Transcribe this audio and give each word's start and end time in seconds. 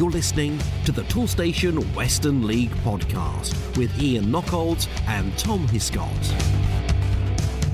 You're 0.00 0.10
listening 0.10 0.58
to 0.86 0.92
the 0.92 1.02
Toolstation 1.02 1.78
Western 1.94 2.46
League 2.46 2.70
podcast 2.76 3.76
with 3.76 4.00
Ian 4.00 4.30
Knockholds 4.30 4.88
and 5.06 5.36
Tom 5.36 5.68
Hiscott. 5.68 6.08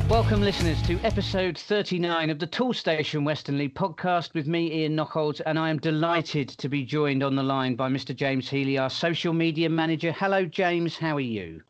Welcome, 0.08 0.40
listeners, 0.40 0.82
to 0.88 0.98
episode 1.04 1.56
39 1.56 2.30
of 2.30 2.40
the 2.40 2.48
Toolstation 2.48 3.22
Western 3.22 3.58
League 3.58 3.76
podcast 3.76 4.34
with 4.34 4.48
me, 4.48 4.72
Ian 4.72 4.96
Knockholds, 4.96 5.40
and 5.42 5.56
I 5.56 5.70
am 5.70 5.78
delighted 5.78 6.48
to 6.48 6.68
be 6.68 6.84
joined 6.84 7.22
on 7.22 7.36
the 7.36 7.44
line 7.44 7.76
by 7.76 7.88
Mr. 7.88 8.12
James 8.12 8.48
Healy, 8.48 8.76
our 8.76 8.90
social 8.90 9.32
media 9.32 9.70
manager. 9.70 10.10
Hello, 10.10 10.44
James. 10.44 10.98
How 10.98 11.14
are 11.14 11.20
you? 11.20 11.62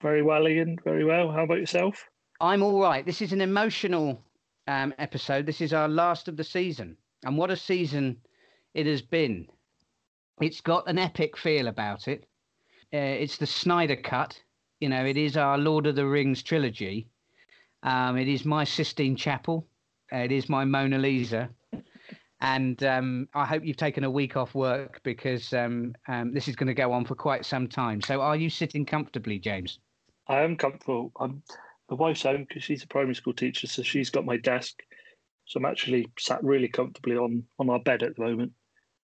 Very 0.00 0.22
well, 0.22 0.48
Ian. 0.48 0.78
Very 0.84 1.04
well. 1.04 1.30
How 1.30 1.44
about 1.44 1.58
yourself? 1.58 2.08
I'm 2.40 2.62
all 2.62 2.80
right. 2.80 3.04
This 3.04 3.20
is 3.20 3.34
an 3.34 3.42
emotional 3.42 4.22
um, 4.68 4.94
episode. 4.96 5.44
This 5.44 5.60
is 5.60 5.74
our 5.74 5.86
last 5.86 6.28
of 6.28 6.38
the 6.38 6.44
season. 6.44 6.96
And 7.26 7.36
what 7.36 7.50
a 7.50 7.56
season 7.58 8.16
it 8.72 8.86
has 8.86 9.02
been. 9.02 9.46
It's 10.40 10.60
got 10.60 10.88
an 10.88 10.98
epic 10.98 11.36
feel 11.36 11.68
about 11.68 12.08
it. 12.08 12.24
Uh, 12.92 12.98
it's 12.98 13.36
the 13.36 13.46
Snyder 13.46 13.96
Cut. 13.96 14.40
You 14.80 14.88
know, 14.88 15.04
it 15.04 15.16
is 15.16 15.36
our 15.36 15.58
Lord 15.58 15.86
of 15.86 15.96
the 15.96 16.06
Rings 16.06 16.42
trilogy 16.42 17.08
um, 17.82 18.16
it 18.16 18.28
is 18.28 18.44
my 18.44 18.64
Sistine 18.64 19.16
Chapel. 19.16 19.66
It 20.10 20.32
is 20.32 20.48
my 20.48 20.64
Mona 20.64 20.98
Lisa. 20.98 21.48
And 22.40 22.82
um, 22.84 23.28
I 23.34 23.44
hope 23.44 23.64
you've 23.64 23.76
taken 23.76 24.04
a 24.04 24.10
week 24.10 24.36
off 24.36 24.54
work 24.54 25.00
because 25.02 25.52
um, 25.52 25.94
um 26.06 26.32
this 26.32 26.46
is 26.46 26.54
going 26.54 26.68
to 26.68 26.74
go 26.74 26.92
on 26.92 27.04
for 27.04 27.16
quite 27.16 27.44
some 27.44 27.66
time. 27.66 28.00
So, 28.00 28.20
are 28.20 28.36
you 28.36 28.48
sitting 28.48 28.86
comfortably, 28.86 29.38
James? 29.40 29.80
I 30.28 30.42
am 30.42 30.56
comfortable. 30.56 31.10
I'm 31.18 31.42
my 31.90 31.96
wife's 31.96 32.22
home 32.22 32.44
because 32.48 32.62
she's 32.62 32.84
a 32.84 32.86
primary 32.86 33.14
school 33.14 33.32
teacher, 33.32 33.66
so 33.66 33.82
she's 33.82 34.10
got 34.10 34.24
my 34.24 34.36
desk. 34.36 34.76
So 35.46 35.58
I'm 35.58 35.64
actually 35.64 36.08
sat 36.18 36.44
really 36.44 36.68
comfortably 36.68 37.16
on 37.16 37.42
on 37.58 37.70
our 37.70 37.80
bed 37.80 38.04
at 38.04 38.14
the 38.14 38.22
moment, 38.22 38.52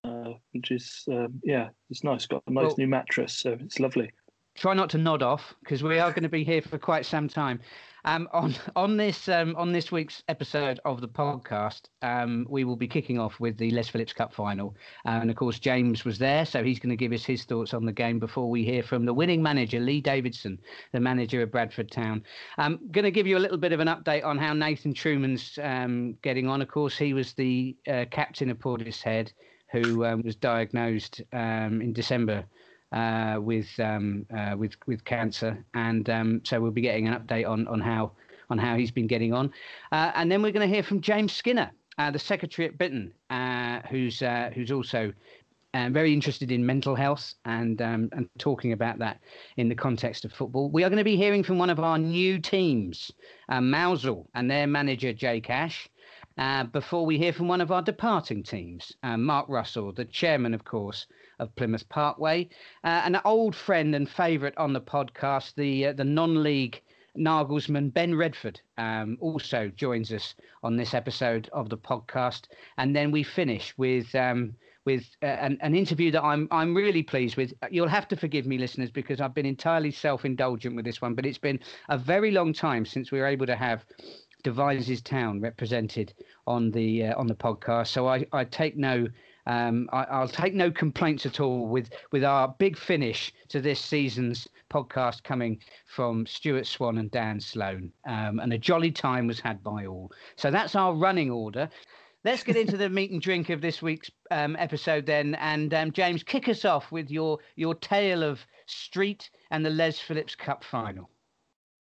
uh, 0.04 0.34
which 0.54 0.72
is 0.72 1.04
um, 1.12 1.40
yeah, 1.44 1.70
it's 1.90 2.04
nice. 2.04 2.26
Got 2.26 2.44
a 2.48 2.52
nice 2.52 2.66
well, 2.66 2.76
new 2.78 2.88
mattress, 2.88 3.40
so 3.40 3.58
it's 3.60 3.80
lovely. 3.80 4.12
Try 4.56 4.74
not 4.74 4.90
to 4.92 4.98
nod 4.98 5.24
off 5.24 5.56
because 5.62 5.84
we 5.84 6.00
are 6.00 6.12
going 6.12 6.24
to 6.24 6.30
be 6.30 6.44
here 6.44 6.62
for 6.62 6.78
quite 6.78 7.06
some 7.06 7.28
time. 7.28 7.62
Um, 8.06 8.30
on 8.32 8.56
on 8.76 8.98
this 8.98 9.28
um, 9.28 9.56
on 9.58 9.72
this 9.74 9.92
week's 9.92 10.24
episode 10.30 10.80
of 10.86 11.02
the 11.02 11.08
podcast, 11.08 11.82
um, 12.02 12.48
we 12.50 12.64
will 12.64 12.76
be 12.78 12.88
kicking 12.88 13.20
off 13.20 13.40
with 13.40 13.58
the 13.58 13.72
Les 13.72 13.90
Phillips 13.90 14.14
Cup 14.14 14.34
final, 14.34 14.76
and 15.06 15.30
of 15.30 15.36
course 15.36 15.60
James 15.60 16.06
was 16.06 16.18
there, 16.18 16.46
so 16.46 16.64
he's 16.64 16.80
going 16.80 16.92
to 16.92 16.96
give 16.96 17.12
us 17.12 17.26
his 17.26 17.44
thoughts 17.44 17.74
on 17.74 17.86
the 17.86 17.92
game 17.92 18.20
before 18.20 18.50
we 18.50 18.64
hear 18.64 18.84
from 18.84 19.06
the 19.06 19.14
winning 19.14 19.44
manager 19.44 19.80
Lee 19.80 20.00
Davidson, 20.00 20.60
the 20.94 21.00
manager 21.00 21.42
of 21.42 21.52
Bradford 21.52 21.92
Town. 21.92 22.24
I'm 22.58 22.80
going 22.92 23.06
to 23.06 23.12
give 23.12 23.28
you 23.28 23.38
a 23.38 23.40
little 23.40 23.58
bit 23.58 23.74
of 23.74 23.82
an 23.82 23.88
update 23.88 24.24
on 24.24 24.38
how 24.38 24.54
Nathan 24.54 24.94
Truman's 24.94 25.60
um, 25.62 26.16
getting 26.22 26.48
on. 26.48 26.62
Of 26.62 26.70
course, 26.70 26.98
he 26.98 27.14
was 27.14 27.34
the 27.34 27.76
uh, 27.88 28.06
captain 28.10 28.50
of 28.50 28.60
Portishead, 28.60 29.34
who 29.72 30.06
um, 30.06 30.22
was 30.24 30.36
diagnosed 30.36 31.22
um, 31.34 31.82
in 31.82 31.94
December 31.94 32.46
uh, 32.92 33.38
with 33.40 33.68
um, 33.80 34.26
uh, 34.36 34.56
with 34.58 34.76
with 34.88 35.04
cancer, 35.06 35.64
and 35.74 36.10
um, 36.10 36.42
so 36.44 36.60
we'll 36.60 36.72
be 36.72 36.82
getting 36.82 37.08
an 37.08 37.20
update 37.20 37.48
on 37.48 37.68
on 37.68 37.80
how 37.80 38.12
on 38.50 38.58
how 38.58 38.76
he's 38.76 38.92
been 38.92 39.08
getting 39.08 39.34
on, 39.34 39.52
uh, 39.92 40.12
and 40.16 40.32
then 40.32 40.42
we're 40.42 40.52
going 40.52 40.68
to 40.68 40.74
hear 40.74 40.84
from 40.84 41.02
James 41.02 41.32
Skinner, 41.34 41.72
uh, 42.00 42.10
the 42.10 42.20
secretary 42.20 42.68
at 42.68 42.78
Bitton, 42.78 43.12
uh, 43.30 43.88
who's 43.90 44.22
uh, 44.22 44.50
who's 44.54 44.72
also. 44.72 45.14
very 45.92 46.12
interested 46.14 46.52
in 46.52 46.66
mental 46.66 46.96
health 46.96 47.36
and 47.46 47.80
um, 47.82 48.10
and 48.14 48.28
talking 48.40 48.74
about 48.74 48.98
that 48.98 49.20
in 49.58 49.70
the 49.70 49.76
context 49.76 50.26
of 50.26 50.34
football. 50.34 50.72
We 50.72 50.84
are 50.84 50.90
going 50.90 50.98
to 50.98 51.04
be 51.04 51.16
hearing 51.16 51.44
from 51.44 51.60
one 51.60 51.70
of 51.70 51.80
our 51.80 52.00
new 52.00 52.40
teams, 52.40 53.12
uh, 53.50 53.62
Mousehole, 53.62 54.26
and 54.34 54.50
their 54.50 54.66
manager 54.66 55.14
Jake 55.14 55.48
Ash. 55.52 55.88
Uh, 56.38 56.64
before 56.66 57.06
we 57.06 57.18
hear 57.18 57.34
from 57.34 57.48
one 57.48 57.62
of 57.62 57.72
our 57.72 57.82
departing 57.82 58.44
teams, 58.44 58.94
uh, 59.04 59.18
Mark 59.18 59.48
Russell, 59.50 59.92
the 59.92 60.06
chairman, 60.06 60.54
of 60.54 60.64
course, 60.64 61.06
of 61.40 61.56
Plymouth 61.56 61.88
Parkway. 61.90 62.50
Uh, 62.84 63.02
an 63.04 63.20
old 63.26 63.56
friend 63.56 63.96
and 63.96 64.10
favourite 64.10 64.58
on 64.58 64.74
the 64.74 64.82
podcast, 64.82 65.56
the 65.56 65.88
uh, 65.88 65.94
the 65.94 66.04
non-league 66.04 66.82
Narglesman 67.18 67.94
Ben 67.94 68.16
Redford 68.16 68.62
um, 68.78 69.18
also 69.20 69.70
joins 69.70 70.12
us 70.12 70.36
on 70.64 70.78
this 70.78 70.94
episode 70.94 71.50
of 71.52 71.70
the 71.70 71.78
podcast, 71.78 72.44
and 72.78 72.96
then 72.96 73.12
we 73.12 73.24
finish 73.24 73.74
with. 73.78 74.14
Um, 74.16 74.56
with 74.86 75.04
uh, 75.22 75.26
an, 75.26 75.58
an, 75.62 75.76
interview 75.76 76.10
that 76.10 76.24
I'm 76.24 76.48
I'm 76.52 76.74
really 76.74 77.04
pleased 77.04 77.36
with. 77.36 77.54
You'll 77.70 77.90
have 77.90 78.08
to 78.08 78.16
forgive 78.16 78.48
me, 78.48 78.58
listeners, 78.58 78.90
because 78.90 79.20
I've 79.20 79.36
been 79.36 79.46
entirely 79.46 79.92
self-indulgent 79.92 80.76
with 80.76 80.86
this 80.86 81.02
one. 81.02 81.14
But 81.14 81.26
it's 81.26 81.38
been 81.38 81.60
a 81.90 81.98
very 81.98 82.32
long 82.32 82.54
time 82.54 82.86
since 82.86 83.12
we 83.12 83.20
were 83.20 83.28
able 83.28 83.46
to 83.46 83.58
have 83.58 83.86
Devizes 84.44 85.02
Town 85.02 85.42
represented 85.42 86.14
on 86.48 86.72
the 86.72 87.06
uh, 87.06 87.20
on 87.20 87.28
the 87.28 87.36
podcast. 87.36 87.88
So 87.88 88.08
I, 88.08 88.26
I 88.32 88.44
take 88.44 88.78
no 88.78 89.08
um, 89.46 89.90
I, 89.92 90.20
will 90.20 90.28
take 90.28 90.54
no 90.54 90.70
complaints 90.70 91.26
at 91.26 91.40
all 91.40 91.68
with 91.68 91.90
with 92.12 92.24
our 92.24 92.48
big 92.60 92.78
finish 92.78 93.34
to 93.50 93.60
this 93.60 93.80
season's 93.80 94.48
podcast 94.70 95.24
coming 95.24 95.60
from 95.88 96.26
Stuart 96.28 96.68
Swan 96.68 97.00
and 97.00 97.10
Dan 97.10 97.40
Sloan. 97.40 97.92
Um, 98.06 98.40
and 98.40 98.54
a 98.54 98.58
jolly 98.58 98.92
time 98.92 99.28
was 99.28 99.40
had 99.40 99.64
by 99.64 99.88
all. 99.88 100.12
So 100.36 100.52
that's 100.52 100.76
our 100.76 100.94
running 100.94 101.32
order. 101.32 101.68
Let's 102.24 102.44
get 102.44 102.58
into 102.58 102.78
the 102.78 102.90
meat 102.98 103.12
and 103.12 103.22
drink 103.22 103.50
of 103.50 103.62
this 103.62 103.82
week's 103.82 104.12
um, 104.30 104.56
episode 104.58 105.06
then. 105.06 105.36
And 105.36 105.74
um, 105.74 105.92
James, 105.92 106.22
kick 106.22 106.48
us 106.48 106.64
off 106.64 106.92
with 106.92 107.10
your 107.10 107.40
your 107.56 107.74
tale 107.76 108.24
of 108.24 108.46
Street 108.68 109.32
and 109.50 109.66
the 109.66 109.72
Les 109.72 110.00
Phillips 110.00 110.36
Cup 110.36 110.64
final. 110.64 111.10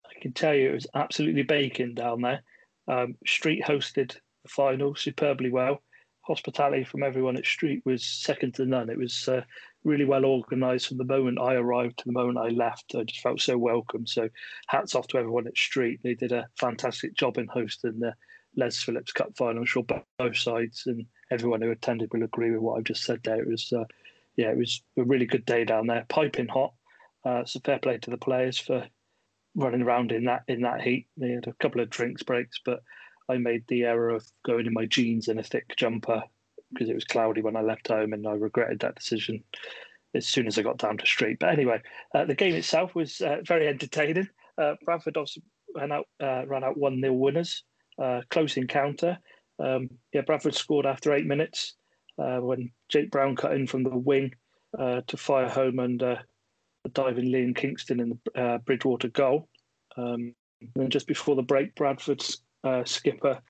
I 0.08 0.20
can 0.20 0.32
tell 0.32 0.54
you 0.54 0.70
it 0.70 0.74
was 0.74 0.86
absolutely 0.94 1.42
baking 1.42 1.94
down 1.94 2.22
there. 2.22 2.42
Um, 2.86 3.16
Street 3.26 3.62
hosted 3.64 4.16
the 4.42 4.48
final 4.48 4.94
superbly 4.94 5.50
well 5.50 5.82
hospitality 6.28 6.84
from 6.84 7.02
everyone 7.02 7.38
at 7.38 7.46
Street 7.46 7.82
was 7.84 8.04
second 8.04 8.54
to 8.54 8.66
none. 8.66 8.90
It 8.90 8.98
was 8.98 9.26
uh, 9.28 9.40
really 9.82 10.04
well 10.04 10.26
organised 10.26 10.88
from 10.88 10.98
the 10.98 11.04
moment 11.04 11.40
I 11.40 11.54
arrived 11.54 11.98
to 11.98 12.04
the 12.04 12.12
moment 12.12 12.38
I 12.38 12.50
left. 12.50 12.94
I 12.94 13.02
just 13.04 13.22
felt 13.22 13.40
so 13.40 13.56
welcome. 13.56 14.06
So 14.06 14.28
hats 14.68 14.94
off 14.94 15.08
to 15.08 15.18
everyone 15.18 15.46
at 15.46 15.56
Street. 15.56 16.00
They 16.04 16.14
did 16.14 16.32
a 16.32 16.46
fantastic 16.60 17.16
job 17.16 17.38
in 17.38 17.48
hosting 17.48 17.98
the 17.98 18.14
Les 18.56 18.76
Phillips 18.82 19.12
Cup 19.12 19.36
final. 19.36 19.60
I'm 19.60 19.64
sure 19.64 19.84
both 20.18 20.36
sides 20.36 20.82
and 20.86 21.06
everyone 21.30 21.62
who 21.62 21.70
attended 21.70 22.12
will 22.12 22.24
agree 22.24 22.50
with 22.50 22.60
what 22.60 22.76
I've 22.76 22.84
just 22.84 23.04
said 23.04 23.20
there. 23.24 23.40
It 23.40 23.48
was, 23.48 23.72
uh, 23.72 23.84
yeah, 24.36 24.50
it 24.50 24.58
was 24.58 24.82
a 24.98 25.04
really 25.04 25.26
good 25.26 25.46
day 25.46 25.64
down 25.64 25.86
there, 25.86 26.04
piping 26.10 26.48
hot. 26.48 26.74
Uh, 27.24 27.44
so 27.46 27.58
fair 27.64 27.78
play 27.78 27.98
to 27.98 28.10
the 28.10 28.18
players 28.18 28.58
for 28.58 28.86
running 29.54 29.82
around 29.82 30.12
in 30.12 30.24
that 30.24 30.42
in 30.48 30.62
that 30.62 30.82
heat. 30.82 31.06
They 31.16 31.30
had 31.30 31.46
a 31.46 31.52
couple 31.54 31.80
of 31.80 31.90
drinks 31.90 32.22
breaks, 32.22 32.60
but 32.64 32.82
I 33.28 33.36
made 33.36 33.64
the 33.68 33.84
error 33.84 34.10
of 34.10 34.26
going 34.46 34.66
in 34.66 34.72
my 34.72 34.86
jeans 34.86 35.28
and 35.28 35.38
a 35.38 35.42
thick 35.42 35.76
jumper 35.76 36.22
because 36.72 36.88
it 36.88 36.94
was 36.94 37.04
cloudy 37.04 37.42
when 37.42 37.56
I 37.56 37.62
left 37.62 37.88
home, 37.88 38.12
and 38.12 38.26
I 38.26 38.32
regretted 38.32 38.80
that 38.80 38.96
decision 38.96 39.42
as 40.14 40.26
soon 40.26 40.46
as 40.46 40.58
I 40.58 40.62
got 40.62 40.78
down 40.78 40.98
to 40.98 41.06
street. 41.06 41.38
But 41.38 41.50
anyway, 41.50 41.80
uh, 42.14 42.24
the 42.24 42.34
game 42.34 42.54
itself 42.54 42.94
was 42.94 43.20
uh, 43.20 43.38
very 43.44 43.68
entertaining. 43.68 44.28
Uh, 44.56 44.74
Bradford 44.84 45.16
obviously 45.16 45.42
ran 45.74 45.92
out 45.92 46.06
uh, 46.22 46.46
ran 46.46 46.64
out 46.64 46.76
one 46.76 47.00
0 47.00 47.12
winners. 47.14 47.64
Uh, 48.00 48.20
close 48.30 48.56
encounter. 48.56 49.18
Um, 49.58 49.90
yeah, 50.12 50.20
Bradford 50.20 50.54
scored 50.54 50.86
after 50.86 51.12
eight 51.12 51.26
minutes 51.26 51.74
uh, 52.18 52.38
when 52.38 52.70
Jake 52.88 53.10
Brown 53.10 53.34
cut 53.34 53.52
in 53.52 53.66
from 53.66 53.82
the 53.82 53.90
wing 53.90 54.34
to 54.76 55.16
fire 55.16 55.48
home 55.48 55.80
under 55.80 56.20
diving 56.92 57.26
Liam 57.26 57.54
Kingston 57.54 58.00
in 58.00 58.18
the 58.34 58.60
Bridgwater 58.64 59.08
goal. 59.08 59.48
Um, 59.96 60.34
and 60.76 60.90
just 60.90 61.06
before 61.06 61.36
the 61.36 61.42
break, 61.42 61.74
Bradford's 61.74 62.42
uh, 62.64 62.84
skipper 62.84 63.40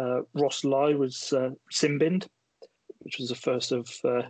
uh, 0.00 0.20
Ross 0.34 0.64
Lai 0.64 0.94
was 0.94 1.32
uh, 1.32 1.50
sin-binned, 1.70 2.26
which 3.00 3.18
was 3.18 3.28
the 3.28 3.34
first 3.34 3.72
of 3.72 3.88
a 4.04 4.24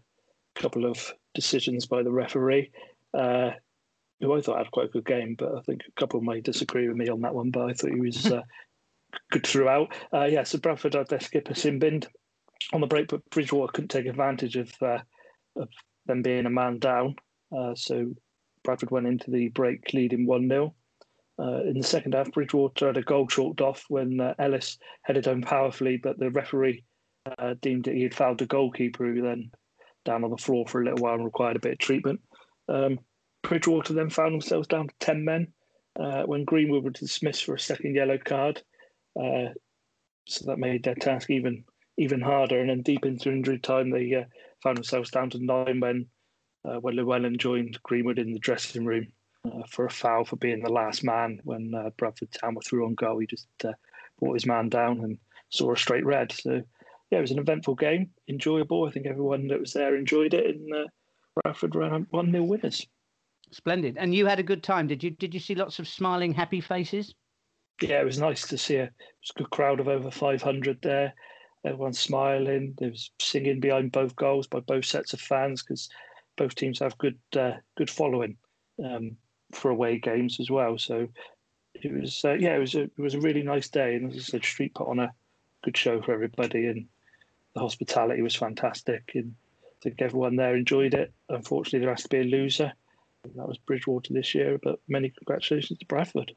couple 0.55 0.85
of 0.85 1.13
decisions 1.35 1.87
by 1.87 2.03
the 2.03 2.13
referee, 2.13 2.71
who 3.13 4.33
I 4.33 4.41
thought 4.41 4.59
had 4.59 4.71
quite 4.71 4.87
a 4.87 4.91
good 4.91 5.07
game, 5.07 5.35
but 5.39 5.55
I 5.55 5.61
think 5.63 5.83
a 5.87 6.01
couple 6.01 6.21
may 6.21 6.41
disagree 6.41 6.89
with 6.89 6.97
me 6.97 7.09
on 7.09 7.21
that 7.23 7.35
one. 7.35 7.51
But 7.51 7.71
I 7.71 7.73
thought 7.73 7.93
he 7.93 8.01
was 8.01 8.33
good 9.31 9.47
throughout. 9.47 9.93
Uh, 10.13 10.25
yeah, 10.25 10.43
so 10.43 10.59
Bradford 10.59 10.95
had 10.95 11.09
their 11.09 11.21
skipper 11.21 11.55
sin-binned 11.55 12.07
on 12.73 12.81
the 12.81 12.87
break, 12.87 13.09
but 13.09 13.29
Bridgwater 13.31 13.73
couldn't 13.73 13.89
take 13.89 14.07
advantage 14.07 14.57
of, 14.57 14.73
uh, 14.83 14.99
of 15.57 15.69
them 16.07 16.23
being 16.23 16.47
a 16.47 16.51
man 16.51 16.79
down. 16.79 17.17
Uh, 17.57 17.75
so 17.75 18.15
Bradford 18.65 18.91
went 18.91 19.07
into 19.07 19.31
the 19.31 19.49
break 19.49 19.93
leading 19.93 20.27
1 20.27 20.49
0. 20.49 20.75
Uh, 21.39 21.63
in 21.65 21.79
the 21.79 21.87
second 21.87 22.15
half, 22.15 22.33
Bridgwater 22.33 22.89
had 22.89 22.97
a 22.97 23.03
goal 23.03 23.27
chalked 23.27 23.61
off 23.61 23.85
when 23.89 24.21
uh, 24.21 24.35
Ellis 24.39 24.79
headed 25.03 25.27
home 25.27 25.43
powerfully, 25.43 25.97
but 25.97 26.19
the 26.19 26.31
referee 26.31 26.85
uh, 27.39 27.55
deemed 27.61 27.85
that 27.85 27.95
he 27.95 28.03
had 28.03 28.15
fouled 28.15 28.39
the 28.39 28.47
goalkeeper, 28.47 29.05
who 29.05 29.23
then 29.23 29.51
down 30.05 30.25
on 30.25 30.31
the 30.31 30.37
floor 30.37 30.67
for 30.67 30.81
a 30.81 30.85
little 30.85 31.03
while 31.03 31.15
and 31.15 31.25
required 31.25 31.57
a 31.57 31.61
bit 31.61 31.73
of 31.73 31.79
treatment. 31.79 32.21
Um, 32.69 33.01
Bridgwater 33.43 33.95
then 33.95 34.11
found 34.11 34.33
themselves 34.33 34.69
down 34.69 34.89
to 34.89 34.95
10 35.01 35.25
men 35.25 35.53
uh, 35.99 36.23
when 36.23 36.45
Greenwood 36.45 36.85
was 36.85 36.95
dismissed 36.95 37.45
for 37.45 37.55
a 37.55 37.61
second 37.61 37.95
yellow 37.95 38.19
card. 38.19 38.63
Uh, 39.19 39.49
so 40.27 40.47
that 40.47 40.59
made 40.59 40.85
their 40.85 40.95
task 40.95 41.31
even 41.31 41.65
even 41.97 42.21
harder. 42.21 42.61
And 42.61 42.71
then 42.71 42.83
deep 42.83 43.05
into 43.05 43.31
injury 43.31 43.59
time, 43.59 43.91
they 43.91 44.13
uh, 44.15 44.25
found 44.63 44.77
themselves 44.77 45.11
down 45.11 45.31
to 45.31 45.45
nine 45.45 45.79
men 45.79 46.07
when 46.65 46.97
Llewellyn 46.97 47.39
joined 47.39 47.83
Greenwood 47.83 48.19
in 48.19 48.33
the 48.33 48.39
dressing 48.39 48.85
room 48.85 49.07
uh, 49.47 49.63
for 49.69 49.85
a 49.85 49.91
foul 49.91 50.25
for 50.25 50.37
being 50.37 50.63
the 50.63 50.73
last 50.73 51.05
man 51.05 51.41
when 51.45 51.75
uh, 51.75 51.91
Bradford 51.97 52.31
Town 52.33 52.55
were 52.55 52.63
through 52.63 52.87
on 52.87 52.95
goal. 52.95 53.19
He 53.19 53.27
just 53.27 53.47
uh, 53.65 53.73
brought 54.19 54.35
his 54.35 54.47
man 54.47 54.69
down 54.69 55.01
and 55.01 55.19
saw 55.51 55.73
a 55.73 55.77
straight 55.77 56.05
red. 56.05 56.33
So, 56.33 56.63
yeah, 57.11 57.19
it 57.19 57.21
was 57.21 57.31
an 57.31 57.39
eventful 57.39 57.75
game, 57.75 58.11
enjoyable. 58.29 58.87
I 58.87 58.91
think 58.91 59.07
everyone 59.07 59.49
that 59.49 59.61
was 59.61 59.73
there 59.73 59.97
enjoyed 59.97 60.35
it, 60.35 60.47
and 60.47 60.75
uh, 60.75 60.87
Bradford 61.43 61.75
ran 61.75 62.07
one 62.11 62.31
nil 62.31 62.47
winners. 62.47 62.87
Splendid. 63.51 63.97
And 63.99 64.15
you 64.15 64.27
had 64.27 64.41
a 64.41 64.45
good 64.45 64.63
time, 64.63 64.87
did 64.87 65.03
you? 65.05 65.11
Did 65.11 65.35
you 65.35 65.41
see 65.41 65.55
lots 65.55 65.79
of 65.79 65.87
smiling, 65.87 66.33
happy 66.33 66.61
faces? 66.61 67.15
Yeah, 67.83 68.01
it 68.01 68.05
was 68.05 68.19
nice 68.19 68.47
to 68.49 68.59
see 68.59 68.77
a, 68.77 68.85
a 68.85 68.91
good 69.37 69.51
crowd 69.51 69.81
of 69.81 69.89
over 69.89 70.11
500 70.11 70.81
there. 70.83 71.13
Everyone 71.65 71.93
smiling. 71.93 72.75
There 72.79 72.91
was 72.91 73.11
singing 73.21 73.61
behind 73.61 73.93
both 73.93 74.17
goals 74.17 74.47
by 74.47 74.61
both 74.61 74.85
sets 74.85 75.13
of 75.13 75.21
fans 75.21 75.63
because 75.63 75.89
both 76.37 76.55
teams 76.55 76.79
have 76.81 76.99
good 76.99 77.19
uh, 77.37 77.53
good 77.77 77.91
following 77.91 78.37
um, 78.85 79.17
for 79.53 79.71
away 79.71 79.99
games 79.99 80.39
as 80.41 80.51
well. 80.51 80.79
So 80.79 81.09
it 81.75 81.93
was 81.93 82.25
uh, 82.25 82.35
yeah, 82.35 82.57
it 82.57 82.61
was 82.61 82.75
a 82.75 82.83
it 82.83 82.99
was 82.99 83.15
a 83.15 83.21
really 83.21 83.43
nice 83.43 83.69
day, 83.69 83.95
and 83.97 84.11
as 84.11 84.17
I 84.17 84.21
said, 84.21 84.45
Street 84.45 84.75
put 84.75 84.89
on 84.89 84.99
a 84.99 85.13
good 85.63 85.77
show 85.77 86.01
for 86.03 86.13
everybody, 86.13 86.67
and 86.67 86.87
the 87.55 87.61
hospitality 87.61 88.23
was 88.23 88.35
fantastic, 88.35 89.13
and 89.15 89.35
I 89.65 89.83
think 89.83 90.03
everyone 90.03 90.37
there 90.37 90.57
enjoyed 90.57 90.95
it. 90.95 91.13
Unfortunately, 91.29 91.81
there 91.81 91.95
has 91.95 92.03
to 92.03 92.09
be 92.09 92.21
a 92.21 92.25
loser. 92.25 92.73
That 93.37 93.49
was 93.49 93.59
Bridgwater 93.59 94.13
this 94.13 94.35
year, 94.35 94.59
but 94.63 94.81
many 94.87 95.11
congratulations 95.11 95.79
to 95.79 95.87
Bradford. 95.87 96.33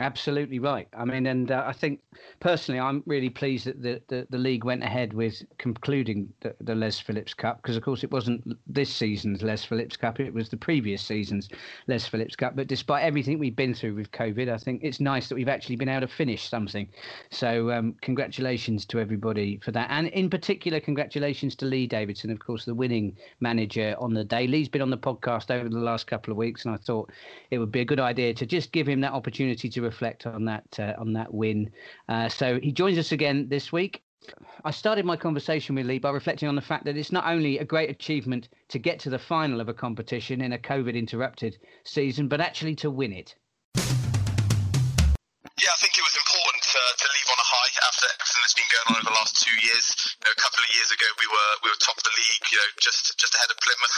Absolutely 0.00 0.58
right. 0.58 0.88
I 0.94 1.04
mean, 1.04 1.26
and 1.26 1.50
uh, 1.50 1.62
I 1.66 1.74
think 1.74 2.00
personally, 2.40 2.80
I'm 2.80 3.02
really 3.04 3.28
pleased 3.28 3.66
that 3.66 3.82
the, 3.82 4.00
the, 4.08 4.26
the 4.30 4.38
league 4.38 4.64
went 4.64 4.82
ahead 4.82 5.12
with 5.12 5.42
concluding 5.58 6.32
the, 6.40 6.56
the 6.62 6.74
Les 6.74 6.98
Phillips 6.98 7.34
Cup 7.34 7.60
because, 7.60 7.76
of 7.76 7.82
course, 7.82 8.02
it 8.02 8.10
wasn't 8.10 8.56
this 8.66 8.88
season's 8.88 9.42
Les 9.42 9.62
Phillips 9.62 9.98
Cup; 9.98 10.18
it 10.18 10.32
was 10.32 10.48
the 10.48 10.56
previous 10.56 11.02
season's 11.02 11.50
Les 11.86 12.06
Phillips 12.06 12.34
Cup. 12.34 12.56
But 12.56 12.66
despite 12.66 13.04
everything 13.04 13.38
we've 13.38 13.54
been 13.54 13.74
through 13.74 13.94
with 13.94 14.10
COVID, 14.12 14.50
I 14.50 14.56
think 14.56 14.80
it's 14.82 15.00
nice 15.00 15.28
that 15.28 15.34
we've 15.34 15.50
actually 15.50 15.76
been 15.76 15.90
able 15.90 16.06
to 16.06 16.12
finish 16.12 16.48
something. 16.48 16.88
So, 17.30 17.70
um, 17.70 17.94
congratulations 18.00 18.86
to 18.86 19.00
everybody 19.00 19.58
for 19.58 19.70
that, 19.72 19.88
and 19.90 20.08
in 20.08 20.30
particular, 20.30 20.80
congratulations 20.80 21.54
to 21.56 21.66
Lee 21.66 21.86
Davidson, 21.86 22.30
of 22.30 22.38
course, 22.38 22.64
the 22.64 22.74
winning 22.74 23.18
manager 23.40 23.94
on 23.98 24.14
the 24.14 24.24
day. 24.24 24.46
Lee's 24.46 24.70
been 24.70 24.80
on 24.80 24.90
the 24.90 24.96
podcast 24.96 25.50
over 25.50 25.68
the 25.68 25.78
last 25.78 26.06
couple 26.06 26.32
of 26.32 26.38
weeks, 26.38 26.64
and 26.64 26.74
I 26.74 26.78
thought 26.78 27.10
it 27.50 27.58
would 27.58 27.70
be 27.70 27.80
a 27.80 27.84
good 27.84 28.00
idea 28.00 28.32
to 28.32 28.46
just 28.46 28.72
give 28.72 28.88
him 28.88 29.02
that 29.02 29.12
opportunity 29.12 29.68
to 29.68 29.89
reflect 29.90 30.26
on 30.26 30.44
that 30.44 30.78
uh, 30.78 30.94
on 30.98 31.12
that 31.12 31.32
win. 31.34 31.70
Uh, 32.08 32.28
so 32.28 32.58
he 32.60 32.72
joins 32.72 32.98
us 32.98 33.12
again 33.12 33.48
this 33.48 33.72
week. 33.72 34.02
I 34.64 34.70
started 34.70 35.04
my 35.04 35.16
conversation 35.16 35.74
with 35.74 35.86
Lee 35.86 35.98
by 35.98 36.10
reflecting 36.10 36.48
on 36.48 36.54
the 36.54 36.68
fact 36.70 36.84
that 36.84 36.96
it's 36.96 37.10
not 37.10 37.26
only 37.26 37.58
a 37.58 37.64
great 37.64 37.90
achievement 37.90 38.48
to 38.68 38.78
get 38.78 39.00
to 39.00 39.10
the 39.10 39.18
final 39.18 39.60
of 39.60 39.68
a 39.68 39.74
competition 39.74 40.40
in 40.42 40.52
a 40.52 40.58
COVID 40.58 40.94
interrupted 40.94 41.58
season, 41.84 42.28
but 42.28 42.40
actually 42.40 42.76
to 42.76 42.90
win 42.90 43.12
it. 43.12 43.34
Yeah, 43.74 45.72
I 45.74 45.78
think 45.80 45.96
it 45.98 46.04
was 46.04 46.16
important 46.16 46.29
to, 46.70 46.82
to 47.02 47.06
leave 47.10 47.28
on 47.34 47.38
a 47.42 47.48
high 47.50 47.72
after 47.82 48.06
everything 48.14 48.42
that's 48.46 48.58
been 48.58 48.70
going 48.70 48.86
on 48.90 48.94
over 49.02 49.10
the 49.10 49.18
last 49.18 49.34
two 49.42 49.56
years. 49.58 49.86
You 50.22 50.24
know, 50.30 50.34
a 50.34 50.40
couple 50.40 50.62
of 50.62 50.70
years 50.70 50.90
ago, 50.94 51.08
we 51.18 51.26
were 51.26 51.52
we 51.66 51.68
were 51.70 51.78
top 51.82 51.98
of 51.98 52.06
the 52.06 52.14
league, 52.14 52.44
you 52.46 52.58
know, 52.62 52.70
just 52.78 53.18
just 53.18 53.34
ahead 53.34 53.50
of 53.50 53.58
Plymouth. 53.58 53.96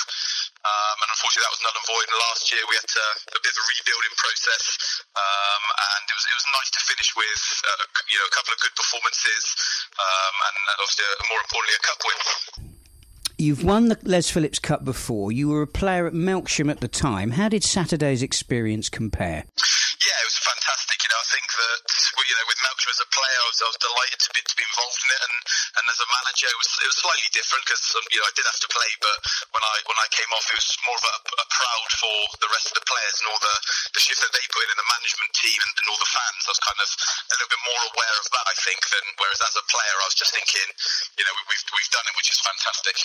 Um, 0.64 0.96
and 1.04 1.08
unfortunately, 1.12 1.44
that 1.44 1.54
was 1.58 1.62
null 1.68 1.76
and 1.76 1.88
void. 1.90 2.08
And 2.08 2.18
last 2.32 2.42
year, 2.48 2.62
we 2.64 2.74
had 2.78 2.88
to, 2.88 3.04
a 3.36 3.40
bit 3.44 3.52
of 3.52 3.60
a 3.60 3.66
rebuilding 3.66 4.14
process, 4.16 4.64
um, 5.12 5.62
and 5.68 6.02
it 6.08 6.16
was 6.16 6.24
it 6.24 6.36
was 6.38 6.48
nice 6.48 6.70
to 6.72 6.80
finish 6.88 7.10
with 7.12 7.42
uh, 7.68 7.84
you 8.08 8.16
know 8.16 8.26
a 8.30 8.34
couple 8.34 8.52
of 8.56 8.58
good 8.64 8.74
performances, 8.78 9.44
um, 10.00 10.34
and 10.48 10.56
obviously, 10.80 11.04
uh, 11.04 11.28
more 11.28 11.40
importantly, 11.44 11.76
a 11.76 11.82
cup 11.84 12.00
win. 12.08 12.71
You've 13.42 13.66
won 13.66 13.90
the 13.90 13.98
Les 14.06 14.30
Phillips 14.30 14.62
Cup 14.62 14.86
before. 14.86 15.34
You 15.34 15.50
were 15.50 15.66
a 15.66 15.66
player 15.66 16.06
at 16.06 16.14
Melksham 16.14 16.70
at 16.70 16.78
the 16.78 16.86
time. 16.86 17.34
How 17.34 17.50
did 17.50 17.66
Saturday's 17.66 18.22
experience 18.22 18.86
compare? 18.86 19.42
Yeah, 19.98 20.18
it 20.22 20.28
was 20.30 20.38
fantastic. 20.38 21.02
You 21.02 21.10
know, 21.10 21.18
I 21.18 21.26
think 21.26 21.46
that 21.50 21.78
you 22.22 22.34
know 22.38 22.46
with 22.46 22.62
Melksham 22.62 22.94
as 22.94 23.02
a 23.02 23.10
player, 23.10 23.38
I 23.42 23.46
was, 23.50 23.58
I 23.58 23.66
was 23.66 23.80
delighted 23.82 24.18
to 24.22 24.30
be 24.30 24.40
to 24.46 24.54
be 24.54 24.62
involved 24.62 25.00
in 25.02 25.10
it, 25.10 25.22
and, 25.26 25.36
and 25.74 25.84
as 25.90 25.98
a 25.98 26.08
manager, 26.22 26.46
it 26.54 26.58
was 26.58 26.70
it 26.70 26.86
was 26.86 26.98
slightly 27.02 27.30
different 27.34 27.62
because 27.66 27.82
um, 27.98 28.06
you 28.14 28.18
know 28.22 28.30
I 28.30 28.34
did 28.38 28.46
have 28.46 28.62
to 28.62 28.70
play, 28.70 28.90
but 29.02 29.18
when 29.58 29.64
I 29.66 29.74
when 29.90 29.98
I 29.98 30.06
came 30.14 30.30
off, 30.38 30.46
it 30.46 30.58
was 30.62 30.70
more 30.86 30.98
of 31.02 31.06
a, 31.10 31.16
a 31.42 31.46
proud 31.50 31.88
for 31.98 32.18
the 32.46 32.50
rest 32.54 32.70
of 32.70 32.78
the 32.78 32.86
players 32.86 33.16
and 33.22 33.26
all 33.26 33.42
the 33.42 33.56
the 33.98 34.02
shift 34.02 34.22
that 34.22 34.30
they 34.30 34.44
put 34.54 34.62
in, 34.62 34.70
in 34.70 34.78
the 34.78 34.86
management 34.86 35.32
team 35.34 35.58
and, 35.66 35.72
and 35.82 35.86
all 35.90 35.98
the 35.98 36.14
fans. 36.14 36.46
I 36.46 36.50
was 36.54 36.62
kind 36.62 36.78
of 36.78 36.90
a 36.94 37.34
little 37.42 37.52
bit 37.58 37.62
more 37.66 37.82
aware 37.90 38.16
of 38.22 38.26
that, 38.38 38.46
I 38.46 38.56
think, 38.62 38.80
than 38.86 39.04
whereas 39.18 39.42
as 39.42 39.54
a 39.58 39.64
player, 39.66 39.96
I 39.98 40.06
was 40.06 40.18
just 40.18 40.30
thinking, 40.30 40.68
you 41.18 41.24
know, 41.26 41.34
we've 41.50 41.66
we've 41.74 41.90
done 41.90 42.06
it, 42.06 42.14
which 42.14 42.30
is 42.30 42.38
fantastic. 42.42 42.96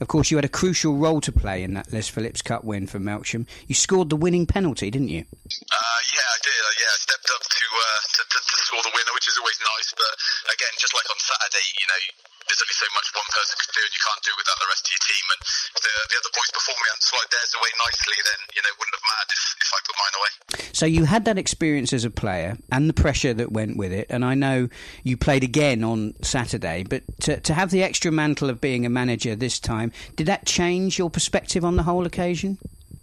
Of 0.00 0.06
course, 0.06 0.30
you 0.30 0.38
had 0.38 0.46
a 0.46 0.52
crucial 0.52 0.94
role 0.94 1.20
to 1.22 1.32
play 1.32 1.62
in 1.66 1.74
that 1.74 1.92
Les 1.92 2.06
Phillips 2.06 2.42
Cup 2.42 2.62
win 2.62 2.86
for 2.86 3.02
Melksham. 3.02 3.50
You 3.66 3.74
scored 3.74 4.10
the 4.10 4.20
winning 4.20 4.46
penalty, 4.46 4.90
didn't 4.94 5.10
you? 5.10 5.26
Uh, 5.26 6.00
yeah, 6.14 6.28
I 6.30 6.38
did. 6.38 6.54
Uh, 6.54 6.74
yeah, 6.78 6.90
I 6.94 6.98
stepped 7.02 7.30
up 7.34 7.42
to, 7.42 7.64
uh, 7.66 8.00
to, 8.14 8.22
to, 8.30 8.38
to 8.38 8.54
score 8.62 8.82
the 8.86 8.94
winner, 8.94 9.12
which 9.18 9.26
is 9.26 9.34
always 9.42 9.58
nice. 9.58 9.90
But 9.98 10.14
again, 10.54 10.74
just 10.78 10.94
like 10.94 11.08
on 11.10 11.18
Saturday, 11.18 11.66
you 11.82 11.86
know, 11.90 12.02
there's 12.46 12.62
only 12.62 12.78
so 12.78 12.88
much 12.94 13.08
one 13.12 13.28
person 13.34 13.54
can 13.58 13.72
do, 13.74 13.82
and 13.82 13.92
you 13.92 14.02
can't 14.06 14.22
do 14.22 14.30
it 14.32 14.38
without 14.38 14.58
the 14.62 14.70
rest 14.70 14.82
of 14.86 14.90
your 14.94 15.04
team. 15.04 15.24
And 15.34 15.40
the, 15.82 15.94
the 16.08 16.16
other 16.22 16.32
boys 16.32 16.50
before 16.54 16.78
me 16.78 16.86
hadn't 16.88 17.06
slide 17.10 17.30
theirs 17.34 17.52
away 17.58 17.70
nicely, 17.76 18.18
then 18.22 18.40
you 18.54 18.62
know, 18.62 18.72
wouldn't 18.78 18.96
have 18.96 19.06
mattered 19.10 19.30
if, 19.34 19.42
if 19.68 19.74
I 19.74 19.80
put 19.84 19.96
mine 19.98 20.14
away. 20.16 20.32
So 20.72 20.86
you 20.86 21.04
had 21.04 21.24
that 21.26 21.38
experience 21.38 21.92
as 21.92 22.04
a 22.04 22.10
player 22.10 22.56
and 22.72 22.88
the 22.88 22.94
pressure 22.94 23.34
that 23.34 23.52
went 23.52 23.76
with 23.76 23.92
it, 23.92 24.06
and 24.08 24.24
I 24.24 24.34
know 24.34 24.68
you 25.02 25.16
played 25.16 25.44
again 25.44 25.84
on 25.84 26.14
Saturday. 26.22 26.84
But 26.88 27.02
to 27.20 27.40
to 27.40 27.54
have 27.54 27.70
the 27.70 27.82
extra 27.82 28.10
mantle 28.10 28.48
of 28.48 28.60
being 28.60 28.86
a 28.86 28.90
manager 28.90 29.36
this 29.36 29.58
time, 29.58 29.92
did 30.16 30.26
that 30.26 30.46
change 30.46 30.98
your 30.98 31.10
perspective 31.10 31.64
on 31.64 31.76
the 31.76 31.82
whole 31.84 32.06
occasion? 32.06 32.58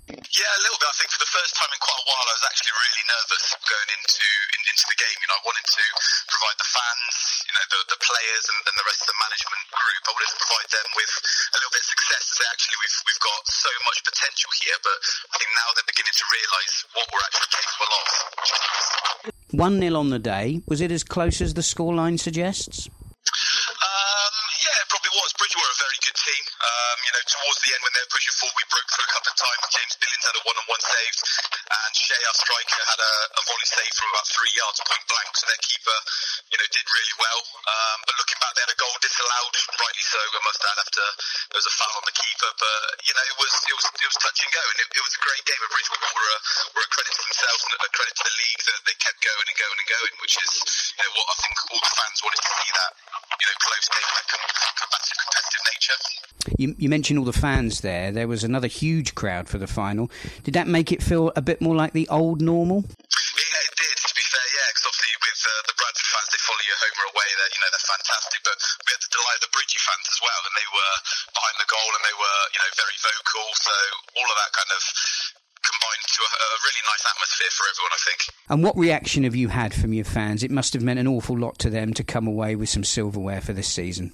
Yeah, 0.07 0.13
a 0.15 0.61
little 0.61 0.79
bit. 0.79 0.89
I 0.89 0.95
think 1.01 1.09
for 1.11 1.21
the 1.21 1.33
first 1.33 1.53
time 1.57 1.69
in 1.73 1.81
quite 1.81 1.97
a 1.97 2.05
while, 2.05 2.25
I 2.29 2.33
was 2.37 2.45
actually 2.45 2.73
really 2.77 3.03
nervous 3.09 3.45
going 3.65 3.89
into 3.89 4.25
in, 4.53 4.61
into 4.69 4.85
the 4.89 4.97
game. 5.01 5.17
You 5.21 5.27
know, 5.29 5.37
I 5.41 5.43
wanted 5.45 5.65
to 5.65 5.83
provide 6.29 6.57
the 6.61 6.69
fans, 6.69 7.15
know, 7.55 7.65
the, 7.71 7.79
the 7.95 7.99
players 8.03 8.45
and, 8.51 8.59
and 8.67 8.75
the 8.75 8.85
rest 8.85 8.99
of 9.05 9.09
the 9.15 9.19
management 9.23 9.63
group. 9.71 10.01
I 10.05 10.11
wanted 10.11 10.31
to 10.35 10.39
provide 10.43 10.69
them 10.75 10.87
with 10.95 11.11
a 11.15 11.57
little 11.59 11.73
bit 11.73 11.81
of 11.83 11.89
success 11.95 12.23
to 12.27 12.33
say, 12.35 12.45
actually, 12.51 12.77
we've 12.83 12.97
we've 13.07 13.23
got 13.23 13.41
so 13.47 13.71
much 13.87 13.99
potential 14.03 14.51
here. 14.59 14.79
But 14.83 14.97
I 15.31 15.35
think 15.39 15.51
now 15.55 15.67
they're 15.75 15.91
beginning 15.91 16.15
to 16.15 16.25
realise 16.27 16.73
what 16.91 17.05
we're 17.11 17.25
actually 17.25 17.51
capable 17.55 17.91
of. 17.95 18.07
One 19.55 19.75
0 19.79 19.95
on 19.95 20.09
the 20.11 20.19
day. 20.19 20.61
Was 20.67 20.81
it 20.83 20.91
as 20.91 21.03
close 21.03 21.39
as 21.39 21.55
the 21.55 21.63
scoreline 21.63 22.19
suggests? 22.19 22.89
Um, 22.89 24.35
yeah, 24.75 24.83
it 24.83 24.91
probably 24.91 25.13
was. 25.15 25.31
Bridge 25.39 25.55
were 25.55 25.71
a 25.71 25.79
very 25.79 25.99
good 26.03 26.17
team. 26.19 26.43
Um, 26.59 26.95
you 27.07 27.11
know, 27.15 27.23
towards 27.23 27.59
the 27.63 27.71
end 27.71 27.79
when 27.79 27.93
they 27.95 28.03
were 28.03 28.11
pushing 28.11 28.35
forward, 28.35 28.59
we 28.59 28.65
broke 28.67 28.89
through 28.91 29.07
a 29.07 29.13
couple 29.15 29.31
of 29.31 29.37
times. 29.39 29.61
James 29.71 29.95
Billings 29.95 30.25
had 30.27 30.35
a 30.35 30.43
one-on-one 30.43 30.83
save, 30.83 31.15
and 31.63 31.91
Shea, 31.95 32.21
our 32.27 32.35
striker, 32.35 32.81
had 32.83 32.99
a, 32.99 33.13
a 33.39 33.41
volley 33.47 33.67
save 33.71 33.93
from 33.95 34.07
about 34.11 34.27
three 34.35 34.51
yards 34.51 34.79
point 34.83 35.05
blank. 35.07 35.31
So 35.39 35.43
their 35.47 35.63
keeper, 35.63 35.97
you 36.51 36.57
know, 36.59 36.67
did 36.67 36.85
really 36.91 37.15
well. 37.23 37.41
Um, 37.55 37.97
but 38.03 38.13
looking 38.19 38.39
back, 38.43 38.51
they 38.51 38.63
had 38.67 38.73
a 38.75 38.79
goal 38.83 38.95
disallowed, 38.99 39.55
rightly 39.79 40.05
so. 40.11 40.19
I 40.19 40.41
must 40.43 40.59
add 40.59 40.79
after 40.83 41.05
there 41.55 41.59
was 41.63 41.69
a 41.71 41.75
foul 41.79 41.95
on 41.95 42.05
the 42.11 42.15
keeper. 42.19 42.51
But 42.59 42.79
you 43.07 43.13
know, 43.15 43.25
it 43.31 43.37
was 43.39 43.53
it 43.71 43.75
was 43.79 43.85
it 43.95 44.07
was 44.11 44.17
touch 44.19 44.39
and 44.43 44.51
go, 44.51 44.63
and 44.75 44.77
it, 44.83 44.87
it 44.91 45.03
was 45.07 45.13
a 45.15 45.21
great 45.23 45.43
game. 45.47 45.61
And 45.63 45.71
Bridgwater 45.71 46.11
were 46.19 46.29
a, 46.35 46.39
were 46.75 46.83
a 46.83 46.91
credit 46.91 47.13
to 47.15 47.21
themselves 47.23 47.61
and 47.63 47.73
a 47.79 47.89
credit 47.95 48.13
to 48.19 48.23
the 48.27 48.35
league 48.43 48.61
that 48.67 48.79
they 48.91 48.95
kept 48.99 49.19
going 49.23 49.47
and 49.47 49.55
going 49.55 49.77
and 49.79 49.87
going, 49.87 50.13
which 50.19 50.35
is 50.35 50.51
you 50.99 50.99
know 50.99 51.11
what 51.15 51.27
I 51.31 51.35
think 51.39 51.55
all 51.71 51.79
the 51.79 51.93
fans 51.95 52.19
wanted 52.19 52.41
to 52.43 52.51
see 52.59 52.71
that 52.75 52.91
you 53.39 53.45
know 53.47 53.55
close 53.63 53.87
game 53.87 54.11
that 54.19 54.64
to 54.65 55.13
competitive 55.21 55.63
nature. 55.71 55.99
You, 56.57 56.75
you 56.77 56.89
mentioned 56.89 57.19
all 57.19 57.25
the 57.25 57.33
fans 57.33 57.81
there. 57.81 58.11
There 58.11 58.27
was 58.27 58.43
another 58.43 58.67
huge 58.67 59.15
crowd 59.15 59.49
for 59.49 59.57
the 59.57 59.67
final. 59.67 60.09
Did 60.43 60.53
that 60.53 60.67
make 60.67 60.91
it 60.91 61.01
feel 61.01 61.31
a 61.35 61.41
bit 61.41 61.61
more 61.61 61.75
like 61.75 61.93
the 61.93 62.07
old 62.09 62.41
normal? 62.41 62.85
Yeah, 62.85 63.65
it 63.65 63.75
did. 63.75 63.97
To 63.97 64.13
be 64.13 64.25
fair, 64.29 64.47
yeah, 64.55 64.67
because 64.71 64.85
obviously 64.85 65.13
with 65.25 65.41
uh, 65.41 65.51
the 65.65 65.75
Bradford 65.75 66.09
fans, 66.13 66.29
they 66.31 66.41
follow 66.45 66.63
you 66.63 66.75
home 66.79 66.97
or 67.01 67.07
away. 67.17 67.29
They're 67.35 67.51
you 67.51 67.61
know 67.65 67.71
they're 67.73 67.89
fantastic. 67.89 68.39
But 68.45 68.57
we 68.85 68.89
had 68.93 69.01
the 69.01 69.11
delight 69.11 69.39
the 69.41 69.51
Bridgie 69.51 69.81
fans 69.81 70.05
as 70.05 70.19
well, 70.21 70.41
and 70.45 70.53
they 70.55 70.69
were 70.69 70.95
behind 71.33 71.57
the 71.59 71.69
goal 71.69 71.89
and 71.97 72.03
they 72.05 72.17
were 72.17 72.39
you 72.53 72.59
know 72.61 72.71
very 72.77 72.97
vocal. 73.01 73.45
So 73.57 73.75
all 74.21 74.27
of 74.29 74.37
that 74.37 74.51
kind 74.53 74.71
of 74.71 74.81
to 76.15 76.21
a, 76.21 76.31
a 76.35 76.57
really 76.63 76.83
nice 76.85 77.03
atmosphere 77.09 77.51
for 77.51 77.65
everyone, 77.71 77.91
I 77.93 78.01
think. 78.05 78.19
And 78.49 78.63
what 78.63 78.77
reaction 78.77 79.23
have 79.23 79.35
you 79.35 79.47
had 79.49 79.73
from 79.73 79.93
your 79.93 80.05
fans? 80.05 80.43
It 80.43 80.51
must 80.51 80.73
have 80.73 80.83
meant 80.83 80.99
an 80.99 81.07
awful 81.07 81.37
lot 81.37 81.59
to 81.59 81.69
them 81.69 81.93
to 81.93 82.03
come 82.03 82.27
away 82.27 82.55
with 82.55 82.69
some 82.69 82.83
silverware 82.83 83.41
for 83.41 83.53
this 83.53 83.67
season. 83.67 84.13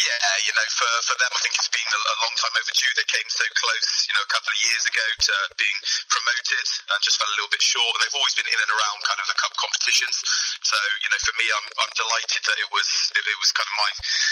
Yeah, 0.00 0.32
you 0.48 0.52
know, 0.56 0.66
for, 0.72 0.90
for 1.04 1.16
them, 1.20 1.28
I 1.28 1.40
think 1.44 1.54
it's 1.60 1.68
been 1.68 1.90
a, 1.92 2.00
a 2.00 2.16
long 2.24 2.34
time 2.40 2.54
overdue. 2.56 2.92
They 2.96 3.04
came 3.04 3.28
so 3.28 3.44
close, 3.52 4.08
you 4.08 4.14
know, 4.16 4.24
a 4.24 4.32
couple 4.32 4.48
of 4.48 4.58
years 4.64 4.84
ago 4.88 5.06
to 5.28 5.34
being 5.60 5.78
promoted 6.08 6.66
and 6.88 6.98
just 7.04 7.20
fell 7.20 7.28
a 7.28 7.36
little 7.36 7.52
bit 7.52 7.60
short. 7.60 7.92
And 7.96 8.00
they've 8.00 8.16
always 8.16 8.32
been 8.32 8.48
in 8.48 8.60
and 8.64 8.72
around 8.72 8.98
kind 9.04 9.20
of 9.20 9.26
the 9.28 9.36
cup 9.36 9.52
competitions. 9.60 10.16
So, 10.64 10.78
you 11.04 11.08
know, 11.12 11.20
for 11.20 11.34
me, 11.36 11.46
I'm, 11.52 11.66
I'm 11.84 11.92
delighted 11.92 12.42
that 12.48 12.58
it 12.64 12.70
was 12.72 12.88
it, 13.12 13.24
it 13.28 13.38
was 13.44 13.50
kind 13.52 13.68
of 13.68 13.76
my 13.76 13.90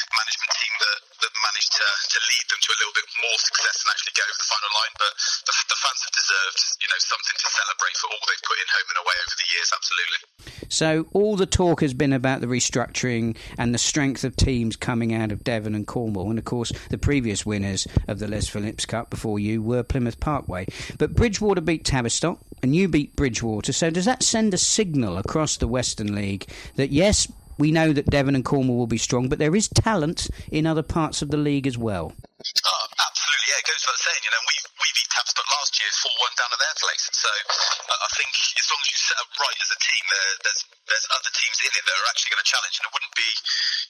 management 0.08 0.52
team 0.56 0.75
that, 0.88 0.98
that 1.20 1.32
managed 1.37 1.72
to, 1.76 1.87
to 2.16 2.18
lead 2.18 2.44
them 2.48 2.60
to 2.64 2.70
a 2.72 2.78
little 2.80 2.96
bit 2.96 3.08
more 3.20 3.38
success 3.44 3.76
and 3.84 3.88
actually 3.92 4.16
get 4.16 4.25
over 4.25 4.40
the 4.40 4.48
final 4.48 4.72
line. 4.72 4.94
But 4.96 5.12
the, 5.44 5.54
the 5.68 5.78
fans 5.84 6.00
have 6.00 6.14
deserved, 6.16 6.60
you 6.80 6.88
know, 6.88 7.00
something 7.04 7.37
to 7.37 7.48
celebrate 7.52 7.96
for 8.00 8.08
all 8.08 8.22
they've 8.25 8.46
put 8.48 8.56
in 8.56 8.68
home 8.72 8.88
and 8.88 8.98
away 9.04 9.16
over 9.20 9.37
the 9.37 9.48
years. 9.52 9.68
Absolutely. 9.68 10.20
So 10.68 10.90
all 11.12 11.37
the 11.37 11.48
talk 11.48 11.84
has 11.84 11.92
been 11.92 12.12
about 12.16 12.40
the 12.40 12.50
restructuring 12.50 13.37
and 13.56 13.76
the 13.76 13.80
strength 13.80 14.25
of 14.25 14.37
teams 14.37 14.76
coming 14.76 15.12
out 15.12 15.32
of 15.32 15.44
Devon 15.44 15.57
and 15.66 15.86
Cornwall, 15.86 16.30
and 16.30 16.38
of 16.38 16.44
course 16.44 16.72
the 16.90 16.98
previous 16.98 17.44
winners 17.44 17.86
of 18.06 18.18
the 18.18 18.28
Les 18.28 18.48
Phillips 18.48 18.86
Cup 18.86 19.10
before 19.10 19.38
you 19.38 19.62
were 19.62 19.82
Plymouth 19.82 20.20
Parkway. 20.20 20.66
But 20.98 21.14
Bridgwater 21.14 21.60
beat 21.60 21.84
Tavistock, 21.84 22.38
and 22.62 22.74
you 22.74 22.88
beat 22.88 23.16
Bridgwater. 23.16 23.72
So 23.72 23.90
does 23.90 24.04
that 24.04 24.22
send 24.22 24.54
a 24.54 24.58
signal 24.58 25.18
across 25.18 25.56
the 25.56 25.68
Western 25.68 26.14
League 26.14 26.48
that 26.76 26.90
yes, 26.90 27.30
we 27.58 27.72
know 27.72 27.92
that 27.92 28.06
Devon 28.06 28.38
and 28.38 28.44
Cornwall 28.44 28.78
will 28.78 28.86
be 28.86 29.02
strong, 29.02 29.28
but 29.28 29.38
there 29.38 29.54
is 29.54 29.68
talent 29.68 30.30
in 30.50 30.64
other 30.64 30.86
parts 30.86 31.22
of 31.22 31.30
the 31.30 31.36
league 31.36 31.66
as 31.66 31.76
well. 31.76 32.14
Oh, 32.14 32.86
absolutely, 33.02 33.48
yeah. 33.50 33.58
It 33.58 33.66
goes 33.66 33.82
without 33.82 33.98
saying. 33.98 34.22
You 34.22 34.30
know, 34.30 34.42
we 34.46 34.54
we 34.78 34.88
beat 34.94 35.10
Tavistock 35.10 35.42
last 35.42 35.74
year, 35.74 35.90
four 35.98 36.14
one 36.22 36.34
down 36.38 36.54
at 36.54 36.60
their 36.62 36.76
place. 36.78 37.04
So 37.10 37.26
uh, 37.26 37.98
I 37.98 38.10
think 38.14 38.30
as 38.30 38.66
long 38.70 38.78
as 38.78 38.88
you 38.94 38.98
set 39.02 39.18
up 39.18 39.30
right 39.42 39.58
as 39.58 39.70
a 39.74 39.78
team, 39.82 40.04
there, 40.06 40.30
there's 40.46 40.62
there's 40.86 41.06
other 41.10 41.32
teams 41.34 41.58
in 41.66 41.72
it 41.74 41.82
that 41.82 41.96
are 41.98 42.08
actually 42.14 42.30
going 42.30 42.44
to 42.46 42.48
challenge, 42.48 42.74
and 42.78 42.86
it 42.86 42.92
wouldn't 42.94 43.16
be, 43.18 43.30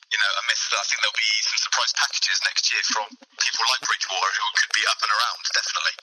you 0.08 0.18
know, 0.18 0.30
a. 0.32 0.42
I 0.48 0.84
think 0.88 0.98
there'll 1.04 1.20
be 1.20 1.32
some 1.44 1.58
surprise 1.60 1.92
packages 1.96 2.38
next 2.44 2.64
year 2.72 2.82
from 2.92 3.06
people 3.12 3.64
like 3.72 3.82
Bridgwater 3.84 4.32
who 4.40 4.48
could 4.56 4.72
be 4.72 4.84
up 4.88 5.00
and 5.04 5.12
around, 5.12 5.40
definitely. 5.52 5.94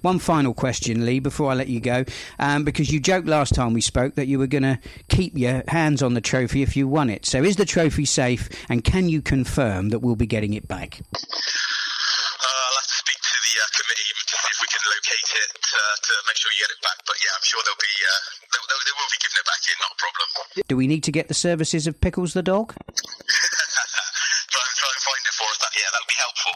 One 0.00 0.18
final 0.18 0.54
question, 0.54 1.04
Lee, 1.04 1.20
before 1.20 1.50
I 1.50 1.54
let 1.54 1.68
you 1.68 1.80
go, 1.80 2.04
um, 2.38 2.64
because 2.64 2.90
you 2.90 3.00
joked 3.00 3.26
last 3.26 3.54
time 3.54 3.72
we 3.72 3.80
spoke 3.80 4.14
that 4.14 4.26
you 4.26 4.38
were 4.38 4.46
going 4.46 4.62
to 4.62 4.78
keep 5.08 5.36
your 5.36 5.64
hands 5.68 6.02
on 6.02 6.14
the 6.14 6.20
trophy 6.20 6.62
if 6.62 6.76
you 6.76 6.88
won 6.88 7.10
it. 7.10 7.26
So 7.26 7.42
is 7.42 7.56
the 7.56 7.66
trophy 7.66 8.04
safe, 8.04 8.48
and 8.68 8.84
can 8.84 9.08
you 9.08 9.20
confirm 9.20 9.90
that 9.90 9.98
we'll 10.00 10.16
be 10.16 10.26
getting 10.26 10.54
it 10.54 10.68
back? 10.68 11.00
Uh, 11.02 11.18
I'll 11.18 12.78
have 12.78 12.88
to 12.88 12.98
speak 13.04 13.20
to 13.20 13.36
the 13.42 13.54
uh, 13.58 13.68
committee 13.74 14.08
to 14.12 14.36
see 14.38 14.50
if 14.54 14.60
we 14.60 14.68
can 14.70 14.82
locate 14.86 15.30
it 15.44 15.50
uh, 15.60 15.96
to 16.02 16.12
make 16.26 16.36
sure 16.36 16.50
you 16.52 16.62
get 16.62 16.72
it 16.72 16.82
back. 16.82 16.98
But 17.06 17.16
yeah, 17.20 17.34
I'm 17.36 17.44
sure 17.44 17.60
they'll 17.66 17.82
be 17.82 17.96
they'll, 18.52 18.66
they'll, 18.68 18.84
they 18.84 18.94
will 18.94 19.10
be 19.10 19.18
giving 19.20 19.38
it 19.40 19.46
back 19.48 19.62
in, 19.66 19.76
not 19.80 19.92
a 19.92 19.98
problem. 19.98 20.28
Do 20.68 20.76
we 20.76 20.86
need 20.86 21.02
to 21.04 21.12
get 21.12 21.28
the 21.28 21.34
services 21.34 21.86
of 21.86 22.00
Pickles 22.00 22.32
the 22.34 22.42
dog? 22.42 22.74
try, 22.74 22.84
and, 24.62 24.76
try 24.76 24.90
and 24.92 25.02
find 25.02 25.22
it 25.24 25.34
for 25.34 25.48
us. 25.48 25.58
That, 25.58 25.72
yeah, 25.76 25.88
that 25.92 26.00
would 26.00 26.12
be 26.12 26.20
helpful. 26.20 26.54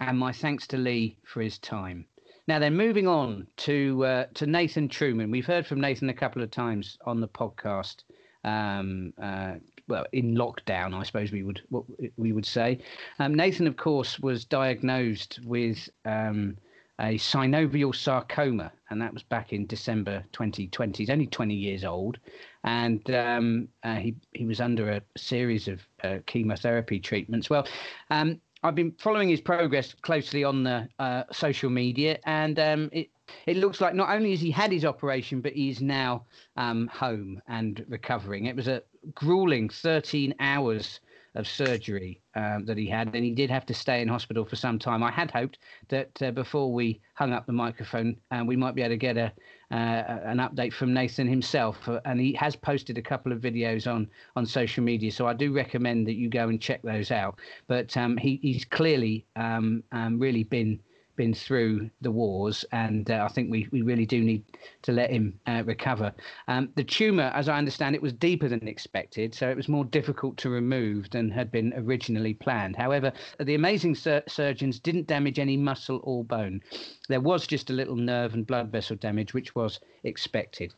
and 0.00 0.18
my 0.18 0.32
thanks 0.32 0.66
to 0.68 0.76
Lee 0.76 1.18
for 1.24 1.40
his 1.40 1.58
time. 1.58 2.06
Now 2.46 2.58
then, 2.58 2.76
moving 2.76 3.08
on 3.08 3.46
to 3.58 4.04
uh, 4.04 4.26
to 4.34 4.46
Nathan 4.46 4.88
Truman. 4.88 5.30
We've 5.30 5.46
heard 5.46 5.66
from 5.66 5.80
Nathan 5.80 6.10
a 6.10 6.14
couple 6.14 6.42
of 6.42 6.50
times 6.50 6.98
on 7.06 7.20
the 7.20 7.28
podcast. 7.28 8.02
Um, 8.44 9.14
uh, 9.22 9.54
well, 9.88 10.04
in 10.12 10.34
lockdown, 10.34 10.94
I 10.94 11.02
suppose 11.04 11.32
we 11.32 11.42
would 11.42 11.62
what 11.70 11.84
we 12.16 12.32
would 12.32 12.44
say. 12.44 12.80
Um, 13.18 13.34
Nathan, 13.34 13.66
of 13.66 13.76
course, 13.76 14.18
was 14.18 14.44
diagnosed 14.44 15.40
with 15.44 15.88
um, 16.04 16.58
a 17.00 17.18
synovial 17.18 17.94
sarcoma, 17.94 18.72
and 18.90 19.00
that 19.02 19.12
was 19.12 19.22
back 19.22 19.52
in 19.52 19.66
December 19.66 20.24
2020. 20.32 21.02
He's 21.02 21.10
only 21.10 21.26
20 21.26 21.54
years 21.54 21.84
old, 21.84 22.18
and 22.62 23.08
um, 23.10 23.68
uh, 23.82 23.96
he 23.96 24.14
he 24.32 24.46
was 24.46 24.60
under 24.60 24.90
a 24.90 25.02
series 25.16 25.68
of 25.68 25.86
uh, 26.02 26.18
chemotherapy 26.26 27.00
treatments. 27.00 27.50
Well, 27.50 27.66
um, 28.10 28.40
I've 28.62 28.74
been 28.74 28.92
following 28.98 29.28
his 29.28 29.40
progress 29.40 29.92
closely 29.92 30.44
on 30.44 30.62
the 30.62 30.88
uh, 30.98 31.24
social 31.32 31.70
media, 31.70 32.18
and 32.24 32.58
um, 32.58 32.90
it 32.92 33.10
it 33.46 33.56
looks 33.56 33.80
like 33.80 33.94
not 33.94 34.10
only 34.10 34.30
has 34.30 34.40
he 34.40 34.50
had 34.50 34.70
his 34.70 34.84
operation, 34.84 35.40
but 35.40 35.52
he's 35.52 35.80
now 35.80 36.24
um, 36.56 36.88
home 36.88 37.42
and 37.48 37.84
recovering. 37.88 38.46
It 38.46 38.56
was 38.56 38.68
a 38.68 38.82
grueling 39.14 39.68
13 39.68 40.34
hours 40.40 41.00
of 41.34 41.48
surgery 41.48 42.20
um, 42.34 42.64
that 42.64 42.76
he 42.76 42.86
had, 42.86 43.14
and 43.14 43.24
he 43.24 43.32
did 43.32 43.50
have 43.50 43.66
to 43.66 43.74
stay 43.74 44.00
in 44.00 44.08
hospital 44.08 44.44
for 44.44 44.56
some 44.56 44.78
time. 44.78 45.02
I 45.02 45.10
had 45.10 45.30
hoped 45.30 45.58
that 45.88 46.22
uh, 46.22 46.30
before 46.30 46.72
we 46.72 47.00
hung 47.14 47.32
up 47.32 47.46
the 47.46 47.52
microphone, 47.52 48.16
uh, 48.30 48.44
we 48.46 48.56
might 48.56 48.74
be 48.74 48.82
able 48.82 48.94
to 48.94 48.96
get 48.96 49.16
a 49.16 49.32
uh, 49.70 50.20
an 50.24 50.38
update 50.38 50.72
from 50.72 50.94
Nathan 50.94 51.26
himself, 51.26 51.88
uh, 51.88 52.00
and 52.04 52.20
he 52.20 52.32
has 52.34 52.54
posted 52.54 52.98
a 52.98 53.02
couple 53.02 53.32
of 53.32 53.40
videos 53.40 53.92
on 53.92 54.08
on 54.36 54.46
social 54.46 54.84
media. 54.84 55.10
So 55.10 55.26
I 55.26 55.32
do 55.32 55.52
recommend 55.52 56.06
that 56.06 56.14
you 56.14 56.28
go 56.28 56.48
and 56.48 56.60
check 56.60 56.82
those 56.82 57.10
out. 57.10 57.38
But 57.66 57.96
um, 57.96 58.16
he, 58.16 58.38
he's 58.42 58.64
clearly 58.64 59.26
um, 59.36 59.82
um, 59.90 60.18
really 60.18 60.44
been 60.44 60.80
been 61.16 61.34
through 61.34 61.90
the 62.00 62.10
wars, 62.10 62.64
and 62.72 63.10
uh, 63.10 63.26
I 63.28 63.32
think 63.32 63.50
we, 63.50 63.68
we 63.70 63.82
really 63.82 64.06
do 64.06 64.20
need 64.20 64.44
to 64.82 64.92
let 64.92 65.10
him 65.10 65.38
uh, 65.46 65.62
recover. 65.64 66.12
Um, 66.48 66.70
the 66.76 66.84
tumour, 66.84 67.30
as 67.34 67.48
I 67.48 67.58
understand 67.58 67.94
it, 67.94 68.02
was 68.02 68.12
deeper 68.12 68.48
than 68.48 68.66
expected, 68.68 69.34
so 69.34 69.48
it 69.48 69.56
was 69.56 69.68
more 69.68 69.84
difficult 69.84 70.36
to 70.38 70.50
remove 70.50 71.10
than 71.10 71.30
had 71.30 71.50
been 71.50 71.72
originally 71.76 72.34
planned. 72.34 72.76
However, 72.76 73.12
the 73.38 73.54
amazing 73.54 73.94
sur- 73.94 74.24
surgeons 74.28 74.78
didn't 74.78 75.06
damage 75.06 75.38
any 75.38 75.56
muscle 75.56 76.00
or 76.04 76.24
bone. 76.24 76.60
There 77.08 77.20
was 77.20 77.46
just 77.46 77.70
a 77.70 77.74
little 77.74 77.96
nerve 77.96 78.34
and 78.34 78.46
blood 78.46 78.70
vessel 78.70 78.96
damage, 78.96 79.34
which 79.34 79.54
was 79.54 79.80
expected. 80.04 80.74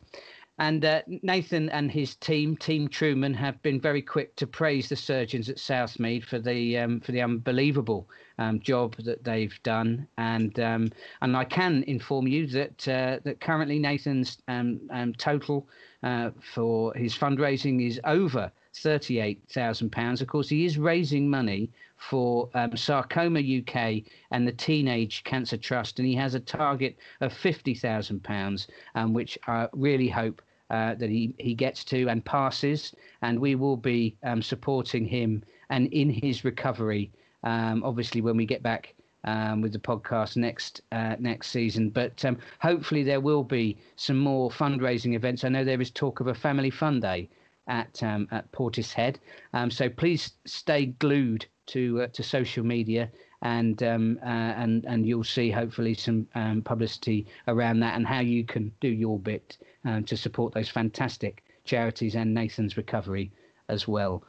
And 0.59 0.83
uh, 0.83 1.01
Nathan 1.21 1.69
and 1.69 1.91
his 1.91 2.15
team, 2.15 2.57
Team 2.57 2.87
Truman, 2.87 3.33
have 3.35 3.61
been 3.61 3.79
very 3.79 4.01
quick 4.01 4.35
to 4.37 4.47
praise 4.47 4.89
the 4.89 4.95
surgeons 4.95 5.49
at 5.49 5.59
Southmead 5.59 6.25
for 6.25 6.39
the 6.39 6.79
um, 6.79 6.99
for 6.99 7.11
the 7.11 7.21
unbelievable 7.21 8.09
um, 8.37 8.59
job 8.59 8.95
that 8.97 9.23
they've 9.23 9.57
done. 9.63 10.07
And 10.17 10.59
um, 10.59 10.91
and 11.21 11.35
I 11.35 11.43
can 11.43 11.83
inform 11.83 12.27
you 12.27 12.47
that 12.47 12.87
uh, 12.87 13.19
that 13.23 13.41
currently 13.41 13.79
Nathan's 13.79 14.37
um, 14.47 14.79
um, 14.91 15.13
total 15.13 15.67
uh, 16.03 16.31
for 16.53 16.93
his 16.93 17.15
fundraising 17.15 17.85
is 17.85 17.99
over 18.03 18.51
thirty-eight 18.75 19.41
thousand 19.49 19.91
pounds. 19.91 20.21
Of 20.21 20.27
course, 20.27 20.49
he 20.49 20.65
is 20.65 20.77
raising 20.77 21.29
money 21.29 21.69
for 21.97 22.49
um, 22.53 22.77
Sarcoma 22.77 23.39
UK 23.39 24.03
and 24.31 24.47
the 24.47 24.51
Teenage 24.51 25.23
Cancer 25.23 25.57
Trust, 25.57 25.99
and 25.99 26.07
he 26.07 26.15
has 26.15 26.35
a 26.35 26.39
target 26.39 26.97
of 27.21 27.33
fifty 27.33 27.73
thousand 27.73 28.23
pounds, 28.23 28.67
um, 28.95 29.13
which 29.13 29.37
I 29.47 29.67
really 29.73 30.09
hope 30.09 30.41
uh, 30.69 30.95
that 30.95 31.09
he, 31.09 31.33
he 31.37 31.53
gets 31.53 31.83
to 31.85 32.07
and 32.07 32.23
passes, 32.23 32.93
and 33.21 33.39
we 33.39 33.55
will 33.55 33.77
be 33.77 34.15
um, 34.23 34.41
supporting 34.41 35.05
him 35.05 35.43
and 35.69 35.87
in 35.93 36.09
his 36.09 36.43
recovery. 36.43 37.11
Um, 37.47 37.81
obviously, 37.85 38.19
when 38.19 38.35
we 38.35 38.45
get 38.45 38.61
back 38.61 38.93
um, 39.23 39.61
with 39.61 39.71
the 39.71 39.79
podcast 39.79 40.35
next 40.35 40.81
uh, 40.91 41.15
next 41.17 41.49
season, 41.49 41.89
but 41.89 42.25
um, 42.25 42.37
hopefully 42.59 43.03
there 43.03 43.21
will 43.21 43.43
be 43.43 43.77
some 43.95 44.17
more 44.17 44.49
fundraising 44.49 45.15
events. 45.15 45.45
I 45.45 45.49
know 45.49 45.63
there 45.63 45.79
is 45.79 45.89
talk 45.89 46.19
of 46.19 46.27
a 46.27 46.33
family 46.33 46.69
fun 46.69 46.99
day 46.99 47.29
at 47.67 48.03
um, 48.03 48.27
at 48.31 48.51
Portishead, 48.51 49.15
um, 49.53 49.71
so 49.71 49.87
please 49.89 50.33
stay 50.45 50.87
glued 50.87 51.45
to 51.67 52.01
uh, 52.01 52.07
to 52.07 52.21
social 52.21 52.65
media 52.65 53.09
and 53.43 53.81
um, 53.81 54.19
uh, 54.23 54.53
and 54.63 54.83
and 54.83 55.07
you'll 55.07 55.23
see 55.23 55.49
hopefully 55.49 55.93
some 55.93 56.27
um, 56.35 56.61
publicity 56.61 57.27
around 57.47 57.79
that 57.79 57.95
and 57.95 58.05
how 58.05 58.19
you 58.19 58.43
can 58.43 58.73
do 58.81 58.89
your 58.89 59.17
bit 59.19 59.57
to 60.05 60.17
support 60.17 60.53
those 60.53 60.67
fantastic 60.67 61.45
charities 61.63 62.15
and 62.17 62.33
Nathan's 62.33 62.75
recovery 62.75 63.31
as 63.69 63.87
well. 63.87 64.21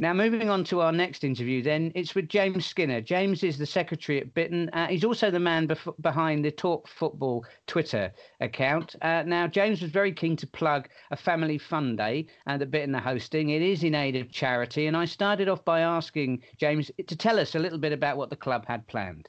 Now, 0.00 0.12
moving 0.12 0.50
on 0.50 0.64
to 0.64 0.80
our 0.80 0.90
next 0.90 1.22
interview, 1.22 1.62
then 1.62 1.92
it's 1.94 2.16
with 2.16 2.28
James 2.28 2.66
Skinner. 2.66 3.00
James 3.00 3.44
is 3.44 3.58
the 3.58 3.66
secretary 3.66 4.20
at 4.20 4.34
Bitton. 4.34 4.68
Uh, 4.72 4.88
he's 4.88 5.04
also 5.04 5.30
the 5.30 5.38
man 5.38 5.68
bef- 5.68 6.02
behind 6.02 6.44
the 6.44 6.50
Talk 6.50 6.88
Football 6.88 7.44
Twitter 7.68 8.12
account. 8.40 8.96
Uh, 9.02 9.22
now, 9.24 9.46
James 9.46 9.80
was 9.80 9.92
very 9.92 10.12
keen 10.12 10.34
to 10.38 10.48
plug 10.48 10.88
a 11.12 11.16
family 11.16 11.58
fun 11.58 11.94
day 11.94 12.26
uh, 12.48 12.58
that 12.58 12.72
Bitton 12.72 12.96
are 12.96 13.00
hosting. 13.00 13.50
It 13.50 13.62
is 13.62 13.84
in 13.84 13.94
aid 13.94 14.16
of 14.16 14.32
charity, 14.32 14.88
and 14.88 14.96
I 14.96 15.04
started 15.04 15.48
off 15.48 15.64
by 15.64 15.80
asking 15.80 16.42
James 16.58 16.90
to 17.06 17.14
tell 17.14 17.38
us 17.38 17.54
a 17.54 17.60
little 17.60 17.78
bit 17.78 17.92
about 17.92 18.16
what 18.16 18.30
the 18.30 18.36
club 18.36 18.66
had 18.66 18.84
planned. 18.88 19.28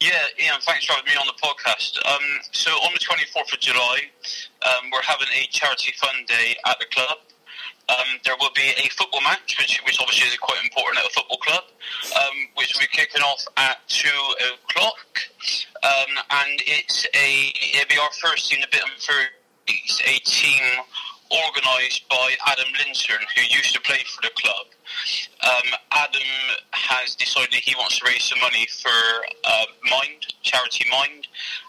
Yeah, 0.00 0.10
Ian, 0.42 0.60
thanks 0.62 0.84
for 0.84 0.94
having 0.94 1.12
me 1.12 1.16
on 1.16 1.26
the 1.28 1.40
podcast. 1.40 2.04
Um, 2.12 2.22
so 2.50 2.72
on 2.72 2.92
the 2.92 2.98
24th 2.98 3.52
of 3.52 3.60
July, 3.60 4.00
um, 4.66 4.90
we're 4.92 5.00
having 5.02 5.28
a 5.28 5.46
charity 5.50 5.92
fun 5.96 6.24
day 6.26 6.56
at 6.66 6.76
the 6.80 6.86
club. 6.86 7.18
Um, 7.88 8.18
there 8.24 8.34
will 8.40 8.50
be 8.54 8.74
a 8.76 8.88
football 8.90 9.20
match, 9.22 9.56
which, 9.58 9.80
which 9.86 10.00
obviously 10.00 10.28
is 10.28 10.36
quite 10.36 10.58
important 10.64 10.98
at 10.98 11.06
a 11.06 11.14
football 11.14 11.38
club, 11.38 11.64
um, 12.16 12.36
which 12.56 12.74
will 12.74 12.80
be 12.80 12.90
kicking 12.90 13.22
off 13.22 13.44
at 13.56 13.78
two 13.88 14.08
o'clock. 14.66 15.20
Um, 15.84 16.18
and 16.30 16.60
it's 16.66 17.06
a 17.14 17.52
it'll 17.74 17.88
be 17.88 17.98
our 17.98 18.10
first 18.20 18.50
team, 18.50 18.58
a 18.62 18.70
bit 18.70 18.82
it's 19.68 20.00
a 20.00 20.18
team 20.24 20.62
organised 21.30 22.08
by 22.08 22.34
Adam 22.46 22.66
Linstern, 22.78 23.22
who 23.34 23.42
used 23.42 23.74
to 23.74 23.80
play 23.80 23.98
for 24.06 24.22
the 24.22 24.30
club. 24.34 24.66
Um, 25.42 25.68
Adam 25.92 26.28
has 26.72 27.14
decided 27.14 27.54
he 27.54 27.74
wants 27.76 27.98
to 27.98 28.06
raise 28.06 28.24
some 28.24 28.40
money 28.40 28.66
for 28.80 29.26
uh, 29.44 29.64
Mind, 29.90 30.26
charity 30.42 30.86
Mind, 30.90 31.26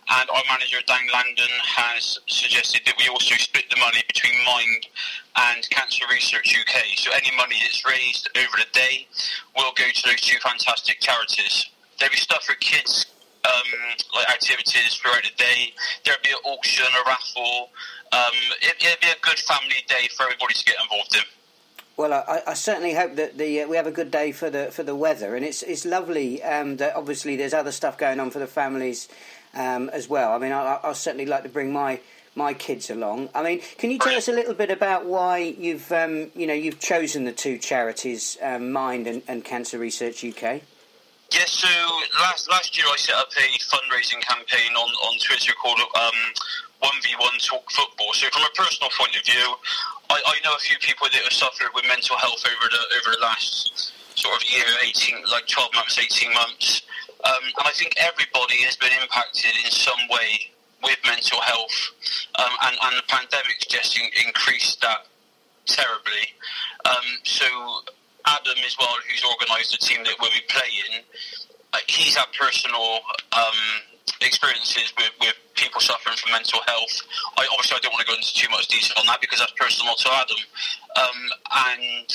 and 0.10 0.30
our 0.30 0.44
manager 0.50 0.78
Dan 0.86 1.08
Landon 1.12 1.52
has 1.64 2.20
suggested 2.28 2.82
that 2.86 2.96
we 2.98 3.08
also 3.10 3.36
split 3.36 3.66
the 3.70 3.80
money 3.80 4.04
between 4.08 4.34
Mind 4.46 4.88
and 5.36 5.70
Cancer 5.70 6.06
Research 6.10 6.56
UK. 6.58 6.98
So 6.98 7.12
any 7.12 7.36
money 7.36 7.58
that's 7.62 7.86
raised 7.86 8.30
over 8.38 8.58
the 8.58 8.72
day 8.74 9.08
will 9.56 9.74
go 9.76 9.86
to 9.94 10.04
those 10.10 10.22
two 10.22 10.40
fantastic 10.40 11.00
charities. 11.00 11.70
There'll 12.00 12.12
be 12.12 12.18
stuff 12.18 12.44
for 12.44 12.56
kids 12.56 13.08
um, 13.48 13.96
like 14.16 14.30
activities 14.30 14.96
throughout 14.96 15.24
the 15.24 15.36
day. 15.38 15.74
There'll 16.04 16.22
be 16.24 16.32
an 16.32 16.44
auction, 16.46 16.86
a 16.86 17.08
raffle. 17.08 17.70
Um, 18.12 18.34
it, 18.62 18.76
it'll 18.80 19.02
be 19.02 19.10
a 19.10 19.20
good 19.22 19.40
family 19.40 19.84
day 19.88 20.08
for 20.16 20.24
everybody 20.24 20.54
to 20.54 20.66
get 20.66 20.76
involved 20.82 21.16
in. 21.16 21.22
Well, 21.98 22.14
I, 22.14 22.42
I, 22.46 22.54
certainly 22.54 22.94
hope 22.94 23.16
that 23.16 23.40
the 23.40 23.62
uh, 23.62 23.68
we 23.68 23.76
have 23.76 23.88
a 23.88 23.92
good 23.92 24.12
day 24.12 24.32
for 24.32 24.52
the 24.52 24.68
for 24.72 24.84
the 24.84 24.96
weather, 24.96 25.36
and 25.36 25.44
it's 25.44 25.64
it's 25.64 25.84
lovely 25.84 26.44
um, 26.44 26.78
that 26.78 26.96
obviously 26.96 27.36
there's 27.36 27.56
other 27.56 27.72
stuff 27.72 27.98
going 27.98 28.20
on 28.20 28.30
for 28.30 28.38
the 28.38 28.46
families 28.46 29.10
um, 29.56 29.90
as 29.90 30.08
well. 30.08 30.32
I 30.32 30.38
mean, 30.38 30.52
I, 30.52 30.80
I 30.84 30.94
certainly 30.94 31.26
like 31.26 31.42
to 31.44 31.50
bring 31.50 31.74
my 31.74 32.00
my 32.36 32.54
kids 32.54 32.92
along. 32.92 33.30
I 33.34 33.42
mean, 33.42 33.62
can 33.80 33.90
you 33.90 33.98
tell 33.98 34.16
us 34.16 34.28
a 34.28 34.32
little 34.32 34.54
bit 34.54 34.70
about 34.70 35.06
why 35.06 35.40
you've 35.40 35.92
um, 35.92 36.30
you 36.36 36.46
know 36.46 36.54
you've 36.54 36.80
chosen 36.80 37.26
the 37.26 37.32
two 37.32 37.58
charities, 37.58 38.38
um, 38.44 38.72
Mind 38.72 39.08
and, 39.08 39.24
and 39.28 39.44
Cancer 39.44 39.80
Research 39.80 40.24
UK? 40.24 40.62
Yes, 41.32 41.52
so 41.52 41.68
last 42.20 42.50
last 42.50 42.78
year 42.78 42.86
I 42.88 42.96
set 42.96 43.16
up 43.16 43.30
a 43.36 43.58
fundraising 43.58 44.22
campaign 44.22 44.76
on, 44.76 44.90
on 44.90 45.20
Twitter 45.20 45.52
called 45.62 45.80
um, 45.80 46.14
1v1 46.84 47.48
talk 47.48 47.69
football. 47.72 48.13
So, 48.13 48.27
from 48.29 48.43
a 48.43 48.53
personal 48.55 48.89
point 48.98 49.15
of 49.15 49.25
view, 49.25 49.55
I, 50.10 50.22
I 50.25 50.36
know 50.43 50.53
a 50.55 50.60
few 50.60 50.77
people 50.79 51.07
that 51.12 51.22
have 51.22 51.34
suffered 51.34 51.69
with 51.74 51.86
mental 51.88 52.17
health 52.17 52.43
over 52.46 52.67
the 52.69 52.84
over 52.98 53.15
the 53.15 53.22
last 53.22 53.93
sort 54.15 54.36
of 54.36 54.43
year, 54.50 54.65
18, 54.84 55.24
like 55.31 55.48
12 55.48 55.74
months, 55.75 56.00
18 56.00 56.34
months. 56.34 56.81
Um, 57.24 57.43
and 57.43 57.65
I 57.67 57.72
think 57.72 57.93
everybody 57.98 58.62
has 58.65 58.75
been 58.75 58.93
impacted 59.01 59.51
in 59.63 59.69
some 59.69 60.00
way 60.10 60.53
with 60.84 60.98
mental 61.05 61.41
health, 61.41 61.91
um, 62.38 62.53
and, 62.65 62.77
and 62.81 62.98
the 62.98 63.03
pandemic's 63.07 63.65
just 63.65 63.98
in, 63.98 64.05
increased 64.25 64.81
that 64.81 65.07
terribly. 65.65 66.34
Um, 66.86 67.05
so 67.24 67.46
Adam 68.25 68.57
as 68.65 68.75
well, 68.79 68.96
who's 69.10 69.24
organised 69.24 69.72
the 69.72 69.77
team 69.77 70.03
that 70.03 70.13
we'll 70.19 70.31
be 70.31 70.46
playing, 70.48 71.03
uh, 71.74 71.77
he's 71.88 72.15
had 72.15 72.27
personal 72.39 73.00
um, 73.34 73.60
experiences 74.22 74.94
with, 74.98 75.12
with 75.20 75.36
people 75.56 75.82
suffering 75.82 76.16
from 76.18 76.32
mental 76.32 76.60
health. 76.68 77.02
I 77.38 77.48
obviously 77.52 77.78
I 77.78 77.80
don't 77.82 77.94
want 77.94 78.06
to 78.06 78.10
go 78.12 78.16
into 78.16 78.34
too 78.34 78.50
much 78.50 78.68
detail 78.68 78.98
on 79.00 79.06
that 79.08 79.22
because 79.22 79.40
that's 79.40 79.54
personal 79.54 79.96
to 79.96 80.10
Adam. 80.14 80.42
Um, 80.96 81.20
and 81.72 82.10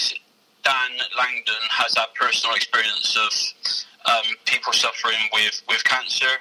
Dan 0.64 0.90
Langdon 1.18 1.64
has 1.70 1.92
that 1.94 2.14
personal 2.14 2.54
experience 2.54 3.16
of 3.18 3.32
um, 4.06 4.26
people 4.46 4.72
suffering 4.72 5.18
with, 5.32 5.62
with 5.68 5.82
cancer. 5.84 6.38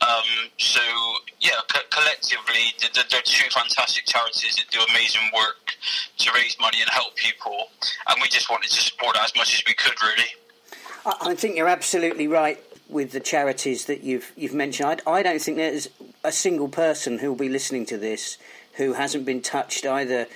Um, 0.00 0.48
so, 0.58 0.80
yeah, 1.40 1.60
co- 1.68 1.86
collectively, 1.90 2.72
they're, 2.80 3.20
two 3.24 3.50
fantastic 3.50 4.06
charities 4.06 4.56
that 4.56 4.64
do 4.70 4.80
amazing 4.90 5.22
work 5.34 5.74
to 6.18 6.30
raise 6.34 6.56
money 6.60 6.80
and 6.80 6.88
help 6.90 7.16
people. 7.16 7.68
And 8.08 8.20
we 8.20 8.28
just 8.28 8.50
wanted 8.50 8.70
to 8.70 8.80
support 8.80 9.16
as 9.20 9.34
much 9.36 9.54
as 9.54 9.62
we 9.66 9.74
could, 9.74 9.94
really. 10.02 10.28
I 11.22 11.34
think 11.34 11.56
you're 11.56 11.68
absolutely 11.68 12.28
right 12.28 12.58
with 12.90 13.12
the 13.12 13.20
charities 13.20 13.86
that 13.86 14.02
you've 14.02 14.32
you've 14.36 14.54
mentioned. 14.54 15.02
I, 15.06 15.10
I 15.10 15.22
don't 15.22 15.40
think 15.40 15.56
there's 15.56 15.88
a 16.24 16.32
single 16.32 16.68
person 16.68 17.18
who 17.18 17.28
will 17.28 17.38
be 17.38 17.48
listening 17.48 17.86
to 17.86 17.98
this 17.98 18.38
who 18.74 18.94
hasn't 18.94 19.24
been 19.24 19.42
touched 19.42 19.84
either 19.84 20.26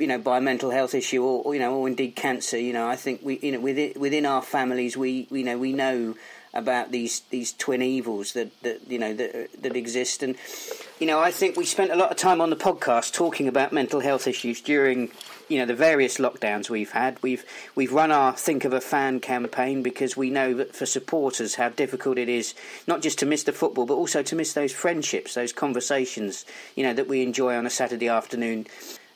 you 0.00 0.06
know, 0.06 0.18
by 0.18 0.38
a 0.38 0.40
mental 0.40 0.70
health 0.70 0.94
issue 0.94 1.22
or, 1.22 1.42
or, 1.42 1.54
you 1.54 1.60
know, 1.60 1.74
or 1.74 1.86
indeed 1.86 2.16
cancer. 2.16 2.58
You 2.58 2.72
know, 2.72 2.88
I 2.88 2.96
think 2.96 3.20
we, 3.22 3.38
you 3.40 3.52
know, 3.52 3.60
within 3.60 3.92
within 4.00 4.26
our 4.26 4.42
families, 4.42 4.96
we, 4.96 5.28
you 5.30 5.44
know, 5.44 5.58
we 5.58 5.72
know 5.72 6.16
about 6.54 6.90
these 6.90 7.20
these 7.30 7.52
twin 7.52 7.82
evils 7.82 8.32
that, 8.32 8.50
that 8.62 8.80
you 8.88 8.98
know 8.98 9.14
that 9.14 9.62
that 9.62 9.76
exist, 9.76 10.22
and 10.22 10.36
you 10.98 11.06
know, 11.06 11.20
I 11.20 11.30
think 11.30 11.56
we 11.56 11.66
spent 11.66 11.92
a 11.92 11.96
lot 11.96 12.10
of 12.10 12.16
time 12.16 12.40
on 12.40 12.50
the 12.50 12.56
podcast 12.56 13.12
talking 13.12 13.46
about 13.46 13.72
mental 13.72 14.00
health 14.00 14.26
issues 14.26 14.60
during. 14.60 15.10
You 15.50 15.58
know 15.58 15.66
the 15.66 15.74
various 15.74 16.18
lockdowns 16.18 16.70
we've 16.70 16.92
had. 16.92 17.20
We've 17.22 17.44
we've 17.74 17.92
run 17.92 18.12
our 18.12 18.32
think 18.36 18.64
of 18.64 18.72
a 18.72 18.80
fan 18.80 19.18
campaign 19.18 19.82
because 19.82 20.16
we 20.16 20.30
know 20.30 20.54
that 20.54 20.76
for 20.76 20.86
supporters 20.86 21.56
how 21.56 21.70
difficult 21.70 22.18
it 22.18 22.28
is 22.28 22.54
not 22.86 23.02
just 23.02 23.18
to 23.18 23.26
miss 23.26 23.42
the 23.42 23.52
football 23.52 23.84
but 23.84 23.94
also 23.94 24.22
to 24.22 24.36
miss 24.36 24.52
those 24.52 24.72
friendships, 24.72 25.34
those 25.34 25.52
conversations. 25.52 26.46
You 26.76 26.84
know 26.84 26.94
that 26.94 27.08
we 27.08 27.22
enjoy 27.22 27.56
on 27.56 27.66
a 27.66 27.70
Saturday 27.70 28.06
afternoon 28.06 28.68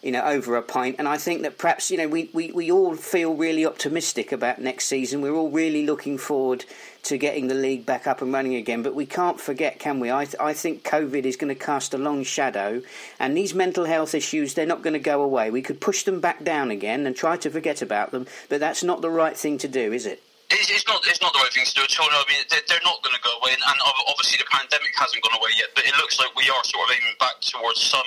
you 0.04 0.12
know, 0.12 0.22
over 0.22 0.54
a 0.56 0.62
pint. 0.62 0.96
And 0.98 1.08
I 1.08 1.16
think 1.16 1.42
that 1.42 1.56
perhaps, 1.56 1.90
you 1.90 1.96
know, 1.96 2.06
we, 2.06 2.28
we, 2.34 2.52
we 2.52 2.70
all 2.70 2.94
feel 2.94 3.34
really 3.34 3.64
optimistic 3.64 4.32
about 4.32 4.60
next 4.60 4.86
season. 4.86 5.22
We're 5.22 5.34
all 5.34 5.50
really 5.50 5.86
looking 5.86 6.18
forward 6.18 6.66
to 7.04 7.16
getting 7.16 7.48
the 7.48 7.54
league 7.54 7.86
back 7.86 8.06
up 8.06 8.20
and 8.20 8.30
running 8.30 8.54
again. 8.54 8.82
But 8.82 8.94
we 8.94 9.06
can't 9.06 9.40
forget, 9.40 9.78
can 9.78 10.00
we? 10.00 10.12
I, 10.12 10.26
th- 10.26 10.36
I 10.38 10.52
think 10.52 10.84
COVID 10.84 11.24
is 11.24 11.36
going 11.36 11.54
to 11.54 11.58
cast 11.58 11.94
a 11.94 11.98
long 11.98 12.22
shadow. 12.22 12.82
And 13.18 13.34
these 13.34 13.54
mental 13.54 13.86
health 13.86 14.14
issues, 14.14 14.52
they're 14.52 14.66
not 14.66 14.82
going 14.82 14.92
to 14.92 14.98
go 14.98 15.22
away. 15.22 15.50
We 15.50 15.62
could 15.62 15.80
push 15.80 16.02
them 16.02 16.20
back 16.20 16.44
down 16.44 16.70
again 16.70 17.06
and 17.06 17.16
try 17.16 17.38
to 17.38 17.50
forget 17.50 17.80
about 17.80 18.10
them. 18.10 18.26
But 18.50 18.60
that's 18.60 18.84
not 18.84 19.00
the 19.00 19.10
right 19.10 19.36
thing 19.36 19.56
to 19.58 19.68
do, 19.68 19.90
is 19.90 20.04
it? 20.04 20.22
It's, 20.54 20.70
it's, 20.70 20.86
not. 20.86 21.02
It's 21.10 21.18
not 21.18 21.34
the 21.34 21.42
right 21.42 21.50
thing 21.50 21.66
to 21.66 21.74
do 21.74 21.82
at 21.82 21.94
all. 21.98 22.06
I 22.06 22.22
mean, 22.30 22.38
they're, 22.46 22.62
they're 22.70 22.86
not 22.86 23.02
going 23.02 23.14
to 23.14 23.24
go 23.26 23.34
away, 23.42 23.58
and, 23.58 23.64
and, 23.64 23.78
obviously 24.06 24.38
the 24.38 24.46
pandemic 24.46 24.94
hasn't 24.94 25.18
gone 25.26 25.34
away 25.34 25.50
yet. 25.58 25.74
But 25.74 25.82
it 25.82 25.94
looks 25.98 26.22
like 26.22 26.30
we 26.38 26.46
are 26.46 26.62
sort 26.62 26.86
of 26.86 26.94
aiming 26.94 27.18
back 27.18 27.42
towards 27.42 27.82
some 27.82 28.06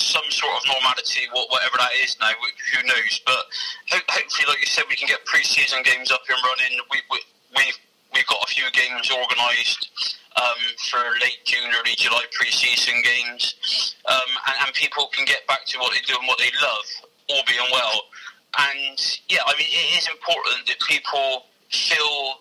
some 0.00 0.24
sort 0.32 0.56
of 0.56 0.62
normality, 0.64 1.28
whatever 1.32 1.76
that 1.76 1.92
is 2.00 2.16
now. 2.16 2.32
Who 2.32 2.80
knows? 2.88 3.20
But 3.28 3.44
hopefully, 3.92 4.46
like 4.48 4.64
you 4.64 4.70
said, 4.72 4.88
we 4.88 4.96
can 4.96 5.04
get 5.04 5.20
pre-season 5.28 5.84
games 5.84 6.08
up 6.08 6.24
and 6.24 6.40
running. 6.40 6.80
We, 6.88 7.04
we, 7.12 7.18
we've 7.60 7.78
we've 8.16 8.30
got 8.32 8.40
a 8.40 8.48
few 8.48 8.64
games 8.72 9.12
organised 9.12 10.16
um, 10.40 10.60
for 10.88 11.04
late 11.20 11.44
June, 11.44 11.68
early 11.76 11.92
July 12.00 12.24
pre-season 12.32 13.04
games, 13.04 13.96
um, 14.08 14.30
and, 14.48 14.56
and 14.64 14.70
people 14.72 15.12
can 15.12 15.28
get 15.28 15.44
back 15.44 15.68
to 15.68 15.78
what 15.78 15.92
they 15.92 16.00
do 16.08 16.16
and 16.16 16.24
what 16.24 16.40
they 16.40 16.48
love, 16.64 16.88
all 17.36 17.44
being 17.44 17.68
well. 17.68 18.08
And 18.56 18.96
yeah, 19.28 19.44
I 19.44 19.52
mean, 19.60 19.68
it 19.68 20.00
is 20.00 20.08
important 20.08 20.64
that 20.72 20.80
people 20.88 21.44
feel 21.70 22.34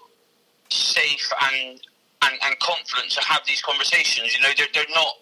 safe 0.69 1.31
and, 1.53 1.79
and, 2.23 2.33
and 2.43 2.59
confident 2.59 3.11
to 3.11 3.21
have 3.23 3.41
these 3.45 3.61
conversations. 3.61 4.35
You 4.35 4.43
know, 4.43 4.53
they're, 4.57 4.67
they're 4.73 4.95
not 4.95 5.15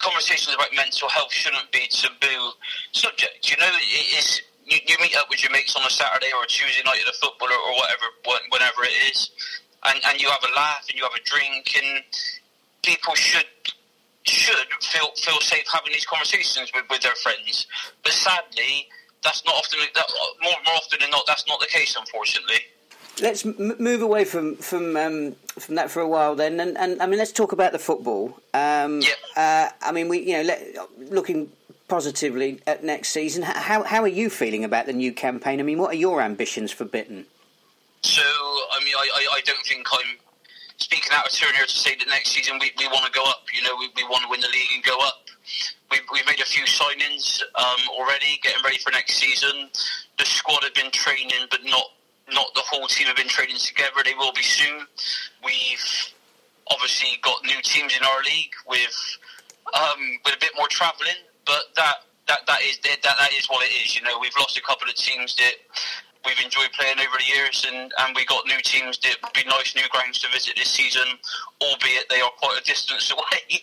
conversations 0.00 0.54
about 0.54 0.72
mental 0.74 1.08
health 1.08 1.32
shouldn't 1.32 1.70
be 1.70 1.86
taboo 1.88 2.50
subject. 2.92 3.50
You 3.50 3.56
know, 3.58 3.70
it 3.70 4.18
is. 4.18 4.42
You, 4.66 4.78
you 4.86 4.96
meet 5.00 5.16
up 5.16 5.28
with 5.28 5.42
your 5.42 5.52
mates 5.52 5.76
on 5.76 5.84
a 5.84 5.90
Saturday 5.90 6.30
or 6.36 6.44
a 6.44 6.46
Tuesday 6.46 6.82
night 6.84 7.00
at 7.06 7.08
a 7.08 7.16
football 7.20 7.48
or, 7.48 7.58
or 7.58 7.74
whatever, 7.76 8.06
whenever 8.50 8.84
it 8.84 8.94
is, 9.10 9.30
and, 9.84 10.00
and 10.06 10.20
you 10.20 10.28
have 10.28 10.44
a 10.44 10.54
laugh 10.54 10.86
and 10.88 10.96
you 10.96 11.04
have 11.04 11.14
a 11.14 11.24
drink, 11.24 11.76
and 11.76 12.04
people 12.82 13.14
should 13.14 13.46
should 14.24 14.68
feel 14.80 15.10
feel 15.16 15.40
safe 15.40 15.64
having 15.72 15.92
these 15.92 16.06
conversations 16.06 16.70
with, 16.74 16.84
with 16.90 17.00
their 17.00 17.14
friends. 17.16 17.66
But 18.02 18.12
sadly, 18.12 18.88
that's 19.22 19.44
not 19.44 19.54
often 19.56 19.80
that 19.94 20.06
more, 20.42 20.52
more 20.64 20.76
often 20.76 20.98
than 21.00 21.10
not 21.10 21.24
that's 21.26 21.46
not 21.48 21.60
the 21.60 21.66
case, 21.66 21.96
unfortunately 21.98 22.60
let's 23.20 23.44
m- 23.44 23.76
move 23.78 24.02
away 24.02 24.24
from 24.24 24.56
from 24.56 24.96
um, 24.96 25.36
from 25.58 25.74
that 25.76 25.90
for 25.90 26.00
a 26.00 26.08
while 26.08 26.34
then, 26.34 26.60
and, 26.60 26.76
and 26.76 27.00
I 27.02 27.06
mean 27.06 27.18
let's 27.18 27.32
talk 27.32 27.52
about 27.52 27.72
the 27.72 27.78
football. 27.78 28.40
Um, 28.54 29.00
yeah. 29.00 29.10
Uh, 29.36 29.68
I 29.82 29.92
mean 29.92 30.08
we 30.08 30.20
you 30.20 30.34
know 30.34 30.42
let, 30.42 30.62
looking 31.12 31.50
positively 31.88 32.60
at 32.66 32.82
next 32.84 33.10
season. 33.10 33.42
How 33.42 33.82
how 33.82 34.02
are 34.02 34.08
you 34.08 34.30
feeling 34.30 34.64
about 34.64 34.86
the 34.86 34.92
new 34.92 35.12
campaign? 35.12 35.60
I 35.60 35.62
mean, 35.62 35.78
what 35.78 35.90
are 35.92 35.98
your 35.98 36.22
ambitions 36.22 36.72
for 36.72 36.84
Bitton? 36.84 37.24
So 38.02 38.22
I 38.22 38.82
mean, 38.84 38.94
I, 38.96 39.08
I, 39.14 39.26
I 39.34 39.40
don't 39.44 39.64
think 39.66 39.86
I'm 39.92 40.16
speaking 40.78 41.12
out 41.12 41.26
of 41.26 41.32
turn 41.32 41.54
here 41.54 41.66
to 41.66 41.76
say 41.76 41.94
that 41.96 42.08
next 42.08 42.30
season 42.30 42.58
we, 42.58 42.72
we 42.78 42.86
want 42.88 43.04
to 43.04 43.12
go 43.12 43.24
up. 43.24 43.44
You 43.54 43.62
know, 43.62 43.76
we, 43.78 43.90
we 43.96 44.04
want 44.04 44.24
to 44.24 44.30
win 44.30 44.40
the 44.40 44.48
league 44.48 44.70
and 44.74 44.82
go 44.82 44.98
up. 45.00 45.26
We've, 45.90 46.00
we've 46.12 46.26
made 46.26 46.40
a 46.40 46.44
few 46.44 46.64
signings 46.64 47.42
um, 47.56 47.80
already, 47.98 48.38
getting 48.42 48.62
ready 48.62 48.78
for 48.78 48.90
next 48.92 49.14
season. 49.14 49.68
The 50.18 50.24
squad 50.24 50.62
have 50.62 50.74
been 50.74 50.90
training, 50.90 51.46
but 51.50 51.60
not 51.64 51.84
not 52.32 52.52
the 52.54 52.62
whole 52.64 52.86
team 52.86 53.06
have 53.06 53.16
been 53.16 53.28
training 53.28 53.56
together. 53.56 54.02
They 54.04 54.14
will 54.14 54.32
be 54.32 54.42
soon. 54.42 54.86
We've 55.44 56.12
obviously 56.70 57.18
got 57.22 57.44
new 57.44 57.60
teams 57.62 57.96
in 57.96 58.04
our 58.04 58.22
league 58.22 58.54
with 58.66 59.18
um, 59.74 60.00
with 60.24 60.34
a 60.34 60.40
bit 60.40 60.50
more 60.56 60.68
travelling, 60.68 61.20
but 61.46 61.74
that 61.76 62.06
that 62.28 62.40
that 62.46 62.62
is 62.62 62.78
that 62.84 63.02
that 63.02 63.32
is 63.36 63.46
what 63.46 63.66
it 63.66 63.72
is. 63.84 63.96
You 63.96 64.02
know, 64.02 64.18
we've 64.20 64.36
lost 64.38 64.56
a 64.58 64.62
couple 64.62 64.88
of 64.88 64.94
teams 64.94 65.36
that 65.36 65.54
we've 66.24 66.40
enjoyed 66.44 66.70
playing 66.72 66.98
over 67.00 67.16
the 67.18 67.36
years, 67.36 67.66
and, 67.68 67.92
and 67.98 68.16
we 68.16 68.24
got 68.26 68.46
new 68.46 68.60
teams 68.62 68.98
that 68.98 69.16
would 69.22 69.32
be 69.32 69.44
nice 69.48 69.74
new 69.74 69.88
grounds 69.90 70.18
to 70.20 70.28
visit 70.28 70.54
this 70.56 70.68
season, 70.68 71.06
albeit 71.62 72.08
they 72.10 72.20
are 72.20 72.30
quite 72.38 72.58
a 72.60 72.64
distance 72.64 73.10
away. 73.16 73.62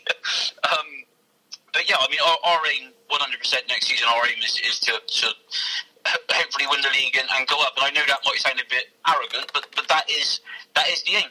um, 0.63 0.87
but 1.73 1.87
yeah, 1.87 1.97
I 1.99 2.07
mean, 2.09 2.19
our, 2.25 2.37
our 2.43 2.61
aim 2.73 2.91
100% 3.11 3.67
next 3.67 3.87
season, 3.87 4.07
our 4.09 4.25
aim 4.27 4.41
is, 4.43 4.59
is 4.65 4.79
to, 4.81 4.93
to 5.05 5.27
hopefully 6.31 6.65
win 6.69 6.81
the 6.81 6.89
league 6.89 7.17
and, 7.17 7.27
and, 7.37 7.47
go 7.47 7.61
up. 7.61 7.73
And 7.77 7.85
I 7.85 7.91
know 7.91 8.05
that 8.07 8.19
might 8.25 8.37
sound 8.37 8.59
a 8.59 8.69
bit 8.69 8.89
arrogant, 9.07 9.51
but 9.53 9.67
but 9.75 9.87
that 9.87 10.09
is 10.09 10.41
that 10.75 10.87
is 10.89 11.03
the 11.03 11.15
aim. 11.15 11.29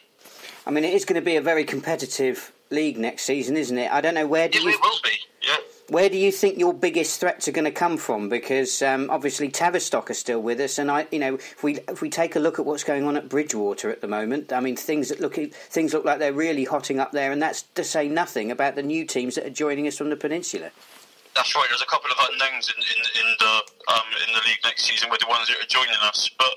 I 0.66 0.70
mean, 0.70 0.84
it 0.84 0.94
is 0.94 1.04
going 1.04 1.20
to 1.20 1.24
be 1.24 1.36
a 1.36 1.40
very 1.40 1.64
competitive 1.64 2.52
league 2.70 2.98
next 2.98 3.22
season, 3.22 3.56
isn't 3.56 3.78
it? 3.78 3.90
I 3.92 4.00
don't 4.00 4.14
know 4.14 4.26
where 4.26 4.48
do 4.48 4.58
it, 4.58 4.64
you. 4.64 4.70
It 4.70 4.80
will 4.80 4.98
be. 5.02 5.18
Yeah. 5.42 5.56
Where 5.88 6.08
do 6.08 6.18
you 6.18 6.32
think 6.32 6.58
your 6.58 6.74
biggest 6.74 7.20
threats 7.20 7.46
are 7.46 7.52
going 7.52 7.66
to 7.66 7.70
come 7.70 7.96
from? 7.96 8.28
Because 8.28 8.82
um, 8.82 9.08
obviously 9.08 9.48
Tavistock 9.48 10.10
are 10.10 10.14
still 10.14 10.42
with 10.42 10.58
us, 10.58 10.78
and 10.78 10.90
I, 10.90 11.06
you 11.12 11.20
know, 11.20 11.34
if 11.34 11.62
we 11.62 11.78
if 11.88 12.02
we 12.02 12.10
take 12.10 12.34
a 12.34 12.40
look 12.40 12.58
at 12.58 12.66
what's 12.66 12.82
going 12.82 13.04
on 13.04 13.16
at 13.16 13.28
Bridgwater 13.28 13.90
at 13.90 14.00
the 14.00 14.08
moment, 14.08 14.52
I 14.52 14.58
mean, 14.58 14.74
things 14.74 15.10
that 15.10 15.20
look 15.20 15.36
things 15.36 15.94
look 15.94 16.04
like 16.04 16.18
they're 16.18 16.32
really 16.32 16.64
hotting 16.64 16.98
up 16.98 17.12
there, 17.12 17.30
and 17.30 17.40
that's 17.40 17.62
to 17.76 17.84
say 17.84 18.08
nothing 18.08 18.50
about 18.50 18.74
the 18.74 18.82
new 18.82 19.04
teams 19.04 19.36
that 19.36 19.46
are 19.46 19.50
joining 19.50 19.86
us 19.86 19.96
from 19.96 20.10
the 20.10 20.16
peninsula. 20.16 20.72
That's 21.36 21.52
right. 21.52 21.68
There's 21.68 21.84
a 21.84 21.92
couple 21.92 22.08
of 22.08 22.16
unknowns 22.16 22.72
in, 22.72 22.80
in, 22.80 23.00
in 23.20 23.28
the 23.36 23.54
um, 23.92 24.08
in 24.24 24.32
the 24.32 24.40
league 24.48 24.64
next 24.64 24.88
season 24.88 25.12
with 25.12 25.20
the 25.20 25.28
ones 25.28 25.52
that 25.52 25.60
are 25.60 25.68
joining 25.68 26.00
us. 26.00 26.32
But 26.40 26.48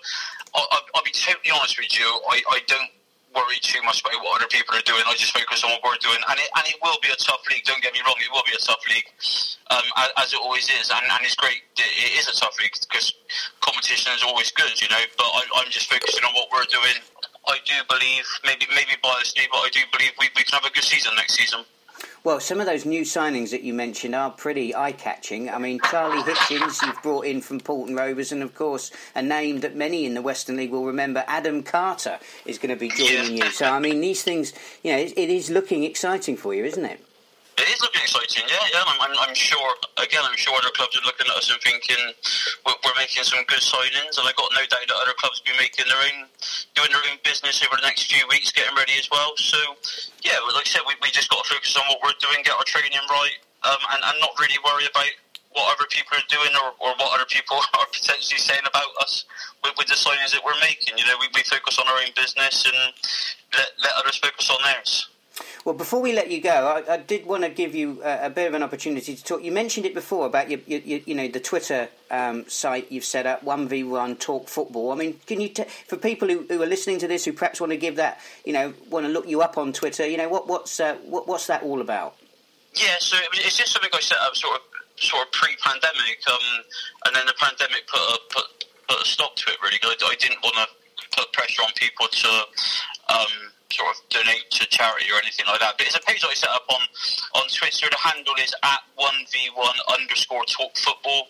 I, 0.56 0.80
will 0.96 1.04
be 1.04 1.12
totally 1.12 1.52
honest 1.52 1.76
with 1.76 1.92
you. 2.00 2.08
I, 2.32 2.40
I 2.48 2.64
don't 2.64 2.88
worry 3.36 3.60
too 3.60 3.84
much 3.84 4.00
about 4.02 4.16
what 4.24 4.40
other 4.40 4.48
people 4.48 4.74
are 4.80 4.88
doing. 4.88 5.04
I 5.04 5.14
just 5.20 5.36
focus 5.36 5.68
on 5.68 5.76
what 5.76 5.84
we're 5.84 6.00
doing, 6.00 6.18
and 6.18 6.38
it 6.40 6.50
and 6.56 6.66
it 6.72 6.80
will 6.80 6.98
be 7.04 7.12
a 7.12 7.20
tough 7.20 7.44
league. 7.52 7.68
Don't 7.68 7.84
get 7.84 7.92
me 7.92 8.00
wrong. 8.08 8.16
It 8.24 8.32
will 8.32 8.48
be 8.48 8.56
a 8.56 8.64
tough 8.64 8.80
league, 8.88 9.06
um, 9.68 9.84
as, 10.00 10.10
as, 10.16 10.28
it 10.32 10.40
always 10.40 10.72
is, 10.72 10.90
and, 10.90 11.04
and 11.04 11.22
it's 11.28 11.36
great. 11.36 11.60
It 11.76 12.16
is 12.16 12.32
a 12.32 12.36
tough 12.40 12.56
league 12.64 12.74
because 12.74 13.14
competition 13.60 14.16
is 14.16 14.24
always 14.24 14.50
good, 14.56 14.74
you 14.80 14.88
know. 14.90 15.04
But 15.20 15.28
I, 15.28 15.42
I'm 15.60 15.70
just 15.70 15.92
focusing 15.92 16.24
on 16.24 16.32
what 16.34 16.50
we're 16.56 16.72
doing. 16.72 16.98
I 17.52 17.60
do 17.68 17.76
believe, 17.92 18.26
maybe 18.48 18.64
maybe 18.72 18.96
biasly, 19.04 19.44
but 19.52 19.60
I 19.60 19.70
do 19.76 19.84
believe 19.92 20.16
we, 20.20 20.32
we 20.40 20.48
can 20.48 20.56
have 20.56 20.66
a 20.66 20.72
good 20.72 20.88
season 20.88 21.12
next 21.20 21.36
season. 21.36 21.68
Well, 22.24 22.40
some 22.40 22.60
of 22.60 22.66
those 22.66 22.86
new 22.86 23.02
signings 23.02 23.52
that 23.52 23.64
you 23.64 23.74
mentioned 23.74 24.14
are 24.14 24.30
pretty 24.30 24.76
eye-catching. 24.76 25.50
I 25.50 25.58
mean, 25.58 25.80
Charlie 25.90 26.22
Hitchens, 26.24 26.86
you've 26.86 27.02
brought 27.02 27.26
in 27.26 27.42
from 27.42 27.60
Paulton 27.60 27.96
Rovers, 27.96 28.32
and 28.32 28.44
of 28.44 28.54
course, 28.54 28.92
a 29.16 29.22
name 29.22 29.62
that 29.62 29.76
many 29.76 30.06
in 30.06 30.14
the 30.14 30.22
Western 30.22 30.58
League 30.58 30.72
will 30.72 30.86
remember, 30.86 31.24
Adam 31.28 31.64
Carter, 31.64 32.20
is 32.46 32.58
going 32.58 32.74
to 32.74 32.80
be 32.80 32.90
joining 32.90 33.38
you. 33.38 33.50
So, 33.52 33.66
I 33.66 33.80
mean, 33.80 34.02
these 34.02 34.24
things, 34.24 34.54
you 34.84 34.92
know, 34.92 35.00
it, 35.00 35.18
it 35.18 35.30
is 35.30 35.50
looking 35.50 35.84
exciting 35.84 36.38
for 36.38 36.54
you, 36.54 36.66
isn't 36.66 36.86
it? 36.86 37.06
It 37.60 37.68
is 37.76 37.84
looking 37.84 38.00
exciting, 38.00 38.48
yeah, 38.48 38.56
yeah. 38.72 38.88
I'm, 38.88 38.96
I'm, 39.04 39.12
I'm, 39.20 39.36
sure. 39.36 39.76
Again, 40.00 40.24
I'm 40.24 40.40
sure 40.40 40.56
other 40.56 40.72
clubs 40.72 40.96
are 40.96 41.04
looking 41.04 41.28
at 41.28 41.36
us 41.36 41.52
and 41.52 41.60
thinking 41.60 42.00
we're, 42.64 42.80
we're, 42.88 42.96
making 42.96 43.28
some 43.28 43.44
good 43.52 43.60
signings, 43.60 44.16
and 44.16 44.24
I 44.24 44.32
got 44.40 44.48
no 44.56 44.64
doubt 44.64 44.88
that 44.88 44.96
other 44.96 45.12
clubs 45.20 45.44
will 45.44 45.52
be 45.52 45.60
making 45.60 45.84
their 45.92 46.00
own, 46.00 46.24
doing 46.72 46.88
their 46.88 47.04
own 47.12 47.20
business 47.28 47.60
over 47.68 47.76
the 47.76 47.84
next 47.84 48.08
few 48.08 48.24
weeks, 48.32 48.56
getting 48.56 48.72
ready 48.80 48.96
as 48.96 49.12
well. 49.12 49.36
So, 49.36 49.60
yeah, 50.24 50.40
like 50.56 50.64
I 50.64 50.72
said, 50.72 50.88
we, 50.88 50.96
we 51.04 51.12
just 51.12 51.28
got 51.28 51.44
to 51.44 51.52
focus 51.52 51.76
on 51.76 51.84
what 51.92 52.00
we're 52.00 52.16
doing, 52.24 52.48
get 52.48 52.56
our 52.56 52.64
training 52.64 52.96
right, 53.12 53.36
um, 53.68 53.82
and, 53.92 54.08
and 54.08 54.16
not 54.24 54.40
really 54.40 54.60
worry 54.64 54.88
about 54.88 55.12
what 55.52 55.68
other 55.76 55.88
people 55.92 56.16
are 56.16 56.30
doing 56.32 56.56
or, 56.64 56.72
or 56.80 56.96
what 56.96 57.12
other 57.12 57.28
people 57.28 57.60
are 57.76 57.92
potentially 57.92 58.40
saying 58.40 58.64
about 58.64 58.88
us 59.04 59.28
with, 59.68 59.76
with 59.76 59.92
the 59.92 60.00
signings 60.00 60.32
that 60.32 60.48
we're 60.48 60.56
making. 60.64 60.96
You 60.96 61.04
know, 61.12 61.20
we, 61.20 61.28
we 61.36 61.44
focus 61.44 61.76
on 61.76 61.92
our 61.92 62.00
own 62.00 62.16
business 62.16 62.64
and 62.64 62.96
let, 63.52 63.68
let 63.84 64.00
others 64.00 64.16
focus 64.16 64.48
on 64.48 64.64
theirs. 64.64 65.12
Well, 65.66 65.76
before 65.76 66.02
we 66.02 66.14
let 66.14 66.32
you 66.32 66.42
go, 66.42 66.84
I, 66.88 66.94
I 66.94 66.98
did 66.98 67.26
want 67.26 67.44
to 67.44 67.50
give 67.50 67.76
you 67.76 68.02
a, 68.04 68.28
a, 68.28 68.30
bit 68.30 68.48
of 68.48 68.54
an 68.54 68.64
opportunity 68.64 69.16
to 69.16 69.24
talk. 69.24 69.44
You 69.44 69.52
mentioned 69.52 69.86
it 69.86 69.94
before 69.94 70.26
about 70.26 70.50
your, 70.50 70.60
your, 70.66 70.80
your 70.80 71.00
you 71.06 71.16
know, 71.16 71.28
the 71.28 71.40
Twitter 71.40 71.90
um, 72.10 72.48
site 72.48 72.92
you've 72.92 73.04
set 73.04 73.26
up, 73.26 73.44
One 73.44 73.68
V 73.68 73.84
One 73.84 74.16
Talk 74.16 74.48
Football. 74.48 74.92
I 74.92 74.96
mean, 74.96 75.20
can 75.26 75.42
you 75.42 75.50
t- 75.50 75.66
for 75.88 75.98
people 75.98 76.28
who, 76.28 76.46
who, 76.48 76.62
are 76.62 76.68
listening 76.68 77.00
to 77.00 77.08
this 77.08 77.26
who 77.26 77.34
perhaps 77.34 77.60
want 77.60 77.72
to 77.72 77.78
give 77.78 77.98
that, 77.98 78.20
you 78.46 78.54
know, 78.54 78.74
want 78.90 79.06
to 79.06 79.12
look 79.12 79.28
you 79.28 79.42
up 79.42 79.58
on 79.58 79.74
Twitter, 79.74 80.08
you 80.08 80.18
know, 80.18 80.30
what, 80.30 80.48
what's 80.48 80.80
uh, 80.80 80.96
what, 81.06 81.28
what's 81.28 81.48
that 81.48 81.64
all 81.64 81.82
about? 81.82 82.16
Yeah, 82.74 82.96
so 83.00 83.18
it's 83.34 83.58
just 83.58 83.74
something 83.74 83.90
I 83.94 84.00
set 84.00 84.20
up 84.22 84.36
sort 84.36 84.56
of 84.56 84.62
sort 84.96 85.26
of 85.26 85.32
pre-pandemic, 85.32 86.20
um, 86.32 86.64
and 87.06 87.16
then 87.16 87.26
the 87.26 87.34
pandemic 87.40 87.88
put 87.88 88.00
a 88.00 88.18
put, 88.30 88.66
put 88.88 89.02
a 89.02 89.06
stop 89.06 89.36
to 89.36 89.52
it 89.52 89.58
really. 89.64 89.80
I, 89.84 89.96
I 90.06 90.16
didn't 90.16 90.42
want 90.44 90.56
to 90.56 91.18
put 91.18 91.34
pressure 91.34 91.64
on 91.64 91.72
people 91.76 92.08
to. 92.08 92.30
Um, 93.10 93.52
sort 93.72 93.96
of 93.96 94.02
donate 94.10 94.50
to 94.52 94.66
charity 94.68 95.06
or 95.12 95.18
anything 95.22 95.46
like 95.48 95.60
that. 95.60 95.78
But 95.78 95.88
it's 95.88 95.96
a 95.96 96.02
page 96.02 96.22
that 96.22 96.30
I 96.30 96.34
set 96.34 96.50
up 96.50 96.66
on 96.70 96.82
on 97.36 97.48
Twitter. 97.50 97.88
The 97.90 97.98
handle 97.98 98.36
is 98.42 98.54
at 98.64 98.82
one 98.96 99.16
v 99.32 99.50
one 99.56 99.76
underscore 99.94 100.46
talk 100.46 100.76
football, 100.78 101.28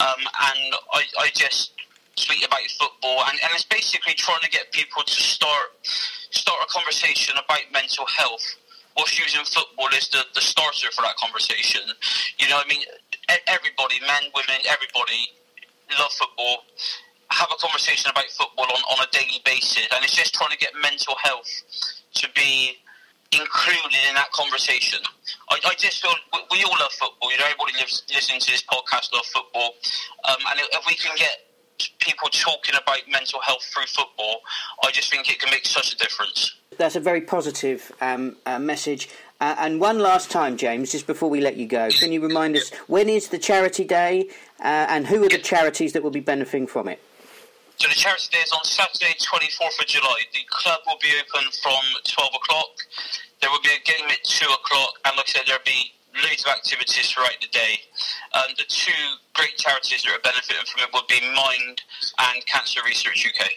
um, 0.00 0.20
and 0.20 0.74
I, 0.92 1.02
I 1.20 1.30
just 1.34 1.72
tweet 2.16 2.44
about 2.46 2.64
football, 2.78 3.24
and, 3.28 3.38
and 3.42 3.50
it's 3.52 3.64
basically 3.64 4.14
trying 4.14 4.40
to 4.40 4.50
get 4.50 4.72
people 4.72 5.02
to 5.04 5.14
start 5.14 5.76
start 5.82 6.58
a 6.62 6.72
conversation 6.72 7.36
about 7.36 7.60
mental 7.72 8.06
health. 8.06 8.56
What's 8.94 9.18
using 9.18 9.44
football 9.44 9.88
is 9.92 10.08
the, 10.08 10.24
the 10.34 10.40
starter 10.40 10.88
for 10.92 11.02
that 11.02 11.16
conversation. 11.16 11.82
You 12.38 12.48
know, 12.48 12.56
I 12.56 12.66
mean, 12.66 12.80
everybody, 13.46 14.00
men, 14.00 14.32
women, 14.34 14.56
everybody 14.64 15.28
love 15.98 16.12
football 16.12 16.64
have 17.30 17.48
a 17.50 17.56
conversation 17.60 18.10
about 18.10 18.26
football 18.30 18.66
on, 18.66 18.82
on 18.90 19.06
a 19.06 19.10
daily 19.10 19.40
basis, 19.44 19.86
and 19.94 20.04
it's 20.04 20.14
just 20.14 20.34
trying 20.34 20.50
to 20.50 20.58
get 20.58 20.72
mental 20.80 21.14
health 21.22 21.48
to 22.14 22.28
be 22.34 22.76
included 23.32 23.98
in 24.08 24.14
that 24.14 24.30
conversation. 24.32 25.00
I, 25.50 25.58
I 25.64 25.74
just 25.74 26.00
feel 26.00 26.12
we, 26.32 26.40
we, 26.58 26.64
all 26.64 26.76
love 26.78 26.92
football. 26.92 27.30
You 27.32 27.38
know, 27.38 27.44
everybody 27.46 27.72
lives, 27.78 28.04
listening 28.12 28.40
to 28.40 28.50
this 28.50 28.62
podcast 28.62 29.12
love 29.12 29.26
football, 29.26 29.74
um, 30.24 30.36
and 30.50 30.60
if 30.72 30.86
we 30.86 30.94
can 30.94 31.16
get 31.16 31.46
people 31.98 32.28
talking 32.30 32.74
about 32.74 32.98
mental 33.08 33.40
health 33.40 33.62
through 33.64 33.86
football, 33.86 34.40
I 34.82 34.90
just 34.90 35.10
think 35.10 35.30
it 35.30 35.40
can 35.40 35.50
make 35.50 35.66
such 35.66 35.92
a 35.92 35.96
difference. 35.96 36.56
That's 36.78 36.96
a 36.96 37.00
very 37.00 37.20
positive 37.20 37.92
um, 38.00 38.36
uh, 38.46 38.58
message. 38.58 39.08
Uh, 39.40 39.54
and 39.58 39.80
one 39.80 39.98
last 39.98 40.30
time, 40.30 40.56
James, 40.56 40.92
just 40.92 41.06
before 41.06 41.28
we 41.28 41.40
let 41.40 41.56
you 41.56 41.66
go, 41.66 41.90
can 41.90 42.12
you 42.12 42.20
remind 42.20 42.56
us 42.56 42.72
when 42.86 43.08
is 43.08 43.28
the 43.28 43.38
charity 43.38 43.84
day 43.84 44.30
uh, 44.60 44.86
and 44.88 45.06
who 45.06 45.22
are 45.24 45.28
the 45.28 45.38
charities 45.38 45.92
that 45.92 46.02
will 46.02 46.10
be 46.10 46.20
benefiting 46.20 46.66
from 46.66 46.88
it? 46.88 47.00
So 47.78 47.88
the 47.88 47.94
charity 47.94 48.28
day 48.32 48.38
is 48.38 48.52
on 48.52 48.64
Saturday, 48.64 49.12
24th 49.20 49.78
of 49.78 49.86
July. 49.86 50.20
The 50.32 50.40
club 50.48 50.80
will 50.86 50.96
be 51.02 51.12
open 51.20 51.50
from 51.60 51.84
12 52.08 52.30
o'clock. 52.34 52.72
There 53.42 53.50
will 53.50 53.60
be 53.60 53.68
a 53.68 53.84
game 53.84 54.08
at 54.08 54.24
2 54.24 54.46
o'clock, 54.46 54.94
and 55.04 55.14
like 55.16 55.28
I 55.28 55.32
said, 55.32 55.42
there'll 55.46 55.60
be 55.62 55.92
loads 56.24 56.42
of 56.46 56.52
activities 56.52 57.10
throughout 57.10 57.36
the 57.42 57.48
day. 57.48 57.78
Um, 58.32 58.54
the 58.56 58.64
two 58.66 58.92
great 59.34 59.58
charities 59.58 60.02
that 60.04 60.12
are 60.12 60.24
benefiting 60.24 60.64
from 60.64 60.84
it 60.84 60.90
will 60.94 61.04
be 61.06 61.20
Mind 61.36 61.82
and 62.18 62.46
Cancer 62.46 62.80
Research 62.86 63.28
UK. 63.28 63.50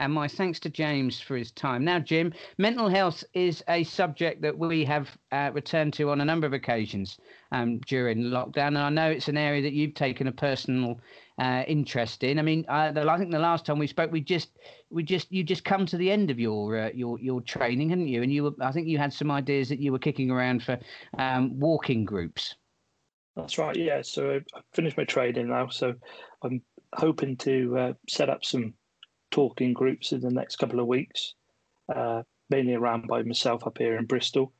And 0.00 0.12
my 0.12 0.28
thanks 0.28 0.60
to 0.60 0.70
James 0.70 1.20
for 1.20 1.36
his 1.36 1.50
time. 1.52 1.84
Now, 1.84 1.98
Jim, 1.98 2.32
mental 2.58 2.88
health 2.88 3.24
is 3.32 3.62
a 3.68 3.84
subject 3.84 4.42
that 4.42 4.58
we 4.58 4.84
have 4.84 5.08
uh, 5.32 5.50
returned 5.52 5.94
to 5.94 6.10
on 6.10 6.20
a 6.20 6.24
number 6.24 6.46
of 6.46 6.52
occasions 6.52 7.16
um, 7.52 7.78
during 7.86 8.18
lockdown. 8.18 8.68
And 8.68 8.78
I 8.78 8.90
know 8.90 9.10
it's 9.10 9.28
an 9.28 9.36
area 9.36 9.62
that 9.62 9.72
you've 9.72 9.94
taken 9.94 10.26
a 10.26 10.32
personal 10.32 11.00
uh, 11.38 11.64
interest 11.66 12.22
in. 12.22 12.38
I 12.38 12.42
mean, 12.42 12.64
uh, 12.68 12.92
the, 12.92 13.08
I 13.08 13.18
think 13.18 13.32
the 13.32 13.38
last 13.38 13.66
time 13.66 13.78
we 13.78 13.86
spoke, 13.86 14.12
we 14.12 14.20
just 14.20 14.50
we 14.90 15.02
just 15.02 15.32
you 15.32 15.42
just 15.42 15.64
come 15.64 15.86
to 15.86 15.96
the 15.96 16.10
end 16.10 16.30
of 16.30 16.38
your 16.38 16.78
uh, 16.78 16.90
your 16.94 17.18
your 17.18 17.40
training, 17.40 17.90
hadn't 17.90 18.08
you? 18.08 18.22
And 18.22 18.32
you, 18.32 18.44
were, 18.44 18.52
I 18.60 18.72
think 18.72 18.86
you 18.86 18.98
had 18.98 19.12
some 19.12 19.30
ideas 19.30 19.68
that 19.68 19.80
you 19.80 19.92
were 19.92 19.98
kicking 19.98 20.30
around 20.30 20.62
for 20.62 20.78
um, 21.18 21.58
walking 21.58 22.04
groups. 22.04 22.54
That's 23.36 23.58
right. 23.58 23.74
Yeah. 23.74 24.02
So 24.02 24.40
I 24.54 24.60
finished 24.72 24.96
my 24.96 25.04
training 25.04 25.48
now, 25.48 25.68
so 25.68 25.94
I'm 26.42 26.62
hoping 26.94 27.36
to 27.38 27.78
uh, 27.78 27.92
set 28.08 28.30
up 28.30 28.44
some 28.44 28.74
talking 29.32 29.72
groups 29.72 30.12
in 30.12 30.20
the 30.20 30.30
next 30.30 30.56
couple 30.56 30.78
of 30.78 30.86
weeks, 30.86 31.34
uh, 31.94 32.22
mainly 32.48 32.74
around 32.74 33.08
by 33.08 33.22
myself 33.22 33.66
up 33.66 33.78
here 33.78 33.96
in 33.96 34.06
Bristol. 34.06 34.52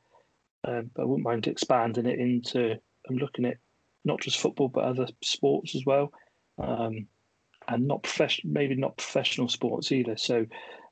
Um, 0.67 0.91
I 0.99 1.05
wouldn't 1.05 1.25
mind 1.25 1.47
expanding 1.47 2.07
it 2.07 2.19
into. 2.19 2.77
I'm 3.09 3.17
looking 3.17 3.45
at 3.45 3.59
not 4.07 4.21
just 4.21 4.39
football 4.39 4.69
but 4.69 4.85
other 4.85 5.07
sports 5.23 5.75
as 5.75 5.83
well 5.87 6.11
um, 6.59 7.07
and 7.69 7.87
not 7.87 8.03
professional, 8.03 8.53
maybe 8.53 8.75
not 8.75 8.97
professional 8.97 9.49
sports 9.49 9.93
either. 9.93 10.17
So, 10.17 10.47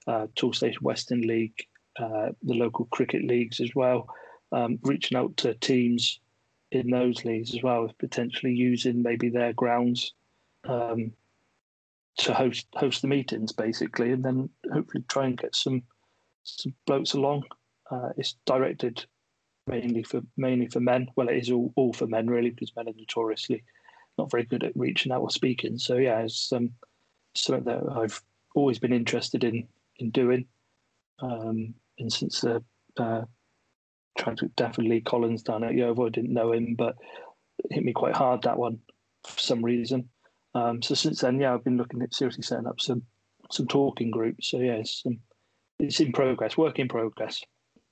uh, 0.07 0.27
Toolstation 0.35 0.83
Western 0.83 1.23
League, 1.23 1.67
uh, 1.99 2.31
the 2.43 2.55
local 2.55 2.87
cricket 2.87 3.25
leagues 3.25 3.61
as 3.61 3.71
well, 3.75 4.09
um, 4.53 4.79
reaching 4.83 5.19
out 5.19 5.37
to 5.39 5.55
teams 5.55 6.21
in 6.71 6.91
those 6.91 7.25
leagues 7.25 7.55
as 7.55 7.63
well, 7.63 7.93
potentially 7.99 8.53
using 8.53 9.03
maybe 9.03 9.29
their 9.29 9.53
grounds 9.53 10.15
um, 10.65 11.13
to 12.19 12.35
host 12.35 12.67
host 12.75 13.03
the 13.03 13.09
meetings 13.09 13.53
basically, 13.53 14.13
and 14.13 14.25
then 14.25 14.49
hopefully 14.73 15.05
try 15.09 15.27
and 15.27 15.39
get 15.39 15.55
some 15.55 15.83
some 16.43 16.75
blokes 16.87 17.15
along. 17.15 17.45
Uh, 17.91 18.11
it's 18.17 18.37
directed 18.47 19.05
mainly 19.67 20.03
for 20.03 20.23
mainly 20.37 20.67
for 20.67 20.81
men. 20.81 21.09
Well, 21.15 21.29
it 21.29 21.37
is 21.37 21.51
all, 21.51 21.73
all 21.77 21.93
for 21.93 22.07
men 22.07 22.27
really, 22.27 22.51
because 22.51 22.75
men 22.75 22.89
are 22.89 22.93
notoriously 22.97 23.63
not 24.19 24.31
very 24.31 24.45
good 24.45 24.65
at 24.65 24.77
reaching 24.77 25.13
out 25.13 25.23
or 25.23 25.31
speaking. 25.31 25.79
So 25.79 25.97
yeah, 25.97 26.21
it's 26.21 26.53
um, 26.53 26.71
something 27.35 27.65
that 27.65 27.83
I've 27.97 28.23
always 28.55 28.79
been 28.79 28.93
interested 28.93 29.45
in 29.45 29.67
in 29.99 30.11
doing. 30.11 30.47
Um, 31.21 31.75
and 31.99 32.13
since 32.13 32.41
the 32.41 32.63
uh, 32.99 33.23
trying 34.19 34.37
to 34.37 34.49
definitely 34.49 35.01
Collins 35.01 35.43
down 35.43 35.65
at 35.65 35.75
Yeovil, 35.75 36.07
I 36.07 36.11
didn't 36.11 36.35
know 36.35 36.53
him, 36.53 36.75
but 36.77 36.97
it 37.59 37.73
hit 37.73 37.85
me 37.85 37.93
quite 37.93 38.17
hard 38.17 38.43
that 38.43 38.59
one 38.59 38.79
for 39.25 39.39
some 39.39 39.65
reason. 39.65 40.09
Um, 40.55 40.83
so 40.83 40.95
since 40.95 41.21
then, 41.21 41.41
yeah, 41.41 41.55
I've 41.55 41.65
been 41.65 41.79
looking 41.79 42.03
at 42.03 42.15
seriously 42.15 42.43
setting 42.43 42.67
up 42.67 42.81
some 42.81 43.03
some 43.51 43.67
talking 43.67 44.11
groups. 44.11 44.51
So 44.51 44.59
yeah, 44.59 44.75
it's, 44.75 45.03
um, 45.07 45.19
it's 45.79 46.01
in 46.01 46.13
progress, 46.13 46.57
work 46.57 46.79
in 46.79 46.89
progress. 46.89 47.43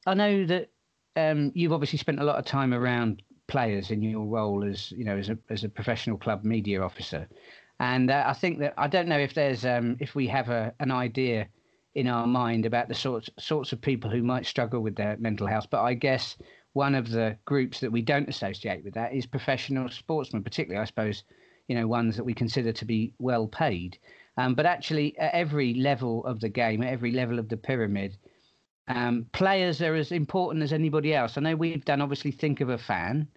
I 0.07 0.15
know 0.15 0.47
that 0.47 0.71
um, 1.17 1.53
you've 1.55 1.73
obviously 1.73 1.99
spent 1.99 2.21
a 2.21 2.25
lot 2.25 2.39
of 2.39 2.45
time 2.45 2.73
around 2.73 3.23
players 3.51 3.91
in 3.91 4.01
your 4.01 4.25
role 4.25 4.65
as 4.65 4.93
you 4.93 5.05
know 5.05 5.19
as 5.19 5.29
a 5.29 5.37
as 5.51 5.65
a 5.65 5.69
professional 5.69 6.17
club 6.17 6.45
media 6.45 6.81
officer, 6.81 7.29
and 7.81 8.11
uh, 8.11 8.25
I 8.27 8.33
think 8.33 8.61
that 8.61 8.75
I 8.79 8.87
don't 8.89 9.09
know 9.09 9.19
if 9.19 9.35
there's 9.35 9.67
um, 9.67 9.97
if 10.01 10.15
we 10.15 10.27
have 10.29 10.49
a 10.49 10.73
an 10.81 10.91
idea 10.91 11.49
in 11.95 12.07
our 12.07 12.27
mind 12.27 12.65
about 12.65 12.89
the 12.89 12.95
sorts 12.95 13.29
sorts 13.39 13.73
of 13.73 13.81
people 13.81 14.09
who 14.09 14.23
might 14.23 14.47
struggle 14.47 14.81
with 14.81 14.95
their 14.97 15.17
mental 15.19 15.47
health, 15.47 15.67
but 15.69 15.83
I 15.83 15.95
guess 15.95 16.37
one 16.73 16.95
of 16.95 17.11
the 17.11 17.37
groups 17.45 17.81
that 17.81 17.91
we 17.91 18.01
don't 18.01 18.29
associate 18.29 18.85
with 18.85 18.95
that 18.95 19.13
is 19.13 19.27
professional 19.27 19.89
sportsmen, 19.89 20.45
particularly 20.45 20.81
I 20.81 20.87
suppose 20.87 21.25
you 21.69 21.75
know 21.75 21.89
ones 21.89 22.17
that 22.17 22.25
we 22.25 22.35
consider 22.35 22.73
to 22.73 22.85
be 22.85 23.13
well 23.19 23.49
paid. 23.49 23.99
Um, 24.37 24.55
but 24.55 24.65
actually, 24.65 25.19
at 25.19 25.35
every 25.35 25.75
level 25.75 26.25
of 26.25 26.41
the 26.41 26.49
game, 26.49 26.83
at 26.83 26.93
every 26.93 27.11
level 27.11 27.39
of 27.39 27.49
the 27.49 27.57
pyramid, 27.57 28.17
um, 28.91 29.27
players 29.33 29.81
are 29.83 29.95
as 29.95 30.13
important 30.13 30.63
as 30.63 30.73
anybody 30.73 31.15
else. 31.15 31.37
I 31.37 31.41
know 31.43 31.57
we've 31.57 31.85
done 31.85 32.01
obviously 32.01 32.33
think 32.33 32.61
of 32.61 32.71
a 32.71 32.79
fan, 32.79 33.29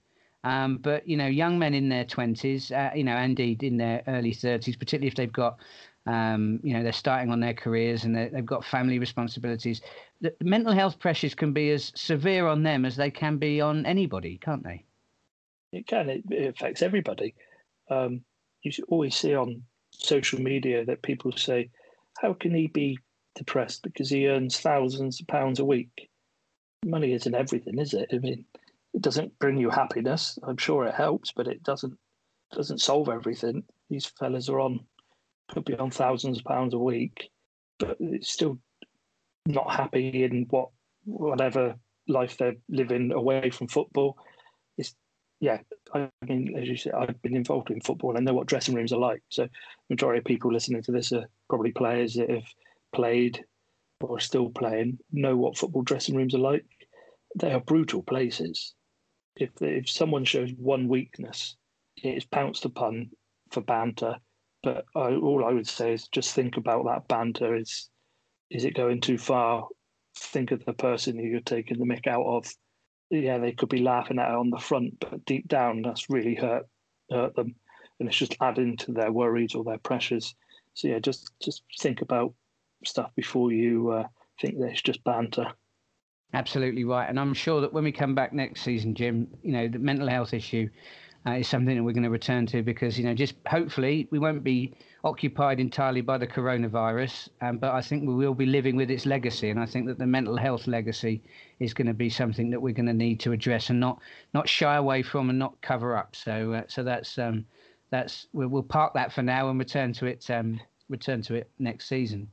um, 0.44 0.78
but 0.78 1.08
you 1.08 1.16
know, 1.16 1.28
young 1.28 1.58
men 1.58 1.74
in 1.74 1.90
their 1.90 2.04
twenties, 2.04 2.72
uh, 2.72 2.92
you 2.94 3.04
know, 3.04 3.18
indeed 3.18 3.64
in 3.64 3.78
their 3.78 4.04
early 4.08 4.34
thirties, 4.34 4.76
particularly 4.76 5.08
if 5.08 5.16
they've 5.16 5.32
got, 5.32 5.58
um, 6.06 6.60
you 6.64 6.74
know, 6.74 6.84
they're 6.84 6.92
starting 6.92 7.32
on 7.32 7.40
their 7.40 7.54
careers 7.54 8.04
and 8.04 8.16
they've 8.16 8.46
got 8.46 8.66
family 8.66 9.00
responsibilities. 9.00 9.82
The 10.20 10.34
mental 10.42 10.74
health 10.74 11.00
pressures 11.00 11.34
can 11.34 11.54
be 11.54 11.72
as 11.72 11.94
severe 11.96 12.48
on 12.48 12.64
them 12.64 12.84
as 12.84 12.98
they 12.98 13.10
can 13.10 13.38
be 13.38 13.62
on 13.62 13.86
anybody, 13.86 14.38
can't 14.38 14.64
they? 14.64 14.84
It 15.72 15.88
can. 15.88 16.10
It, 16.10 16.24
it 16.30 16.56
affects 16.56 16.82
everybody. 16.82 17.36
Um, 17.90 18.22
you 18.64 18.72
always 18.90 19.16
see 19.16 19.36
on 19.36 19.64
social 19.92 20.42
media 20.42 20.84
that 20.86 21.04
people 21.04 21.32
say, 21.32 21.70
"How 22.22 22.34
can 22.34 22.54
he 22.54 22.68
be 22.68 23.00
depressed 23.36 23.82
because 23.84 24.10
he 24.10 24.28
earns 24.28 24.60
thousands 24.60 25.22
of 25.22 25.28
pounds 25.28 25.60
a 25.60 25.66
week?" 25.66 26.10
Money 26.86 27.14
isn't 27.14 27.34
everything, 27.34 27.80
is 27.80 27.94
it? 27.94 28.10
I 28.12 28.18
mean 28.18 28.46
it 28.94 29.02
doesn't 29.02 29.38
bring 29.40 29.58
you 29.58 29.70
happiness. 29.70 30.38
I'm 30.44 30.58
sure 30.58 30.86
it 30.86 30.96
helps, 30.96 31.32
but 31.32 31.48
it 31.48 31.64
doesn't 31.64 31.98
doesn't 32.54 32.82
solve 32.82 33.10
everything. 33.10 33.64
These 33.90 34.06
fellas 34.06 34.50
are 34.50 34.60
on 34.60 34.82
could 35.50 35.66
be 35.66 35.76
on 35.76 35.92
thousands 35.92 36.40
of 36.40 36.46
pounds 36.46 36.74
a 36.74 36.80
week, 36.80 37.30
but 37.80 37.98
it's 38.00 38.32
still 38.32 38.60
not 39.46 39.72
happy 39.74 40.24
in 40.24 40.46
what 40.50 40.70
whatever 41.06 41.76
life 42.08 42.38
they're 42.38 42.56
living 42.70 43.12
away 43.12 43.50
from 43.50 43.68
football. 43.68 44.18
It's 44.78 44.96
yeah, 45.40 45.60
I 45.94 46.10
mean, 46.28 46.58
as 46.58 46.70
you 46.70 46.78
said, 46.78 46.94
I've 46.94 47.22
been 47.22 47.36
involved 47.36 47.72
in 47.72 47.82
football 47.82 48.12
and 48.12 48.20
I 48.20 48.22
know 48.32 48.36
what 48.36 48.48
dressing 48.48 48.76
rooms 48.76 48.94
are 48.94 49.00
like. 49.00 49.24
So, 49.30 49.48
majority 49.90 50.20
of 50.20 50.26
people 50.26 50.54
listening 50.54 50.84
to 50.84 50.92
this 50.92 51.12
are 51.12 51.26
probably 51.50 51.72
players 51.72 52.14
that 52.14 52.30
have 52.30 52.48
played 52.94 53.44
or 54.02 54.18
are 54.18 54.22
still 54.22 54.50
playing, 54.50 55.00
know 55.12 55.36
what 55.36 55.58
football 55.58 55.82
dressing 55.82 56.16
rooms 56.16 56.36
are 56.36 56.40
like. 56.40 56.66
They 57.40 57.52
are 57.52 57.60
brutal 57.60 58.04
places. 58.04 58.74
If 59.36 59.62
if 59.62 59.90
someone 59.90 60.26
shows 60.26 60.52
one 60.54 60.88
weakness, 60.88 61.56
it 61.98 62.18
is 62.18 62.26
pounced 62.26 62.66
upon 62.66 63.12
for 63.52 63.62
banter. 63.62 64.18
But 64.62 64.86
I, 64.96 65.16
all 65.16 65.44
I 65.46 65.52
would 65.52 65.68
say 65.68 65.94
is 65.94 66.08
just 66.08 66.34
think 66.34 66.58
about 66.58 66.86
that 66.86 67.08
banter. 67.08 67.56
Is 67.56 67.90
is 68.50 68.66
it 68.66 68.76
going 68.76 69.02
too 69.02 69.18
far? 69.18 69.68
Think 70.16 70.52
of 70.52 70.64
the 70.66 70.74
person 70.74 71.18
who 71.18 71.26
you're 71.26 71.42
taking 71.42 71.80
the 71.80 71.86
mick 71.86 72.08
out 72.08 72.26
of 72.26 72.54
yeah, 73.22 73.38
they 73.38 73.52
could 73.52 73.70
be 73.70 73.82
laughing 73.82 74.20
at 74.20 74.30
it 74.30 74.36
on 74.36 74.50
the 74.50 74.58
front, 74.58 75.00
but 75.00 75.26
deep 75.26 75.48
down, 75.48 75.82
that's 75.82 76.10
really 76.10 76.36
hurt 76.36 76.68
hurt 77.12 77.36
them, 77.36 77.56
and 78.00 78.08
it's 78.10 78.18
just 78.18 78.38
adding 78.42 78.78
to 78.78 78.92
their 78.92 79.12
worries 79.12 79.54
or 79.56 79.64
their 79.64 79.78
pressures. 79.78 80.36
So 80.74 80.88
yeah, 80.88 81.00
just 81.00 81.32
just 81.42 81.64
think 81.80 82.02
about 82.02 82.34
stuff 82.86 83.12
before 83.16 83.52
you 83.52 83.92
uh, 83.92 84.08
think 84.42 84.60
that 84.60 84.72
it's 84.72 84.82
just 84.82 85.04
banter. 85.04 85.54
Absolutely 86.34 86.84
right, 86.84 87.08
and 87.08 87.20
I'm 87.20 87.34
sure 87.36 87.62
that 87.62 87.72
when 87.72 87.84
we 87.84 87.92
come 87.92 88.16
back 88.16 88.34
next 88.34 88.62
season, 88.62 88.96
Jim, 88.96 89.28
you 89.44 89.52
know 89.52 89.68
the 89.68 89.78
mental 89.78 90.08
health 90.08 90.34
issue 90.34 90.68
uh, 91.28 91.34
is 91.34 91.48
something 91.48 91.76
that 91.76 91.84
we're 91.84 91.94
going 91.94 92.04
to 92.04 92.10
return 92.10 92.48
to 92.48 92.64
because 92.64 92.98
you 92.98 93.06
know 93.06 93.14
just 93.14 93.36
hopefully 93.46 94.08
we 94.10 94.18
won't 94.18 94.44
be 94.44 94.74
occupied 95.04 95.60
entirely 95.60 96.02
by 96.02 96.18
the 96.18 96.26
coronavirus, 96.26 97.30
um, 97.42 97.60
but 97.60 97.72
I 97.72 97.82
think 97.82 98.08
we 98.08 98.16
will 98.16 98.34
be 98.34 98.48
living 98.48 98.76
with 98.76 98.90
its 98.90 99.06
legacy, 99.06 99.52
and 99.52 99.60
I 99.60 99.68
think 99.68 99.86
that 99.86 100.00
the 100.00 100.08
mental 100.08 100.36
health 100.36 100.66
legacy 100.66 101.22
is 101.60 101.72
going 101.72 101.86
to 101.88 101.94
be 101.94 102.10
something 102.10 102.50
that 102.50 102.60
we're 102.60 102.74
going 102.74 102.88
to 102.88 102.94
need 102.94 103.20
to 103.20 103.32
address 103.32 103.70
and 103.70 103.80
not 103.80 104.00
not 104.34 104.50
shy 104.50 104.76
away 104.76 105.04
from 105.04 105.30
and 105.30 105.38
not 105.38 105.62
cover 105.62 105.96
up. 105.96 106.16
So 106.16 106.54
uh, 106.54 106.64
so 106.68 106.82
that's 106.84 107.20
um, 107.20 107.46
that's 107.92 108.26
we'll, 108.34 108.64
park 108.64 108.96
that 108.96 109.14
for 109.14 109.22
now 109.22 109.50
and 109.50 109.60
return 109.60 109.94
to 109.94 110.08
it. 110.08 110.28
Um, 110.32 110.60
return 110.90 111.22
to 111.24 111.36
it 111.36 111.50
next 111.60 111.88
season. 111.88 112.30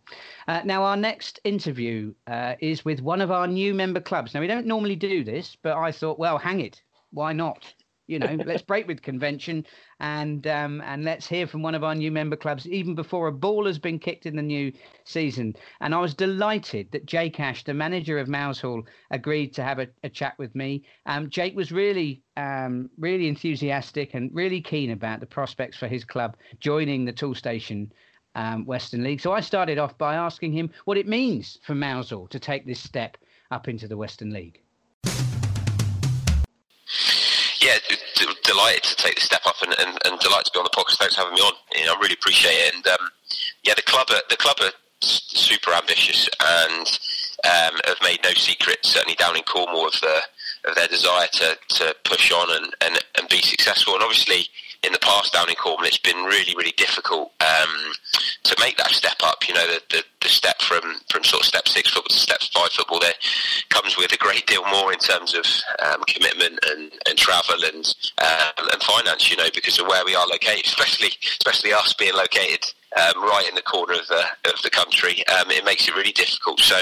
Uh, 0.49 0.61
now, 0.65 0.83
our 0.83 0.97
next 0.97 1.41
interview 1.45 2.13
uh, 2.27 2.55
is 2.61 2.85
with 2.85 3.01
one 3.01 3.21
of 3.21 3.31
our 3.31 3.47
new 3.47 3.75
member 3.75 4.01
clubs. 4.01 4.35
Now, 4.35 4.41
we 4.41 4.47
don't 4.47 4.67
normally 4.67 4.97
do 4.97 5.25
this, 5.25 5.57
but 5.63 5.77
I 5.77 5.93
thought, 5.93 6.19
well, 6.19 6.39
hang 6.39 6.61
it, 6.61 6.83
why 7.11 7.33
not? 7.33 7.73
You 8.07 8.19
know, 8.19 8.37
let's 8.45 8.63
break 8.63 8.89
with 8.89 9.03
convention 9.03 9.65
and 10.01 10.45
um, 10.49 10.83
and 10.85 11.05
let's 11.05 11.29
hear 11.29 11.47
from 11.47 11.63
one 11.63 11.77
of 11.77 11.85
our 11.85 11.95
new 11.95 12.11
member 12.11 12.35
clubs 12.35 12.67
even 12.67 12.97
before 12.97 13.29
a 13.29 13.33
ball 13.33 13.67
has 13.67 13.79
been 13.79 14.01
kicked 14.01 14.27
in 14.27 14.35
the 14.35 14.43
new 14.43 14.73
season. 15.05 15.55
And 15.81 15.95
I 15.95 16.01
was 16.01 16.13
delighted 16.13 16.91
that 16.91 17.07
Jake 17.07 17.39
Ash, 17.39 17.63
the 17.63 17.73
manager 17.73 18.19
of 18.19 18.27
Mousehole, 18.27 18.83
agreed 19.13 19.55
to 19.55 19.63
have 19.63 19.79
a, 19.79 19.87
a 20.03 20.09
chat 20.09 20.35
with 20.39 20.57
me. 20.57 20.83
Um, 21.07 21.31
Jake 21.31 21.55
was 21.55 21.71
really 21.71 22.23
um, 22.37 22.91
really 22.99 23.29
enthusiastic 23.29 24.15
and 24.15 24.35
really 24.35 24.61
keen 24.61 24.91
about 24.91 25.21
the 25.21 25.27
prospects 25.27 25.77
for 25.77 25.87
his 25.87 26.05
club 26.05 26.37
joining 26.59 27.05
the 27.05 27.13
Toolstation 27.13 27.93
um, 28.35 28.65
Western 28.67 29.03
League. 29.03 29.21
So 29.21 29.33
I 29.33 29.41
started 29.41 29.79
off 29.79 29.97
by 29.99 30.15
asking 30.15 30.53
him 30.53 30.71
what 30.85 30.97
it 30.97 31.09
means 31.09 31.59
for 31.63 31.75
Mousehole 31.75 32.29
to 32.29 32.39
take 32.39 32.67
this 32.67 32.81
step 32.81 33.17
up 33.51 33.69
into 33.69 33.89
the 33.89 33.97
Western 33.97 34.31
League 34.31 34.61
yeah, 37.61 37.77
d- 37.89 38.27
delighted 38.43 38.83
to 38.85 38.97
take 38.97 39.15
the 39.15 39.21
step 39.21 39.43
up 39.47 39.57
and, 39.63 39.75
and, 39.79 39.99
and, 40.05 40.19
delighted 40.21 40.47
to 40.47 40.53
be 40.53 40.59
on 40.59 40.65
the 40.65 40.71
podcast. 40.71 40.97
Thanks 40.97 41.15
for 41.15 41.23
having 41.23 41.35
me 41.35 41.41
on. 41.41 41.53
You 41.77 41.87
know, 41.87 41.95
I 41.95 42.01
really 42.01 42.15
appreciate 42.15 42.53
it. 42.53 42.75
And 42.75 42.87
um, 42.87 43.09
yeah, 43.65 43.75
the 43.75 43.83
club 43.83 44.09
are, 44.11 44.23
the 44.29 44.37
club 44.37 44.57
are 44.61 44.73
super 45.01 45.73
ambitious 45.73 46.29
and 46.41 46.87
um, 47.45 47.79
have 47.87 48.01
made 48.03 48.21
no 48.25 48.33
secret, 48.33 48.79
certainly 48.83 49.15
down 49.17 49.37
in 49.37 49.43
Cornwall, 49.43 49.87
of 49.87 50.01
the 50.01 50.21
of 50.67 50.75
their 50.75 50.89
desire 50.89 51.27
to, 51.33 51.57
to 51.69 51.97
push 52.05 52.31
on 52.33 52.49
and, 52.51 52.75
and, 52.83 53.05
and 53.19 53.29
be 53.31 53.41
successful. 53.41 53.95
And 53.95 54.03
obviously, 54.03 54.47
in 54.83 54.93
the 54.93 54.99
past 55.01 55.33
down 55.33 55.49
in 55.49 55.57
Cornwall, 55.57 55.87
it's 55.87 55.99
been 55.99 56.25
really, 56.25 56.55
really 56.57 56.73
difficult 56.73 57.33
um, 57.41 57.93
to 58.45 58.57
make 58.61 58.77
that 58.79 58.91
step 58.91 59.17
up. 59.23 59.47
You 59.47 59.55
know, 59.55 59.67
the, 59.67 59.81
the, 59.91 60.05
the, 60.23 60.29
step 60.29 60.61
from, 60.63 60.81
from 61.11 61.23
sort 61.23 61.43
of 61.43 61.47
step 61.47 61.69
six 61.69 61.91
football 61.91 62.09
to 62.09 62.19
step 62.19 62.41
five 62.55 62.71
football 62.73 62.99
there 63.01 63.13
comes 63.69 63.97
with 63.97 64.13
a 64.13 64.17
great 64.17 64.47
deal 64.47 64.65
more 64.71 64.93
in 64.93 64.99
terms 64.99 65.35
of 65.35 65.45
um, 65.85 66.03
commitment 66.09 66.59
and, 66.71 66.93
and 67.07 67.19
travel 67.19 67.57
and 67.63 67.95
um, 68.23 68.69
and 68.73 68.83
finance. 68.83 69.31
You 69.31 69.37
know, 69.37 69.49
because 69.55 69.79
of 69.79 69.87
where 69.87 70.05
we 70.05 70.15
are 70.15 70.27
located, 70.27 70.65
especially 70.65 71.11
especially 71.23 71.73
us 71.73 71.93
being 71.93 72.15
located 72.15 72.65
um, 72.97 73.23
right 73.23 73.47
in 73.49 73.55
the 73.55 73.63
corner 73.63 73.95
of 73.95 74.07
the 74.09 74.25
of 74.51 74.63
the 74.63 74.71
country, 74.71 75.27
um, 75.29 75.51
it 75.51 75.65
makes 75.65 75.89
it 75.89 75.95
really 75.95 76.13
difficult. 76.13 76.61
So 76.61 76.81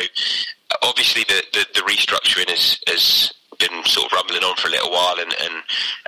obviously 0.82 1.24
the, 1.24 1.42
the, 1.52 1.66
the 1.74 1.80
restructuring 1.80 2.52
is, 2.52 2.78
is 2.87 3.32
been 3.59 3.85
sort 3.85 4.07
of 4.07 4.12
rumbling 4.12 4.42
on 4.42 4.57
for 4.57 4.68
a 4.68 4.71
little 4.71 4.90
while, 4.90 5.16
and, 5.18 5.35
and 5.42 5.55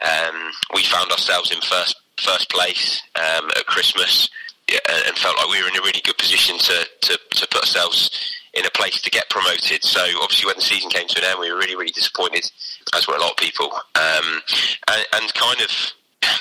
um, 0.02 0.52
we 0.74 0.82
found 0.84 1.10
ourselves 1.10 1.52
in 1.52 1.60
first 1.60 1.96
first 2.18 2.50
place 2.50 3.02
um, 3.16 3.48
at 3.56 3.66
Christmas, 3.66 4.28
and 4.68 5.16
felt 5.16 5.36
like 5.38 5.48
we 5.48 5.62
were 5.62 5.68
in 5.68 5.76
a 5.76 5.80
really 5.80 6.02
good 6.04 6.18
position 6.18 6.58
to, 6.58 6.86
to, 7.00 7.18
to 7.30 7.48
put 7.48 7.62
ourselves 7.62 8.10
in 8.52 8.66
a 8.66 8.70
place 8.70 9.00
to 9.00 9.10
get 9.10 9.30
promoted. 9.30 9.82
So 9.82 10.00
obviously, 10.20 10.46
when 10.46 10.56
the 10.56 10.62
season 10.62 10.90
came 10.90 11.08
to 11.08 11.18
an 11.18 11.24
end, 11.24 11.40
we 11.40 11.50
were 11.50 11.58
really 11.58 11.76
really 11.76 11.92
disappointed, 11.92 12.50
as 12.94 13.08
were 13.08 13.16
a 13.16 13.20
lot 13.20 13.32
of 13.32 13.36
people, 13.36 13.72
um, 13.94 14.42
and, 14.88 15.06
and 15.14 15.34
kind 15.34 15.60
of 15.60 15.70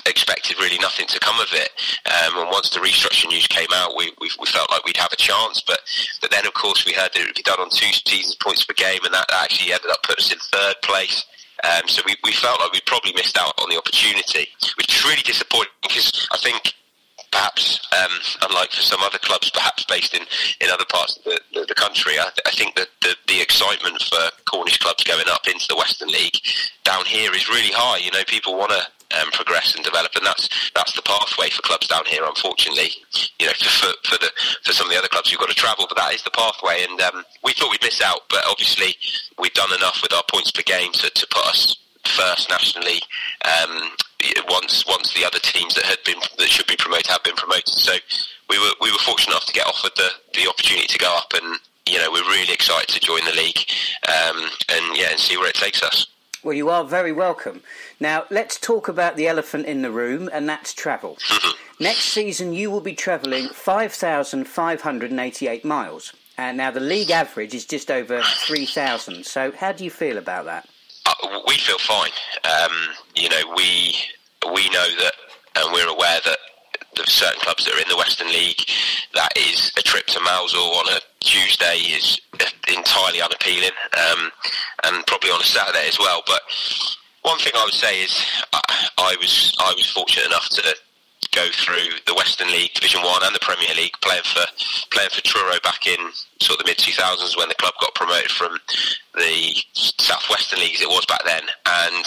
expected 0.05 0.57
really 0.59 0.77
nothing 0.79 1.07
to 1.07 1.19
come 1.19 1.39
of 1.39 1.49
it. 1.53 1.69
Um, 2.05 2.41
and 2.41 2.49
once 2.49 2.69
the 2.69 2.79
restructure 2.79 3.27
news 3.27 3.47
came 3.47 3.69
out, 3.73 3.95
we, 3.95 4.11
we, 4.19 4.29
we, 4.39 4.47
felt 4.47 4.71
like 4.71 4.85
we'd 4.85 4.97
have 4.97 5.13
a 5.13 5.17
chance. 5.17 5.61
But 5.61 5.79
but 6.21 6.31
then, 6.31 6.45
of 6.45 6.53
course, 6.53 6.85
we 6.85 6.93
heard 6.93 7.11
that 7.13 7.21
it 7.21 7.25
would 7.25 7.35
be 7.35 7.43
done 7.43 7.59
on 7.59 7.69
two 7.69 7.91
seasons 7.91 8.35
points 8.35 8.63
per 8.63 8.73
game, 8.73 8.99
and 9.03 9.13
that 9.13 9.25
actually 9.33 9.73
ended 9.73 9.91
up 9.91 10.03
putting 10.03 10.23
us 10.23 10.31
in 10.31 10.39
third 10.39 10.75
place. 10.83 11.25
Um, 11.63 11.87
so 11.87 12.01
we, 12.05 12.15
we 12.23 12.31
felt 12.31 12.59
like 12.61 12.71
we 12.71 12.79
probably 12.85 13.13
missed 13.13 13.37
out 13.37 13.53
on 13.59 13.69
the 13.69 13.77
opportunity, 13.77 14.47
which 14.77 14.95
is 14.95 15.03
really 15.03 15.21
disappointing 15.23 15.73
because 15.83 16.27
I 16.31 16.37
think 16.37 16.73
perhaps 17.31 17.85
um, 17.93 18.11
unlike 18.49 18.71
for 18.71 18.81
some 18.81 19.01
other 19.01 19.17
clubs, 19.19 19.49
perhaps 19.49 19.83
based 19.85 20.15
in, 20.15 20.21
in 20.61 20.69
other 20.69 20.85
parts 20.89 21.17
of 21.17 21.23
the, 21.25 21.39
the, 21.53 21.65
the 21.67 21.75
country, 21.75 22.17
I, 22.17 22.29
I, 22.45 22.51
think 22.51 22.75
that 22.75 22.87
the, 23.01 23.15
the 23.27 23.41
excitement 23.41 24.01
for 24.01 24.31
Cornish 24.45 24.79
clubs 24.79 25.03
going 25.03 25.25
up 25.29 25.47
into 25.47 25.65
the 25.67 25.75
Western 25.75 26.09
League 26.09 26.39
down 26.83 27.05
here 27.05 27.33
is 27.33 27.49
really 27.49 27.71
high. 27.71 27.97
You 27.97 28.11
know, 28.11 28.23
people 28.25 28.57
want 28.57 28.71
to 28.71 28.81
um, 29.17 29.31
progress 29.31 29.75
and 29.75 29.83
develop, 29.83 30.11
and 30.15 30.25
that's 30.25 30.49
that's 30.75 30.93
the 30.93 31.01
pathway 31.01 31.49
for 31.49 31.61
clubs 31.61 31.87
down 31.87 32.05
here. 32.05 32.23
Unfortunately, 32.25 32.89
you 33.39 33.47
know, 33.47 33.53
for, 33.53 33.93
for 34.05 34.17
the 34.17 34.31
for 34.63 34.73
some 34.73 34.87
of 34.87 34.91
the 34.93 34.97
other 34.99 35.07
clubs, 35.07 35.31
you've 35.31 35.39
got 35.39 35.49
to 35.49 35.55
travel, 35.55 35.85
but 35.87 35.97
that 35.97 36.13
is 36.13 36.23
the 36.23 36.31
pathway. 36.31 36.85
And 36.87 36.99
um, 37.01 37.23
we 37.43 37.53
thought 37.53 37.71
we'd 37.71 37.83
miss 37.83 38.01
out, 38.01 38.21
but 38.29 38.43
obviously 38.47 38.95
we've 39.39 39.53
done 39.53 39.73
enough 39.73 40.01
with 40.01 40.13
our 40.13 40.23
points 40.29 40.51
per 40.51 40.61
game 40.61 40.91
to, 40.93 41.09
to 41.09 41.27
put 41.27 41.45
us 41.47 41.77
first 42.05 42.49
nationally. 42.49 43.01
Um, 43.45 43.91
once 44.49 44.85
once 44.87 45.13
the 45.13 45.25
other 45.25 45.39
teams 45.39 45.75
that 45.75 45.85
had 45.85 45.99
been 46.05 46.19
that 46.37 46.49
should 46.49 46.67
be 46.67 46.75
promoted 46.75 47.07
have 47.07 47.23
been 47.23 47.35
promoted, 47.35 47.69
so 47.69 47.93
we 48.49 48.59
were 48.59 48.73
we 48.81 48.91
were 48.91 48.99
fortunate 48.99 49.33
enough 49.33 49.45
to 49.45 49.53
get 49.53 49.67
offered 49.67 49.95
the 49.95 50.09
the 50.33 50.47
opportunity 50.47 50.87
to 50.87 50.97
go 50.97 51.15
up 51.15 51.33
and. 51.33 51.59
You 51.87 51.97
know, 51.97 52.11
we're 52.11 52.21
really 52.29 52.53
excited 52.53 52.89
to 52.89 52.99
join 52.99 53.25
the 53.25 53.31
league, 53.31 53.57
um, 54.07 54.47
and 54.69 54.95
yeah, 54.95 55.09
and 55.09 55.19
see 55.19 55.37
where 55.37 55.49
it 55.49 55.55
takes 55.55 55.81
us. 55.81 56.05
Well, 56.41 56.55
you 56.55 56.69
are 56.69 56.85
very 56.85 57.11
welcome. 57.11 57.63
Now, 57.99 58.23
let's 58.29 58.57
talk 58.57 58.87
about 58.87 59.17
the 59.17 59.27
elephant 59.27 59.65
in 59.65 59.81
the 59.81 59.91
room, 59.91 60.29
and 60.31 60.47
that's 60.47 60.73
travel. 60.73 61.17
Next 61.81 62.05
season, 62.05 62.53
you 62.53 62.71
will 62.71 62.79
be 62.79 62.93
travelling 62.93 63.49
5,588 63.49 65.65
miles. 65.65 66.13
And 66.37 66.55
now 66.55 66.71
the 66.71 66.79
league 66.79 67.11
average 67.11 67.53
is 67.53 67.65
just 67.65 67.91
over 67.91 68.21
3,000. 68.21 69.25
So, 69.25 69.51
how 69.51 69.73
do 69.73 69.83
you 69.83 69.89
feel 69.89 70.17
about 70.17 70.45
that? 70.45 70.69
Uh, 71.05 71.41
we 71.45 71.57
feel 71.57 71.79
fine. 71.79 72.11
Um, 72.45 72.71
you 73.15 73.27
know, 73.27 73.41
we 73.57 73.97
we 74.53 74.69
know 74.69 74.87
that, 74.99 75.15
and 75.57 75.73
we're 75.73 75.89
aware 75.89 76.21
that 76.23 76.37
there's 76.95 77.11
certain 77.11 77.39
clubs 77.41 77.65
that 77.65 77.73
are 77.73 77.81
in 77.81 77.89
the 77.89 77.97
Western 77.97 78.27
League, 78.27 78.65
that 79.13 79.31
is 79.37 79.71
a 79.77 79.81
trip 79.81 80.05
to 80.07 80.19
Mousehole 80.19 80.75
on 80.75 80.87
a 80.89 80.99
Tuesday 81.19 81.77
is 81.95 82.19
entirely 82.67 83.21
unappealing, 83.21 83.75
um, 83.97 84.31
and 84.85 85.05
probably 85.05 85.29
on 85.29 85.41
a 85.41 85.43
Saturday 85.43 85.87
as 85.87 85.99
well. 85.99 86.23
But 86.25 86.41
one 87.23 87.37
thing 87.39 87.53
I 87.55 87.65
would 87.65 87.73
say 87.73 88.03
is 88.03 88.25
I, 88.53 88.61
I 88.97 89.15
was 89.19 89.53
I 89.59 89.73
was 89.75 89.89
fortunate 89.91 90.27
enough 90.27 90.47
to 90.49 90.75
go 91.35 91.45
through 91.51 91.99
the 92.07 92.15
Western 92.15 92.47
League, 92.47 92.73
Division 92.73 93.01
One, 93.01 93.21
and 93.23 93.35
the 93.35 93.39
Premier 93.39 93.73
League, 93.75 93.93
playing 94.01 94.23
for 94.23 94.45
playing 94.91 95.09
for 95.11 95.21
Truro 95.21 95.59
back 95.63 95.85
in 95.85 95.99
sort 96.39 96.59
of 96.59 96.65
the 96.65 96.69
mid 96.71 96.77
2000s 96.77 97.37
when 97.37 97.49
the 97.49 97.55
club 97.55 97.73
got 97.81 97.93
promoted 97.95 98.31
from 98.31 98.57
the 99.15 99.55
South 99.73 100.29
Western 100.29 100.59
League 100.59 100.75
as 100.75 100.81
it 100.81 100.89
was 100.89 101.05
back 101.05 101.21
then. 101.25 101.43
And 101.65 102.05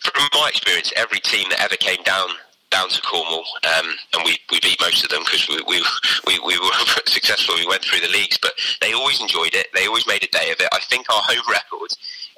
from 0.00 0.28
my 0.34 0.48
experience, 0.48 0.92
every 0.96 1.20
team 1.20 1.48
that 1.50 1.60
ever 1.60 1.76
came 1.76 2.02
down 2.04 2.28
down 2.70 2.88
to 2.88 3.00
Cornwall, 3.02 3.44
um, 3.64 3.94
and 4.14 4.24
we, 4.24 4.38
we 4.50 4.60
beat 4.60 4.80
most 4.80 5.04
of 5.04 5.10
them 5.10 5.22
because 5.24 5.48
we, 5.48 5.56
we, 5.66 5.82
we, 6.26 6.38
we, 6.40 6.58
were 6.58 6.72
successful. 7.06 7.54
We 7.56 7.66
went 7.66 7.82
through 7.82 8.00
the 8.00 8.12
leagues, 8.12 8.38
but 8.38 8.52
they 8.80 8.92
always 8.92 9.20
enjoyed 9.20 9.54
it. 9.54 9.68
They 9.74 9.86
always 9.86 10.06
made 10.06 10.24
a 10.24 10.28
day 10.28 10.50
of 10.50 10.60
it. 10.60 10.68
I 10.72 10.80
think 10.80 11.06
our 11.10 11.22
home 11.22 11.44
record 11.48 11.90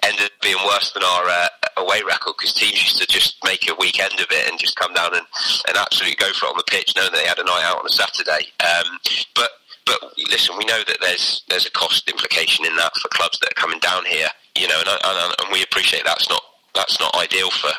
ended 0.05 0.27
up 0.27 0.33
being 0.43 0.59
worse 0.67 0.93
than 0.93 1.03
our 1.03 1.25
uh, 1.27 1.49
away 1.79 2.03
record 2.07 2.35
because 2.39 2.53
teams 2.55 2.83
used 2.83 3.01
to 3.01 3.07
just 3.07 3.37
make 3.45 3.69
a 3.69 3.75
weekend 3.81 4.15
of 4.21 4.27
it 4.31 4.49
and 4.49 4.59
just 4.59 4.77
come 4.77 4.95
down 4.95 5.15
and, 5.15 5.27
and 5.69 5.77
absolutely 5.77 6.17
go 6.17 6.33
for 6.33 6.47
it 6.47 6.51
on 6.51 6.57
the 6.57 6.71
pitch, 6.71 6.95
knowing 6.95 7.11
that 7.13 7.19
they 7.19 7.29
had 7.29 7.39
a 7.39 7.45
night 7.45 7.65
out 7.65 7.79
on 7.79 7.87
a 7.87 7.93
Saturday. 7.93 8.53
Um, 8.61 8.99
but 9.35 9.51
but 9.87 9.99
listen, 10.29 10.55
we 10.59 10.67
know 10.67 10.83
that 10.87 10.99
there's 11.01 11.43
there's 11.49 11.67
a 11.67 11.71
cost 11.71 12.09
implication 12.09 12.67
in 12.67 12.77
that 12.77 12.95
for 13.01 13.09
clubs 13.09 13.41
that 13.41 13.51
are 13.51 13.61
coming 13.61 13.81
down 13.81 14.05
here 14.05 14.29
you 14.59 14.67
know, 14.69 14.79
and, 14.81 14.89
and, 14.89 15.35
and 15.39 15.53
we 15.53 15.63
appreciate 15.63 16.05
that's 16.05 16.29
not 16.29 16.43
that's 16.75 17.01
not 17.01 17.17
ideal 17.17 17.51
for, 17.51 17.71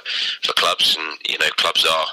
for 0.43 0.53
clubs, 0.53 0.97
and 0.99 1.17
you 1.27 1.37
know, 1.39 1.49
clubs 1.57 1.85
are 1.85 2.05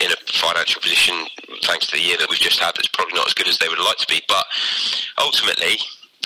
in 0.00 0.10
a 0.10 0.16
financial 0.32 0.80
position 0.80 1.14
thanks 1.62 1.86
to 1.86 1.96
the 1.96 2.02
year 2.02 2.16
that 2.18 2.28
we've 2.30 2.40
just 2.40 2.58
had 2.58 2.72
that's 2.74 2.88
probably 2.88 3.14
not 3.14 3.26
as 3.26 3.34
good 3.34 3.48
as 3.48 3.58
they 3.58 3.68
would 3.68 3.78
like 3.78 3.98
to 3.98 4.06
be. 4.06 4.22
But 4.28 4.44
ultimately, 5.18 5.76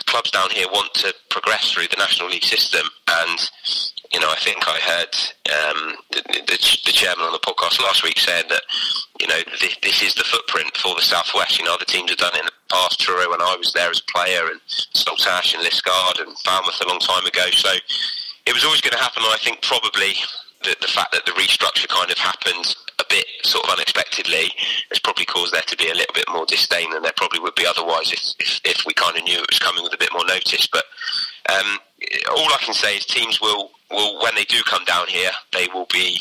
clubs 0.07 0.31
down 0.31 0.51
here 0.51 0.67
want 0.73 0.93
to 0.95 1.15
progress 1.31 1.73
through 1.73 1.89
the 1.89 1.97
National 1.97 2.29
League 2.29 2.45
system, 2.45 2.87
and 3.09 3.51
you 4.13 4.21
know, 4.21 4.31
I 4.31 4.39
think 4.39 4.63
I 4.69 4.79
heard 4.79 5.15
um, 5.51 5.97
the, 6.13 6.23
the, 6.47 6.59
the, 6.87 6.93
chairman 6.95 7.27
on 7.27 7.33
the 7.33 7.43
podcast 7.43 7.83
last 7.83 8.05
week 8.05 8.19
said 8.19 8.45
that 8.49 8.63
you 9.21 9.27
know 9.27 9.41
this, 9.61 9.77
this, 9.83 10.03
is 10.03 10.15
the 10.15 10.23
footprint 10.23 10.77
for 10.77 10.95
the 10.95 11.03
southwest. 11.03 11.59
You 11.59 11.65
know, 11.65 11.75
other 11.75 11.85
teams 11.85 12.11
have 12.11 12.19
done 12.19 12.35
it 12.35 12.41
in 12.41 12.47
the 12.47 12.53
past. 12.71 13.01
Truro, 13.01 13.31
when 13.31 13.43
I 13.43 13.57
was 13.59 13.73
there 13.73 13.91
as 13.91 14.01
a 14.01 14.13
player, 14.13 14.47
and 14.51 14.61
Saltash 14.69 15.55
and 15.55 15.65
Liskeard 15.65 16.23
and 16.23 16.39
Falmouth 16.39 16.81
a 16.81 16.89
long 16.89 17.01
time 17.01 17.27
ago. 17.27 17.51
So 17.51 17.71
it 18.47 18.55
was 18.55 18.65
always 18.65 18.81
going 18.81 18.95
to 18.95 19.03
happen. 19.03 19.23
I 19.25 19.39
think 19.43 19.63
probably 19.63 20.15
the, 20.63 20.77
the 20.81 20.89
fact 20.89 21.13
that 21.13 21.27
the 21.27 21.33
restructure 21.33 21.89
kind 21.89 22.11
of 22.11 22.19
happened 22.19 22.77
a 22.99 23.05
bit 23.09 23.27
sort 23.43 23.65
of 23.65 23.73
unexpectedly 23.73 24.53
has 24.91 24.99
probably 25.01 25.25
caused 25.25 25.53
there 25.53 25.63
to 25.63 25.77
be 25.77 25.91
a 25.91 25.95
little 25.95 26.15
bit 26.15 26.25
more 26.33 26.47
disdain 26.47 26.91
than 26.91 27.03
there 27.03 27.13
probably 27.17 27.41
would 27.41 27.55
be 27.55 27.67
otherwise 27.67 28.13
if, 28.13 28.23
if, 28.39 28.61
if 28.65 28.87
we 28.87 28.95
kind 28.95 29.17
of 29.17 29.25
knew 29.25 29.39
it 29.39 29.51
was 29.51 29.59
coming 29.59 29.83
with 29.83 29.95
a 29.95 29.99
bit 29.99 30.13
more 30.13 30.25
notice. 30.27 30.67
But 30.67 30.85
um, 31.51 31.79
all 32.31 32.53
I 32.53 32.59
can 32.61 32.75
say 32.75 32.97
is 32.97 33.07
teams 33.07 33.41
will, 33.41 33.71
will, 33.91 34.21
when 34.23 34.35
they 34.35 34.45
do 34.45 34.63
come 34.65 34.85
down 34.85 35.07
here, 35.09 35.31
they 35.53 35.69
will 35.73 35.87
be 35.93 36.21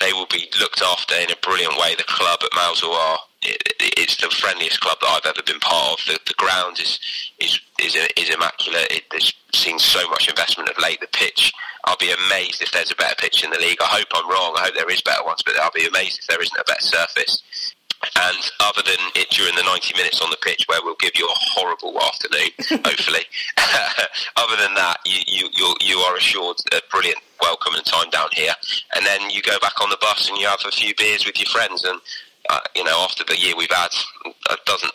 they 0.00 0.12
will 0.12 0.26
be 0.26 0.48
looked 0.58 0.82
after 0.82 1.14
in 1.14 1.30
a 1.30 1.36
brilliant 1.42 1.76
way. 1.78 1.94
The 1.94 2.04
club 2.04 2.40
at 2.42 2.50
Mousehole 2.52 2.92
are 2.92 3.18
it, 3.42 3.62
it's 3.98 4.16
the 4.16 4.28
friendliest 4.30 4.80
club 4.80 4.98
that 5.00 5.06
I've 5.06 5.26
ever 5.26 5.42
been 5.44 5.60
part 5.60 6.00
of. 6.00 6.06
The, 6.06 6.18
the 6.26 6.34
ground 6.34 6.80
is 6.80 6.98
is 7.38 7.60
is, 7.78 7.96
is 8.16 8.30
immaculate. 8.30 8.90
It, 8.90 9.04
it's 9.12 9.32
seen 9.52 9.78
so 9.78 10.08
much 10.10 10.28
investment 10.28 10.70
of 10.70 10.78
late. 10.82 11.00
The 11.00 11.06
pitch, 11.08 11.52
I'll 11.84 11.96
be 11.96 12.12
amazed 12.26 12.62
if 12.62 12.72
there's 12.72 12.92
a 12.92 12.96
better 12.96 13.16
pitch 13.16 13.44
in 13.44 13.50
the 13.50 13.58
league. 13.58 13.80
I 13.80 13.86
hope 13.86 14.08
I'm 14.14 14.28
wrong. 14.28 14.54
I 14.56 14.64
hope 14.66 14.74
there 14.74 14.90
is 14.90 15.02
better 15.02 15.24
ones, 15.24 15.42
but 15.44 15.58
I'll 15.58 15.74
be 15.74 15.86
amazed 15.86 16.20
if 16.20 16.26
there 16.26 16.40
isn't 16.40 16.60
a 16.60 16.64
better 16.64 16.80
surface. 16.80 17.42
And 18.02 18.38
other 18.60 18.82
than 18.82 18.98
it 19.14 19.30
during 19.30 19.54
the 19.54 19.62
90 19.62 19.94
minutes 19.96 20.20
on 20.20 20.30
the 20.30 20.36
pitch, 20.42 20.64
where 20.66 20.80
we'll 20.82 20.96
give 20.96 21.12
you 21.14 21.26
a 21.26 21.38
horrible 21.54 22.00
afternoon, 22.02 22.50
hopefully. 22.84 23.22
other 24.36 24.56
than 24.56 24.74
that, 24.74 24.98
you, 25.04 25.20
you, 25.26 25.48
you, 25.54 25.74
you 25.80 25.98
are 25.98 26.16
assured 26.16 26.56
a 26.72 26.80
brilliant 26.90 27.18
welcome 27.40 27.74
and 27.74 27.84
time 27.84 28.10
down 28.10 28.28
here. 28.32 28.54
And 28.96 29.06
then 29.06 29.30
you 29.30 29.40
go 29.42 29.58
back 29.60 29.80
on 29.80 29.90
the 29.90 29.98
bus 30.00 30.28
and 30.28 30.38
you 30.38 30.48
have 30.48 30.62
a 30.66 30.72
few 30.72 30.94
beers 30.96 31.24
with 31.24 31.38
your 31.38 31.48
friends. 31.48 31.84
And 31.84 32.00
uh, 32.50 32.60
you 32.74 32.82
know, 32.82 32.98
after 33.04 33.24
the 33.24 33.38
year 33.38 33.54
we've 33.56 33.70
had, 33.70 33.90
it 34.26 34.60
doesn't 34.66 34.92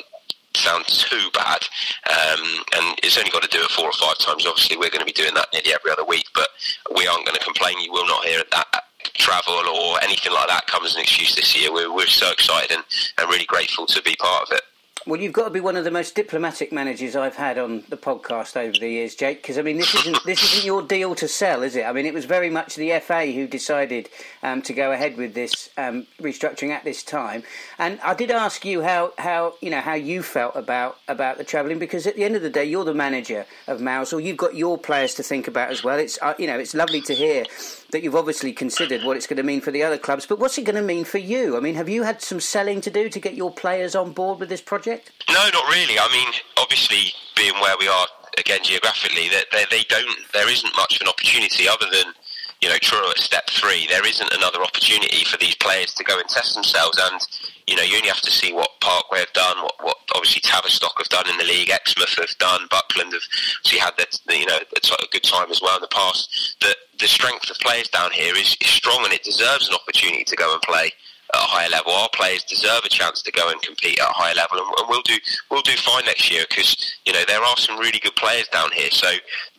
sound 0.58 0.86
too 0.88 1.30
bad. 1.34 1.62
Um, 2.10 2.44
and 2.76 3.00
it's 3.04 3.18
only 3.18 3.32
got 3.32 3.44
to 3.44 3.50
do 3.50 3.64
it 3.64 3.70
four 3.72 3.86
or 3.86 3.94
five 3.94 4.18
times. 4.18 4.46
Obviously, 4.46 4.78
we're 4.78 4.90
going 4.90 5.06
to 5.06 5.06
be 5.06 5.12
doing 5.12 5.34
that 5.36 5.48
nearly 5.54 5.74
every 5.74 5.92
other 5.92 6.06
week, 6.06 6.26
but 6.34 6.50
we 6.96 7.08
aren't 7.08 7.26
going 7.26 7.38
to 7.38 7.44
complain. 7.44 7.80
You 7.80 7.92
will 7.92 8.08
not 8.08 8.26
hear 8.26 8.44
that 8.52 8.84
travel 9.14 9.54
or 9.54 10.02
anything 10.04 10.34
like 10.34 10.48
that 10.48 10.68
come 10.68 10.86
as 10.86 10.96
an 10.96 11.02
excuse 11.02 11.36
this 11.36 11.56
year. 11.56 11.72
We're, 11.72 11.94
we're 11.94 12.08
so 12.08 12.32
excited 12.32 12.72
and, 12.72 12.84
and 13.18 13.30
really 13.30 13.46
grateful 13.46 13.86
to 13.88 14.02
be 14.02 14.16
part 14.16 14.50
of 14.50 14.56
it. 14.56 14.64
Well, 15.08 15.22
you've 15.22 15.32
got 15.32 15.46
to 15.46 15.52
be 15.52 15.62
one 15.62 15.78
of 15.78 15.86
the 15.86 15.92
most 15.92 16.16
diplomatic 16.16 16.74
managers 16.74 17.16
I've 17.16 17.38
had 17.38 17.58
on 17.58 17.86
the 17.88 17.96
podcast 17.96 18.58
over 18.58 18.78
the 18.78 18.90
years, 18.90 19.16
Jake. 19.16 19.42
Because 19.42 19.58
I 19.58 19.62
mean, 19.62 19.78
this 19.78 19.96
isn't 19.96 20.22
this 20.26 20.44
isn't 20.44 20.66
your 20.66 20.82
deal 20.82 21.16
to 21.16 21.30
sell, 21.30 21.64
is 21.64 21.78
it? 21.78 21.84
I 21.86 21.94
mean, 21.94 22.06
it 22.06 22.14
was 22.14 22.26
very 22.26 22.50
much 22.50 22.76
the 22.76 23.00
FA 23.00 23.28
who 23.28 23.48
decided 23.48 24.10
um, 24.44 24.62
to 24.64 24.74
go 24.74 24.92
ahead 24.92 25.16
with 25.16 25.34
this 25.34 25.70
um, 25.78 26.08
restructuring 26.20 26.72
at 26.72 26.84
this 26.84 27.04
time. 27.04 27.44
And 27.80 28.02
I 28.02 28.16
did 28.16 28.32
ask 28.32 28.66
you 28.66 28.82
how, 28.82 29.14
how 29.18 29.54
you 29.62 29.70
know 29.70 29.80
how 29.80 29.94
you 29.94 30.24
felt 30.24 30.58
about 30.58 30.98
about 31.08 31.38
the 31.38 31.46
travelling 31.46 31.80
because 31.80 32.06
at 32.06 32.18
the 32.18 32.26
end 32.26 32.36
of 32.36 32.42
the 32.42 32.50
day, 32.50 32.66
you're 32.66 32.84
the 32.84 32.94
manager 32.94 33.46
of 33.66 33.80
Mousehole. 33.80 34.22
You've 34.22 34.36
got 34.36 34.56
your 34.56 34.78
players 34.78 35.14
to 35.14 35.24
think 35.24 35.48
about 35.48 35.72
as 35.72 35.86
well. 35.86 35.98
It's 36.00 36.20
uh, 36.22 36.34
you 36.38 36.48
know 36.48 36.60
it's 36.60 36.74
lovely 36.74 37.00
to 37.04 37.16
hear 37.16 37.46
that 37.92 38.04
you've 38.04 38.16
obviously 38.16 38.52
considered 38.52 39.04
what 39.04 39.16
it's 39.16 39.28
going 39.28 39.38
to 39.38 39.44
mean 39.44 39.62
for 39.62 39.72
the 39.72 39.84
other 39.84 39.98
clubs, 39.98 40.26
but 40.26 40.40
what's 40.40 40.58
it 40.58 40.64
going 40.64 40.76
to 40.76 40.82
mean 40.82 41.06
for 41.06 41.18
you? 41.20 41.56
I 41.56 41.60
mean, 41.60 41.76
have 41.76 41.90
you 41.90 42.04
had 42.04 42.22
some 42.22 42.40
selling 42.40 42.82
to 42.82 42.90
do 42.90 43.10
to 43.10 43.20
get 43.20 43.36
your 43.36 43.52
players 43.52 43.96
on 43.96 44.12
board 44.12 44.40
with 44.40 44.50
this 44.50 44.62
project? 44.62 45.12
No, 45.30 45.50
not 45.54 45.70
really. 45.72 45.98
I 45.98 46.10
mean, 46.12 46.34
obviously, 46.58 47.14
being 47.36 47.54
where 47.62 47.76
we 47.80 47.88
are 47.88 48.08
again 48.38 48.60
geographically, 48.64 49.30
that 49.30 49.46
they, 49.52 49.66
they, 49.72 49.84
don't, 49.84 50.08
there 50.34 50.50
isn't 50.50 50.76
much 50.76 50.96
of 50.96 51.02
an 51.02 51.08
opportunity 51.08 51.68
other 51.68 51.86
than 51.92 52.14
you 52.62 52.70
know 52.70 52.78
Truro 52.82 53.10
at 53.10 53.20
step 53.20 53.50
three. 53.50 53.88
There 53.88 54.06
isn't 54.06 54.34
another 54.34 54.62
opportunity 54.62 55.24
for 55.26 55.38
these 55.38 55.56
players 55.56 55.94
to 55.96 56.04
go 56.04 56.20
and 56.20 56.28
test 56.28 56.56
themselves, 56.56 57.00
and 57.12 57.22
you 57.68 57.76
know 57.76 57.84
you 57.84 57.98
only 57.98 58.08
have 58.08 58.22
to 58.22 58.32
see 58.32 58.54
what 58.54 58.70
Parkway 58.82 59.20
have 59.20 59.34
done, 59.34 59.58
what, 59.62 59.76
what 59.82 59.98
obviously 60.16 60.42
Tavistock 60.42 60.98
have 60.98 61.10
done 61.10 61.30
in 61.30 61.38
the 61.38 61.44
league, 61.44 61.70
Exmouth 61.70 62.16
have 62.18 62.38
done, 62.40 62.68
Buckland 62.70 63.14
have 63.14 63.22
obviously 63.60 63.80
had 63.80 63.94
that 63.98 64.18
you 64.30 64.46
know 64.46 64.58
a 64.58 65.08
good 65.12 65.24
time 65.24 65.52
as 65.52 65.62
well 65.62 65.76
in 65.76 65.82
the 65.82 65.88
past. 65.88 66.58
That 66.62 66.76
the 67.00 67.08
strength 67.08 67.50
of 67.50 67.58
players 67.58 67.88
down 67.90 68.12
here 68.12 68.36
is, 68.36 68.56
is 68.62 68.70
strong, 68.70 69.04
and 69.04 69.14
it 69.14 69.24
deserves 69.24 69.70
an 69.70 69.76
opportunity 69.76 70.24
to 70.24 70.36
go 70.36 70.54
and 70.54 70.62
play 70.62 70.92
at 71.34 71.40
a 71.40 71.48
higher 71.48 71.70
level. 71.70 71.92
Our 71.92 72.10
players 72.14 72.44
deserve 72.44 72.86
a 72.86 72.90
chance 72.90 73.22
to 73.24 73.32
go 73.32 73.50
and 73.50 73.62
compete 73.62 74.00
at 74.00 74.10
a 74.10 74.14
higher 74.14 74.36
level, 74.36 74.60
and, 74.60 74.68
and 74.80 74.88
we'll 74.90 75.02
do 75.02 75.16
we'll 75.52 75.62
do 75.62 75.76
fine 75.78 76.06
next 76.06 76.32
year 76.32 76.46
because 76.48 76.76
you 77.06 77.14
know 77.14 77.24
there 77.28 77.42
are 77.42 77.58
some 77.58 77.80
really 77.80 78.00
good 78.00 78.16
players 78.16 78.48
down 78.50 78.72
here. 78.72 78.92
So 78.92 79.08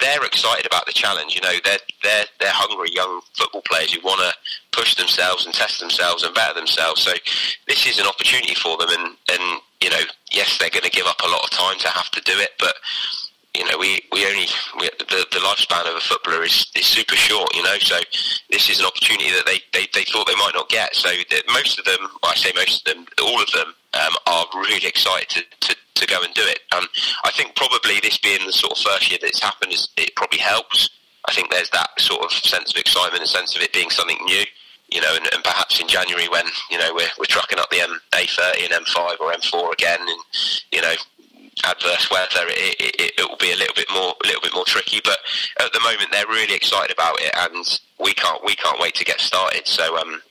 they're 0.00 0.24
excited 0.24 0.66
about 0.66 0.86
the 0.86 0.92
challenge. 0.92 1.34
You 1.34 1.42
know 1.42 1.54
they're 1.64 1.82
they're 2.02 2.26
they're 2.40 2.52
hungry 2.52 2.90
young 2.92 3.20
football 3.34 3.62
players 3.62 3.92
who 3.92 4.00
want 4.00 4.20
to 4.20 4.32
push 4.72 4.94
themselves 4.94 5.46
and 5.46 5.54
test 5.54 5.80
themselves 5.80 6.22
and 6.22 6.34
better 6.34 6.54
themselves. 6.54 7.02
So 7.02 7.12
this 7.66 7.86
is 7.86 7.98
an 7.98 8.06
opportunity 8.06 8.54
for 8.54 8.76
them, 8.78 8.88
and 8.90 9.16
and 9.32 9.60
you 9.80 9.90
know 9.90 10.02
yes 10.32 10.58
they're 10.58 10.70
going 10.70 10.84
to 10.84 10.90
give 10.90 11.06
up 11.06 11.20
a 11.24 11.28
lot 11.28 11.44
of 11.44 11.50
time 11.50 11.78
to 11.78 11.88
have 11.88 12.10
to 12.12 12.20
do 12.22 12.38
it, 12.38 12.50
but 12.58 12.74
you 13.58 13.64
know, 13.64 13.76
we, 13.76 14.00
we 14.12 14.24
only 14.24 14.46
we, 14.78 14.88
the, 14.98 15.26
the 15.32 15.42
lifespan 15.42 15.90
of 15.90 15.96
a 15.96 16.00
footballer 16.00 16.44
is, 16.44 16.70
is 16.76 16.86
super 16.86 17.16
short. 17.16 17.54
You 17.56 17.64
know, 17.64 17.76
so 17.78 17.98
this 18.50 18.70
is 18.70 18.78
an 18.78 18.86
opportunity 18.86 19.30
that 19.30 19.46
they, 19.46 19.58
they, 19.72 19.88
they 19.92 20.04
thought 20.04 20.28
they 20.28 20.36
might 20.36 20.54
not 20.54 20.68
get. 20.68 20.94
So 20.94 21.10
most 21.52 21.78
of 21.78 21.84
them, 21.84 21.98
well, 22.22 22.32
I 22.32 22.36
say 22.36 22.52
most 22.54 22.86
of 22.86 22.94
them, 22.94 23.06
all 23.20 23.42
of 23.42 23.50
them, 23.50 23.74
um, 23.94 24.14
are 24.26 24.46
really 24.54 24.86
excited 24.86 25.28
to, 25.30 25.42
to, 25.68 25.76
to 25.94 26.06
go 26.06 26.22
and 26.22 26.32
do 26.34 26.42
it. 26.44 26.60
Um, 26.76 26.86
I 27.24 27.32
think 27.32 27.56
probably 27.56 27.98
this 28.00 28.18
being 28.18 28.46
the 28.46 28.52
sort 28.52 28.78
of 28.78 28.78
first 28.78 29.10
year 29.10 29.18
that 29.20 29.28
it's 29.28 29.42
happened, 29.42 29.72
is, 29.72 29.88
it 29.96 30.14
probably 30.14 30.38
helps. 30.38 30.90
I 31.28 31.32
think 31.32 31.50
there's 31.50 31.70
that 31.70 31.90
sort 31.98 32.22
of 32.22 32.30
sense 32.30 32.70
of 32.70 32.78
excitement 32.78 33.22
and 33.22 33.28
sense 33.28 33.56
of 33.56 33.62
it 33.62 33.72
being 33.72 33.90
something 33.90 34.18
new 34.24 34.44
you 34.90 35.02
know, 35.02 35.14
and, 35.14 35.28
and, 35.34 35.44
perhaps 35.44 35.80
in 35.80 35.86
January 35.86 36.28
when 36.28 36.46
you 36.70 36.78
know 36.78 36.94
we're 36.94 37.10
we're 37.18 37.26
trucking 37.26 37.58
up 37.58 37.68
the 37.68 37.80
M 37.80 38.00
A30 38.12 38.72
and 38.72 38.86
M5 38.86 39.20
or 39.20 39.32
M4 39.32 39.72
again, 39.74 40.00
and 40.00 40.18
you 40.72 40.80
know 40.80 40.94
adverse 41.64 42.10
weather, 42.10 42.46
it, 42.48 42.76
it, 42.78 43.12
it, 43.18 43.28
will 43.28 43.36
be 43.36 43.52
a 43.52 43.56
little 43.56 43.74
bit 43.74 43.88
more 43.92 44.14
a 44.22 44.26
little 44.26 44.42
bit 44.42 44.54
more 44.54 44.64
tricky. 44.64 45.00
But 45.02 45.18
at 45.60 45.72
the 45.72 45.80
moment, 45.80 46.10
they're 46.10 46.26
really 46.26 46.54
excited 46.54 46.92
about 46.92 47.20
it, 47.20 47.32
and 47.36 47.80
we 47.98 48.14
can't 48.14 48.42
we 48.44 48.54
can't 48.54 48.80
wait 48.80 48.94
to 48.96 49.04
get 49.04 49.20
started. 49.20 49.66
So 49.66 49.96
um, 49.98 50.22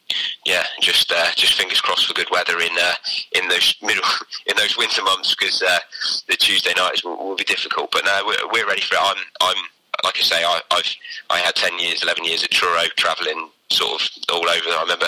yeah, 0.46 0.66
just 0.82 1.12
uh, 1.12 1.32
just 1.36 1.54
fingers 1.54 1.82
crossed 1.82 2.08
for 2.08 2.14
good 2.14 2.30
weather 2.32 2.60
in 2.60 2.72
uh, 2.80 2.94
in 3.34 3.48
those 3.50 3.76
middle 3.82 4.04
in 4.48 4.56
those 4.58 4.78
winter 4.78 5.04
months 5.04 5.36
because 5.36 5.62
uh, 5.62 5.80
the 6.28 6.36
Tuesday 6.36 6.74
nights 6.76 7.04
will, 7.04 7.18
will, 7.18 7.36
be 7.36 7.44
difficult. 7.44 7.92
But 7.92 8.06
no, 8.06 8.22
we're, 8.26 8.52
we're 8.52 8.68
ready 8.68 8.82
for 8.82 8.96
it. 8.96 9.02
I'm 9.02 9.18
I'm 9.42 9.64
like 10.04 10.18
I 10.18 10.22
say, 10.22 10.44
I, 10.44 10.62
I've 10.72 10.96
I 11.30 11.40
had 11.40 11.56
ten 11.56 11.78
years, 11.80 12.04
eleven 12.04 12.24
years 12.24 12.44
at 12.44 12.52
Truro, 12.52 12.84
travelling 12.96 13.50
sort 13.70 14.02
of 14.02 14.10
all 14.32 14.48
over. 14.48 14.70
I 14.70 14.82
remember 14.82 15.08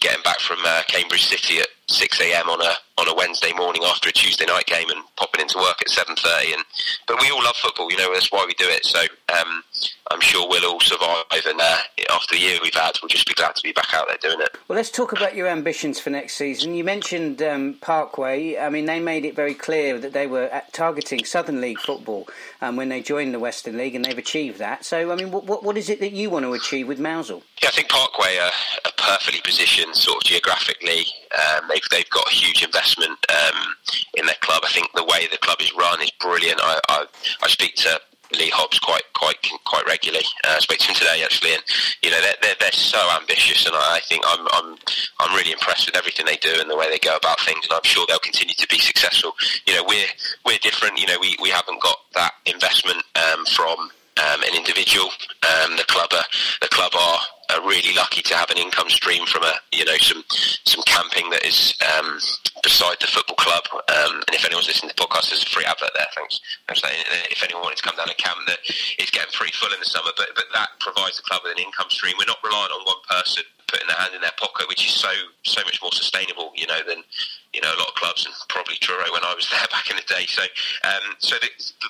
getting 0.00 0.22
back 0.22 0.40
from 0.40 0.58
uh, 0.64 0.82
Cambridge 0.86 1.26
City 1.26 1.60
at 1.60 1.68
6 1.88 2.20
a.m. 2.20 2.48
on 2.48 2.60
a 2.62 2.72
on 2.98 3.08
a 3.08 3.14
Wednesday 3.14 3.52
morning 3.52 3.82
after 3.84 4.08
a 4.08 4.12
Tuesday 4.12 4.44
night 4.44 4.66
game 4.66 4.90
and 4.90 5.02
popping 5.16 5.40
into 5.40 5.58
work 5.58 5.80
at 5.80 5.88
7:30. 5.88 6.54
And 6.54 6.64
but 7.06 7.20
we 7.20 7.30
all 7.30 7.42
love 7.42 7.56
football, 7.56 7.90
you 7.90 7.96
know. 7.96 8.12
That's 8.12 8.30
why 8.30 8.44
we 8.46 8.54
do 8.54 8.68
it. 8.68 8.84
So 8.84 9.00
um, 9.00 9.62
I'm 10.10 10.20
sure 10.20 10.48
we'll 10.48 10.70
all 10.70 10.80
survive. 10.80 11.24
And 11.46 11.60
uh, 11.60 11.78
after 12.10 12.34
the 12.34 12.40
year 12.40 12.58
we've 12.62 12.74
had, 12.74 12.92
we'll 13.00 13.08
just 13.08 13.26
be 13.26 13.34
glad 13.34 13.54
to 13.56 13.62
be 13.62 13.72
back 13.72 13.94
out 13.94 14.08
there 14.08 14.18
doing 14.20 14.40
it. 14.40 14.56
Well, 14.66 14.76
let's 14.76 14.90
talk 14.90 15.12
about 15.12 15.34
your 15.34 15.46
ambitions 15.46 16.00
for 16.00 16.10
next 16.10 16.34
season. 16.34 16.74
You 16.74 16.84
mentioned 16.84 17.40
um, 17.42 17.74
Parkway. 17.80 18.58
I 18.58 18.68
mean, 18.68 18.86
they 18.86 19.00
made 19.00 19.24
it 19.24 19.36
very 19.36 19.54
clear 19.54 19.98
that 19.98 20.12
they 20.12 20.26
were 20.26 20.50
targeting 20.72 21.24
Southern 21.24 21.60
League 21.60 21.78
football 21.78 22.28
um, 22.60 22.76
when 22.76 22.88
they 22.88 23.00
joined 23.00 23.32
the 23.32 23.38
Western 23.38 23.76
League, 23.76 23.94
and 23.94 24.04
they've 24.04 24.18
achieved 24.18 24.58
that. 24.58 24.84
So, 24.84 25.12
I 25.12 25.14
mean, 25.14 25.30
what, 25.30 25.62
what 25.62 25.76
is 25.76 25.88
it 25.88 26.00
that 26.00 26.12
you 26.12 26.30
want 26.30 26.44
to 26.44 26.52
achieve 26.52 26.88
with 26.88 26.98
Mousehole? 26.98 27.42
Yeah, 27.62 27.68
I 27.68 27.72
think 27.72 27.88
Parkway 27.88 28.38
are, 28.38 28.52
are 28.84 28.92
perfectly 28.96 29.40
positioned, 29.42 29.94
sort 29.94 30.18
of 30.18 30.24
geographically. 30.24 31.06
Um, 31.32 31.70
they've 31.90 31.98
they've 31.98 32.10
got 32.10 32.26
a 32.26 32.34
huge 32.34 32.62
investment 32.62 33.18
um, 33.28 33.74
in 34.14 34.26
their 34.26 34.36
club. 34.40 34.62
I 34.64 34.70
think 34.70 34.88
the 34.94 35.04
way 35.04 35.26
the 35.30 35.38
club 35.38 35.58
is 35.60 35.74
run 35.74 36.00
is 36.02 36.10
brilliant. 36.12 36.60
I 36.62 36.80
I, 36.88 37.06
I 37.42 37.48
speak 37.48 37.74
to 37.76 38.00
Lee 38.36 38.50
Hobbs 38.50 38.78
quite 38.78 39.04
quite 39.14 39.36
quite 39.64 39.86
regularly. 39.86 40.24
Uh, 40.44 40.54
I 40.56 40.60
spoke 40.60 40.78
to 40.78 40.88
him 40.88 40.94
today 40.94 41.22
actually, 41.24 41.54
and 41.54 41.62
you 42.02 42.10
know 42.10 42.20
they're 42.20 42.36
they're, 42.42 42.56
they're 42.60 42.72
so 42.72 42.98
ambitious, 43.20 43.66
and 43.66 43.74
I, 43.74 43.96
I 43.96 44.00
think 44.00 44.24
I'm 44.26 44.46
I'm 44.52 44.76
I'm 45.20 45.36
really 45.36 45.52
impressed 45.52 45.86
with 45.86 45.96
everything 45.96 46.26
they 46.26 46.36
do 46.36 46.60
and 46.60 46.70
the 46.70 46.76
way 46.76 46.88
they 46.90 46.98
go 46.98 47.16
about 47.16 47.40
things, 47.40 47.64
and 47.64 47.72
I'm 47.72 47.84
sure 47.84 48.04
they'll 48.08 48.18
continue 48.18 48.54
to 48.54 48.66
be 48.68 48.78
successful. 48.78 49.32
You 49.66 49.74
know 49.74 49.84
we're 49.86 50.10
we're 50.44 50.58
different. 50.58 50.98
You 50.98 51.06
know 51.06 51.18
we, 51.20 51.36
we 51.40 51.50
haven't 51.50 51.80
got 51.82 51.98
that 52.14 52.32
investment 52.46 53.02
um, 53.16 53.46
from 53.46 53.78
um, 54.18 54.42
an 54.42 54.54
individual. 54.56 55.08
Um, 55.46 55.76
the 55.76 55.84
club 55.88 56.10
are 56.12 56.26
the 56.60 56.68
club 56.68 56.92
are 56.98 57.20
are 57.50 57.60
really 57.66 57.94
lucky 57.94 58.22
to 58.22 58.34
have 58.36 58.50
an 58.50 58.58
income 58.58 58.88
stream 58.90 59.24
from 59.26 59.42
a 59.42 59.54
you 59.72 59.84
know 59.84 59.96
some 59.98 60.22
some 60.28 60.82
camping 60.86 61.30
that 61.30 61.44
is 61.44 61.74
um, 61.96 62.18
beside 62.62 62.96
the 63.00 63.06
football 63.06 63.36
club. 63.36 63.64
Um, 63.72 64.20
and 64.28 64.34
if 64.36 64.44
anyone's 64.44 64.68
listening 64.68 64.90
to 64.90 64.96
the 64.96 65.02
podcast, 65.02 65.30
there's 65.30 65.42
a 65.42 65.48
free 65.48 65.64
advert 65.64 65.90
there. 65.94 66.06
Thanks. 66.14 66.40
I'm 66.68 66.76
saying 66.76 67.04
if 67.30 67.42
anyone 67.42 67.62
wanted 67.62 67.78
to 67.78 67.86
come 67.88 67.96
down 67.96 68.08
and 68.08 68.18
camp, 68.18 68.38
that 68.46 68.58
it's 68.98 69.10
getting 69.10 69.32
pretty 69.32 69.52
full 69.52 69.72
in 69.72 69.80
the 69.80 69.88
summer, 69.88 70.10
but 70.16 70.28
but 70.34 70.44
that 70.54 70.68
provides 70.80 71.16
the 71.16 71.24
club 71.24 71.42
with 71.44 71.56
an 71.56 71.62
income 71.62 71.88
stream. 71.90 72.14
We're 72.18 72.28
not 72.28 72.44
relying 72.44 72.72
on 72.72 72.84
one 72.84 73.02
person 73.08 73.44
putting 73.68 73.86
their 73.86 73.96
hand 73.96 74.14
in 74.14 74.20
their 74.20 74.34
pocket, 74.36 74.68
which 74.68 74.84
is 74.86 74.92
so 74.92 75.10
so 75.44 75.62
much 75.64 75.80
more 75.80 75.92
sustainable, 75.92 76.52
you 76.56 76.66
know, 76.66 76.80
than 76.86 77.04
you 77.52 77.60
know 77.60 77.68
a 77.68 77.78
lot 77.78 77.88
of 77.88 77.94
clubs 77.94 78.26
and 78.26 78.34
probably 78.48 78.76
Truro 78.80 79.04
when 79.12 79.24
I 79.24 79.34
was 79.34 79.48
there 79.52 79.68
back 79.70 79.90
in 79.90 79.96
the 79.96 80.06
day. 80.08 80.26
So 80.26 80.42
um, 80.84 81.14
so 81.18 81.36
the, 81.40 81.48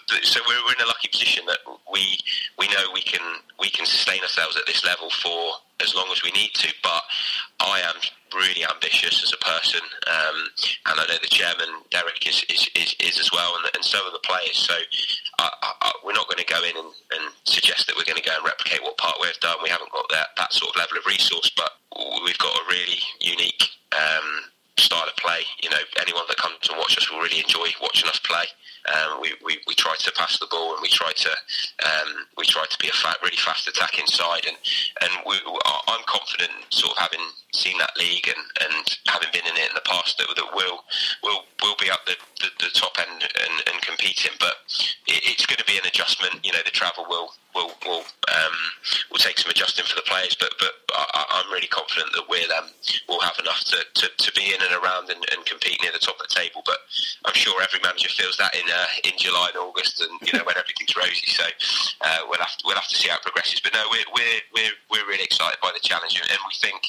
the, 0.08 0.26
so 0.26 0.40
we're, 0.46 0.62
we're 0.66 0.74
in 0.74 0.82
a 0.82 0.86
lucky 0.86 1.08
position 1.08 1.46
that 1.46 1.58
we 1.90 2.18
we 2.58 2.68
know 2.68 2.90
we 2.92 3.02
can 3.02 3.22
we 3.60 3.70
can 3.70 3.86
sustain 3.86 4.20
ourselves 4.22 4.56
at 4.56 4.66
this 4.66 4.84
level 4.84 5.10
for 5.10 5.54
as 5.82 5.94
long 5.94 6.08
as 6.12 6.22
we 6.22 6.30
need 6.32 6.54
to. 6.54 6.72
But 6.82 7.02
I 7.60 7.80
am 7.80 7.94
really 8.34 8.64
ambitious 8.64 9.22
as 9.22 9.32
a 9.32 9.38
person, 9.38 9.80
um, 10.06 10.36
and 10.86 11.00
I 11.00 11.06
know 11.06 11.18
the 11.20 11.28
chairman 11.28 11.68
Derek 11.90 12.26
is 12.26 12.44
is, 12.48 12.68
is, 12.74 12.94
is 13.00 13.18
as 13.18 13.32
well, 13.32 13.56
and, 13.56 13.70
and, 13.74 13.84
so 13.84 13.98
are 13.98 14.12
the 14.12 14.24
players. 14.24 14.56
So 14.56 14.74
I, 15.38 15.48
I, 15.62 15.92
we're 16.04 16.12
not 16.12 16.28
going 16.28 16.44
to 16.44 16.52
go 16.52 16.62
in 16.62 16.76
and, 16.76 16.92
and, 17.12 17.32
suggest 17.44 17.86
that 17.86 17.96
we're 17.96 18.04
going 18.04 18.20
to 18.20 18.28
go 18.28 18.36
and 18.36 18.44
replicate 18.44 18.82
what 18.82 18.96
Parkway 18.98 19.28
have 19.28 19.40
done. 19.40 19.56
We 19.62 19.70
haven't 19.70 19.90
got 19.90 20.06
that 20.10 20.28
that 20.36 20.52
sort 20.52 20.70
of 20.70 20.76
level 20.76 20.98
of 20.98 21.06
resource, 21.06 21.50
but 21.56 21.70
we've 22.24 22.38
got 22.38 22.54
a 22.54 22.64
really 22.68 23.00
unique. 23.20 23.64
Um, 23.92 24.50
style 24.78 25.08
of 25.08 25.16
play. 25.16 25.42
You 25.60 25.70
know, 25.70 25.82
anyone 26.00 26.22
that 26.28 26.36
comes 26.36 26.56
and 26.70 26.78
watch 26.78 26.96
us 26.96 27.10
will 27.10 27.18
really 27.18 27.40
enjoy 27.40 27.66
watching 27.82 28.08
us 28.08 28.18
play. 28.20 28.46
Um, 28.88 29.20
we, 29.20 29.34
we, 29.44 29.58
we 29.66 29.74
try 29.74 29.94
to 29.98 30.12
pass 30.12 30.38
the 30.38 30.46
ball 30.50 30.72
and 30.74 30.82
we 30.82 30.88
try 30.88 31.12
to 31.12 31.30
um, 31.84 32.26
we 32.36 32.44
try 32.44 32.64
to 32.68 32.78
be 32.78 32.88
a 32.88 32.92
fat, 32.92 33.18
really 33.22 33.36
fast 33.36 33.68
attack 33.68 33.98
inside 33.98 34.46
and 34.46 34.56
and 35.02 35.12
we, 35.26 35.36
I'm 35.88 36.04
confident 36.06 36.52
sort 36.70 36.92
of 36.92 36.98
having 36.98 37.24
seen 37.52 37.78
that 37.78 37.96
league 37.96 38.28
and, 38.28 38.44
and 38.70 38.98
having 39.08 39.28
been 39.32 39.46
in 39.46 39.56
it 39.56 39.68
in 39.68 39.74
the 39.74 39.84
past 39.84 40.18
that, 40.18 40.28
that 40.36 40.50
we'll 40.54 40.80
we'll 41.22 41.44
we'll 41.62 41.76
be 41.80 41.90
up 41.90 42.04
the, 42.06 42.16
the, 42.40 42.48
the 42.64 42.70
top 42.72 42.96
end 42.98 43.22
and, 43.22 43.54
and 43.72 43.82
competing. 43.82 44.32
But 44.40 44.56
it, 45.06 45.22
it's 45.24 45.46
going 45.46 45.58
to 45.58 45.66
be 45.66 45.78
an 45.78 45.86
adjustment 45.86 46.44
you 46.44 46.52
know 46.52 46.62
the 46.64 46.70
travel 46.70 47.06
will 47.08 47.32
will 47.58 47.74
will 47.82 48.06
um, 48.30 48.54
will 49.10 49.18
take 49.18 49.38
some 49.42 49.50
adjusting 49.50 49.84
for 49.84 49.98
the 49.98 50.06
players 50.06 50.38
but 50.38 50.54
but 50.62 50.78
I, 50.94 51.42
am 51.42 51.50
really 51.50 51.66
confident 51.66 52.14
that 52.14 52.30
we'll 52.30 52.52
um, 52.54 52.70
we'll 53.08 53.20
have 53.26 53.38
enough 53.42 53.66
to, 53.74 53.78
to, 53.82 54.06
to 54.06 54.30
be 54.32 54.54
in 54.54 54.62
and 54.62 54.74
around 54.78 55.10
and, 55.10 55.18
and 55.34 55.44
compete 55.44 55.82
near 55.82 55.92
the 55.92 55.98
top 55.98 56.16
of 56.22 56.26
the 56.28 56.34
table 56.34 56.62
but 56.64 56.78
I'm 57.26 57.34
sure 57.34 57.60
every 57.62 57.80
manager 57.82 58.08
feels 58.08 58.36
that 58.38 58.54
in 58.54 58.64
uh, 58.70 58.86
in 59.04 59.12
July 59.18 59.50
and 59.54 59.58
August, 59.58 60.00
and 60.00 60.12
you 60.22 60.38
know 60.38 60.44
when 60.44 60.56
everything's 60.56 60.94
rosy. 60.96 61.26
So 61.26 61.44
uh, 62.00 62.20
we'll 62.28 62.38
have 62.38 62.56
to, 62.56 62.62
we'll 62.64 62.78
have 62.78 62.88
to 62.88 62.96
see 62.96 63.08
how 63.08 63.16
it 63.16 63.22
progresses. 63.22 63.60
But 63.60 63.74
no, 63.74 63.84
we're 63.90 64.06
we're 64.14 64.40
we're, 64.54 64.76
we're 64.90 65.06
really 65.08 65.24
excited 65.24 65.58
by 65.60 65.72
the 65.74 65.80
challenge, 65.80 66.20
and, 66.20 66.30
and 66.30 66.38
we 66.46 66.54
think 66.60 66.80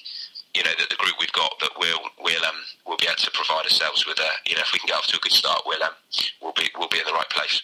you 0.53 0.63
know 0.63 0.71
that 0.77 0.89
the 0.89 0.95
group 0.95 1.15
we've 1.19 1.33
got 1.33 1.51
that 1.61 1.71
we'll 1.79 2.03
we'll 2.21 2.45
um 2.45 2.59
we'll 2.85 2.97
be 2.97 3.07
able 3.07 3.17
to 3.17 3.31
provide 3.31 3.65
ourselves 3.65 4.05
with 4.05 4.19
a 4.19 4.31
you 4.45 4.55
know 4.55 4.61
if 4.61 4.71
we 4.73 4.79
can 4.79 4.87
get 4.87 4.97
off 4.97 5.07
to 5.07 5.17
a 5.17 5.23
good 5.23 5.33
start, 5.33 5.63
we'll 5.65 5.81
um 5.83 5.95
we'll 6.41 6.53
be 6.53 6.69
we'll 6.77 6.89
be 6.89 6.99
in 6.99 7.05
the 7.05 7.13
right 7.13 7.29
place. 7.29 7.61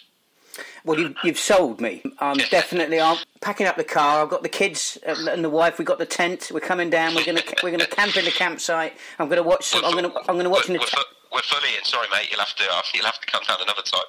Well, 0.84 1.00
you, 1.00 1.16
have 1.24 1.40
sold 1.40 1.82
me. 1.82 2.04
I'm 2.20 2.38
definitely. 2.38 3.00
I'm 3.00 3.18
packing 3.42 3.68
up 3.68 3.78
the 3.78 3.84
car. 3.84 4.24
I've 4.24 4.30
got 4.30 4.44
the 4.44 4.50
kids 4.50 4.98
and 5.06 5.44
the 5.44 5.50
wife. 5.50 5.78
We've 5.78 5.88
got 5.88 6.00
the 6.00 6.06
tent. 6.06 6.52
We're 6.54 6.60
coming 6.60 6.90
down. 6.90 7.16
We're 7.16 7.26
gonna 7.26 7.44
we're 7.64 7.72
gonna 7.72 7.88
camp 7.88 8.18
in 8.18 8.26
the 8.26 8.32
campsite. 8.32 8.94
I'm 9.20 9.30
gonna 9.30 9.44
watch. 9.44 9.66
Some, 9.66 9.84
I'm 9.86 9.96
gonna 9.96 10.14
I'm 10.28 10.38
gonna 10.38 10.50
watch. 10.50 10.70
We're, 10.70 10.80
we're, 10.80 10.86
we're 11.34 11.42
fully 11.42 11.76
in. 11.78 11.84
Sorry, 11.84 12.08
mate. 12.12 12.30
You'll 12.32 12.40
have 12.40 12.56
to. 12.56 12.64
Uh, 12.64 12.82
you'll 12.94 13.06
have 13.06 13.20
to 13.20 13.28
come 13.28 13.42
down 13.48 13.58
another 13.62 13.82
time. 13.82 14.06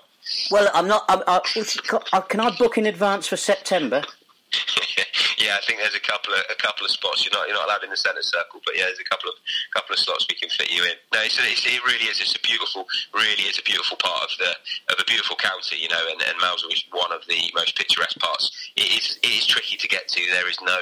Well, 0.51 0.71
I'm 0.75 0.89
not. 0.89 1.05
I'm, 1.09 1.23
I, 1.27 2.21
can 2.21 2.41
I 2.41 2.57
book 2.57 2.79
in 2.79 2.87
advance 2.87 3.27
for 3.27 3.37
September? 3.37 4.03
yeah, 5.37 5.61
I 5.61 5.63
think 5.65 5.81
there's 5.81 5.95
a 5.95 6.01
couple 6.01 6.33
of 6.33 6.41
a 6.49 6.57
couple 6.57 6.85
of 6.85 6.91
spots. 6.91 7.25
You're 7.25 7.37
not 7.37 7.49
you're 7.49 7.57
not 7.57 7.69
allowed 7.69 7.85
in 7.85 7.91
the 7.91 7.97
centre 7.97 8.25
circle, 8.25 8.61
but 8.65 8.77
yeah, 8.77 8.89
there's 8.89 9.01
a 9.01 9.09
couple 9.09 9.29
of 9.29 9.37
couple 9.75 9.93
of 9.93 10.01
slots 10.01 10.27
we 10.29 10.37
can 10.37 10.49
fit 10.49 10.73
you 10.73 10.83
in. 10.85 10.97
No, 11.13 11.21
it's, 11.21 11.37
it's, 11.39 11.67
it 11.67 11.85
really 11.85 12.09
is. 12.09 12.21
It's 12.21 12.35
a 12.35 12.41
beautiful, 12.41 12.87
really 13.13 13.45
is 13.45 13.59
a 13.59 13.63
beautiful 13.63 13.97
part 14.01 14.25
of 14.25 14.33
the 14.39 14.53
of 14.93 14.97
a 15.01 15.05
beautiful 15.05 15.37
county, 15.37 15.77
you 15.77 15.89
know. 15.89 16.01
And, 16.09 16.21
and 16.25 16.37
Mousehole 16.41 16.73
is 16.73 16.85
one 16.91 17.13
of 17.13 17.21
the 17.29 17.53
most 17.55 17.77
picturesque 17.77 18.19
parts. 18.19 18.51
It 18.77 18.89
is 18.89 19.21
it 19.23 19.33
is 19.37 19.47
tricky 19.47 19.77
to 19.77 19.89
get 19.89 20.09
to. 20.09 20.21
There 20.33 20.49
is 20.49 20.59
no 20.65 20.81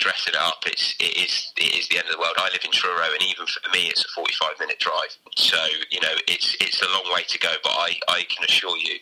dressing 0.00 0.32
it 0.32 0.40
up. 0.40 0.64
It's 0.66 0.96
it 0.98 1.20
is 1.20 1.52
it 1.56 1.76
is 1.76 1.88
the 1.88 1.98
end 1.98 2.08
of 2.08 2.16
the 2.16 2.20
world. 2.20 2.40
I 2.40 2.48
live 2.48 2.64
in 2.64 2.72
Truro, 2.72 3.04
and 3.04 3.22
even 3.22 3.44
for 3.46 3.68
me, 3.70 3.92
it's 3.92 4.04
a 4.04 4.08
45 4.16 4.58
minute 4.60 4.78
drive. 4.80 5.12
So 5.36 5.60
you 5.90 6.00
know, 6.00 6.16
it's 6.26 6.56
it's 6.60 6.80
a 6.82 6.88
long 6.88 7.04
way 7.12 7.22
to 7.28 7.38
go. 7.38 7.52
But 7.62 7.76
I 7.76 8.00
I 8.08 8.24
can 8.24 8.44
assure 8.48 8.76
you, 8.78 8.96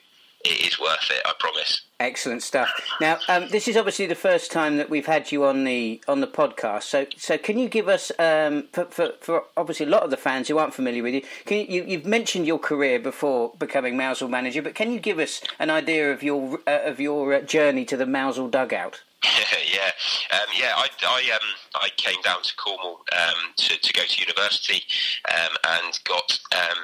it 0.49 0.67
is 0.67 0.81
worth 0.81 1.11
it. 1.11 1.21
I 1.25 1.33
promise. 1.39 1.83
Excellent 2.01 2.43
stuff. 2.43 2.71
Now, 3.01 3.19
um, 3.29 3.49
this 3.49 3.69
is 3.69 3.77
obviously 3.77 4.07
the 4.07 4.15
first 4.15 4.51
time 4.53 4.77
that 4.77 4.89
we've 4.89 5.07
had 5.07 5.31
you 5.33 5.45
on 5.45 5.65
the 5.65 6.01
on 6.09 6.21
the 6.21 6.27
podcast. 6.27 6.85
So, 6.85 7.07
so 7.17 7.37
can 7.37 7.59
you 7.59 7.69
give 7.69 7.89
us 7.89 8.13
um, 8.19 8.69
for, 8.73 8.87
for, 8.87 9.13
for 9.21 9.45
obviously 9.57 9.87
a 9.87 9.89
lot 9.89 10.05
of 10.05 10.11
the 10.11 10.17
fans 10.17 10.49
who 10.49 10.59
aren't 10.59 10.75
familiar 10.75 11.03
with 11.03 11.15
you? 11.15 11.23
Can 11.45 11.59
you, 11.69 11.85
you 11.85 11.99
have 11.99 12.07
mentioned 12.07 12.47
your 12.47 12.59
career 12.59 12.99
before 12.99 13.53
becoming 13.59 13.97
Mousehole 13.97 14.31
manager, 14.31 14.63
but 14.63 14.75
can 14.75 14.93
you 14.93 15.01
give 15.01 15.19
us 15.19 15.41
an 15.59 15.71
idea 15.71 16.13
of 16.13 16.23
your 16.23 16.61
uh, 16.67 16.81
of 16.85 17.01
your 17.01 17.35
uh, 17.35 17.41
journey 17.41 17.85
to 17.87 17.97
the 17.97 18.07
Mousehole 18.07 18.51
dugout? 18.51 19.03
yeah, 19.25 19.91
um, 20.31 20.47
yeah. 20.57 20.75
I 20.77 20.89
I, 21.03 21.31
um, 21.35 21.49
I 21.75 21.89
came 21.97 22.21
down 22.23 22.43
to 22.43 22.55
Cornwall 22.57 23.01
um, 23.13 23.53
to 23.57 23.77
to 23.77 23.93
go 23.93 24.03
to 24.03 24.21
university 24.21 24.85
um, 25.29 25.57
and 25.67 25.99
got 26.05 26.39
um, 26.55 26.79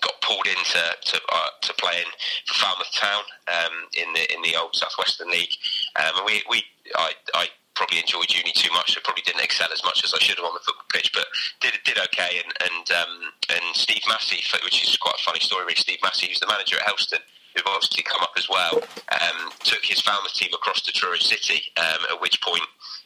got 0.00 0.20
pulled 0.22 0.46
into 0.46 0.82
to, 1.12 1.20
uh, 1.32 1.50
to 1.62 1.74
playing 1.74 2.06
for 2.46 2.54
Falmouth 2.54 2.92
Town 2.94 3.22
um, 3.48 3.74
in 3.96 4.12
the 4.12 4.34
in 4.34 4.42
the 4.42 4.56
old 4.56 4.74
Southwestern 4.74 5.30
League, 5.30 5.54
um, 5.96 6.16
and 6.16 6.26
we, 6.26 6.42
we 6.48 6.64
I, 6.96 7.12
I 7.34 7.46
probably 7.74 8.00
enjoyed 8.00 8.32
uni 8.32 8.50
too 8.52 8.72
much. 8.72 8.94
So 8.94 9.00
probably 9.04 9.22
didn't 9.22 9.44
excel 9.44 9.68
as 9.72 9.84
much 9.84 10.02
as 10.02 10.14
I 10.14 10.18
should 10.18 10.38
have 10.38 10.46
on 10.46 10.54
the 10.54 10.64
football 10.64 10.88
pitch, 10.92 11.12
but 11.12 11.26
did 11.60 11.74
did 11.84 11.98
okay. 12.10 12.42
And 12.42 12.52
and 12.64 12.86
um, 12.90 13.14
and 13.50 13.76
Steve 13.76 14.02
Massey, 14.08 14.42
which 14.64 14.82
is 14.82 14.96
quite 14.96 15.14
a 15.14 15.22
funny 15.22 15.40
story, 15.40 15.64
really. 15.64 15.76
Steve 15.76 16.00
Massey, 16.02 16.26
who's 16.26 16.40
the 16.40 16.48
manager 16.48 16.76
at 16.76 16.86
Helston, 16.86 17.20
who've 17.54 17.66
obviously 17.66 18.02
come 18.02 18.22
up 18.22 18.32
as 18.36 18.48
well, 18.48 18.80
um, 19.12 19.52
took 19.62 19.84
his 19.84 20.00
Falmouth 20.00 20.34
team 20.34 20.50
across 20.52 20.80
to 20.82 20.92
Truro 20.92 21.16
City. 21.18 21.62
Um, 21.76 22.02
at 22.10 22.20
which 22.20 22.40
point 22.40 22.64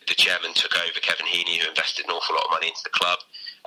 the 0.08 0.14
chairman 0.14 0.54
took 0.54 0.74
over, 0.76 0.98
Kevin 1.02 1.26
Heaney, 1.26 1.58
who 1.58 1.68
invested 1.68 2.06
an 2.06 2.12
awful 2.12 2.34
lot 2.34 2.46
of 2.46 2.50
money 2.50 2.68
into 2.68 2.82
the 2.84 2.90
club. 2.90 3.18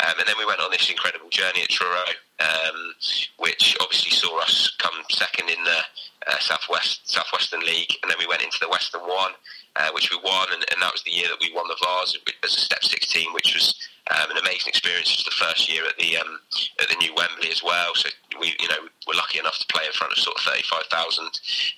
Um, 0.02 0.14
and 0.18 0.28
then 0.28 0.36
we 0.38 0.46
went 0.46 0.60
on 0.60 0.72
this 0.72 0.90
incredible 0.90 1.30
journey 1.30 1.62
at 1.62 1.70
Truro, 1.70 2.04
um, 2.40 2.94
which 3.38 3.78
obviously 3.80 4.12
saw 4.12 4.42
us 4.42 4.74
come 4.80 4.94
second 5.10 5.50
in 5.50 5.64
the 5.64 5.80
uh, 6.28 6.40
Southwest 6.40 7.10
Southwestern 7.10 7.62
League, 7.62 7.96
and 8.02 8.10
then 8.10 8.18
we 8.18 8.26
went 8.26 8.42
into 8.42 8.58
the 8.60 8.70
Western 8.70 9.02
One, 9.02 9.32
uh, 9.76 9.90
which 9.94 10.12
we 10.12 10.18
won, 10.24 10.48
and, 10.54 10.64
and, 10.72 10.82
that 10.82 10.94
was 10.94 11.04
the 11.04 11.12
year 11.12 11.28
that 11.30 11.42
we 11.42 11.54
won 11.54 11.68
the 11.68 11.78
Vase 11.82 12.18
as 12.44 12.54
a 12.54 12.60
Step 12.60 12.84
16, 12.84 13.34
which 13.34 13.54
was 13.54 13.74
um, 14.12 14.30
an 14.32 14.38
amazing 14.38 14.70
experience. 14.70 15.10
It 15.10 15.24
was 15.24 15.30
the 15.34 15.46
first 15.46 15.72
year 15.72 15.84
at 15.88 15.98
the 15.98 16.18
um, 16.18 16.40
at 16.80 16.90
the 16.90 16.96
new 17.02 17.14
Wembley 17.16 17.50
as 17.50 17.64
well, 17.64 17.96
so 17.96 18.10
we 18.40 18.54
you 18.60 18.68
know 18.68 18.86
were 19.08 19.16
lucky 19.16 19.40
enough 19.40 19.58
to 19.60 19.68
play 19.74 19.86
in 19.86 19.94
front 19.94 20.14
of 20.14 20.20
sort 20.20 20.38
of 20.38 20.44
35,000 20.44 21.26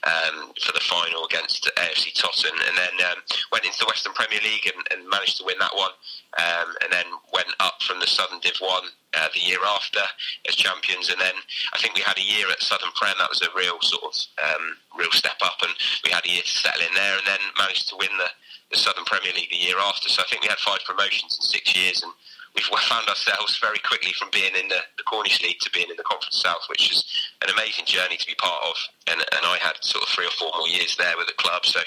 um, 0.03 0.51
for 0.59 0.73
the 0.73 0.83
final 0.83 1.25
against 1.25 1.69
AFC 1.77 2.13
Totton, 2.13 2.53
and 2.67 2.75
then 2.77 2.95
um, 3.11 3.19
went 3.51 3.65
into 3.65 3.79
the 3.79 3.87
Western 3.87 4.13
Premier 4.13 4.39
League 4.43 4.67
and, 4.67 4.81
and 4.91 5.07
managed 5.09 5.37
to 5.37 5.45
win 5.45 5.57
that 5.59 5.75
one 5.75 5.93
um, 6.37 6.75
and 6.83 6.91
then 6.91 7.05
went 7.33 7.47
up 7.59 7.81
from 7.83 7.99
the 7.99 8.07
Southern 8.07 8.39
Div 8.39 8.57
1 8.59 8.83
uh, 9.15 9.29
the 9.33 9.39
year 9.39 9.59
after 9.65 10.01
as 10.47 10.55
champions. 10.55 11.09
And 11.09 11.19
then 11.19 11.33
I 11.73 11.77
think 11.79 11.95
we 11.95 12.01
had 12.01 12.17
a 12.17 12.23
year 12.23 12.49
at 12.51 12.61
Southern 12.61 12.91
Prem. 12.95 13.15
That 13.17 13.29
was 13.29 13.41
a 13.41 13.49
real 13.55 13.79
sort 13.81 14.03
of 14.03 14.15
um, 14.43 14.77
real 14.97 15.11
step 15.11 15.39
up, 15.41 15.57
and 15.61 15.71
we 16.03 16.11
had 16.11 16.25
a 16.25 16.29
year 16.29 16.43
to 16.43 16.49
settle 16.49 16.81
in 16.81 16.93
there, 16.93 17.17
and 17.17 17.25
then 17.25 17.39
managed 17.57 17.89
to 17.89 17.95
win 17.97 18.11
the, 18.17 18.29
the 18.71 18.77
Southern 18.77 19.05
Premier 19.05 19.33
League 19.33 19.49
the 19.49 19.63
year 19.63 19.79
after. 19.79 20.09
So 20.09 20.21
I 20.21 20.25
think 20.29 20.43
we 20.43 20.49
had 20.49 20.59
five 20.59 20.79
promotions 20.85 21.37
in 21.39 21.43
six 21.47 21.75
years, 21.75 22.03
and 22.03 22.11
we've 22.55 22.65
found 22.91 23.07
ourselves 23.07 23.57
very 23.59 23.79
quickly 23.79 24.13
from 24.13 24.29
being 24.31 24.55
in 24.55 24.67
the, 24.67 24.81
the 24.97 25.03
Cornish 25.03 25.41
League 25.41 25.59
to 25.59 25.71
being 25.71 25.89
in 25.89 25.97
the 25.97 26.07
Conference 26.07 26.41
South, 26.41 26.65
which 26.69 26.91
is 26.91 27.03
an 27.41 27.49
amazing 27.51 27.85
journey 27.85 28.17
to 28.17 28.27
be 28.27 28.35
part 28.35 28.63
of. 28.63 28.75
And, 29.07 29.19
and 29.19 29.43
I 29.43 29.57
had 29.61 29.79
sort 29.81 30.03
of 30.03 30.09
three 30.09 30.25
or 30.25 30.35
four 30.35 30.51
more 30.55 30.67
years 30.67 30.95
there 30.97 31.15
with 31.17 31.27
the 31.27 31.37
club, 31.37 31.65
so 31.65 31.79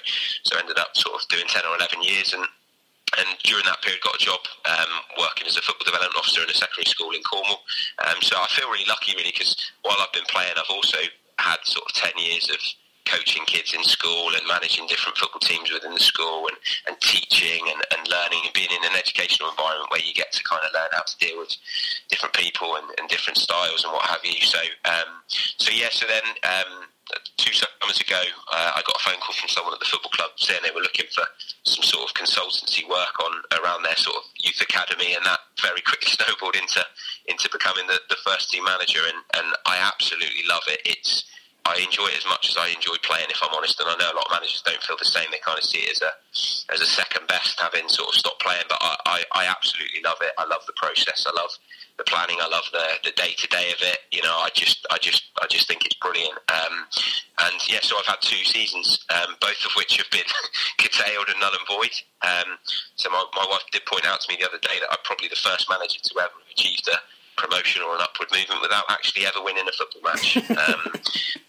so 0.45 0.59
ended 0.59 0.79
up 0.79 0.97
sort 0.97 1.21
of 1.21 1.29
doing 1.29 1.47
ten 1.49 1.65
or 1.67 1.77
eleven 1.77 2.03
years, 2.03 2.33
and 2.33 2.45
and 3.17 3.29
during 3.45 3.65
that 3.65 3.81
period 3.83 4.01
got 4.03 4.15
a 4.15 4.23
job 4.23 4.41
um, 4.69 4.93
working 5.19 5.47
as 5.47 5.57
a 5.57 5.63
football 5.63 5.85
development 5.85 6.17
officer 6.17 6.43
in 6.43 6.51
a 6.51 6.55
secondary 6.55 6.85
school 6.85 7.11
in 7.13 7.23
Cornwall. 7.23 7.63
Um, 8.07 8.21
so 8.21 8.37
I 8.37 8.47
feel 8.53 8.69
really 8.69 8.89
lucky, 8.89 9.15
really, 9.17 9.33
because 9.33 9.57
while 9.83 9.97
I've 10.01 10.13
been 10.13 10.29
playing, 10.29 10.55
I've 10.57 10.71
also 10.71 10.99
had 11.39 11.59
sort 11.65 11.87
of 11.87 11.95
10 11.95 12.13
years 12.19 12.51
of 12.51 12.59
coaching 13.09 13.45
kids 13.47 13.73
in 13.73 13.83
school 13.83 14.29
and 14.37 14.43
managing 14.47 14.87
different 14.87 15.17
football 15.17 15.41
teams 15.41 15.73
within 15.73 15.95
the 15.95 16.01
school 16.01 16.47
and, 16.47 16.57
and 16.87 17.01
teaching 17.01 17.65
and, 17.73 17.81
and 17.97 18.09
learning 18.09 18.41
and 18.45 18.53
being 18.53 18.69
in 18.71 18.85
an 18.85 18.97
educational 18.99 19.49
environment 19.49 19.91
where 19.91 20.05
you 20.05 20.13
get 20.13 20.31
to 20.33 20.45
kind 20.45 20.61
of 20.65 20.71
learn 20.75 20.89
how 20.93 21.03
to 21.03 21.17
deal 21.17 21.39
with 21.39 21.57
different 22.09 22.35
people 22.35 22.77
and, 22.77 22.87
and 22.99 23.09
different 23.09 23.39
styles 23.39 23.85
and 23.85 23.93
what 23.93 24.05
have 24.05 24.21
you. 24.25 24.39
So, 24.45 24.61
um, 24.85 25.25
so 25.57 25.73
yeah, 25.73 25.89
so 25.91 26.07
then 26.07 26.23
um, 26.45 26.85
two 27.37 27.53
summers 27.53 28.01
ago, 28.01 28.21
uh, 28.53 28.73
I 28.77 28.83
got 28.85 28.97
a 28.97 29.05
phone 29.05 29.21
call 29.21 29.35
from 29.35 29.49
someone 29.49 29.75
at 29.75 29.81
the 29.81 29.89
football 29.89 30.11
club 30.13 30.31
saying 30.37 30.61
they 30.63 30.75
were 30.75 30.85
looking 30.85 31.07
for 31.15 31.25
some 31.65 31.83
sort 31.83 32.09
of 32.09 32.15
consultancy 32.15 32.89
work 32.89 33.17
on 33.25 33.33
around 33.61 33.83
their 33.83 33.97
sort 33.97 34.17
of 34.17 34.25
youth 34.39 34.61
academy, 34.61 35.15
and 35.15 35.25
that 35.25 35.41
very 35.63 35.81
quickly 35.89 36.11
snowballed 36.11 36.57
into 36.57 36.85
into 37.27 37.49
becoming 37.51 37.87
the, 37.87 38.01
the 38.09 38.21
first 38.25 38.51
team 38.51 38.65
manager. 38.65 39.01
And, 39.05 39.19
and 39.37 39.57
I 39.67 39.79
absolutely 39.79 40.45
love 40.49 40.65
it. 40.69 40.81
It's 40.85 41.25
I 41.69 41.77
enjoy 41.85 42.09
it 42.09 42.17
as 42.17 42.25
much 42.25 42.49
as 42.49 42.57
I 42.57 42.69
enjoy 42.73 42.97
playing, 43.05 43.29
if 43.29 43.45
I'm 43.45 43.53
honest. 43.53 43.79
And 43.81 43.89
I 43.89 43.97
know 44.01 44.09
a 44.09 44.17
lot 44.17 44.25
of 44.25 44.33
managers 44.33 44.63
don't 44.65 44.81
feel 44.83 44.97
the 44.97 45.05
same. 45.05 45.29
They 45.31 45.39
kind 45.45 45.59
of 45.59 45.65
see 45.65 45.85
it 45.85 46.01
as 46.01 46.03
a 46.03 46.13
as 46.73 46.81
a 46.81 46.89
second 46.89 47.29
best, 47.29 47.61
having 47.61 47.89
sort 47.89 48.09
of 48.09 48.15
stopped 48.15 48.41
playing. 48.41 48.65
But 48.69 48.79
I, 48.81 48.97
I, 49.07 49.19
I 49.33 49.45
absolutely 49.47 50.01
love 50.05 50.17
it. 50.23 50.33
I 50.39 50.49
love 50.49 50.65
the 50.67 50.73
process. 50.77 51.27
I 51.29 51.33
love 51.37 51.51
the 51.99 52.05
planning. 52.05 52.39
I 52.41 52.49
love 52.49 52.65
the 52.73 52.87
the 53.05 53.13
day 53.13 53.35
to 53.37 53.47
day 53.49 53.71
of 53.75 53.83
it. 53.83 53.99
You 54.11 54.23
know, 54.23 54.39
I 54.39 54.49
just 54.55 54.87
I 54.91 54.99
just 54.99 55.25
I 55.43 55.47
just 55.47 55.69
think 55.69 55.85
it's 55.85 55.99
brilliant. 55.99 56.39
Um, 56.49 56.87
and 57.45 57.55
yeah, 57.69 57.81
so 57.83 57.99
I've 57.99 58.07
had 58.07 58.23
two 58.23 58.43
seasons, 58.45 59.05
um, 59.11 59.35
both 59.41 59.59
of 59.67 59.73
which 59.77 59.97
have 59.99 60.11
been 60.11 60.27
curtailed 60.79 61.29
and 61.29 61.39
null 61.41 61.53
and 61.53 61.67
void. 61.69 61.95
Um, 62.23 62.59
so 62.97 63.11
my, 63.11 63.23
my 63.37 63.47
wife 63.51 63.63
did 63.71 63.85
point 63.87 64.07
out 64.07 64.21
to 64.21 64.27
me 64.33 64.39
the 64.41 64.49
other 64.49 64.59
day 64.59 64.79
that 64.81 64.91
I'm 64.91 65.03
probably 65.05 65.29
the 65.29 65.37
first 65.39 65.69
manager 65.71 65.99
to 66.03 66.15
ever 66.19 66.39
achieve 66.51 66.81
a 66.89 66.97
promotion 67.39 67.83
or 67.83 67.95
an 67.95 68.03
upward 68.03 68.29
movement 68.35 68.61
without 68.61 68.85
actually 68.91 69.25
ever 69.25 69.39
winning 69.43 69.65
a 69.67 69.73
football 69.73 70.03
match, 70.03 70.37
um, 70.51 70.93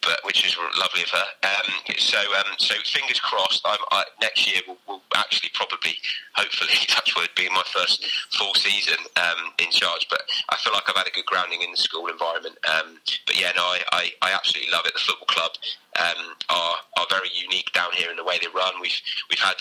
but 0.02 0.22
which 0.24 0.46
is 0.46 0.56
lovely 0.78 1.02
of 1.04 1.10
her. 1.10 1.28
Um, 1.44 1.68
so, 1.98 2.18
um, 2.38 2.54
so 2.58 2.76
fingers 2.86 3.20
crossed. 3.20 3.66
I, 3.66 4.06
next 4.22 4.48
year 4.48 4.62
will, 4.68 4.78
will, 4.88 5.02
actually 5.16 5.50
probably, 5.54 5.98
hopefully, 6.36 6.72
touch 6.88 7.16
wood, 7.18 7.30
be 7.36 7.50
my 7.50 7.64
first 7.74 8.06
full 8.32 8.54
season 8.54 8.98
um, 9.18 9.52
in 9.58 9.70
charge. 9.72 10.08
But 10.10 10.22
I 10.50 10.56
feel 10.58 10.72
like 10.74 10.84
I've 10.88 10.96
had 10.96 11.08
a 11.08 11.12
good 11.12 11.26
grounding 11.26 11.62
in 11.62 11.72
the 11.72 11.78
school 11.78 12.08
environment. 12.08 12.56
Um, 12.70 13.00
but 13.26 13.40
yeah, 13.40 13.52
no, 13.56 13.64
I, 13.64 13.82
I, 13.92 14.12
I, 14.22 14.32
absolutely 14.34 14.72
love 14.72 14.86
it. 14.86 14.94
The 14.94 15.00
football 15.00 15.28
club 15.28 15.52
um, 16.00 16.36
are 16.50 16.76
are 16.98 17.08
very 17.10 17.30
unique 17.34 17.72
down 17.74 17.92
here 17.94 18.10
in 18.10 18.18
the 18.18 18.24
way 18.24 18.38
they 18.40 18.48
run. 18.54 18.74
We've 18.82 19.02
we've 19.30 19.40
had 19.40 19.58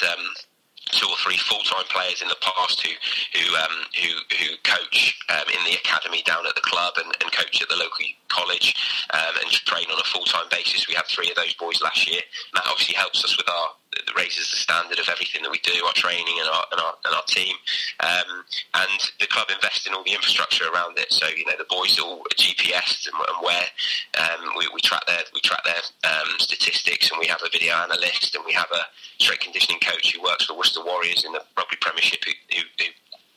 two 0.93 1.09
or 1.09 1.17
three 1.23 1.37
full-time 1.37 1.85
players 1.91 2.23
in 2.23 2.29
the 2.29 2.39
past 2.41 2.87
who 2.87 2.93
who 3.39 3.57
um, 3.57 3.77
who, 3.95 4.11
who 4.37 4.57
coach 4.65 5.19
um, 5.29 5.45
in 5.49 5.63
the 5.65 5.77
academy 5.77 6.23
down 6.25 6.47
at 6.47 6.55
the 6.55 6.63
club 6.63 6.95
and, 6.97 7.15
and 7.21 7.33
coach 7.33 7.61
at 7.63 7.69
the 7.69 7.77
local 7.77 8.07
college 8.29 8.75
um, 9.13 9.35
and 9.43 9.51
train 9.51 9.87
on 9.93 10.01
a 10.01 10.05
full-time 10.05 10.47
basis. 10.51 10.89
We 10.89 10.95
had 10.95 11.07
three 11.07 11.31
of 11.31 11.37
those 11.37 11.55
boys 11.55 11.81
last 11.83 12.09
year. 12.09 12.21
And 12.21 12.55
that 12.57 12.69
obviously 12.71 12.95
helps 12.95 13.25
us 13.25 13.37
with 13.37 13.49
our 13.49 13.69
raises 14.17 14.51
the 14.51 14.57
standard 14.57 14.99
of 14.99 15.09
everything 15.09 15.43
that 15.43 15.51
we 15.51 15.59
do, 15.61 15.85
our 15.87 15.93
training 15.93 16.37
and 16.39 16.49
our 16.49 16.65
and 16.73 16.81
our, 16.81 16.95
and 17.05 17.15
our 17.15 17.23
team. 17.27 17.55
Um, 18.01 18.45
and 18.75 19.01
the 19.21 19.27
club 19.27 19.49
invests 19.51 19.87
in 19.87 19.95
all 19.95 20.05
the 20.05 20.13
infrastructure 20.13 20.65
around 20.69 20.99
it. 20.99 21.13
So 21.13 21.27
you 21.29 21.45
know 21.47 21.57
the 21.59 21.69
boys 21.69 21.99
all 21.99 22.23
GPS 22.37 23.09
and, 23.09 23.17
and 23.17 23.39
where 23.43 23.67
um, 24.21 24.53
we, 24.57 24.69
we, 24.75 24.81
track 24.81 25.07
their 25.07 25.23
we 25.35 25.41
track 25.41 25.65
their 25.65 25.83
um, 26.11 26.29
statistics, 26.39 27.11
and 27.11 27.19
we 27.19 27.27
have 27.27 27.43
a 27.45 27.51
video 27.51 27.75
analyst, 27.75 28.35
and 28.35 28.45
we 28.45 28.53
have 28.53 28.71
a 28.73 28.85
strength 29.23 29.43
conditioning 29.43 29.81
coach 29.81 30.15
who 30.15 30.23
works 30.23 30.47
for 30.47 30.57
Worcester 30.57 30.85
Warriors 30.85 31.25
in 31.25 31.33
the 31.33 31.43
rugby 31.57 31.77
Premiership 31.81 32.25
who, 32.25 32.33
who, 32.55 32.63
who 32.79 32.85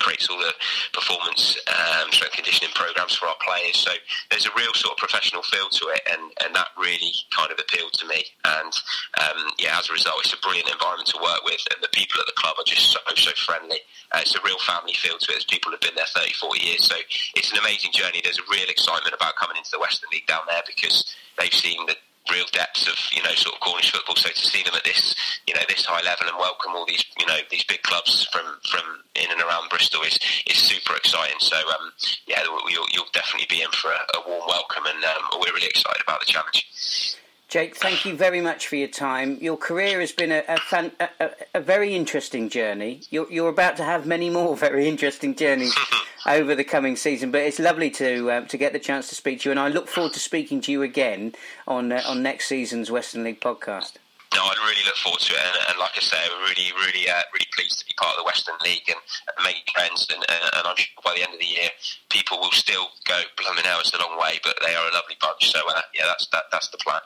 creates 0.02 0.28
all 0.30 0.38
the 0.38 0.54
performance 0.94 1.58
um, 1.70 2.12
strength 2.12 2.36
conditioning 2.36 2.74
programs 2.74 3.16
for 3.16 3.28
our 3.28 3.38
players. 3.40 3.78
So 3.78 3.92
there's 4.30 4.46
a 4.46 4.54
real 4.58 4.74
sort 4.74 4.94
of 4.94 4.98
professional 4.98 5.44
feel 5.44 5.70
to 5.70 5.86
it, 5.94 6.02
and, 6.10 6.22
and 6.44 6.56
that 6.56 6.74
really 6.78 7.14
kind 7.30 7.52
of 7.52 7.60
appealed 7.62 7.94
to 8.02 8.06
me. 8.08 8.26
And 8.44 8.74
um, 9.22 9.54
yeah, 9.58 9.78
as 9.78 9.90
a 9.90 9.94
result, 9.94 10.26
it's 10.26 10.34
a 10.34 10.42
brilliant 10.42 10.70
environment 10.70 11.08
to 11.14 11.20
work 11.22 11.46
with, 11.46 11.62
and 11.70 11.80
the 11.82 11.94
people 11.94 12.20
at 12.20 12.28
the 12.28 12.36
club 12.36 12.58
are 12.58 12.66
just 12.66 12.92
so 12.92 13.00
so 13.16 13.32
friendly. 13.46 13.78
Uh, 14.12 14.20
it's 14.22 14.36
a 14.36 14.42
real 14.44 14.58
family 14.60 14.94
feel 14.94 15.18
to 15.18 15.32
it. 15.32 15.38
As 15.38 15.46
people 15.46 15.72
have 15.72 15.82
been 15.82 15.96
there 15.96 16.10
30, 16.10 16.34
40 16.34 16.66
years, 16.66 16.84
so 16.86 16.96
it's 17.36 17.52
an 17.52 17.60
amazing 17.60 17.92
journey. 17.94 18.22
There's 18.24 18.40
a 18.40 18.50
real 18.52 18.68
excitement 18.68 19.14
about 19.14 19.36
coming 19.36 19.58
into 19.58 19.70
the 19.72 19.80
Western 19.80 20.10
League 20.12 20.28
down 20.28 20.42
there 20.50 20.64
because 20.66 21.06
they've 21.38 21.54
seen 21.54 21.86
the 21.86 21.96
real 22.30 22.46
depths 22.52 22.88
of 22.88 22.96
you 23.16 23.24
know 23.24 23.34
sort 23.34 23.56
of 23.56 23.62
Cornish 23.62 23.92
football. 23.92 24.16
So 24.16 24.30
to 24.30 24.36
see 24.36 24.64
them 24.64 24.76
at 24.76 24.84
this 24.84 25.16
you 25.48 25.54
know 25.54 25.62
this 25.68 25.86
high 25.86 26.04
level 26.04 26.28
and 26.28 26.38
welcome 26.38 26.74
all 26.76 26.86
these 26.86 27.06
you 27.18 27.26
know 27.26 27.38
these 27.50 27.64
big 27.64 27.82
clubs 27.84 28.28
from 28.32 28.46
from 28.70 28.84
in 29.16 29.32
and 29.32 29.42
around 29.42 29.70
Bristol 29.70 30.02
is 30.04 30.20
is 30.48 30.58
super 30.58 30.96
exciting. 30.96 31.40
So 31.40 31.58
um, 31.58 31.92
yeah, 32.28 32.44
you'll, 32.44 32.88
you'll, 32.92 33.12
definitely 33.14 33.48
be 33.50 33.62
in 33.62 33.72
for 33.72 33.92
a, 33.92 34.18
a 34.18 34.28
warm 34.28 34.44
welcome, 34.48 34.86
and 34.86 35.04
um, 35.04 35.40
we're 35.40 35.54
really 35.54 35.68
excited 35.68 36.02
about 36.02 36.20
the 36.20 36.32
challenge. 36.32 37.18
Jake, 37.52 37.76
thank 37.76 38.06
you 38.06 38.16
very 38.16 38.40
much 38.40 38.68
for 38.68 38.78
your 38.78 38.88
time. 38.88 39.38
Your 39.42 39.58
career 39.58 40.00
has 40.00 40.14
been 40.14 40.32
a, 40.32 40.42
a, 40.48 40.56
fan, 40.56 40.94
a, 41.02 41.32
a 41.54 41.60
very 41.60 41.94
interesting 41.94 42.48
journey. 42.48 43.02
You're, 43.10 43.30
you're, 43.30 43.50
about 43.50 43.76
to 43.76 43.84
have 43.84 44.06
many 44.06 44.30
more 44.30 44.56
very 44.68 44.88
interesting 44.88 45.36
journeys 45.36 45.76
over 46.26 46.56
the 46.56 46.64
coming 46.64 46.96
season, 46.96 47.30
but 47.30 47.42
it's 47.42 47.60
lovely 47.60 47.90
to 47.90 48.32
uh, 48.32 48.46
to 48.46 48.58
get 48.58 48.72
the 48.72 48.80
chance 48.80 49.10
to 49.10 49.16
speak 49.16 49.42
to 49.42 49.50
you, 49.50 49.52
and 49.52 49.60
I 49.60 49.68
look 49.68 49.90
forward 49.90 50.14
to 50.14 50.20
speaking 50.22 50.62
to 50.62 50.72
you 50.72 50.82
again 50.82 51.34
on 51.68 51.92
uh, 51.92 52.02
on 52.08 52.24
next 52.24 52.46
season's 52.46 52.90
Western 52.90 53.26
League 53.26 53.42
podcast 53.42 53.96
no, 54.34 54.48
I 54.48 54.56
really 54.64 54.86
look 54.86 54.96
forward 54.96 55.20
to 55.28 55.34
it, 55.34 55.44
and, 55.44 55.58
and 55.70 55.78
like 55.78 55.92
I 55.96 56.00
say, 56.00 56.18
we're 56.32 56.48
really, 56.48 56.72
really, 56.80 57.10
uh, 57.10 57.22
really 57.34 57.52
pleased 57.54 57.80
to 57.80 57.86
be 57.86 57.94
part 58.00 58.16
of 58.16 58.24
the 58.24 58.24
Western 58.24 58.56
League 58.64 58.88
and, 58.88 58.96
and 59.36 59.44
make 59.44 59.68
friends. 59.76 60.08
And, 60.08 60.24
and, 60.24 60.64
I'm 60.64 60.78
sure 60.78 61.04
by 61.04 61.16
the 61.16 61.24
end 61.24 61.34
of 61.34 61.40
the 61.40 61.52
year, 61.52 61.68
people 62.10 62.40
will 62.40 62.52
still 62.52 62.88
go, 63.04 63.20
"Blooming 63.36 63.66
hell, 63.66 63.82
it's 63.82 63.94
a 63.94 64.00
long 64.00 64.18
way," 64.18 64.40
but 64.44 64.56
they 64.66 64.74
are 64.74 64.88
a 64.88 64.94
lovely 64.94 65.18
bunch. 65.20 65.52
So 65.52 65.60
uh, 65.68 65.82
yeah, 65.94 66.06
that's 66.08 66.28
that, 66.28 66.44
that's 66.50 66.70
the 66.70 66.78
plan. 66.78 67.02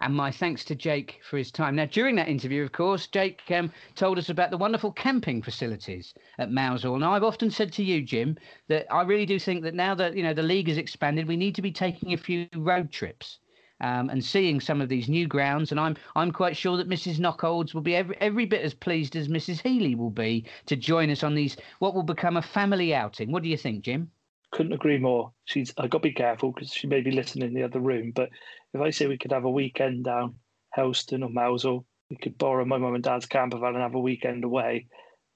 And 0.00 0.14
my 0.14 0.30
thanks 0.30 0.62
to 0.66 0.76
Jake 0.76 1.18
for 1.28 1.36
his 1.36 1.50
time. 1.50 1.74
Now, 1.74 1.86
during 1.86 2.14
that 2.14 2.28
interview, 2.28 2.62
of 2.62 2.70
course, 2.70 3.08
Jake 3.08 3.42
um, 3.50 3.72
told 3.96 4.18
us 4.18 4.28
about 4.28 4.50
the 4.50 4.58
wonderful 4.58 4.92
camping 4.92 5.42
facilities 5.42 6.14
at 6.38 6.52
Mousehole. 6.52 7.00
Now, 7.00 7.14
I've 7.14 7.24
often 7.24 7.50
said 7.50 7.72
to 7.72 7.82
you, 7.82 8.02
Jim, 8.02 8.36
that 8.68 8.86
I 8.92 9.02
really 9.02 9.26
do 9.26 9.40
think 9.40 9.64
that 9.64 9.74
now 9.74 9.96
that 9.96 10.14
you 10.14 10.22
know 10.22 10.34
the 10.34 10.42
league 10.42 10.68
has 10.68 10.78
expanded, 10.78 11.26
we 11.26 11.36
need 11.36 11.56
to 11.56 11.62
be 11.62 11.72
taking 11.72 12.12
a 12.12 12.18
few 12.18 12.46
road 12.54 12.92
trips 12.92 13.38
um, 13.80 14.08
and 14.10 14.24
seeing 14.24 14.60
some 14.60 14.80
of 14.80 14.88
these 14.88 15.08
new 15.08 15.26
grounds. 15.26 15.70
And 15.70 15.80
I'm 15.80 15.96
I'm 16.14 16.32
quite 16.32 16.56
sure 16.56 16.76
that 16.76 16.88
Mrs. 16.88 17.18
Knockolds 17.18 17.74
will 17.74 17.82
be 17.82 17.96
every, 17.96 18.16
every 18.20 18.46
bit 18.46 18.62
as 18.62 18.74
pleased 18.74 19.16
as 19.16 19.28
Mrs. 19.28 19.62
Healy 19.62 19.94
will 19.94 20.10
be 20.10 20.44
to 20.66 20.76
join 20.76 21.10
us 21.10 21.22
on 21.22 21.34
these 21.34 21.56
what 21.78 21.94
will 21.94 22.02
become 22.02 22.36
a 22.36 22.42
family 22.42 22.94
outing. 22.94 23.32
What 23.32 23.42
do 23.42 23.48
you 23.48 23.56
think, 23.56 23.84
Jim? 23.84 24.10
Couldn't 24.52 24.72
agree 24.72 24.98
more. 24.98 25.32
She's 25.44 25.72
I 25.78 25.86
got 25.86 25.98
to 25.98 26.08
be 26.08 26.12
careful 26.12 26.52
because 26.52 26.72
she 26.72 26.86
may 26.86 27.00
be 27.00 27.10
listening 27.10 27.48
in 27.48 27.54
the 27.54 27.64
other 27.64 27.80
room. 27.80 28.12
But 28.14 28.30
if 28.72 28.80
I 28.80 28.90
say 28.90 29.06
we 29.06 29.18
could 29.18 29.32
have 29.32 29.44
a 29.44 29.50
weekend 29.50 30.04
down 30.04 30.36
Helston 30.70 31.22
or 31.22 31.30
Mousehole, 31.30 31.84
we 32.10 32.16
could 32.16 32.38
borrow 32.38 32.64
my 32.64 32.78
mum 32.78 32.94
and 32.94 33.04
dad's 33.04 33.26
camper 33.26 33.58
van 33.58 33.74
and 33.74 33.82
have 33.82 33.94
a 33.94 34.00
weekend 34.00 34.44
away. 34.44 34.86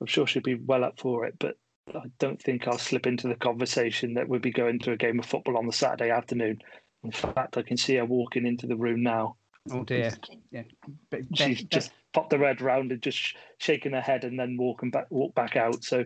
I'm 0.00 0.06
sure 0.06 0.26
she'd 0.26 0.42
be 0.42 0.54
well 0.54 0.84
up 0.84 0.98
for 0.98 1.26
it. 1.26 1.34
But 1.38 1.56
I 1.94 2.02
don't 2.18 2.40
think 2.40 2.66
I'll 2.66 2.78
slip 2.78 3.06
into 3.06 3.28
the 3.28 3.34
conversation 3.34 4.14
that 4.14 4.28
we'd 4.28 4.42
be 4.42 4.52
going 4.52 4.78
to 4.80 4.92
a 4.92 4.96
game 4.96 5.18
of 5.18 5.26
football 5.26 5.58
on 5.58 5.66
the 5.66 5.72
Saturday 5.72 6.10
afternoon. 6.10 6.62
In 7.02 7.12
fact, 7.12 7.56
I 7.56 7.62
can 7.62 7.76
see 7.76 7.96
her 7.96 8.04
walking 8.04 8.46
into 8.46 8.66
the 8.66 8.76
room 8.76 9.02
now. 9.02 9.36
Oh 9.70 9.84
dear! 9.84 10.12
Yeah, 10.50 10.62
but 11.10 11.20
she's 11.34 11.62
just 11.64 11.92
popped 12.12 12.30
the 12.30 12.38
red 12.38 12.60
round 12.60 12.92
and 12.92 13.02
just 13.02 13.36
shaking 13.58 13.92
her 13.92 14.00
head 14.00 14.24
and 14.24 14.38
then 14.38 14.56
walking 14.58 14.90
back, 14.90 15.06
walk 15.10 15.34
back 15.34 15.56
out. 15.56 15.84
So 15.84 16.04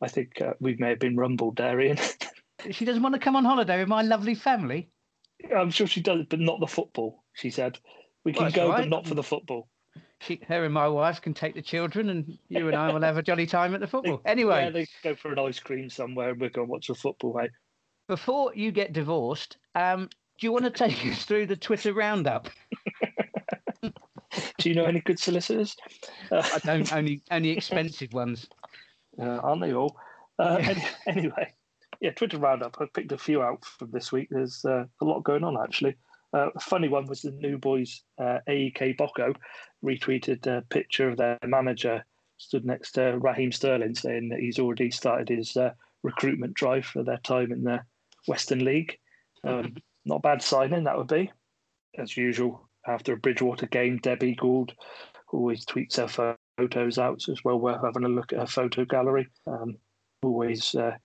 I 0.00 0.08
think 0.08 0.40
uh, 0.40 0.54
we 0.60 0.76
may 0.76 0.90
have 0.90 0.98
been 0.98 1.16
rumbled, 1.16 1.56
Darian. 1.56 1.98
she 2.70 2.84
doesn't 2.84 3.02
want 3.02 3.14
to 3.14 3.20
come 3.20 3.36
on 3.36 3.44
holiday 3.44 3.78
with 3.78 3.88
my 3.88 4.02
lovely 4.02 4.34
family. 4.34 4.88
I'm 5.54 5.70
sure 5.70 5.86
she 5.86 6.00
does, 6.00 6.26
but 6.28 6.40
not 6.40 6.60
the 6.60 6.66
football. 6.66 7.22
She 7.34 7.50
said 7.50 7.78
we 8.24 8.32
can 8.32 8.44
well, 8.44 8.52
go, 8.52 8.68
right. 8.70 8.78
but 8.78 8.88
not 8.88 9.06
for 9.06 9.14
the 9.14 9.22
football. 9.22 9.68
She, 10.20 10.40
her 10.48 10.64
and 10.64 10.74
my 10.74 10.88
wife 10.88 11.20
can 11.20 11.34
take 11.34 11.54
the 11.54 11.62
children, 11.62 12.08
and 12.08 12.38
you 12.48 12.66
and 12.68 12.76
I 12.76 12.92
will 12.92 13.02
have 13.02 13.18
a 13.18 13.22
jolly 13.22 13.46
time 13.46 13.74
at 13.74 13.80
the 13.80 13.86
football. 13.86 14.20
Anyway, 14.26 14.64
yeah, 14.64 14.70
they 14.70 14.86
go 15.02 15.14
for 15.14 15.32
an 15.32 15.38
ice 15.38 15.60
cream 15.60 15.90
somewhere, 15.90 16.30
and 16.30 16.40
we're 16.40 16.50
going 16.50 16.66
to 16.66 16.70
watch 16.70 16.88
the 16.88 16.94
football, 16.94 17.34
mate. 17.34 17.50
Before 18.08 18.54
you 18.54 18.72
get 18.72 18.92
divorced, 18.92 19.58
um, 19.74 20.08
do 20.38 20.46
you 20.46 20.52
want 20.52 20.64
to 20.64 20.70
take 20.70 21.04
us 21.06 21.24
through 21.24 21.46
the 21.46 21.56
Twitter 21.56 21.92
roundup? 21.92 22.48
Do 24.58 24.68
you 24.68 24.74
know 24.74 24.84
any 24.84 25.00
good 25.00 25.18
solicitors? 25.18 25.76
Uh, 26.30 26.42
I 26.54 26.58
don't. 26.58 26.92
Only 26.92 27.22
only 27.30 27.50
expensive 27.50 28.12
ones. 28.12 28.48
Uh, 29.18 29.38
aren't 29.38 29.62
they 29.62 29.72
all? 29.72 29.96
Uh, 30.38 30.58
any, 30.60 30.84
anyway, 31.06 31.52
yeah, 32.00 32.10
Twitter 32.10 32.38
roundup. 32.38 32.76
I've 32.80 32.92
picked 32.92 33.12
a 33.12 33.18
few 33.18 33.42
out 33.42 33.64
from 33.64 33.90
this 33.90 34.12
week. 34.12 34.28
There's 34.30 34.64
uh, 34.64 34.84
a 35.00 35.04
lot 35.04 35.24
going 35.24 35.44
on 35.44 35.56
actually. 35.62 35.96
Uh, 36.34 36.50
a 36.54 36.60
funny 36.60 36.88
one 36.88 37.06
was 37.06 37.22
the 37.22 37.30
new 37.30 37.56
boys 37.56 38.02
uh, 38.18 38.38
AEK 38.48 38.98
Boco 38.98 39.32
retweeted 39.84 40.46
a 40.46 40.62
picture 40.62 41.08
of 41.08 41.16
their 41.16 41.38
manager 41.46 42.04
stood 42.36 42.66
next 42.66 42.92
to 42.92 43.18
Raheem 43.18 43.52
Sterling, 43.52 43.94
saying 43.94 44.28
that 44.28 44.40
he's 44.40 44.58
already 44.58 44.90
started 44.90 45.28
his 45.30 45.56
recruitment 46.02 46.52
drive 46.52 46.84
for 46.84 47.02
their 47.02 47.18
time 47.18 47.52
in 47.52 47.62
the 47.62 47.80
Western 48.26 48.64
League. 48.64 48.98
Um, 49.44 49.76
not 50.06 50.22
bad 50.22 50.40
signing, 50.40 50.84
that 50.84 50.96
would 50.96 51.08
be. 51.08 51.30
As 51.98 52.16
usual, 52.16 52.68
after 52.86 53.12
a 53.12 53.16
Bridgwater 53.16 53.66
game, 53.66 53.98
Debbie 53.98 54.36
Gould 54.36 54.72
always 55.32 55.66
tweets 55.66 55.96
her 55.96 56.36
photos 56.56 56.98
out, 56.98 57.20
so 57.20 57.32
it's 57.32 57.44
well 57.44 57.58
worth 57.58 57.82
having 57.84 58.04
a 58.04 58.08
look 58.08 58.32
at 58.32 58.38
her 58.38 58.46
photo 58.46 58.84
gallery. 58.84 59.28
Um, 59.46 59.76
always, 60.22 60.74
uh, 60.74 60.96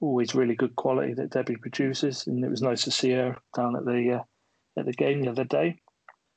always 0.00 0.34
really 0.34 0.56
good 0.56 0.74
quality 0.76 1.14
that 1.14 1.30
Debbie 1.30 1.56
produces, 1.56 2.26
and 2.26 2.44
it 2.44 2.50
was 2.50 2.62
nice 2.62 2.82
to 2.84 2.90
see 2.90 3.12
her 3.12 3.36
down 3.56 3.76
at 3.76 3.84
the 3.84 4.20
uh, 4.20 4.80
at 4.80 4.86
the 4.86 4.92
game 4.92 5.22
the 5.22 5.30
other 5.30 5.44
day. 5.44 5.80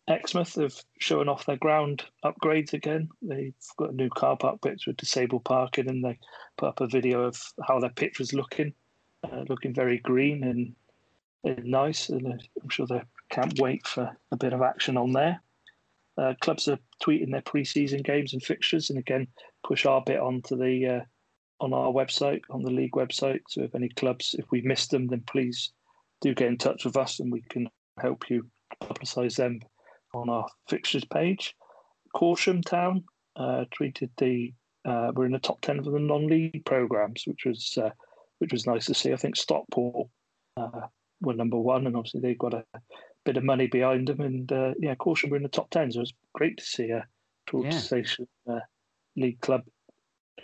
Exmouth 0.08 0.56
have 0.56 0.76
shown 1.00 1.30
off 1.30 1.46
their 1.46 1.58
ground 1.58 2.04
upgrades 2.26 2.74
again. 2.74 3.10
They've 3.22 3.54
got 3.78 3.92
a 3.92 3.96
new 3.96 4.10
car 4.10 4.36
park 4.36 4.62
pitch 4.62 4.88
with 4.88 4.98
disabled 4.98 5.46
parking, 5.46 5.90
and 5.90 6.04
they 6.04 6.20
put 6.58 6.70
up 6.70 6.82
a 6.82 6.88
video 6.88 7.24
of 7.24 7.42
how 7.68 7.80
their 7.80 7.92
pitch 7.92 8.20
was 8.20 8.34
looking, 8.34 8.74
uh, 9.24 9.44
looking 9.48 9.74
very 9.74 10.00
green 10.00 10.44
and 10.44 10.76
nice, 11.44 12.10
and 12.10 12.28
I'm 12.62 12.70
sure 12.70 12.86
they 12.88 13.02
can't 13.30 13.60
wait 13.60 13.88
for 13.88 14.16
a 14.32 14.38
bit 14.38 14.54
of 14.54 14.62
action 14.62 14.98
on 14.98 15.14
there. 15.14 15.42
Uh, 16.18 16.34
clubs 16.42 16.68
are 16.68 16.80
tweeting 17.04 17.32
their 17.32 17.42
pre-season 17.42 18.02
games 18.02 18.34
and 18.34 18.44
fixtures, 18.44 18.89
and 18.89 19.00
again 19.00 19.28
push 19.66 19.86
our 19.86 20.02
bit 20.06 20.20
onto 20.20 20.56
the 20.56 20.88
uh, 20.88 21.02
on 21.64 21.74
our 21.74 21.92
website, 21.92 22.42
on 22.50 22.64
the 22.64 22.72
league 22.72 22.94
website. 22.94 23.42
So 23.48 23.62
if 23.62 23.76
any 23.76 23.89
clubs, 23.89 24.36
if 24.38 24.46
we've 24.52 24.66
missed 24.66 24.92
them, 24.92 25.08
then 25.08 25.24
please 25.28 25.72
do 26.22 26.34
get 26.34 26.48
in 26.48 26.58
touch 26.58 26.86
with 26.86 26.98
us 26.98 27.20
and 27.20 27.32
we 27.32 27.42
can 27.50 27.70
help 28.00 28.30
you 28.30 28.48
publicise 28.84 29.36
them 29.36 29.60
on 30.14 30.30
our 30.30 30.48
fixtures 30.68 31.06
page. 31.06 31.56
Corsham 32.16 32.64
Town 32.64 33.04
uh, 33.36 33.66
treated 33.72 34.10
the 34.18 34.54
uh, 34.84 35.12
we're 35.16 35.26
in 35.26 35.32
the 35.32 35.39
top 35.39 35.62
ten 35.62 35.78
of 35.78 35.86
the 35.86 36.00
non-league 36.00 36.66
programs, 36.66 37.24
which 37.28 37.46
was 37.46 37.78
uh, 37.82 37.92
which 38.39 38.52
was 38.52 38.66
nice 38.66 38.86
to 38.88 38.96
see. 38.96 39.14
I 39.14 39.16
think 39.16 39.36
Stockport 39.36 40.08
uh, 40.58 40.88
were 41.22 41.34
number 41.34 41.58
one, 41.58 41.88
and 41.88 41.96
obviously 41.96 42.22
they've 42.22 42.38
got 42.38 42.54
a 42.54 42.64
bit 43.26 43.38
of 43.38 43.44
money 43.44 43.68
behind 43.68 44.08
them. 44.08 44.22
And 44.22 44.52
uh, 44.52 44.74
yeah, 44.80 44.96
Corsham 44.96 45.30
were 45.30 45.38
in 45.38 45.44
the 45.44 45.50
top 45.50 45.70
ten, 45.70 45.92
so 45.92 46.00
it 46.00 46.02
was 46.02 46.14
great 46.34 46.58
to 46.58 46.64
see 46.64 46.90
a 46.90 47.06
Toolstation 47.48 47.72
yeah. 47.72 47.80
Station 47.80 48.28
uh, 48.50 48.60
League 49.16 49.42
club 49.42 49.62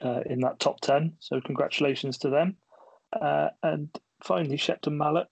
uh, 0.03 0.21
in 0.25 0.39
that 0.41 0.59
top 0.59 0.81
ten. 0.81 1.13
So 1.19 1.41
congratulations 1.41 2.17
to 2.19 2.29
them. 2.29 2.57
and 3.63 3.89
finally, 4.23 4.57
Shepton 4.57 4.97
Mallet. 4.97 5.27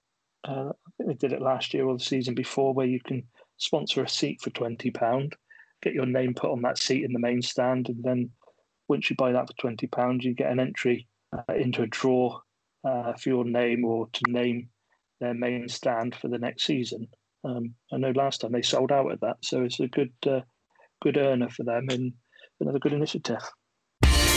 I 0.47 0.71
think 0.97 1.09
they 1.09 1.27
did 1.27 1.33
it 1.33 1.41
last 1.41 1.73
year 1.73 1.85
or 1.85 1.97
the 1.97 2.03
season 2.03 2.35
before, 2.35 2.73
where 2.73 2.85
you 2.85 2.99
can 2.99 3.23
sponsor 3.57 4.03
a 4.03 4.09
seat 4.09 4.41
for 4.41 4.51
twenty 4.51 4.91
pound, 4.91 5.35
get 5.81 5.93
your 5.93 6.05
name 6.05 6.33
put 6.33 6.51
on 6.51 6.61
that 6.61 6.77
seat 6.77 7.03
in 7.03 7.13
the 7.13 7.19
main 7.19 7.41
stand, 7.41 7.89
and 7.89 8.03
then 8.03 8.29
once 8.87 9.09
you 9.09 9.15
buy 9.15 9.31
that 9.31 9.47
for 9.47 9.53
twenty 9.53 9.87
pounds, 9.87 10.23
you 10.23 10.33
get 10.33 10.51
an 10.51 10.59
entry 10.59 11.07
uh, 11.33 11.53
into 11.53 11.81
a 11.81 11.87
draw 11.87 12.39
uh, 12.83 13.13
for 13.13 13.29
your 13.29 13.45
name 13.45 13.83
or 13.83 14.07
to 14.13 14.21
name 14.27 14.69
their 15.19 15.33
main 15.33 15.67
stand 15.67 16.15
for 16.15 16.27
the 16.27 16.37
next 16.37 16.65
season. 16.65 17.07
Um, 17.43 17.75
I 17.93 17.97
know 17.97 18.11
last 18.11 18.41
time 18.41 18.51
they 18.51 18.61
sold 18.61 18.91
out 18.91 19.11
at 19.11 19.21
that, 19.21 19.37
so 19.41 19.63
it's 19.63 19.79
a 19.79 19.87
good 19.87 20.13
uh, 20.25 20.41
good 21.01 21.17
earner 21.17 21.49
for 21.49 21.63
them 21.63 21.87
and 21.89 22.13
another 22.59 22.79
good 22.79 22.93
initiative. 22.93 23.41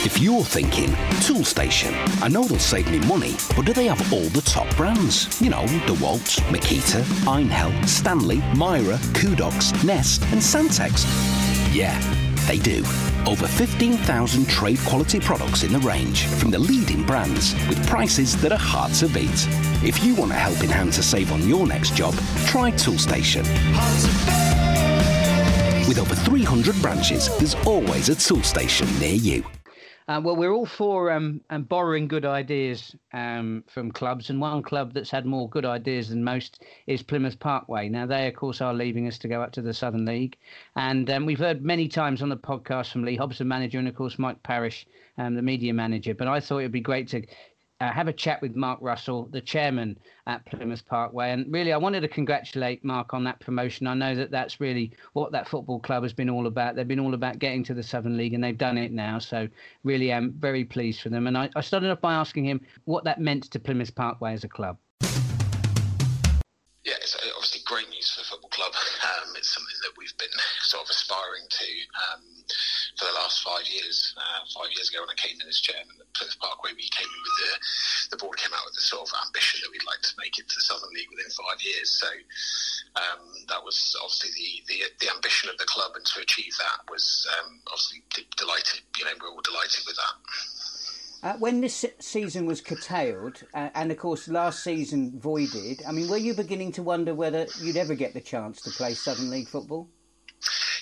If 0.05 0.17
you're 0.21 0.43
thinking 0.43 0.91
Toolstation, 1.25 1.93
I 2.21 2.29
know 2.29 2.45
they'll 2.45 2.57
save 2.57 2.89
me 2.89 2.99
money, 2.99 3.35
but 3.53 3.65
do 3.65 3.73
they 3.73 3.87
have 3.87 4.13
all 4.13 4.29
the 4.29 4.41
top 4.41 4.73
brands? 4.77 5.41
You 5.41 5.49
know, 5.49 5.65
DeWalt, 5.87 6.39
Makita, 6.53 7.01
Einhell, 7.25 7.85
Stanley, 7.85 8.37
Mira, 8.55 8.95
Kudox, 9.13 9.83
Nest, 9.83 10.21
and 10.31 10.39
Santex. 10.39 11.05
Yeah, 11.75 11.99
they 12.49 12.57
do. 12.57 12.83
Over 13.27 13.47
15,000 13.47 14.49
trade 14.49 14.79
quality 14.79 15.19
products 15.19 15.61
in 15.61 15.71
the 15.71 15.79
range 15.79 16.25
from 16.25 16.49
the 16.49 16.57
leading 16.57 17.05
brands 17.05 17.53
with 17.67 17.87
prices 17.87 18.35
that 18.41 18.51
are 18.51 18.57
hard 18.57 18.91
to 18.95 19.07
beat. 19.07 19.47
If 19.83 20.03
you 20.03 20.15
want 20.15 20.31
a 20.31 20.35
helping 20.35 20.69
hand 20.69 20.93
to 20.93 21.03
save 21.03 21.31
on 21.31 21.47
your 21.47 21.67
next 21.67 21.93
job, 21.95 22.15
try 22.47 22.71
Toolstation. 22.71 23.45
With 25.87 25.99
over 25.99 26.15
300 26.15 26.81
branches, 26.81 27.29
there's 27.37 27.55
always 27.67 28.09
a 28.09 28.15
Toolstation 28.15 28.99
near 28.99 29.13
you. 29.13 29.58
Uh, 30.09 30.19
well, 30.19 30.35
we're 30.35 30.51
all 30.51 30.65
for 30.65 31.11
um, 31.11 31.39
borrowing 31.67 32.07
good 32.07 32.25
ideas 32.25 32.95
um, 33.13 33.63
from 33.67 33.91
clubs, 33.91 34.31
and 34.31 34.41
one 34.41 34.63
club 34.63 34.91
that's 34.91 35.11
had 35.11 35.23
more 35.23 35.47
good 35.47 35.65
ideas 35.65 36.09
than 36.09 36.23
most 36.23 36.63
is 36.87 37.03
Plymouth 37.03 37.39
Parkway. 37.39 37.89
Now, 37.89 38.07
they, 38.07 38.27
of 38.27 38.33
course, 38.33 38.59
are 38.59 38.73
leaving 38.73 39.05
us 39.07 39.19
to 39.19 39.27
go 39.27 39.43
up 39.43 39.51
to 39.51 39.61
the 39.61 39.71
Southern 39.71 40.05
League, 40.05 40.35
and 40.75 41.07
um, 41.11 41.27
we've 41.27 41.37
heard 41.37 41.63
many 41.63 41.87
times 41.87 42.23
on 42.23 42.29
the 42.29 42.37
podcast 42.37 42.91
from 42.91 43.03
Lee 43.03 43.17
Hobson, 43.17 43.47
manager, 43.47 43.77
and 43.77 43.87
of 43.87 43.93
course 43.93 44.17
Mike 44.17 44.41
Parish, 44.41 44.87
um, 45.19 45.35
the 45.35 45.43
media 45.43 45.75
manager. 45.75 46.15
But 46.15 46.27
I 46.27 46.39
thought 46.39 46.57
it 46.57 46.63
would 46.63 46.71
be 46.71 46.81
great 46.81 47.09
to 47.09 47.21
uh, 47.81 47.91
have 47.91 48.07
a 48.07 48.13
chat 48.13 48.41
with 48.41 48.55
Mark 48.55 48.79
Russell, 48.81 49.29
the 49.31 49.41
chairman 49.41 49.97
at 50.27 50.45
Plymouth 50.45 50.85
Parkway. 50.85 51.31
And 51.31 51.51
really, 51.51 51.71
I 51.71 51.77
wanted 51.77 52.01
to 52.01 52.07
congratulate 52.07 52.83
Mark 52.83 53.13
on 53.13 53.23
that 53.23 53.39
promotion. 53.39 53.87
I 53.87 53.93
know 53.93 54.15
that 54.15 54.31
that's 54.31 54.59
really 54.59 54.91
what 55.13 55.31
that 55.31 55.47
football 55.47 55.79
club 55.79 56.03
has 56.03 56.13
been 56.13 56.29
all 56.29 56.47
about. 56.47 56.75
They've 56.75 56.87
been 56.87 56.99
all 56.99 57.13
about 57.13 57.39
getting 57.39 57.63
to 57.65 57.73
the 57.73 57.83
Southern 57.83 58.17
League, 58.17 58.33
and 58.33 58.43
they've 58.43 58.57
done 58.57 58.77
it 58.77 58.91
now. 58.91 59.19
So, 59.19 59.47
really, 59.83 60.11
I'm 60.11 60.33
very 60.33 60.65
pleased 60.65 61.01
for 61.01 61.09
them. 61.09 61.27
And 61.27 61.37
I, 61.37 61.49
I 61.55 61.61
started 61.61 61.89
off 61.89 62.01
by 62.01 62.13
asking 62.13 62.45
him 62.45 62.61
what 62.85 63.05
that 63.05 63.21
meant 63.21 63.43
to 63.51 63.59
Plymouth 63.59 63.95
Parkway 63.95 64.33
as 64.33 64.43
a 64.43 64.49
club. 64.49 64.77
Yeah, 66.83 66.95
it's 67.01 67.15
obviously 67.35 67.61
great 67.65 67.89
news 67.89 68.11
for 68.11 68.18
the 68.18 68.18
football 68.29 68.53
club. 68.53 68.73
Um, 69.01 69.33
it's 69.35 69.49
something 69.49 69.79
that 69.81 69.97
we've 69.97 70.15
been 70.21 70.33
sort 70.61 70.85
of 70.85 70.89
aspiring 70.89 71.49
to. 71.49 71.69
Um, 71.97 72.39
for 72.97 73.05
the 73.05 73.15
last 73.15 73.39
five 73.39 73.63
years. 73.69 74.13
Uh, 74.19 74.43
five 74.51 74.67
years 74.75 74.89
ago, 74.89 74.99
when 74.99 75.13
I 75.13 75.19
came 75.19 75.39
in 75.39 75.47
as 75.47 75.63
chairman 75.63 75.95
at 75.95 76.09
Plymouth 76.11 76.39
Parkway, 76.43 76.75
we 76.75 76.89
came 76.91 77.07
in 77.07 77.21
with 77.23 77.37
the 77.39 77.51
the 78.11 78.19
board 78.19 78.35
came 78.35 78.51
out 78.51 78.65
with 78.65 78.75
the 78.75 78.83
sort 78.83 79.07
of 79.07 79.11
ambition 79.23 79.61
that 79.63 79.71
we'd 79.71 79.85
like 79.85 80.01
to 80.01 80.13
make 80.17 80.35
it 80.35 80.49
to 80.49 80.55
the 80.57 80.65
Southern 80.65 80.91
League 80.91 81.07
within 81.13 81.29
five 81.31 81.61
years. 81.61 81.87
So 81.95 82.09
um, 82.99 83.21
that 83.47 83.63
was 83.63 83.95
obviously 84.03 84.35
the, 84.35 84.51
the 84.67 84.77
the 85.05 85.09
ambition 85.13 85.47
of 85.47 85.57
the 85.61 85.69
club, 85.69 85.95
and 85.95 86.03
to 86.03 86.19
achieve 86.19 86.51
that 86.59 86.83
was 86.91 87.23
um, 87.39 87.63
obviously 87.71 88.03
delighted. 88.35 88.83
You 88.99 89.05
know, 89.05 89.15
we're 89.21 89.31
all 89.31 89.45
delighted 89.45 89.87
with 89.87 89.95
that. 89.95 90.15
Uh, 91.21 91.33
when 91.33 91.59
this 91.59 91.85
season 91.99 92.45
was 92.45 92.61
curtailed, 92.61 93.43
uh, 93.53 93.69
and 93.75 93.91
of 93.91 93.97
course 93.97 94.29
last 94.29 94.63
season 94.63 95.19
voided, 95.19 95.83
I 95.85 95.91
mean, 95.91 96.07
were 96.07 96.17
you 96.17 96.33
beginning 96.33 96.71
to 96.73 96.83
wonder 96.83 97.13
whether 97.13 97.45
you'd 97.59 97.75
ever 97.75 97.93
get 97.93 98.13
the 98.13 98.21
chance 98.21 98.61
to 98.61 98.69
play 98.71 98.93
Southern 98.93 99.29
League 99.29 99.49
football? 99.49 99.89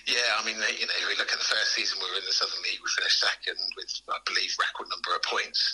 Yeah, 0.05 0.39
I 0.39 0.45
mean, 0.45 0.55
you 0.55 0.85
know, 0.85 0.93
if 0.93 1.07
we 1.09 1.17
look 1.17 1.33
at 1.33 1.39
the 1.41 1.51
first 1.51 1.73
season, 1.73 1.97
we 1.99 2.07
were 2.13 2.21
in 2.21 2.25
the 2.25 2.31
Southern 2.31 2.61
League, 2.61 2.79
we 2.79 2.89
finished 2.95 3.19
second 3.19 3.57
with, 3.75 3.89
I 4.07 4.21
believe, 4.29 4.53
record 4.61 4.87
number 4.93 5.17
of 5.17 5.23
points. 5.25 5.73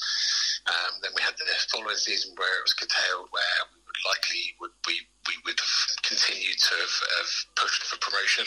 Um, 0.66 0.95
then 1.03 1.11
we 1.14 1.22
had 1.22 1.36
the 1.36 1.43
following 1.70 1.99
season 1.99 2.32
where 2.39 2.55
it 2.55 2.64
was 2.64 2.74
curtailed, 2.74 3.28
where 3.36 3.59
we 3.76 3.84
would 3.84 4.01
likely 4.07 4.55
would 4.64 4.72
we 4.88 4.95
we 5.28 5.36
would 5.45 5.59
have 5.59 5.78
continued 6.03 6.59
to 6.59 6.74
have, 6.76 6.95
have, 7.19 7.34
pushed 7.55 7.84
for 7.88 7.97
promotion, 8.03 8.45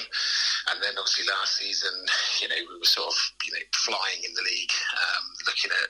and 0.68 0.82
then 0.82 0.98
obviously 0.98 1.24
last 1.24 1.56
season, 1.56 1.94
you 2.40 2.48
know, 2.48 2.60
we 2.68 2.76
were 2.78 2.88
sort 2.88 3.08
of 3.08 3.18
you 3.44 3.52
know 3.52 3.64
flying 3.72 4.20
in 4.24 4.32
the 4.36 4.44
league, 4.44 4.74
um, 5.00 5.24
looking 5.48 5.70
at 5.72 5.88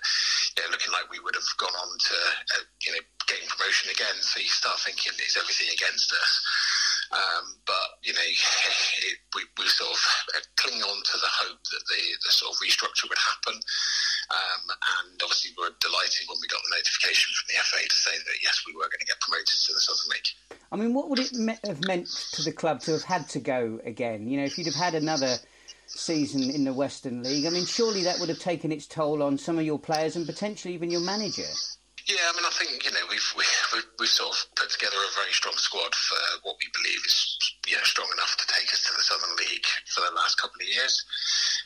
you 0.56 0.62
know, 0.62 0.70
looking 0.70 0.92
like 0.94 1.10
we 1.10 1.20
would 1.20 1.34
have 1.34 1.50
gone 1.58 1.74
on 1.74 1.90
to 1.98 2.16
uh, 2.56 2.64
you 2.86 2.92
know 2.94 3.02
gain 3.26 3.42
promotion 3.50 3.90
again. 3.90 4.16
So 4.22 4.38
you 4.38 4.50
start 4.50 4.78
thinking, 4.86 5.12
is 5.18 5.36
everything 5.36 5.74
against 5.74 6.12
us? 6.12 6.30
Um, 7.12 7.44
but 7.66 8.02
you 8.02 8.12
know, 8.12 8.22
it, 9.06 9.18
we, 9.34 9.42
we 9.58 9.66
sort 9.68 9.90
of 9.90 10.00
cling 10.56 10.82
on 10.82 10.98
to 11.02 11.16
the 11.18 11.30
hope 11.30 11.62
that 11.62 11.82
the, 11.86 12.02
the 12.24 12.32
sort 12.32 12.54
of 12.54 12.58
restructure 12.58 13.08
would 13.08 13.18
happen. 13.18 13.54
Um, 14.30 14.62
and 14.70 15.16
obviously, 15.22 15.54
we 15.56 15.64
were 15.64 15.74
delighted 15.80 16.26
when 16.26 16.38
we 16.42 16.48
got 16.48 16.60
the 16.66 16.74
notification 16.74 17.30
from 17.30 17.46
the 17.50 17.58
FA 17.62 17.88
to 17.88 17.94
say 17.94 18.16
that 18.16 18.38
yes, 18.42 18.62
we 18.66 18.74
were 18.74 18.90
going 18.90 19.00
to 19.00 19.06
get 19.06 19.20
promoted 19.20 19.46
to 19.46 19.72
the 19.72 19.80
Southern 19.80 20.10
League. 20.10 20.30
I 20.72 20.76
mean, 20.76 20.94
what 20.94 21.10
would 21.10 21.20
it 21.20 21.32
me- 21.32 21.62
have 21.64 21.86
meant 21.86 22.08
to 22.32 22.42
the 22.42 22.52
club 22.52 22.80
to 22.82 22.92
have 22.92 23.04
had 23.04 23.28
to 23.30 23.40
go 23.40 23.80
again? 23.84 24.26
You 24.28 24.38
know, 24.38 24.44
if 24.44 24.58
you'd 24.58 24.66
have 24.66 24.74
had 24.74 24.94
another 24.94 25.36
season 25.86 26.50
in 26.50 26.64
the 26.64 26.72
Western 26.72 27.22
League, 27.22 27.46
I 27.46 27.50
mean, 27.50 27.66
surely 27.66 28.04
that 28.04 28.18
would 28.18 28.28
have 28.28 28.40
taken 28.40 28.72
its 28.72 28.86
toll 28.86 29.22
on 29.22 29.38
some 29.38 29.58
of 29.58 29.64
your 29.64 29.78
players 29.78 30.16
and 30.16 30.26
potentially 30.26 30.74
even 30.74 30.90
your 30.90 31.02
manager. 31.02 31.46
Yeah, 32.06 32.22
I 32.30 32.38
mean, 32.38 32.46
I 32.46 32.54
think 32.54 32.86
you 32.86 32.94
know 32.94 33.02
we've 33.10 33.30
we, 33.34 33.42
have 33.66 33.82
we 33.98 34.06
have 34.06 34.14
sort 34.14 34.30
of 34.30 34.38
put 34.54 34.70
together 34.70 34.94
a 34.94 35.10
very 35.18 35.34
strong 35.34 35.58
squad 35.58 35.90
for 35.90 36.22
what 36.46 36.54
we 36.62 36.70
believe 36.70 37.02
is 37.02 37.34
you 37.66 37.74
know 37.74 37.82
strong 37.82 38.06
enough 38.14 38.38
to 38.38 38.46
take 38.46 38.70
us 38.70 38.86
to 38.86 38.94
the 38.94 39.02
Southern 39.02 39.34
League 39.34 39.66
for 39.90 40.06
the 40.06 40.14
last 40.14 40.38
couple 40.38 40.62
of 40.62 40.70
years. 40.70 41.02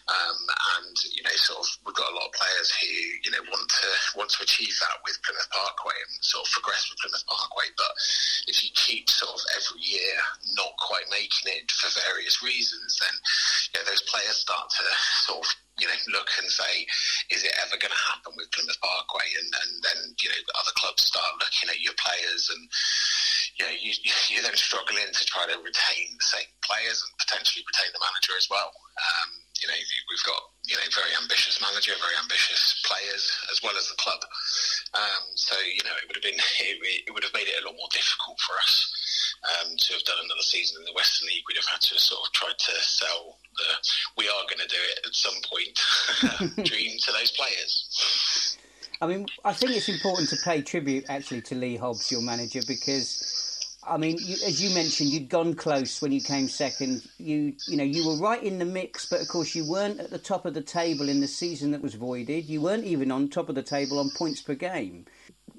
Um, 0.09 0.41
and 0.81 0.97
you 1.13 1.21
know, 1.23 1.37
sort 1.37 1.61
of, 1.61 1.69
we've 1.85 1.95
got 1.95 2.09
a 2.09 2.17
lot 2.17 2.33
of 2.33 2.41
players 2.41 2.73
who 2.73 2.89
you 3.21 3.31
know 3.37 3.45
want 3.53 3.69
to 3.69 3.89
want 4.17 4.31
to 4.33 4.41
achieve 4.41 4.73
that 4.81 5.05
with 5.05 5.21
Plymouth 5.29 5.53
Parkway 5.53 5.93
and 6.09 6.25
sort 6.25 6.49
of 6.49 6.51
progress 6.57 6.89
with 6.89 7.05
Plymouth 7.05 7.29
Parkway. 7.29 7.69
But 7.77 7.93
if 8.49 8.65
you 8.65 8.73
keep 8.73 9.13
sort 9.13 9.37
of 9.37 9.45
every 9.61 9.85
year 9.85 10.17
not 10.57 10.73
quite 10.81 11.05
making 11.13 11.53
it 11.53 11.69
for 11.69 11.93
various 12.01 12.41
reasons, 12.41 12.97
then 12.97 13.13
you 13.13 13.75
know, 13.77 13.93
those 13.93 14.09
players 14.09 14.41
start 14.41 14.73
to 14.73 14.89
sort 15.29 15.45
of 15.45 15.49
you 15.81 15.89
know, 15.89 15.97
look 16.13 16.29
and 16.37 16.47
say, 16.53 16.85
is 17.33 17.43
it 17.43 17.57
ever 17.65 17.81
going 17.81 17.93
to 17.93 18.07
happen 18.13 18.37
with 18.37 18.53
Plymouth 18.53 18.79
Parkway? 18.85 19.27
And, 19.41 19.49
and 19.49 19.71
then, 19.81 19.99
you 20.21 20.29
know, 20.29 20.41
other 20.61 20.77
clubs 20.77 21.09
start 21.09 21.41
looking 21.41 21.73
at 21.73 21.81
your 21.81 21.97
players 21.97 22.53
and, 22.53 22.63
you 23.57 23.65
know, 23.65 23.75
you, 23.75 23.93
you're 24.31 24.45
then 24.45 24.57
struggling 24.61 25.09
to 25.09 25.25
try 25.25 25.49
to 25.49 25.57
retain 25.65 26.13
the 26.21 26.29
same 26.29 26.51
players 26.61 27.01
and 27.01 27.11
potentially 27.17 27.65
retain 27.65 27.91
the 27.97 28.05
manager 28.05 28.37
as 28.37 28.47
well. 28.53 28.71
Um, 29.01 29.31
you 29.57 29.69
know, 29.69 29.77
we've 29.77 30.29
got, 30.29 30.41
you 30.69 30.77
know, 30.77 30.87
very 30.93 31.13
ambitious 31.21 31.61
manager, 31.61 31.93
very 32.01 32.17
ambitious 32.21 32.81
players, 32.85 33.25
as 33.53 33.61
well 33.65 33.77
as 33.77 33.89
the 33.89 33.97
club. 34.01 34.21
Um, 34.93 35.25
so, 35.37 35.57
you 35.61 35.85
know, 35.85 35.97
it 36.01 36.09
would 36.09 36.17
have 36.17 36.25
been, 36.25 36.41
it, 36.65 36.77
it 37.09 37.13
would 37.13 37.25
have 37.25 37.37
made 37.37 37.49
it 37.49 37.61
a 37.61 37.65
lot 37.65 37.77
more 37.77 37.89
difficult 37.93 38.37
for 38.41 38.57
us 38.61 39.00
um, 39.45 39.77
to 39.77 39.93
have 39.95 40.05
done 40.05 40.17
another 40.25 40.43
season 40.43 40.81
in 40.81 40.85
the 40.85 40.93
Western 40.93 41.29
League. 41.29 41.43
We'd 41.49 41.57
have 41.57 41.67
had 41.67 41.81
to 41.81 42.01
sort 42.01 42.27
of 42.27 42.33
try 42.33 42.51
to 42.57 42.73
sell 42.83 43.39
the 43.57 43.89
we 44.17 44.29
are 44.29 44.45
going 44.49 44.61
to 44.61 44.69
do 44.69 44.83
it 44.93 45.07
at 45.07 45.15
some 45.15 45.35
point 45.49 46.65
dream 46.69 46.99
to 46.99 47.13
those 47.13 47.33
players. 47.33 48.57
I 49.03 49.07
mean, 49.07 49.27
I 49.45 49.55
think 49.55 49.73
it's 49.73 49.89
important 49.89 50.29
to 50.31 50.37
pay 50.45 50.61
tribute 50.61 51.07
actually 51.09 51.41
to 51.43 51.55
Lee 51.55 51.77
Hobbs, 51.77 52.13
your 52.13 52.21
manager, 52.21 52.61
because 52.69 53.41
I 53.87 53.97
mean, 53.97 54.19
you, 54.21 54.37
as 54.47 54.63
you 54.63 54.75
mentioned, 54.75 55.09
you'd 55.09 55.31
gone 55.31 55.55
close 55.55 56.03
when 56.03 56.13
you 56.13 56.21
came 56.21 56.49
second. 56.49 57.03
You, 57.17 57.55
you 57.67 57.79
know, 57.79 57.85
you 57.85 58.07
were 58.07 58.17
right 58.17 58.43
in 58.43 58.59
the 58.59 58.67
mix, 58.67 59.07
but 59.07 59.23
of 59.23 59.29
course, 59.29 59.55
you 59.55 59.65
weren't 59.65 60.01
at 60.01 60.11
the 60.11 60.19
top 60.19 60.45
of 60.45 60.53
the 60.53 60.61
table 60.61 61.09
in 61.09 61.21
the 61.21 61.29
season 61.29 61.71
that 61.71 61.81
was 61.81 61.95
voided. 61.95 62.45
You 62.45 62.61
weren't 62.61 62.85
even 62.85 63.11
on 63.11 63.29
top 63.29 63.49
of 63.49 63.55
the 63.55 63.63
table 63.63 63.99
on 63.99 64.11
points 64.11 64.43
per 64.43 64.55
game. 64.55 65.07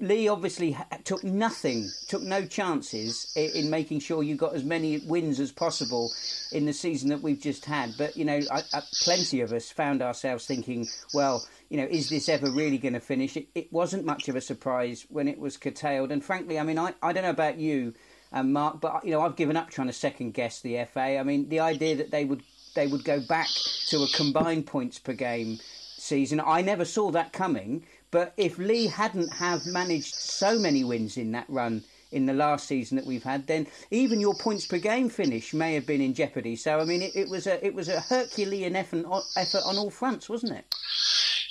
Lee 0.02 0.26
obviously 0.26 0.76
took 1.04 1.22
nothing, 1.22 1.88
took 2.08 2.22
no 2.22 2.44
chances 2.44 3.32
in, 3.36 3.50
in, 3.52 3.70
making 3.70 4.00
sure 4.00 4.24
you 4.24 4.34
got 4.34 4.52
as 4.52 4.64
many 4.64 4.98
wins 4.98 5.38
as 5.38 5.52
possible 5.52 6.10
in 6.50 6.66
the 6.66 6.72
season 6.72 7.08
that 7.10 7.22
we've 7.22 7.40
just 7.40 7.64
had. 7.64 7.94
But 7.96 8.16
you 8.16 8.24
know, 8.24 8.40
I, 8.50 8.64
I, 8.74 8.82
plenty 9.04 9.42
of 9.42 9.52
us 9.52 9.70
found 9.70 10.02
ourselves 10.02 10.44
thinking, 10.44 10.88
well, 11.14 11.46
you 11.68 11.76
know, 11.76 11.86
is 11.88 12.08
this 12.08 12.28
ever 12.28 12.50
really 12.50 12.78
going 12.78 12.94
to 12.94 13.00
finish? 13.00 13.36
It, 13.36 13.46
it, 13.54 13.72
wasn't 13.72 14.04
much 14.04 14.28
of 14.28 14.34
a 14.34 14.40
surprise 14.40 15.06
when 15.08 15.28
it 15.28 15.38
was 15.38 15.56
curtailed. 15.56 16.10
And 16.10 16.22
frankly, 16.24 16.58
I 16.58 16.64
mean, 16.64 16.80
I, 16.80 16.94
I 17.00 17.12
don't 17.12 17.22
know 17.22 17.30
about 17.30 17.58
you, 17.58 17.94
um, 18.32 18.52
Mark, 18.52 18.80
but 18.80 19.04
you 19.04 19.12
know, 19.12 19.20
I've 19.20 19.36
given 19.36 19.56
up 19.56 19.70
trying 19.70 19.86
to 19.86 19.92
second 19.92 20.34
guess 20.34 20.60
the 20.62 20.84
FA. 20.92 21.16
I 21.16 21.22
mean, 21.22 21.48
the 21.48 21.60
idea 21.60 21.94
that 21.94 22.10
they 22.10 22.24
would 22.24 22.42
they 22.74 22.88
would 22.88 23.04
go 23.04 23.20
back 23.20 23.48
to 23.90 24.02
a 24.02 24.08
combined 24.08 24.66
points 24.66 24.98
per 24.98 25.12
game 25.12 25.60
season, 25.96 26.40
I 26.44 26.60
never 26.62 26.84
saw 26.84 27.12
that 27.12 27.32
coming. 27.32 27.86
But 28.12 28.34
if 28.36 28.58
Lee 28.58 28.86
hadn't 28.86 29.32
have 29.32 29.66
managed 29.66 30.14
so 30.14 30.58
many 30.58 30.84
wins 30.84 31.16
in 31.16 31.32
that 31.32 31.46
run 31.48 31.82
in 32.12 32.26
the 32.26 32.34
last 32.34 32.68
season 32.68 32.96
that 32.96 33.06
we've 33.06 33.22
had, 33.24 33.46
then 33.46 33.66
even 33.90 34.20
your 34.20 34.34
points 34.34 34.66
per 34.66 34.78
game 34.78 35.08
finish 35.08 35.54
may 35.54 35.72
have 35.74 35.86
been 35.86 36.02
in 36.02 36.12
jeopardy. 36.12 36.54
So 36.54 36.78
I 36.78 36.84
mean, 36.84 37.00
it, 37.00 37.16
it 37.16 37.28
was 37.28 37.46
a 37.46 37.64
it 37.64 37.74
was 37.74 37.88
a 37.88 38.00
Herculean 38.00 38.76
effort, 38.76 39.04
effort 39.36 39.62
on 39.64 39.78
all 39.78 39.90
fronts, 39.90 40.28
wasn't 40.28 40.52
it? 40.52 40.66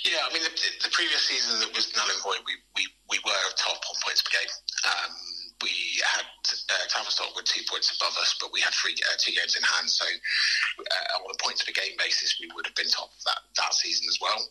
Yeah, 0.06 0.22
I 0.22 0.32
mean, 0.32 0.42
the, 0.42 0.50
the 0.82 0.90
previous 0.90 1.22
season 1.26 1.60
that 1.60 1.74
was 1.74 1.94
null 1.94 2.10
and 2.10 2.22
void, 2.22 2.42
we, 2.46 2.58
we, 2.74 2.82
we 3.10 3.18
were 3.22 3.38
top 3.54 3.78
on 3.78 3.94
points 4.02 4.22
per 4.22 4.34
game. 4.34 4.50
Um, 4.82 5.14
we 5.62 5.70
had 6.02 6.26
uh, 6.26 6.86
Tavistock 6.90 7.36
with 7.38 7.46
two 7.46 7.62
points 7.70 7.94
above 7.94 8.18
us, 8.18 8.34
but 8.40 8.50
we 8.52 8.60
had 8.60 8.74
three 8.74 8.98
uh, 9.06 9.14
two 9.18 9.30
games 9.30 9.54
in 9.54 9.62
hand. 9.62 9.88
So 9.88 10.02
uh, 10.02 11.22
on 11.22 11.30
a 11.30 11.38
points 11.38 11.62
per 11.62 11.70
game 11.70 11.94
basis, 11.98 12.34
we 12.42 12.50
would 12.54 12.66
have 12.66 12.74
been 12.74 12.90
top 12.90 13.10
that, 13.26 13.46
that 13.56 13.74
season 13.74 14.06
as 14.10 14.18
well. 14.20 14.42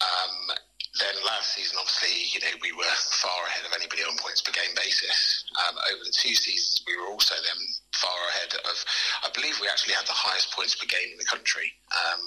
Um, 0.00 0.56
then 0.98 1.16
last 1.24 1.54
season, 1.54 1.76
obviously, 1.80 2.30
you 2.32 2.40
know, 2.40 2.54
we 2.62 2.72
were 2.72 2.88
far 3.20 3.40
ahead 3.48 3.64
of 3.64 3.72
anybody 3.76 4.02
on 4.02 4.16
points 4.18 4.40
per 4.40 4.52
game 4.52 4.72
basis. 4.76 5.44
Um, 5.60 5.76
over 5.92 6.04
the 6.04 6.14
two 6.14 6.34
seasons, 6.34 6.82
we 6.86 6.96
were 6.96 7.08
also 7.08 7.34
then 7.36 7.60
far 7.92 8.20
ahead 8.32 8.52
of, 8.64 8.76
I 9.24 9.28
believe 9.32 9.58
we 9.60 9.68
actually 9.68 9.94
had 9.94 10.06
the 10.06 10.16
highest 10.16 10.52
points 10.52 10.74
per 10.76 10.86
game 10.86 11.12
in 11.12 11.18
the 11.18 11.28
country 11.28 11.72
um, 11.92 12.22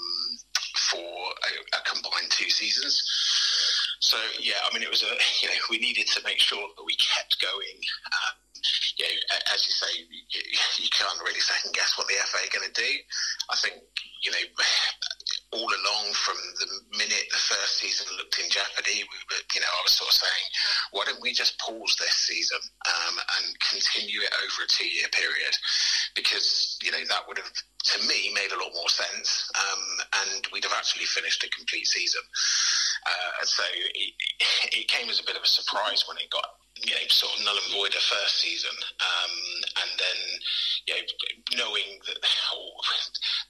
for 0.91 1.01
a, 1.01 1.51
a, 1.78 1.82
combined 1.86 2.30
two 2.30 2.49
seasons. 2.49 3.01
So, 3.99 4.17
yeah, 4.39 4.61
I 4.65 4.74
mean, 4.74 4.84
it 4.84 4.89
was 4.89 5.03
a, 5.03 5.13
you 5.41 5.49
know, 5.49 5.59
we 5.70 5.80
needed 5.80 6.07
to 6.17 6.24
make 6.24 6.39
sure 6.39 6.61
that 6.61 6.84
we 6.86 6.95
kept 6.95 7.41
going. 7.41 7.80
Um, 8.11 8.36
you 8.97 9.05
know, 9.05 9.15
as 9.53 9.63
you 9.67 9.74
say, 9.74 9.91
you, 10.03 10.41
you 10.84 10.89
can't 10.91 11.20
really 11.24 11.39
second 11.39 11.74
guess 11.74 11.97
what 11.97 12.07
the 12.07 12.20
FA 12.28 12.43
are 12.43 12.53
going 12.53 12.67
to 12.67 12.76
do. 12.76 12.91
I 13.49 13.55
think, 13.55 13.80
you 14.24 14.32
know, 14.32 14.43
all 15.52 15.66
along 15.66 16.14
from 16.14 16.38
the 16.62 16.68
minute 16.97 17.26
the 17.32 17.41
first 17.41 17.82
season 17.82 18.06
looked 18.18 18.38
in 18.38 18.50
jeopardy, 18.50 19.02
we 19.02 19.20
were, 19.30 19.41
you 19.54 19.62
know, 19.62 19.72
I 19.72 19.82
was 19.82 19.97
sort 19.97 20.14
of 20.14 20.22
saying, 20.22 20.45
why 20.91 21.06
don't 21.06 21.22
we 21.22 21.34
just 21.34 21.58
pause 21.58 21.95
this 21.97 22.14
season 22.30 22.62
um, 22.86 23.16
and 23.18 23.58
continue 23.58 24.22
it 24.22 24.34
over 24.45 24.64
a 24.64 24.70
two-year 24.70 25.10
period? 25.10 25.54
Because 26.14 26.78
you 26.84 26.91
know 26.91 27.02
that 27.10 27.26
would 27.28 27.38
have, 27.38 27.50
to 27.50 27.97
me, 28.06 28.30
made 28.34 28.52
a 28.54 28.62
lot 28.62 28.74
more 28.74 28.89
sense, 28.89 29.50
um, 29.58 29.84
and 30.26 30.47
we'd 30.54 30.66
have 30.66 30.78
actually 30.78 31.06
finished 31.06 31.43
a 31.43 31.50
complete 31.50 31.88
season. 31.88 32.22
Uh, 33.06 33.45
so 33.45 33.64
it, 33.95 34.14
it 34.74 34.88
came 34.88 35.10
as 35.10 35.20
a 35.20 35.26
bit 35.26 35.38
of 35.38 35.43
a 35.43 35.47
surprise 35.50 36.06
when 36.08 36.18
it 36.18 36.30
got 36.30 36.59
you 36.84 36.93
know, 36.95 37.05
sort 37.09 37.34
of 37.36 37.45
null 37.45 37.57
and 37.57 37.71
void 37.73 37.93
a 37.95 38.01
first 38.01 38.39
season, 38.39 38.75
um, 38.99 39.34
and 39.84 39.91
then 39.99 40.19
you 40.88 40.93
know, 40.95 41.03
knowing 41.65 41.99
that 42.07 42.19
oh, 42.53 42.71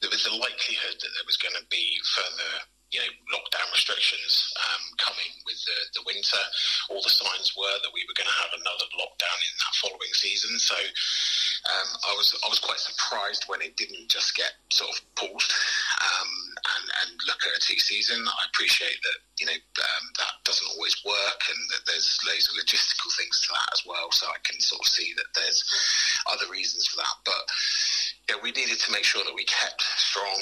there 0.02 0.10
was 0.10 0.26
a 0.26 0.36
likelihood 0.36 0.98
that 1.00 1.12
there 1.14 1.28
was 1.28 1.38
going 1.38 1.56
to 1.56 1.66
be 1.70 2.00
further 2.16 2.66
you 2.90 3.00
know, 3.00 3.38
lockdown 3.38 3.70
restrictions 3.70 4.50
um, 4.58 4.82
coming 4.98 5.30
with 5.46 5.62
the, 5.62 5.78
the 5.94 6.04
winter. 6.10 6.42
All 6.90 7.02
the 7.02 7.14
signs 7.14 7.54
were 7.54 7.78
that 7.86 7.94
we 7.94 8.02
were 8.10 8.18
going 8.18 8.30
to 8.30 8.42
have 8.42 8.50
another 8.58 8.90
lockdown 8.98 9.40
in 9.46 9.54
that 9.62 9.74
following 9.78 10.14
season. 10.18 10.58
So 10.58 10.74
um, 10.74 11.90
I 12.10 12.14
was 12.18 12.34
I 12.42 12.50
was 12.50 12.58
quite 12.58 12.82
surprised 12.82 13.46
when 13.46 13.62
it 13.62 13.78
didn't 13.78 14.10
just 14.10 14.36
get 14.36 14.58
sort 14.74 14.90
of 14.90 14.98
paused 15.16 15.54
um, 16.02 16.32
and, 16.78 16.86
and 17.02 17.10
look 17.28 17.42
at 17.46 17.58
a 17.58 17.62
two 17.62 17.80
season. 17.80 18.22
I 18.22 18.44
appreciate 18.54 19.00
that 19.04 19.20
you 19.40 19.46
know 19.46 19.58
um, 19.58 20.06
that 20.20 20.34
doesn't 20.46 20.72
always 20.76 20.96
work 21.06 21.42
and 21.50 21.60
that 21.72 21.84
there's 21.88 22.20
loads 22.28 22.50
of 22.50 22.56
logistical 22.60 23.10
things 23.18 23.42
to 23.46 23.50
that 23.54 23.70
as 23.74 23.84
well. 23.86 24.12
So 24.12 24.28
I 24.28 24.40
can 24.44 24.60
sort 24.60 24.82
of 24.82 24.90
see 24.92 25.14
that 25.18 25.30
there's 25.36 25.64
other 26.28 26.50
reasons 26.52 26.88
for 26.88 26.98
that, 26.98 27.18
but 27.26 27.44
yeah, 28.30 28.38
we 28.46 28.54
needed 28.54 28.78
to 28.78 28.92
make 28.94 29.04
sure 29.04 29.26
that 29.26 29.34
we 29.34 29.44
kept 29.50 29.82
strong. 29.82 30.38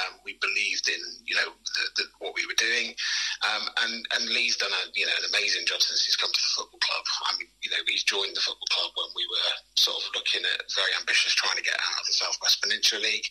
Um, 0.00 0.16
we 0.24 0.40
believed 0.40 0.88
in 0.88 1.00
you 1.28 1.36
know 1.36 1.52
the, 1.52 1.84
the, 2.00 2.04
what 2.18 2.32
we 2.32 2.48
were 2.48 2.56
doing, 2.56 2.96
um, 3.44 3.68
and 3.84 3.94
and 4.16 4.22
Lee's 4.32 4.56
done 4.56 4.72
a 4.72 4.82
you 4.96 5.04
know 5.04 5.12
an 5.20 5.28
amazing 5.28 5.68
job 5.68 5.84
since 5.84 6.08
he's 6.08 6.16
come 6.16 6.32
to 6.32 6.40
the 6.40 6.52
football 6.56 6.80
club. 6.80 7.04
I 7.28 7.36
mean, 7.36 7.52
you 7.60 7.70
know, 7.70 7.82
he's 7.84 8.08
joined 8.08 8.32
the 8.32 8.40
football 8.40 8.70
club 8.72 8.90
when 8.96 9.12
we 9.12 9.28
were 9.28 9.52
sort 9.76 10.00
of 10.00 10.08
looking 10.16 10.48
at 10.48 10.64
very 10.72 10.92
ambitious 10.96 11.36
trying 11.36 11.60
to 11.60 11.66
get 11.66 11.76
out 11.76 12.00
of 12.00 12.06
the 12.08 12.16
South 12.16 12.40
West 12.40 12.64
Peninsula 12.64 13.04
League. 13.04 13.28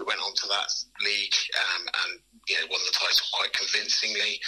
We 0.00 0.08
went 0.08 0.24
on 0.24 0.32
to 0.32 0.46
that 0.48 0.72
league 1.04 1.36
um, 1.60 1.84
and 1.84 2.12
you 2.48 2.56
know 2.56 2.66
won 2.72 2.80
the 2.80 2.96
title 2.96 3.28
quite 3.36 3.52
convincingly. 3.52 4.40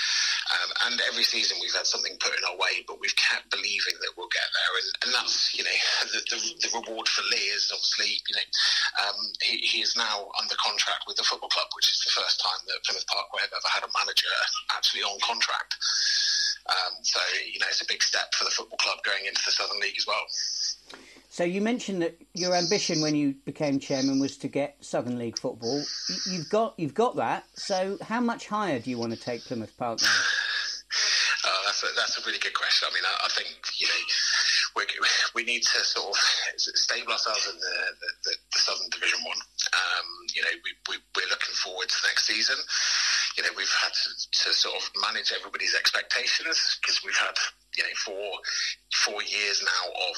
Um, 0.46 0.70
and 0.88 0.94
every 1.10 1.26
season 1.26 1.58
we've 1.60 1.74
had 1.74 1.90
something 1.90 2.16
put 2.22 2.32
in 2.32 2.48
our 2.48 2.56
way, 2.56 2.86
but 2.86 3.02
we've 3.02 3.16
kept 3.18 3.50
believing 3.50 3.98
that 4.00 4.14
we'll 4.16 4.30
get 4.30 4.46
there. 4.46 4.72
And, 4.80 4.88
and 5.04 5.10
that's 5.12 5.52
you 5.52 5.64
know 5.68 5.78
the, 6.12 6.20
the, 6.32 6.38
the 6.64 6.70
reward 6.80 7.08
for 7.08 7.26
Lee 7.28 7.52
is 7.52 7.68
obviously 7.68 8.22
you 8.24 8.34
know 8.36 8.46
um, 9.02 9.16
he, 9.42 9.58
he, 9.58 9.80
is 9.82 9.96
now 9.96 10.28
under 10.40 10.54
contract 10.56 11.04
with 11.06 11.16
the 11.16 11.22
football 11.22 11.48
club, 11.48 11.68
which 11.74 11.90
is 11.92 12.00
the 12.04 12.10
first 12.10 12.40
time 12.40 12.60
that 12.66 12.82
Plymouth 12.84 13.06
Parkway 13.06 13.40
have 13.42 13.52
ever 13.52 13.70
had 13.72 13.84
a 13.84 13.90
manager 13.98 14.34
actually 14.72 15.02
on 15.02 15.18
contract. 15.20 15.76
Um, 16.68 16.92
so, 17.02 17.20
you 17.52 17.58
know, 17.60 17.66
it's 17.68 17.82
a 17.82 17.86
big 17.86 18.02
step 18.02 18.34
for 18.34 18.44
the 18.44 18.50
football 18.50 18.78
club 18.78 18.98
going 19.04 19.24
into 19.26 19.40
the 19.44 19.52
Southern 19.52 19.80
League 19.80 19.94
as 19.96 20.06
well. 20.06 20.24
So 21.28 21.44
you 21.44 21.60
mentioned 21.60 22.02
that 22.02 22.16
your 22.34 22.54
ambition 22.54 23.02
when 23.02 23.14
you 23.14 23.34
became 23.44 23.78
chairman 23.78 24.18
was 24.20 24.38
to 24.38 24.48
get 24.48 24.76
Southern 24.80 25.18
League 25.18 25.38
football. 25.38 25.82
You've 26.30 26.48
got 26.48 26.74
you've 26.78 26.94
got 26.94 27.16
that. 27.16 27.44
So 27.54 27.98
how 28.00 28.20
much 28.20 28.46
higher 28.48 28.78
do 28.78 28.88
you 28.88 28.96
want 28.96 29.12
to 29.12 29.20
take 29.20 29.44
Plymouth 29.44 29.76
Park 29.76 30.00
now? 30.00 30.08
Uh, 31.44 31.50
that's 31.66 31.82
a, 31.82 31.86
that's 31.94 32.18
a 32.18 32.24
really 32.26 32.38
good 32.38 32.54
question. 32.54 32.88
I 32.90 32.94
mean, 32.94 33.04
I, 33.04 33.26
I 33.26 33.28
think 33.28 33.54
you 33.76 33.86
know 33.86 34.00
we, 35.34 35.44
need 35.44 35.62
to 35.62 35.78
sort 35.84 36.10
of 36.10 36.16
stable 36.56 37.12
ourselves 37.12 37.48
in 37.48 37.56
the, 37.56 37.76
the, 38.24 38.32
the 38.52 38.58
Southern 38.58 38.90
Division 38.90 39.20
One. 39.24 39.40
Um, 39.72 40.08
you 40.34 40.42
know, 40.42 40.54
we, 40.64 40.70
we, 40.90 40.96
we're 41.16 41.30
looking 41.30 41.54
forward 41.54 41.88
to 41.88 41.98
next 42.06 42.26
season. 42.26 42.56
You 43.36 43.44
know, 43.44 43.50
we've 43.56 43.76
had 43.80 43.92
to, 43.92 44.10
to 44.44 44.48
sort 44.52 44.76
of 44.76 44.84
manage 45.00 45.32
everybody's 45.32 45.74
expectations 45.74 46.78
because 46.80 47.00
we've 47.04 47.16
had 47.16 47.36
you 47.76 47.84
know 47.84 47.94
four 48.04 48.30
four 49.04 49.22
years 49.22 49.62
now 49.64 49.84
of 50.08 50.16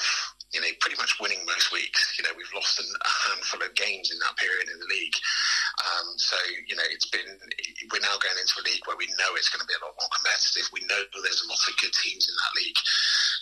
you 0.53 0.61
know 0.61 0.71
pretty 0.81 0.97
much 0.97 1.17
winning 1.21 1.41
most 1.45 1.71
weeks. 1.71 2.17
You 2.17 2.25
know, 2.25 2.33
we've 2.33 2.49
lost 2.55 2.81
a 2.81 2.85
handful 3.29 3.61
of 3.61 3.73
games 3.75 4.09
in 4.09 4.17
that 4.19 4.35
period 4.37 4.69
in 4.69 4.79
the 4.81 4.89
league. 4.89 5.17
Um, 5.79 6.17
so 6.17 6.35
you 6.65 6.75
know, 6.75 6.85
it's 6.89 7.07
been 7.09 7.37
we're 7.93 8.03
now 8.03 8.17
going 8.17 8.39
into 8.41 8.57
a 8.57 8.65
league 8.65 8.83
where 8.89 8.97
we 8.97 9.07
know 9.21 9.37
it's 9.37 9.53
going 9.53 9.61
to 9.61 9.69
be 9.69 9.77
a 9.77 9.83
lot 9.85 9.93
more 9.95 10.09
competitive. 10.09 10.65
We 10.73 10.81
know 10.89 10.99
there's 11.21 11.45
a 11.45 11.49
lot 11.49 11.61
of 11.61 11.73
good 11.77 11.93
teams 11.93 12.25
in 12.25 12.35
that 12.35 12.53
league. 12.57 12.79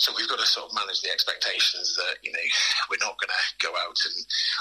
So 0.04 0.14
we've 0.14 0.30
got 0.30 0.40
to 0.40 0.48
sort 0.48 0.70
of 0.70 0.76
manage 0.76 1.02
the 1.02 1.10
expectations 1.10 1.96
that 1.96 2.20
you 2.22 2.36
know 2.36 2.46
we're 2.92 3.02
not 3.02 3.16
going 3.18 3.32
to 3.32 3.44
go 3.64 3.72
out 3.72 3.98
and, 4.04 4.18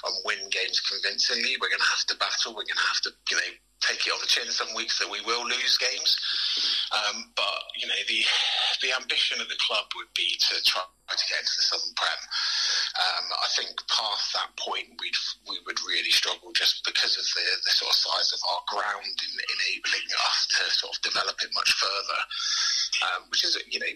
and 0.06 0.14
win 0.22 0.40
games 0.54 0.78
convincingly. 0.86 1.58
We're 1.58 1.72
going 1.74 1.82
to 1.82 1.92
have 1.92 2.06
to 2.14 2.16
battle. 2.16 2.54
We're 2.54 2.68
going 2.70 2.80
to 2.80 2.90
have 2.94 3.02
to 3.06 3.12
you 3.30 3.36
know 3.42 3.50
take 3.82 4.06
it 4.06 4.14
on 4.14 4.22
the 4.22 4.30
chin 4.30 4.48
some 4.48 4.72
weeks 4.72 5.02
that 5.02 5.10
we 5.10 5.20
will 5.26 5.44
lose 5.44 5.76
games. 5.76 6.14
Um, 6.94 7.34
but 7.34 7.74
you 7.74 7.90
know 7.90 8.00
the 8.06 8.22
the 8.86 8.94
ambition 8.94 9.42
of 9.42 9.50
the 9.50 9.58
club 9.60 9.90
would 9.98 10.10
be 10.14 10.38
to 10.38 10.54
try 10.62 10.86
to 11.14 11.30
get 11.30 11.38
into 11.38 11.54
the 11.54 11.66
Southern 11.70 11.94
Prem. 11.94 12.20
Um, 12.96 13.26
I 13.38 13.48
think 13.54 13.70
past 13.86 14.34
that 14.34 14.50
point, 14.58 14.90
we'd 14.98 15.18
we 15.46 15.62
would 15.68 15.78
really 15.86 16.10
struggle 16.10 16.50
just 16.56 16.82
because 16.82 17.14
of 17.14 17.26
the, 17.36 17.46
the 17.62 17.72
sort 17.76 17.92
of 17.92 17.98
size 17.98 18.34
of 18.34 18.40
our 18.50 18.62
ground 18.66 19.14
in, 19.14 19.32
enabling 19.38 20.08
us 20.26 20.38
to 20.58 20.62
sort 20.74 20.96
of 20.96 21.02
develop 21.06 21.36
it 21.42 21.54
much 21.54 21.70
further. 21.78 22.20
Um, 23.04 23.28
which 23.28 23.44
is, 23.44 23.60
you 23.68 23.78
know, 23.78 23.92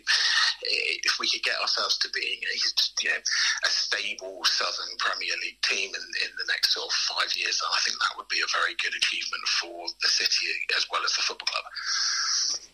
if 1.09 1.15
we 1.19 1.25
could 1.25 1.43
get 1.43 1.57
ourselves 1.57 1.97
to 2.05 2.09
being 2.13 2.37
a, 2.37 2.55
you 3.01 3.09
know, 3.09 3.17
a 3.17 3.71
stable 3.71 4.45
Southern 4.45 4.93
Premier 4.99 5.33
League 5.41 5.61
team 5.65 5.89
in, 5.89 6.05
in 6.21 6.33
the 6.37 6.45
next 6.53 6.77
sort 6.77 6.85
of 6.85 6.93
five 7.09 7.33
years, 7.33 7.57
I 7.65 7.81
think 7.81 7.97
that 7.97 8.13
would 8.21 8.29
be 8.29 8.45
a 8.45 8.53
very 8.53 8.77
good 8.77 8.93
achievement 8.93 9.45
for 9.57 9.89
the 10.05 10.09
city 10.09 10.53
as 10.77 10.85
well 10.93 11.01
as 11.01 11.17
the 11.17 11.25
football 11.25 11.49
club. 11.49 11.65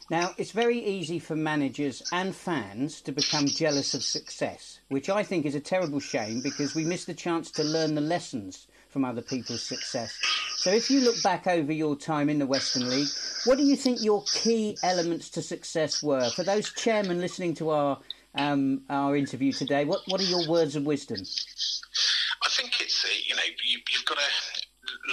Now, 0.08 0.30
it's 0.38 0.52
very 0.52 0.78
easy 0.78 1.18
for 1.18 1.34
managers 1.34 2.00
and 2.12 2.34
fans 2.34 3.00
to 3.02 3.12
become 3.12 3.46
jealous 3.46 3.92
of 3.92 4.04
success, 4.04 4.78
which 4.88 5.10
I 5.10 5.24
think 5.24 5.44
is 5.44 5.56
a 5.56 5.60
terrible 5.60 5.98
shame 5.98 6.40
because 6.42 6.76
we 6.76 6.84
miss 6.84 7.06
the 7.06 7.14
chance 7.14 7.50
to 7.52 7.64
learn 7.64 7.96
the 7.96 8.00
lessons 8.00 8.68
from 8.88 9.04
other 9.04 9.20
people's 9.20 9.62
success. 9.62 10.16
So, 10.58 10.70
if 10.70 10.90
you 10.90 11.00
look 11.00 11.20
back 11.24 11.48
over 11.48 11.72
your 11.72 11.96
time 11.96 12.28
in 12.28 12.38
the 12.38 12.46
Western 12.46 12.88
League, 12.88 13.08
what 13.46 13.58
do 13.58 13.64
you 13.64 13.74
think 13.74 14.00
your 14.00 14.22
key 14.32 14.78
elements 14.84 15.28
to 15.30 15.42
success 15.42 16.02
were? 16.04 16.30
For 16.30 16.44
those 16.44 16.72
chairmen 16.72 17.20
listening 17.20 17.54
to 17.54 17.70
our 17.70 17.98
um, 18.36 18.82
our 18.88 19.16
interview 19.16 19.50
today, 19.50 19.84
what, 19.84 20.02
what 20.06 20.20
are 20.20 20.24
your 20.24 20.48
words 20.48 20.76
of 20.76 20.84
wisdom? 20.84 21.18
I 21.18 22.48
think 22.50 22.80
it's 22.80 23.04
you 23.28 23.34
know 23.34 23.42
you, 23.64 23.78
have 23.96 24.04
got 24.04 24.18
to 24.18 24.24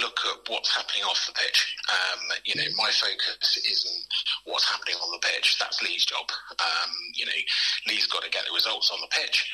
look 0.00 0.18
at 0.26 0.48
what's 0.48 0.74
happening 0.74 1.04
off 1.04 1.26
the 1.26 1.34
pitch. 1.34 1.76
Um, 1.90 2.20
you 2.44 2.54
know, 2.56 2.68
my 2.76 2.90
focus 2.90 3.58
isn't 3.58 4.02
what's 4.44 4.68
happening 4.68 4.96
on 5.02 5.10
the 5.12 5.22
pitch. 5.22 5.58
That's 5.58 5.82
Lee's 5.82 6.04
job. 6.04 6.26
Um, 6.58 6.90
you 7.14 7.26
know, 7.26 7.40
Lee's 7.88 8.06
got 8.06 8.22
to 8.22 8.30
get 8.30 8.44
the 8.46 8.54
results 8.54 8.90
on 8.90 9.00
the 9.00 9.10
pitch. 9.10 9.46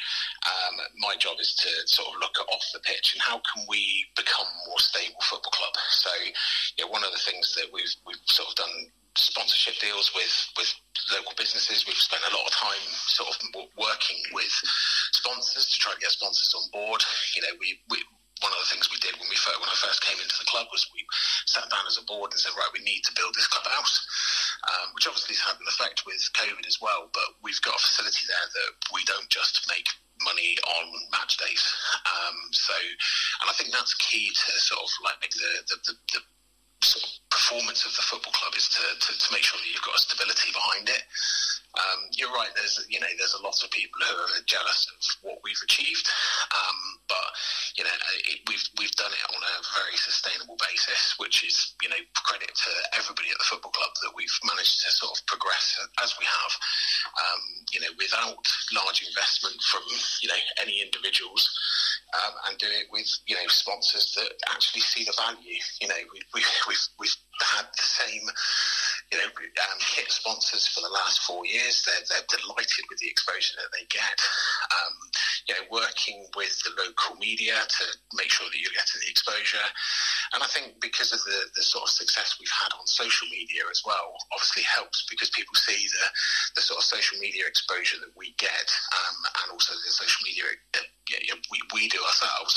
Um, 0.46 0.74
my 0.98 1.16
job 1.16 1.36
is 1.40 1.54
to 1.56 1.68
sort 1.86 2.08
of 2.08 2.20
look 2.20 2.36
at 2.40 2.48
off 2.52 2.64
the 2.72 2.80
pitch 2.80 3.14
and 3.14 3.22
how 3.22 3.40
can 3.52 3.64
we 3.68 4.06
become 4.16 4.46
more 4.68 4.80
stable 4.80 5.20
football 5.22 5.52
club. 5.52 5.74
So, 5.90 6.10
you 6.76 6.84
know, 6.84 6.90
one 6.90 7.04
of 7.04 7.12
the 7.12 7.22
things 7.24 7.54
that 7.54 7.68
we've 7.72 7.92
we've 8.06 8.24
sort 8.24 8.48
of 8.48 8.56
done 8.56 8.76
sponsorship 9.16 9.74
deals 9.80 10.14
with 10.14 10.32
with 10.56 10.72
local 11.12 11.32
businesses. 11.36 11.86
We've 11.86 11.96
spent 11.96 12.22
a 12.30 12.36
lot 12.36 12.46
of 12.46 12.52
time 12.52 12.84
sort 13.10 13.28
of 13.30 13.36
working 13.76 14.20
with 14.32 14.52
sponsors 15.12 15.68
to 15.68 15.78
try 15.78 15.92
to 15.92 16.00
get 16.00 16.10
sponsors 16.10 16.54
on 16.54 16.70
board. 16.70 17.02
You 17.34 17.42
know, 17.42 17.54
we, 17.58 17.80
we 17.90 17.98
one 18.40 18.52
of 18.52 18.60
the 18.60 18.70
things 18.72 18.88
we 18.88 19.00
did 19.00 19.16
when 19.20 19.28
we 19.28 19.36
first, 19.36 19.60
when 19.60 19.68
I 19.68 19.78
first 19.78 20.04
came 20.04 20.20
into 20.20 20.36
the 20.40 20.48
club 20.48 20.68
was 20.72 20.88
we 20.92 21.04
sat 21.46 21.68
down 21.68 21.84
as 21.84 22.00
a 22.00 22.04
board 22.04 22.32
and 22.32 22.40
said, 22.40 22.56
right, 22.56 22.72
we 22.72 22.84
need 22.84 23.04
to 23.04 23.16
build 23.16 23.36
this 23.36 23.48
clubhouse, 23.48 24.00
um, 24.68 24.92
which 24.96 25.06
obviously 25.08 25.36
has 25.36 25.44
had 25.44 25.60
an 25.60 25.68
effect 25.68 26.04
with 26.08 26.20
COVID 26.32 26.64
as 26.64 26.80
well. 26.80 27.12
But 27.12 27.36
we've 27.44 27.60
got 27.60 27.76
a 27.76 27.84
facility 27.84 28.24
there 28.28 28.48
that 28.48 28.70
we 28.92 29.04
don't 29.04 29.28
just 29.28 29.64
make 29.68 29.88
money 30.24 30.56
on 30.64 30.84
match 31.12 31.36
days. 31.36 31.62
Um, 32.04 32.36
so, 32.52 32.76
and 33.40 33.48
I 33.48 33.54
think 33.56 33.72
that's 33.72 33.94
key 33.96 34.28
to 34.28 34.50
sort 34.60 34.80
of 34.84 34.90
like 35.04 35.20
the 35.32 35.50
the, 35.68 35.76
the, 35.84 35.94
the 36.16 36.20
sort 36.80 37.04
of 37.04 37.10
performance 37.28 37.84
of 37.84 37.92
the 37.92 38.04
football 38.04 38.32
club 38.32 38.56
is 38.56 38.68
to, 38.68 38.84
to, 39.00 39.10
to 39.12 39.28
make 39.32 39.44
sure 39.44 39.60
that 39.60 39.68
you've 39.68 39.84
got 39.84 39.96
a 39.96 40.00
stability 40.00 40.48
behind 40.52 40.88
it. 40.88 41.02
Um, 41.78 42.10
you're 42.18 42.34
right. 42.34 42.50
There's 42.58 42.82
you 42.90 42.98
know 42.98 43.06
there's 43.14 43.34
a 43.38 43.42
lot 43.42 43.54
of 43.62 43.70
people 43.70 44.02
who 44.02 44.14
are 44.34 44.42
jealous 44.46 44.90
of 44.90 44.98
what 45.22 45.38
we've 45.46 45.62
achieved, 45.62 46.02
um, 46.50 46.78
but 47.06 47.30
you 47.78 47.84
know 47.86 47.94
it, 48.26 48.42
we've 48.50 48.66
we've 48.78 48.96
done 48.98 49.14
it 49.14 49.24
on 49.30 49.38
a 49.38 49.54
very 49.78 49.94
sustainable 49.94 50.58
basis, 50.58 51.14
which 51.22 51.46
is 51.46 51.74
you 51.78 51.88
know 51.88 52.02
credit 52.26 52.50
to 52.50 52.70
everybody 52.98 53.30
at 53.30 53.38
the 53.38 53.46
football 53.46 53.70
club 53.70 53.94
that 54.02 54.10
we've 54.18 54.34
managed 54.42 54.82
to 54.82 54.90
sort 54.90 55.14
of 55.14 55.22
progress 55.30 55.78
as 56.02 56.10
we 56.18 56.26
have. 56.26 56.52
Um, 57.14 57.42
you 57.70 57.78
know, 57.78 57.92
without 57.94 58.42
large 58.74 59.06
investment 59.06 59.54
from 59.62 59.86
you 60.22 60.28
know 60.28 60.40
any 60.58 60.82
individuals, 60.82 61.46
um, 62.18 62.34
and 62.50 62.58
do 62.58 62.66
it 62.66 62.90
with 62.90 63.06
you 63.30 63.38
know 63.38 63.46
sponsors 63.46 64.10
that 64.18 64.34
actually 64.50 64.82
see 64.82 65.06
the 65.06 65.14
value. 65.14 65.62
You 65.80 65.86
know, 65.86 66.02
we, 66.10 66.18
we, 66.34 66.42
we've 66.66 66.86
we've 66.98 67.18
had 67.40 67.66
the 67.70 67.86
same 67.86 68.26
you 69.10 69.18
know, 69.18 69.26
um, 69.26 69.78
hit 69.82 70.10
sponsors 70.10 70.66
for 70.70 70.80
the 70.80 70.94
last 70.94 71.26
four 71.26 71.44
years. 71.44 71.82
They're, 71.82 72.06
they're 72.06 72.30
delighted 72.30 72.86
with 72.88 73.02
the 73.02 73.10
exposure 73.10 73.58
that 73.58 73.74
they 73.74 73.82
get. 73.90 74.16
Um, 74.70 74.94
you 75.50 75.54
know, 75.58 75.66
working 75.70 76.30
with 76.38 76.54
the 76.62 76.70
local 76.78 77.18
media 77.18 77.58
to 77.58 77.84
make 78.14 78.30
sure 78.30 78.46
that 78.46 78.60
you're 78.60 78.70
getting 78.70 79.02
the 79.02 79.10
exposure. 79.10 79.66
And 80.32 80.42
I 80.42 80.46
think 80.46 80.78
because 80.78 81.10
of 81.10 81.18
the, 81.26 81.50
the 81.58 81.62
sort 81.66 81.90
of 81.90 81.90
success 81.90 82.38
we've 82.38 82.54
had 82.54 82.70
on 82.78 82.86
social 82.86 83.26
media 83.34 83.66
as 83.66 83.82
well, 83.82 84.14
obviously 84.30 84.62
helps 84.62 85.02
because 85.10 85.30
people 85.34 85.58
see 85.58 85.90
the, 85.90 86.06
the 86.54 86.62
sort 86.62 86.78
of 86.78 86.86
social 86.86 87.18
media 87.18 87.50
exposure 87.50 87.98
that 87.98 88.14
we 88.14 88.30
get 88.38 88.70
um, 88.94 89.16
and 89.42 89.46
also 89.50 89.74
the 89.74 89.90
social 89.90 90.22
media 90.22 90.54
uh, 90.78 90.86
we, 91.50 91.58
we 91.74 91.88
do 91.88 91.98
ourselves. 91.98 92.54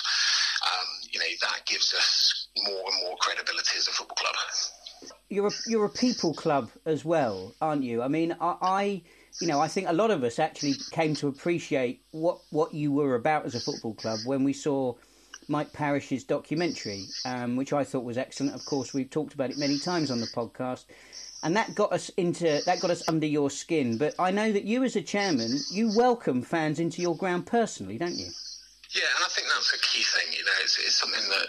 Um, 0.62 0.90
you 1.10 1.18
know, 1.18 1.34
that 1.50 1.66
gives 1.66 1.94
us 1.98 2.48
more 2.62 2.86
and 2.94 3.02
more 3.02 3.18
credibility 3.18 3.78
as 3.78 3.88
a 3.88 3.92
football 3.92 4.22
club 4.22 4.38
you're 5.30 5.48
a, 5.48 5.52
you're 5.68 5.86
a 5.86 5.90
people 5.90 6.34
club 6.34 6.70
as 6.86 7.04
well, 7.04 7.54
aren't 7.62 7.84
you? 7.84 8.02
I 8.02 8.08
mean, 8.08 8.36
I, 8.40 8.56
I, 8.62 9.02
you 9.42 9.48
know 9.48 9.60
I 9.60 9.68
think 9.68 9.88
a 9.90 9.94
lot 9.94 10.12
of 10.12 10.24
us 10.24 10.40
actually 10.40 10.76
came 10.92 11.16
to 11.16 11.28
appreciate 11.28 12.02
what 12.12 12.40
what 12.52 12.74
you 12.74 12.92
were 12.92 13.16
about 13.16 13.46
as 13.46 13.56
a 13.56 13.60
football 13.60 13.96
club 13.96 14.20
when 14.26 14.44
we 14.44 14.54
saw 14.54 14.94
Mike 15.48 15.74
Parish's 15.74 16.24
documentary, 16.24 17.06
um, 17.26 17.56
which 17.56 17.74
I 17.74 17.84
thought 17.84 18.04
was 18.04 18.18
excellent. 18.18 18.56
Of 18.56 18.66
course, 18.66 18.94
we've 18.94 19.10
talked 19.10 19.34
about 19.34 19.50
it 19.50 19.58
many 19.58 19.78
times 19.80 20.10
on 20.10 20.20
the 20.20 20.28
podcast, 20.28 20.86
and 21.42 21.56
that 21.56 21.76
got 21.76 21.92
us 21.92 22.10
into 22.10 22.62
that 22.66 22.80
got 22.80 22.92
us 22.92 23.08
under 23.08 23.28
your 23.28 23.50
skin. 23.50 23.98
But 23.98 24.16
I 24.20 24.32
know 24.32 24.52
that 24.52 24.64
you, 24.64 24.84
as 24.84 24.96
a 24.96 25.02
chairman, 25.02 25.60
you 25.72 25.92
welcome 25.96 26.42
fans 26.42 26.80
into 26.80 27.02
your 27.02 27.18
ground 27.18 27.46
personally, 27.46 27.98
don't 27.98 28.16
you? 28.16 28.30
Yeah, 28.96 29.10
and 29.16 29.26
I 29.26 29.28
think 29.30 29.48
that's 29.48 29.74
a 29.74 29.80
key 29.80 30.04
thing. 30.04 30.34
You 30.38 30.46
know, 30.46 30.52
it's, 30.62 30.78
it's 30.78 30.96
something 30.96 31.28
that 31.30 31.48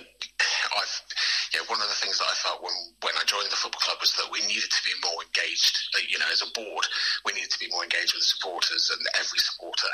I've 0.76 1.02
yeah, 1.54 1.62
one 1.70 1.78
of 1.78 1.86
the 1.86 2.00
things 2.02 2.18
that 2.18 2.26
I 2.26 2.34
felt 2.42 2.66
when, 2.66 2.74
when 3.06 3.14
I 3.14 3.22
joined 3.30 3.46
the 3.46 3.54
football 3.54 3.78
club 3.86 4.02
was 4.02 4.10
that 4.18 4.26
we 4.26 4.42
needed 4.50 4.66
to 4.66 4.82
be 4.82 4.94
more 5.06 5.22
engaged. 5.22 5.78
You 6.10 6.18
know, 6.18 6.26
as 6.34 6.42
a 6.42 6.50
board, 6.50 6.82
we 7.22 7.30
needed 7.30 7.54
to 7.54 7.62
be 7.62 7.70
more 7.70 7.86
engaged 7.86 8.10
with 8.10 8.26
the 8.26 8.34
supporters 8.34 8.90
and 8.90 8.98
every 9.14 9.38
supporter. 9.38 9.92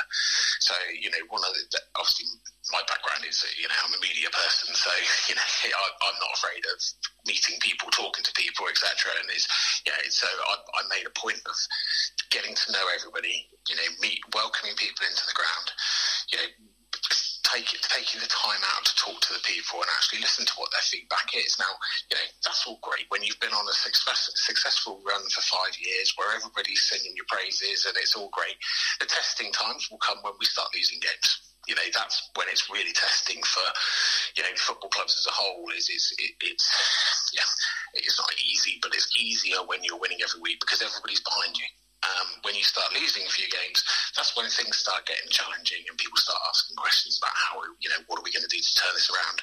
So, 0.65 0.73
you 0.97 1.13
know, 1.13 1.21
one 1.29 1.45
of 1.45 1.53
the 1.53 1.61
obviously 1.93 2.33
my 2.73 2.81
background 2.89 3.21
is 3.29 3.45
you 3.57 3.69
know 3.69 3.77
I'm 3.77 3.93
a 3.93 4.01
media 4.01 4.29
person, 4.33 4.73
so 4.73 4.89
you 5.29 5.37
know 5.37 5.45
I, 5.45 5.85
I'm 6.09 6.17
not 6.17 6.33
afraid 6.33 6.65
of 6.65 6.77
meeting 7.29 7.61
people, 7.61 7.93
talking 7.93 8.25
to 8.25 8.33
people, 8.33 8.65
etc. 8.65 9.13
And 9.21 9.29
is 9.29 9.45
yeah, 9.85 9.97
so 10.09 10.25
I, 10.25 10.55
I 10.57 10.81
made 10.89 11.05
a 11.05 11.13
point 11.13 11.41
of 11.45 11.57
getting 12.33 12.57
to 12.57 12.67
know 12.73 12.85
everybody. 12.97 13.49
You 13.69 13.77
know, 13.77 13.87
meet 14.01 14.21
welcoming 14.33 14.73
people 14.81 15.05
into 15.05 15.25
the 15.29 15.37
ground. 15.37 15.67
You 16.33 16.37
know 16.41 16.49
take 17.43 17.69
taking 17.89 18.21
the 18.21 18.31
time 18.31 18.61
out 18.75 18.85
to 18.85 18.93
talk 18.95 19.19
to 19.21 19.33
the 19.33 19.43
people 19.43 19.81
and 19.81 19.89
actually 19.95 20.21
listen 20.21 20.45
to 20.45 20.55
what 20.57 20.71
their 20.71 20.85
feedback 20.85 21.29
is. 21.35 21.57
Now, 21.59 21.71
you 22.09 22.15
know, 22.17 22.27
that's 22.43 22.65
all 22.67 22.79
great 22.81 23.05
when 23.09 23.23
you've 23.23 23.39
been 23.39 23.55
on 23.55 23.67
a 23.67 23.75
success, 23.75 24.31
successful 24.35 25.01
run 25.05 25.21
for 25.29 25.41
five 25.41 25.73
years 25.79 26.13
where 26.15 26.35
everybody's 26.35 26.81
singing 26.83 27.13
your 27.15 27.29
praises 27.29 27.85
and 27.85 27.97
it's 27.97 28.15
all 28.15 28.29
great. 28.31 28.55
The 28.99 29.07
testing 29.07 29.51
times 29.51 29.87
will 29.89 30.01
come 30.01 30.17
when 30.21 30.33
we 30.39 30.45
start 30.45 30.69
losing 30.73 30.99
games 30.99 31.51
you 31.67 31.75
know 31.75 31.81
that's 31.93 32.29
when 32.35 32.47
it's 32.49 32.69
really 32.69 32.91
testing 32.91 33.41
for 33.43 33.61
you 34.35 34.43
know 34.43 34.49
football 34.57 34.89
clubs 34.89 35.15
as 35.17 35.27
a 35.27 35.31
whole 35.31 35.69
is 35.77 35.89
is 35.89 36.13
it, 36.17 36.33
it's 36.41 36.65
yeah 37.33 37.45
it's 37.93 38.19
not 38.19 38.33
easy 38.41 38.79
but 38.81 38.93
it's 38.95 39.09
easier 39.15 39.57
when 39.67 39.83
you're 39.83 39.99
winning 39.99 40.17
every 40.23 40.41
week 40.41 40.59
because 40.59 40.81
everybody's 40.81 41.21
behind 41.21 41.55
you 41.57 41.65
um, 42.01 42.27
when 42.41 42.55
you 42.55 42.63
start 42.63 42.89
losing 42.93 43.23
a 43.23 43.31
few 43.31 43.45
games, 43.49 43.83
that's 44.17 44.33
when 44.35 44.49
things 44.49 44.77
start 44.77 45.05
getting 45.05 45.29
challenging 45.29 45.85
and 45.85 45.97
people 45.97 46.17
start 46.17 46.39
asking 46.49 46.75
questions 46.75 47.21
about 47.21 47.35
how, 47.35 47.61
you 47.79 47.89
know, 47.89 48.01
what 48.07 48.17
are 48.17 48.25
we 48.25 48.33
going 48.33 48.45
to 48.45 48.49
do 48.49 48.61
to 48.61 48.73
turn 48.75 48.93
this 48.97 49.09
around? 49.13 49.37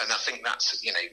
And 0.00 0.08
I 0.14 0.18
think 0.22 0.40
that's, 0.40 0.78
you 0.80 0.94
know, 0.94 1.06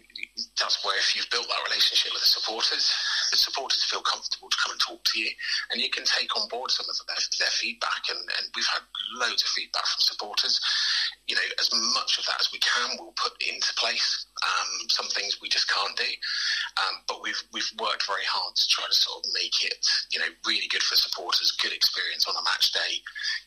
that's 0.56 0.80
where 0.86 0.96
if 0.96 1.16
you've 1.16 1.30
built 1.34 1.50
that 1.50 1.66
relationship 1.68 2.14
with 2.14 2.22
the 2.24 2.32
supporters, 2.32 2.88
the 3.32 3.38
supporters 3.38 3.84
feel 3.84 4.06
comfortable 4.06 4.48
to 4.48 4.60
come 4.64 4.72
and 4.72 4.80
talk 4.80 5.04
to 5.04 5.20
you 5.20 5.28
and 5.72 5.82
you 5.82 5.90
can 5.90 6.06
take 6.06 6.32
on 6.38 6.48
board 6.48 6.72
some 6.72 6.86
of 6.88 6.96
their, 7.10 7.20
their 7.42 7.54
feedback. 7.58 8.08
And, 8.08 8.22
and 8.22 8.46
we've 8.56 8.70
had 8.72 8.86
loads 9.20 9.44
of 9.44 9.50
feedback 9.52 9.84
from 9.84 10.02
supporters. 10.06 10.62
You 11.28 11.36
know, 11.36 11.48
as 11.60 11.74
much 11.98 12.22
of 12.22 12.26
that 12.30 12.40
as 12.40 12.54
we 12.54 12.60
can, 12.64 12.96
we'll 13.02 13.18
put 13.18 13.36
into 13.44 13.74
place. 13.76 14.26
Um, 14.46 14.88
some 14.90 15.10
things 15.10 15.42
we 15.42 15.50
just 15.50 15.68
can't 15.68 15.98
do. 15.98 16.08
Um, 16.78 17.02
but 17.08 17.22
we've 17.22 17.42
we've 17.54 17.72
worked 17.80 18.06
very 18.06 18.26
hard 18.28 18.56
to 18.56 18.66
try 18.68 18.86
to 18.86 18.94
sort 18.94 19.26
of 19.26 19.34
make 19.34 19.66
it, 19.66 19.82
you 20.12 20.20
know, 20.20 20.30
really 20.46 20.68
good 20.70 20.84
for 20.84 20.96
supporters, 20.96 21.52
good 21.58 21.74
experience 21.74 22.26
on 22.28 22.36
a 22.38 22.44
match 22.44 22.72
day. 22.72 23.02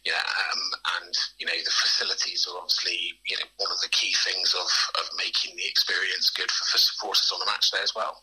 Yeah, 0.04 0.18
um, 0.18 0.62
and 0.98 1.14
you 1.38 1.46
know 1.46 1.56
the 1.56 1.70
facilities 1.70 2.46
are 2.50 2.58
obviously 2.58 3.14
you 3.26 3.36
know 3.38 3.46
one 3.58 3.70
of 3.70 3.80
the 3.80 3.90
key 3.90 4.14
things 4.24 4.54
of, 4.54 4.68
of 5.00 5.06
making 5.16 5.56
the 5.56 5.66
experience 5.66 6.30
good 6.30 6.50
for, 6.50 6.64
for 6.74 6.78
supporters 6.78 7.30
on 7.34 7.42
a 7.42 7.46
match 7.46 7.70
day 7.70 7.82
as 7.82 7.94
well. 7.94 8.18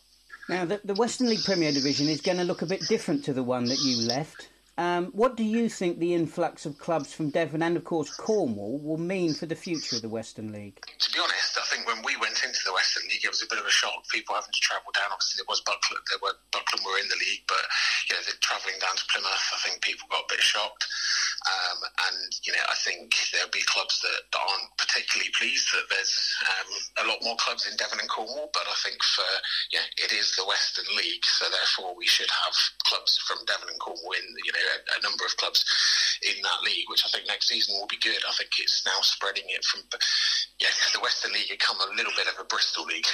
Now, 0.48 0.64
the, 0.64 0.80
the 0.82 0.94
Western 0.94 1.28
League 1.28 1.44
Premier 1.44 1.72
Division 1.72 2.08
is 2.08 2.22
going 2.22 2.38
to 2.38 2.44
look 2.44 2.62
a 2.62 2.66
bit 2.66 2.80
different 2.88 3.24
to 3.24 3.34
the 3.34 3.42
one 3.42 3.66
that 3.66 3.80
you 3.84 4.08
left. 4.08 4.47
Um, 4.78 5.10
what 5.10 5.34
do 5.34 5.42
you 5.42 5.68
think 5.68 5.98
the 5.98 6.14
influx 6.14 6.64
of 6.64 6.78
clubs 6.78 7.12
from 7.12 7.34
Devon 7.34 7.66
and, 7.66 7.76
of 7.76 7.82
course, 7.82 8.14
Cornwall 8.14 8.78
will 8.78 8.96
mean 8.96 9.34
for 9.34 9.46
the 9.46 9.58
future 9.58 9.96
of 9.96 10.02
the 10.02 10.08
Western 10.08 10.52
League? 10.54 10.78
To 10.86 11.10
be 11.10 11.18
honest, 11.18 11.58
I 11.58 11.66
think 11.66 11.82
when 11.90 11.98
we 12.06 12.14
went 12.22 12.38
into 12.46 12.62
the 12.62 12.72
Western 12.72 13.02
League, 13.10 13.26
it 13.26 13.34
was 13.34 13.42
a 13.42 13.50
bit 13.50 13.58
of 13.58 13.66
a 13.66 13.74
shock. 13.74 14.06
People 14.14 14.38
having 14.38 14.54
to 14.54 14.62
travel 14.62 14.94
down. 14.94 15.10
Obviously, 15.10 15.42
there 15.42 15.50
was 15.50 15.66
Buckland. 15.66 16.06
There 16.06 16.22
were 16.22 16.38
Buckland 16.54 16.86
were 16.86 16.94
in 17.02 17.10
the 17.10 17.18
league, 17.18 17.42
but 17.50 17.66
you 18.06 18.14
know, 18.14 18.22
travelling 18.38 18.78
down 18.78 18.94
to 18.94 19.04
Plymouth, 19.10 19.50
I 19.50 19.58
think 19.66 19.82
people 19.82 20.06
got 20.14 20.30
a 20.30 20.30
bit 20.30 20.46
shocked. 20.46 20.86
Um, 21.42 21.78
and 22.06 22.30
you 22.46 22.54
know, 22.54 22.62
I 22.70 22.78
think 22.86 23.18
there'll 23.34 23.50
be 23.50 23.66
clubs 23.66 23.98
that 24.06 24.30
aren't 24.30 24.70
particularly 24.78 25.34
pleased 25.34 25.66
that 25.74 25.90
there's 25.90 26.14
um, 26.46 26.70
a 27.02 27.04
lot 27.10 27.18
more 27.26 27.38
clubs 27.42 27.66
in 27.66 27.74
Devon 27.74 27.98
and 27.98 28.10
Cornwall. 28.10 28.54
But 28.54 28.70
I 28.70 28.78
think 28.86 29.02
for 29.02 29.26
yeah, 29.74 29.86
it 29.98 30.14
is 30.14 30.38
the 30.38 30.46
Western 30.46 30.86
League, 30.94 31.26
so 31.26 31.50
therefore 31.50 31.98
we 31.98 32.06
should 32.06 32.30
have 32.30 32.54
clubs 32.86 33.18
from 33.26 33.42
Devon 33.42 33.74
and 33.74 33.82
Cornwall 33.82 34.14
in 34.14 34.26
you 34.46 34.54
know 34.54 34.67
a, 34.68 34.98
a 34.98 35.02
number 35.02 35.24
of 35.24 35.36
clubs 35.36 35.64
in 36.22 36.36
that 36.42 36.60
league, 36.64 36.88
which 36.88 37.04
I 37.04 37.08
think 37.08 37.26
next 37.26 37.48
season 37.48 37.74
will 37.78 37.88
be 37.88 38.00
good. 38.00 38.18
I 38.28 38.32
think 38.36 38.50
it's 38.58 38.84
now 38.84 39.00
spreading 39.02 39.48
it 39.48 39.64
from 39.64 39.82
yeah, 40.58 40.74
the 40.94 41.00
Western 41.00 41.32
League 41.32 41.50
had 41.50 41.62
come 41.62 41.78
a 41.80 41.94
little 41.94 42.12
bit 42.14 42.26
of 42.26 42.36
a 42.38 42.46
Bristol 42.46 42.84
league, 42.84 43.06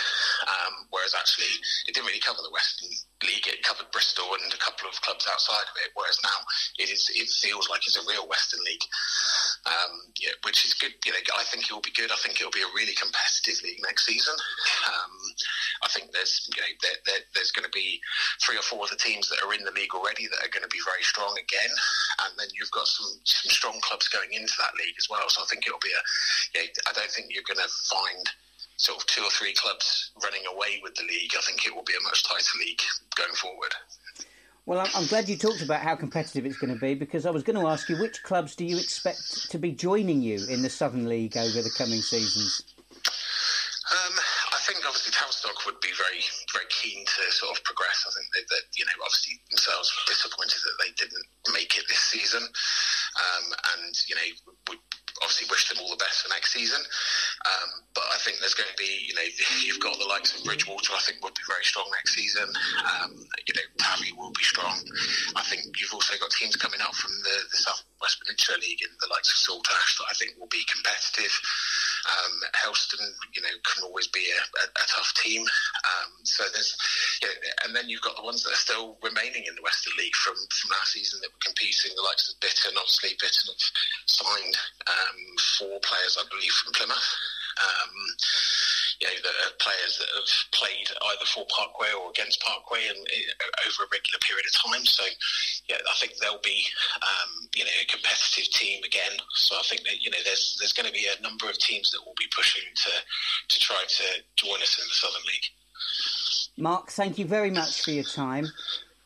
um, 0.48 0.88
whereas 0.90 1.14
actually 1.14 1.50
it 1.86 1.94
didn't 1.94 2.08
really 2.08 2.22
cover 2.22 2.40
the 2.40 2.52
Western 2.52 2.90
League. 3.24 3.46
It 3.46 3.62
covered 3.62 3.88
Bristol 3.92 4.32
and 4.36 4.52
a 4.52 4.60
couple 4.60 4.88
of 4.88 4.96
clubs 5.00 5.28
outside 5.28 5.64
of 5.68 5.76
it. 5.84 5.92
Whereas 5.94 6.18
now 6.24 6.38
it 6.80 6.88
is, 6.88 7.08
it 7.12 7.28
feels 7.28 7.68
like 7.68 7.84
it's 7.86 8.00
a 8.00 8.04
real 8.08 8.26
Western 8.28 8.60
League, 8.64 8.84
um, 9.66 10.12
yeah, 10.20 10.34
which 10.44 10.64
is 10.64 10.72
good. 10.74 10.92
You 11.04 11.12
know, 11.12 11.20
I 11.36 11.44
think 11.52 11.68
it 11.68 11.72
will 11.72 11.84
be 11.84 11.94
good. 11.94 12.10
I 12.10 12.18
think 12.24 12.40
it 12.40 12.44
will 12.44 12.56
be 12.56 12.64
a 12.64 12.74
really 12.76 12.96
competitive 12.96 13.60
league 13.62 13.80
next 13.84 14.06
season. 14.08 14.34
Um, 14.88 15.12
I 15.84 15.88
think 15.92 16.12
there's, 16.12 16.48
you 16.48 16.60
know, 16.60 16.72
there, 16.80 16.98
there, 17.04 17.22
there's 17.34 17.52
going 17.52 17.68
to 17.68 17.76
be 17.76 18.00
three 18.40 18.56
or 18.56 18.64
four 18.64 18.84
of 18.84 18.90
the 18.90 18.96
teams 18.96 19.28
that 19.28 19.44
are 19.44 19.52
in 19.52 19.62
the 19.62 19.76
league 19.76 19.94
already 19.94 20.26
that 20.26 20.40
are 20.40 20.48
going 20.48 20.64
to 20.64 20.72
be 20.72 20.80
very 20.82 21.04
strong 21.04 21.36
again, 21.36 21.72
and 22.24 22.32
then 22.40 22.48
you've 22.56 22.72
got 22.72 22.88
some 22.88 23.20
some 23.24 23.50
strong 23.50 23.78
clubs 23.84 24.08
going 24.08 24.32
into 24.32 24.54
that 24.58 24.72
league 24.80 24.96
as 24.98 25.08
well. 25.12 25.28
So 25.28 25.42
I 25.42 25.46
think 25.46 25.66
it'll 25.66 25.84
be 25.84 25.92
a. 25.92 26.02
Yeah, 26.56 26.72
I 26.88 26.92
don't 26.96 27.10
think 27.12 27.28
you're 27.30 27.46
going 27.46 27.60
to 27.60 27.70
find 27.92 28.24
sort 28.76 28.98
of 28.98 29.06
two 29.06 29.22
or 29.22 29.30
three 29.30 29.54
clubs 29.54 30.10
running 30.22 30.42
away 30.52 30.80
with 30.82 30.94
the 30.96 31.04
league, 31.04 31.32
I 31.36 31.40
think 31.42 31.66
it 31.66 31.74
will 31.74 31.84
be 31.84 31.94
a 31.94 32.02
much 32.02 32.24
tighter 32.24 32.58
league 32.58 32.80
going 33.16 33.34
forward. 33.34 33.74
Well, 34.66 34.88
I'm 34.94 35.06
glad 35.06 35.28
you 35.28 35.36
talked 35.36 35.62
about 35.62 35.82
how 35.82 35.94
competitive 35.94 36.46
it's 36.46 36.56
going 36.56 36.72
to 36.72 36.80
be 36.80 36.94
because 36.94 37.26
I 37.26 37.30
was 37.30 37.42
going 37.42 37.60
to 37.60 37.68
ask 37.68 37.88
you 37.88 37.98
which 37.98 38.22
clubs 38.22 38.56
do 38.56 38.64
you 38.64 38.78
expect 38.78 39.50
to 39.50 39.58
be 39.58 39.72
joining 39.72 40.22
you 40.22 40.40
in 40.48 40.62
the 40.62 40.70
Southern 40.70 41.06
League 41.06 41.36
over 41.36 41.60
the 41.60 41.70
coming 41.76 42.00
seasons? 42.00 42.73
Um, 43.84 44.14
I 44.56 44.60
think 44.64 44.80
obviously 44.80 45.12
Tavistock 45.12 45.66
would 45.66 45.80
be 45.84 45.92
very, 45.92 46.24
very 46.56 46.64
keen 46.72 47.04
to 47.04 47.20
sort 47.32 47.52
of 47.52 47.64
progress. 47.64 48.08
I 48.08 48.12
think 48.16 48.32
they, 48.32 48.40
that 48.48 48.64
you 48.72 48.84
know 48.88 48.96
obviously 49.04 49.36
themselves 49.52 49.92
disappointed 50.08 50.56
that 50.64 50.76
they 50.80 50.90
didn't 50.96 51.26
make 51.52 51.76
it 51.76 51.84
this 51.88 52.00
season, 52.00 52.40
um, 52.40 53.44
and 53.76 53.92
you 54.08 54.16
know 54.16 54.28
would 54.72 54.80
obviously 55.22 55.46
wish 55.50 55.68
them 55.68 55.78
all 55.82 55.90
the 55.90 56.00
best 56.00 56.22
for 56.22 56.28
next 56.32 56.52
season. 56.52 56.80
Um, 57.46 57.68
but 57.94 58.04
I 58.10 58.18
think 58.24 58.40
there's 58.40 58.56
going 58.56 58.70
to 58.70 58.80
be, 58.80 59.06
you 59.06 59.14
know, 59.14 59.26
you've 59.66 59.80
got 59.80 59.98
the 59.98 60.08
likes 60.08 60.34
of 60.34 60.42
Bridgwater. 60.42 60.94
I 60.96 61.02
think 61.04 61.22
would 61.22 61.36
be 61.36 61.46
very 61.46 61.62
strong 61.62 61.86
next 61.94 62.14
season. 62.14 62.48
Um, 62.82 63.14
you 63.46 63.54
know, 63.54 63.66
Tabby 63.78 64.10
will 64.16 64.34
be 64.34 64.42
strong. 64.42 64.74
I 65.36 65.42
think 65.46 65.70
you've 65.78 65.94
also 65.94 66.18
got 66.18 66.30
teams 66.34 66.56
coming 66.56 66.80
up 66.80 66.94
from 66.94 67.12
the, 67.22 67.36
the 67.52 67.60
South 67.62 67.82
West 68.00 68.20
Peninsula 68.24 68.58
League 68.58 68.82
and 68.82 68.92
the 68.98 69.12
likes 69.12 69.30
of 69.30 69.38
Saltash 69.38 69.98
that 69.98 70.08
I 70.10 70.14
think 70.18 70.34
will 70.38 70.50
be 70.50 70.64
competitive. 70.66 71.32
Um, 72.04 72.34
Helston, 72.52 73.00
you 73.34 73.42
know, 73.42 73.54
can 73.64 73.84
always 73.84 74.08
be 74.08 74.20
a, 74.28 74.42
a, 74.60 74.64
a 74.68 74.84
tough 74.86 75.12
team. 75.16 75.40
Um, 75.40 76.10
so 76.22 76.44
there's, 76.52 76.76
you 77.22 77.28
know, 77.28 77.34
and 77.64 77.74
then 77.74 77.88
you've 77.88 78.04
got 78.04 78.16
the 78.16 78.24
ones 78.24 78.44
that 78.44 78.52
are 78.52 78.64
still 78.64 78.96
remaining 79.02 79.44
in 79.48 79.54
the 79.54 79.62
Western 79.62 79.94
League 79.96 80.14
from, 80.16 80.34
from 80.36 80.70
last 80.70 80.92
season 80.92 81.20
that 81.22 81.32
were 81.32 81.44
competing, 81.44 81.92
the 81.96 82.02
likes 82.02 82.28
of 82.28 82.36
Bitton. 82.40 82.76
Obviously, 82.76 83.16
Bitton 83.16 83.48
have 83.48 83.64
signed 84.06 84.56
um, 84.86 85.18
four 85.58 85.80
players, 85.80 86.18
I 86.20 86.24
believe, 86.28 86.52
from 86.52 86.72
Plymouth. 86.72 87.08
You 89.00 89.08
know, 89.08 89.18
the 89.22 89.34
players 89.58 89.98
that 89.98 90.08
have 90.14 90.30
played 90.52 90.88
either 90.90 91.26
for 91.26 91.44
Parkway 91.50 91.90
or 91.92 92.10
against 92.10 92.40
Parkway 92.42 92.86
and 92.88 92.98
over 93.66 93.84
a 93.84 93.90
regular 93.90 94.20
period 94.22 94.46
of 94.46 94.54
time. 94.54 94.84
So, 94.84 95.04
yeah, 95.68 95.82
I 95.82 95.94
think 95.98 96.16
they'll 96.18 96.42
be, 96.42 96.64
um, 97.02 97.48
you 97.54 97.64
know, 97.64 97.76
a 97.80 97.86
competitive 97.86 98.50
team 98.52 98.84
again. 98.84 99.18
So 99.34 99.56
I 99.56 99.62
think 99.62 99.84
that 99.84 100.02
you 100.02 100.10
know, 100.10 100.22
there's 100.24 100.56
there's 100.58 100.72
going 100.72 100.86
to 100.86 100.92
be 100.92 101.06
a 101.06 101.20
number 101.22 101.48
of 101.48 101.58
teams 101.58 101.90
that 101.90 102.04
will 102.04 102.18
be 102.18 102.28
pushing 102.34 102.64
to 102.64 102.92
to 103.48 103.56
try 103.60 103.82
to 103.86 104.04
join 104.36 104.60
us 104.62 104.78
in 104.78 104.84
the 104.88 104.94
Southern 104.94 105.24
League. 105.26 105.48
Mark, 106.56 106.90
thank 106.90 107.18
you 107.18 107.24
very 107.24 107.50
much 107.50 107.82
for 107.82 107.90
your 107.90 108.04
time. 108.04 108.46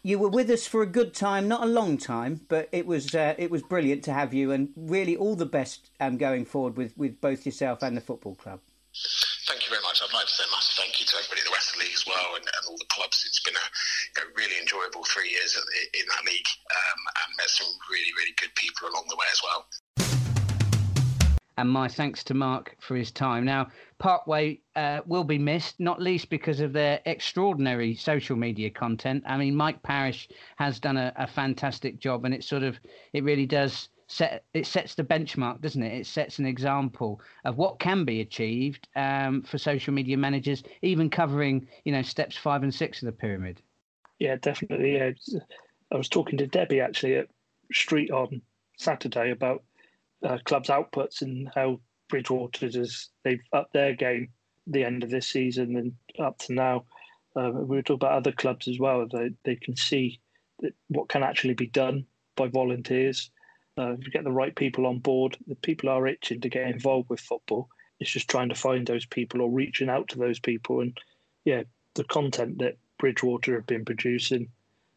You 0.03 0.19
were 0.19 0.29
with 0.29 0.51
us 0.51 0.67
for 0.67 0.83
a 0.83 0.87
good 0.87 1.13
time, 1.13 1.49
not 1.49 1.63
a 1.63 1.67
long 1.67 1.99
time, 1.99 2.41
but 2.49 2.69
it 2.73 2.87
was 2.87 3.15
uh, 3.15 3.35
it 3.39 3.51
was 3.51 3.63
brilliant 3.63 4.05
to 4.05 4.13
have 4.13 4.33
you, 4.33 4.53
and 4.53 4.71
really 4.77 5.17
all 5.17 5.35
the 5.35 5.47
best 5.47 5.91
um, 6.01 6.19
going 6.19 6.45
forward 6.45 6.77
with, 6.77 6.97
with 6.97 7.21
both 7.21 7.45
yourself 7.45 7.83
and 7.83 7.97
the 7.97 8.01
football 8.01 8.35
club. 8.35 8.61
Thank 9.47 9.65
you 9.65 9.71
very 9.71 9.83
much. 9.83 10.03
I'd 10.03 10.13
like 10.13 10.27
to 10.27 10.33
say 10.33 10.45
a 10.45 10.51
massive 10.51 10.77
thank 10.77 10.99
you 11.01 11.07
to 11.07 11.17
everybody 11.17 11.41
in 11.41 11.47
the 11.47 11.53
Western 11.53 11.81
League 11.81 11.95
as 11.95 12.05
well 12.07 12.35
and, 12.35 12.45
and 12.45 12.63
all 12.69 12.77
the 12.77 12.91
clubs. 12.91 13.25
It's 13.27 13.41
been 13.41 13.55
a 13.55 13.67
you 14.19 14.25
know, 14.25 14.31
really 14.37 14.59
enjoyable 14.61 15.05
three 15.05 15.31
years 15.31 15.57
in 15.57 16.05
that 16.09 16.25
league 16.27 16.51
um, 16.71 17.01
and 17.23 17.37
met 17.39 17.49
some 17.49 17.69
really, 17.91 18.11
really 18.19 18.35
good 18.37 18.55
people 18.57 18.89
along 18.89 19.07
the 19.09 19.17
way 19.17 19.27
as 19.31 19.41
well. 19.43 19.67
And 21.59 21.69
my 21.69 21.89
thanks 21.89 22.23
to 22.25 22.35
Mark 22.35 22.77
for 22.79 22.95
his 22.95 23.11
time. 23.11 23.45
Now, 23.45 23.69
Parkway 23.99 24.61
uh, 24.77 25.01
will 25.07 25.25
be 25.25 25.39
missed, 25.39 25.81
not 25.81 26.01
least 26.01 26.31
because 26.31 26.61
of 26.61 26.73
their 26.73 27.01
extraordinary 27.05 27.97
social 27.97 28.37
media 28.37 28.71
content. 28.71 29.25
I 29.27 29.37
mean, 29.37 29.57
Mike 29.57 29.83
Parrish 29.83 30.29
has 30.57 30.79
done 30.79 30.97
a, 30.97 31.13
a 31.17 31.27
fantastic 31.27 31.99
job, 31.99 32.25
and 32.25 32.33
it 32.33 32.45
sort 32.45 32.63
of, 32.63 32.79
it 33.13 33.25
really 33.25 33.47
does 33.47 33.89
set 34.09 34.45
it 34.55 34.67
sets 34.67 34.95
the 34.95 35.05
benchmark, 35.05 35.61
doesn't 35.61 35.83
it? 35.83 36.01
It 36.01 36.07
sets 36.07 36.39
an 36.39 36.47
example 36.47 37.21
of 37.45 37.57
what 37.59 37.79
can 37.79 38.05
be 38.05 38.21
achieved 38.21 38.89
um, 38.97 39.43
for 39.43 39.59
social 39.59 39.93
media 39.93 40.17
managers, 40.17 40.63
even 40.83 41.11
covering 41.11 41.69
you 41.85 41.93
know 41.93 42.03
steps 42.03 42.37
five 42.37 42.63
and 42.63 42.75
six 42.75 43.03
of 43.03 43.07
the 43.07 43.13
pyramid. 43.13 43.63
Yeah, 44.19 44.37
definitely. 44.37 44.97
Yeah. 44.97 45.13
I 45.93 45.97
was 45.97 46.09
talking 46.09 46.39
to 46.39 46.47
Debbie 46.47 46.81
actually 46.81 47.17
at 47.17 47.29
Street 47.73 48.11
on 48.11 48.43
Saturday 48.77 49.31
about 49.31 49.63
uh, 50.23 50.39
clubs' 50.45 50.69
outputs 50.69 51.23
and 51.23 51.49
how 51.55 51.81
Bridgwater 52.09 52.69
does 52.69 53.11
they've 53.25 53.43
upped 53.53 53.75
their 53.75 53.95
game 53.95 54.29
the 54.67 54.85
end 54.85 55.03
of 55.03 55.11
this 55.11 55.29
season 55.29 55.77
and 55.77 55.93
up 56.19 56.39
to 56.39 56.55
now. 56.55 56.85
Uh, 57.37 57.51
we 57.53 57.77
were 57.77 57.83
talking 57.83 58.07
about 58.07 58.13
other 58.13 58.33
clubs 58.33 58.69
as 58.69 58.79
well. 58.79 59.07
They 59.07 59.31
they 59.45 59.57
can 59.57 59.77
see 59.77 60.19
what 60.89 61.09
can 61.11 61.23
actually 61.23 61.55
be 61.55 61.67
done 61.67 62.07
by 62.37 62.49
volunteers 62.49 63.31
uh, 63.79 63.93
if 63.93 64.05
you 64.05 64.11
get 64.11 64.25
the 64.25 64.33
right 64.33 64.55
people 64.55 64.87
on 64.87 64.99
board, 64.99 65.37
the 65.47 65.55
people 65.55 65.89
are 65.89 66.07
itching 66.07 66.41
to 66.41 66.49
get 66.49 66.69
involved 66.69 67.09
with 67.09 67.21
football. 67.21 67.69
It's 68.01 68.11
just 68.11 68.29
trying 68.29 68.49
to 68.49 68.55
find 68.55 68.87
those 68.87 69.07
people 69.07 69.41
or 69.41 69.51
reaching 69.51 69.89
out 69.89 70.09
to 70.09 70.19
those 70.19 70.41
people. 70.41 70.81
And 70.81 70.97
yeah, 71.45 71.63
the 71.95 72.05
content 72.05 72.59
that 72.59 72.77
Bridgwater 72.99 73.55
have 73.55 73.67
been 73.67 73.85
producing, 73.85 74.49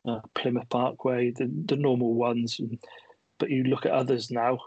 uh, 0.08 0.20
Plymouth 0.34 0.70
Parkway, 0.70 1.32
the, 1.32 1.50
the 1.66 1.76
normal 1.76 2.14
ones. 2.14 2.60
And, 2.60 2.80
but 3.38 3.50
you 3.50 3.64
look 3.64 3.86
at 3.86 3.92
others 3.92 4.32
now 4.32 4.60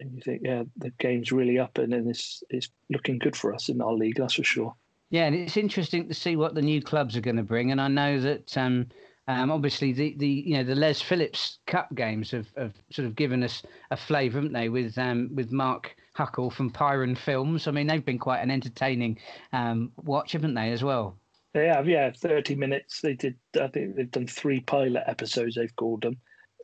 and 0.00 0.14
you 0.14 0.22
think, 0.22 0.42
yeah, 0.44 0.64
the 0.76 0.90
game's 0.98 1.32
really 1.32 1.58
up 1.58 1.78
and, 1.78 1.92
and 1.92 2.08
it's, 2.08 2.42
it's 2.50 2.68
looking 2.90 3.18
good 3.18 3.36
for 3.36 3.54
us 3.54 3.68
in 3.68 3.80
our 3.80 3.94
league, 3.94 4.16
that's 4.16 4.34
for 4.34 4.44
sure. 4.44 4.74
Yeah, 5.10 5.26
and 5.26 5.36
it's 5.36 5.56
interesting 5.56 6.08
to 6.08 6.14
see 6.14 6.36
what 6.36 6.54
the 6.54 6.62
new 6.62 6.80
clubs 6.80 7.16
are 7.16 7.20
going 7.20 7.36
to 7.36 7.42
bring. 7.42 7.70
And 7.70 7.80
I 7.80 7.88
know 7.88 8.18
that 8.20 8.56
um, 8.56 8.86
um, 9.28 9.52
obviously, 9.52 9.92
the, 9.92 10.14
the 10.16 10.26
you 10.26 10.56
know 10.56 10.64
the 10.64 10.74
Les 10.74 11.00
Phillips 11.00 11.58
Cup 11.66 11.94
games 11.94 12.32
have, 12.32 12.48
have 12.56 12.74
sort 12.90 13.06
of 13.06 13.14
given 13.14 13.44
us 13.44 13.62
a 13.92 13.96
flavour, 13.96 14.38
haven't 14.38 14.52
they? 14.52 14.68
With 14.68 14.98
um, 14.98 15.30
with 15.32 15.52
Mark 15.52 15.94
Huckle 16.14 16.50
from 16.50 16.72
Pyron 16.72 17.16
Films. 17.16 17.68
I 17.68 17.70
mean, 17.70 17.86
they've 17.86 18.04
been 18.04 18.18
quite 18.18 18.40
an 18.40 18.50
entertaining 18.50 19.18
um, 19.52 19.92
watch, 20.02 20.32
haven't 20.32 20.54
they, 20.54 20.72
as 20.72 20.82
well? 20.82 21.16
They 21.54 21.68
have, 21.68 21.88
yeah. 21.88 22.10
Thirty 22.10 22.56
minutes. 22.56 23.00
They 23.00 23.14
did. 23.14 23.36
I 23.60 23.68
think 23.68 23.94
they've 23.94 24.10
done 24.10 24.26
three 24.26 24.60
pilot 24.60 25.04
episodes. 25.06 25.54
They've 25.54 25.76
called 25.76 26.02
them 26.02 26.16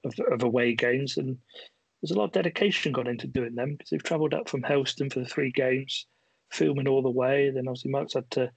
of, 0.05 0.15
of 0.33 0.43
away 0.43 0.75
games, 0.75 1.17
and 1.17 1.39
there's 2.03 2.11
a 2.11 2.19
lot 2.19 2.25
of 2.25 2.33
dedication 2.33 2.91
gone 2.93 3.07
into 3.07 3.29
doing 3.29 3.55
them 3.55 3.77
because 3.77 3.91
they've 3.91 4.03
travelled 4.03 4.35
up 4.35 4.49
from 4.49 4.65
Helston 4.65 5.11
for 5.11 5.21
the 5.21 5.27
three 5.27 5.53
games, 5.53 6.07
filming 6.51 6.89
all 6.89 7.03
the 7.03 7.11
way. 7.11 7.51
Then 7.51 7.69
obviously 7.69 7.93
Mark's 7.93 8.15
had 8.15 8.29
to 8.33 8.51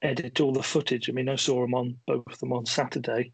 edit 0.00 0.40
all 0.40 0.52
the 0.52 0.62
footage. 0.62 1.10
I 1.10 1.12
mean, 1.12 1.28
I 1.28 1.34
saw 1.34 1.60
them 1.62 1.74
on 1.74 1.96
both 2.06 2.22
of 2.28 2.38
them 2.38 2.52
on 2.52 2.64
Saturday 2.64 3.32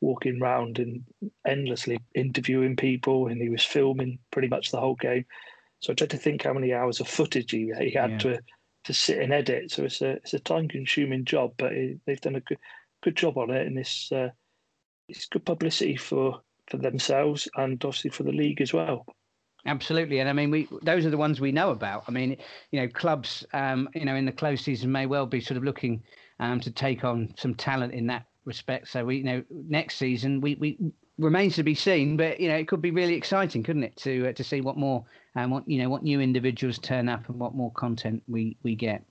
walking 0.00 0.40
around 0.40 0.78
and 0.78 1.04
endlessly 1.46 1.98
interviewing 2.14 2.76
people, 2.76 3.26
and 3.26 3.40
he 3.40 3.48
was 3.48 3.64
filming 3.64 4.18
pretty 4.30 4.48
much 4.48 4.70
the 4.70 4.80
whole 4.80 4.94
game. 4.94 5.24
So 5.80 5.92
I 5.92 5.94
tried 5.94 6.10
to 6.10 6.16
think 6.16 6.42
how 6.42 6.52
many 6.52 6.72
hours 6.72 7.00
of 7.00 7.08
footage 7.08 7.50
he, 7.50 7.72
he 7.78 7.90
had 7.90 8.10
yeah. 8.10 8.18
to 8.18 8.40
to 8.84 8.94
sit 8.94 9.18
and 9.18 9.32
edit. 9.32 9.70
So 9.70 9.84
it's 9.84 10.00
a 10.00 10.10
it's 10.12 10.34
a 10.34 10.40
time 10.40 10.68
consuming 10.68 11.24
job, 11.24 11.52
but 11.56 11.72
it, 11.72 12.00
they've 12.06 12.20
done 12.20 12.36
a 12.36 12.40
good 12.40 12.58
good 13.02 13.16
job 13.16 13.38
on 13.38 13.50
it, 13.50 13.66
and 13.66 13.78
it's 13.78 14.10
uh, 14.12 14.30
it's 15.08 15.26
good 15.26 15.44
publicity 15.44 15.96
for 15.96 16.40
for 16.68 16.76
themselves 16.76 17.48
and 17.56 17.82
obviously 17.84 18.10
for 18.10 18.24
the 18.24 18.32
league 18.32 18.60
as 18.60 18.72
well. 18.72 19.06
Absolutely, 19.66 20.20
and 20.20 20.28
I 20.28 20.32
mean, 20.32 20.50
we 20.50 20.68
those 20.82 21.04
are 21.04 21.10
the 21.10 21.18
ones 21.18 21.40
we 21.40 21.52
know 21.52 21.70
about. 21.70 22.04
I 22.08 22.12
mean, 22.12 22.36
you 22.70 22.80
know, 22.80 22.88
clubs, 22.88 23.44
um, 23.52 23.88
you 23.94 24.04
know, 24.04 24.14
in 24.14 24.24
the 24.24 24.32
close 24.32 24.62
season 24.62 24.90
may 24.90 25.06
well 25.06 25.26
be 25.26 25.40
sort 25.40 25.56
of 25.56 25.64
looking 25.64 26.02
um, 26.40 26.60
to 26.60 26.70
take 26.70 27.04
on 27.04 27.34
some 27.36 27.54
talent 27.54 27.92
in 27.92 28.06
that 28.06 28.24
respect. 28.48 28.88
So 28.88 29.04
we, 29.04 29.18
you 29.18 29.24
know, 29.24 29.44
next 29.50 29.96
season 29.96 30.40
we, 30.40 30.56
we 30.56 30.78
remains 31.18 31.54
to 31.56 31.62
be 31.62 31.74
seen, 31.74 32.16
but 32.16 32.40
you 32.40 32.48
know, 32.48 32.56
it 32.56 32.66
could 32.66 32.82
be 32.82 32.90
really 32.90 33.14
exciting, 33.14 33.62
couldn't 33.62 33.84
it, 33.84 33.96
to 33.98 34.30
uh, 34.30 34.32
to 34.32 34.42
see 34.42 34.60
what 34.60 34.76
more 34.76 35.04
and 35.36 35.52
what 35.52 35.68
you 35.68 35.80
know 35.80 35.88
what 35.88 36.02
new 36.02 36.20
individuals 36.20 36.78
turn 36.78 37.08
up 37.08 37.28
and 37.28 37.38
what 37.38 37.54
more 37.54 37.70
content 37.72 38.22
we 38.26 38.56
we 38.64 38.74
get. 38.74 39.04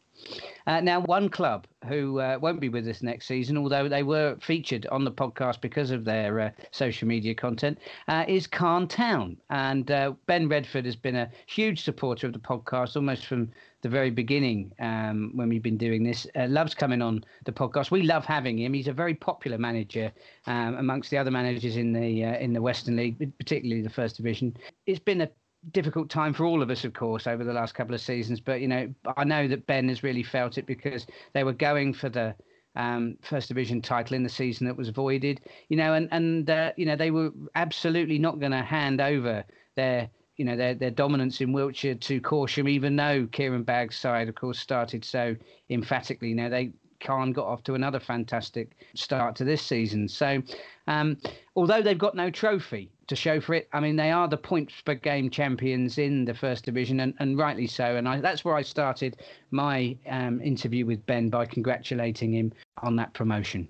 Uh, 0.67 0.81
now, 0.81 0.99
one 1.01 1.29
club 1.29 1.65
who 1.87 2.19
uh, 2.19 2.37
won't 2.41 2.59
be 2.59 2.69
with 2.69 2.87
us 2.87 3.01
next 3.01 3.27
season, 3.27 3.57
although 3.57 3.87
they 3.87 4.03
were 4.03 4.35
featured 4.41 4.85
on 4.87 5.05
the 5.05 5.11
podcast 5.11 5.61
because 5.61 5.91
of 5.91 6.03
their 6.03 6.39
uh, 6.39 6.49
social 6.71 7.07
media 7.07 7.33
content, 7.33 7.79
uh, 8.09 8.25
is 8.27 8.47
Calne 8.47 8.87
Town. 8.87 9.37
And 9.49 9.89
uh, 9.89 10.13
Ben 10.25 10.49
Redford 10.49 10.85
has 10.85 10.95
been 10.95 11.15
a 11.15 11.29
huge 11.45 11.83
supporter 11.83 12.27
of 12.27 12.33
the 12.33 12.39
podcast 12.39 12.95
almost 12.95 13.25
from 13.25 13.49
the 13.81 13.89
very 13.89 14.09
beginning 14.09 14.73
um, 14.79 15.31
when 15.35 15.47
we've 15.47 15.63
been 15.63 15.77
doing 15.77 16.03
this. 16.03 16.27
Uh, 16.35 16.47
loves 16.47 16.73
coming 16.73 17.01
on 17.01 17.23
the 17.45 17.51
podcast. 17.51 17.91
We 17.91 18.03
love 18.03 18.25
having 18.25 18.57
him. 18.57 18.73
He's 18.73 18.87
a 18.87 18.93
very 18.93 19.13
popular 19.13 19.57
manager 19.57 20.11
um, 20.47 20.75
amongst 20.75 21.11
the 21.11 21.17
other 21.17 21.31
managers 21.31 21.77
in 21.77 21.93
the 21.93 22.23
in 22.23 22.53
the 22.53 22.61
Western 22.61 22.97
League, 22.97 23.17
particularly 23.37 23.81
the 23.81 23.89
First 23.89 24.17
Division. 24.17 24.57
It's 24.85 24.99
been 24.99 25.21
a 25.21 25.29
difficult 25.71 26.09
time 26.09 26.33
for 26.33 26.45
all 26.45 26.61
of 26.61 26.69
us, 26.69 26.83
of 26.83 26.93
course, 26.93 27.27
over 27.27 27.43
the 27.43 27.53
last 27.53 27.75
couple 27.75 27.93
of 27.95 28.01
seasons. 28.01 28.39
But 28.39 28.61
you 28.61 28.67
know, 28.67 28.93
I 29.15 29.23
know 29.23 29.47
that 29.47 29.67
Ben 29.67 29.89
has 29.89 30.03
really 30.03 30.23
felt 30.23 30.57
it 30.57 30.65
because 30.65 31.05
they 31.33 31.43
were 31.43 31.53
going 31.53 31.93
for 31.93 32.09
the 32.09 32.35
um, 32.75 33.17
first 33.21 33.47
division 33.47 33.81
title 33.81 34.15
in 34.15 34.23
the 34.23 34.29
season 34.29 34.67
that 34.67 34.77
was 34.77 34.89
voided. 34.89 35.41
You 35.69 35.77
know, 35.77 35.93
and 35.93 36.07
and 36.11 36.49
uh, 36.49 36.71
you 36.77 36.85
know 36.85 36.95
they 36.95 37.11
were 37.11 37.31
absolutely 37.55 38.19
not 38.19 38.39
going 38.39 38.51
to 38.51 38.61
hand 38.61 39.01
over 39.01 39.43
their 39.75 40.09
you 40.37 40.45
know 40.45 40.55
their 40.55 40.73
their 40.73 40.91
dominance 40.91 41.41
in 41.41 41.51
Wiltshire 41.51 41.95
to 41.95 42.21
Corsham, 42.21 42.69
even 42.69 42.95
though 42.95 43.27
Kieran 43.31 43.63
Bagg's 43.63 43.97
side, 43.97 44.29
of 44.29 44.35
course, 44.35 44.59
started 44.59 45.03
so 45.03 45.35
emphatically. 45.69 46.29
You 46.29 46.35
know 46.35 46.49
they 46.49 46.71
Calne 46.99 47.33
got 47.33 47.45
off 47.45 47.63
to 47.63 47.75
another 47.75 47.99
fantastic 47.99 48.75
start 48.95 49.35
to 49.35 49.43
this 49.43 49.61
season. 49.61 50.07
So, 50.07 50.41
um, 50.87 51.17
although 51.55 51.81
they've 51.81 51.97
got 51.97 52.15
no 52.15 52.29
trophy, 52.31 52.91
to 53.07 53.15
show 53.15 53.39
for 53.39 53.53
it. 53.53 53.67
I 53.73 53.79
mean, 53.79 53.95
they 53.95 54.11
are 54.11 54.27
the 54.27 54.37
points 54.37 54.73
per 54.85 54.95
game 54.95 55.29
champions 55.29 55.97
in 55.97 56.25
the 56.25 56.33
first 56.33 56.65
division, 56.65 56.99
and, 56.99 57.13
and 57.19 57.37
rightly 57.37 57.67
so. 57.67 57.95
And 57.95 58.07
I, 58.07 58.19
that's 58.19 58.43
where 58.45 58.55
I 58.55 58.61
started 58.61 59.17
my 59.51 59.97
um, 60.09 60.41
interview 60.41 60.85
with 60.85 61.05
Ben 61.05 61.29
by 61.29 61.45
congratulating 61.45 62.33
him 62.33 62.53
on 62.83 62.95
that 62.97 63.13
promotion. 63.13 63.67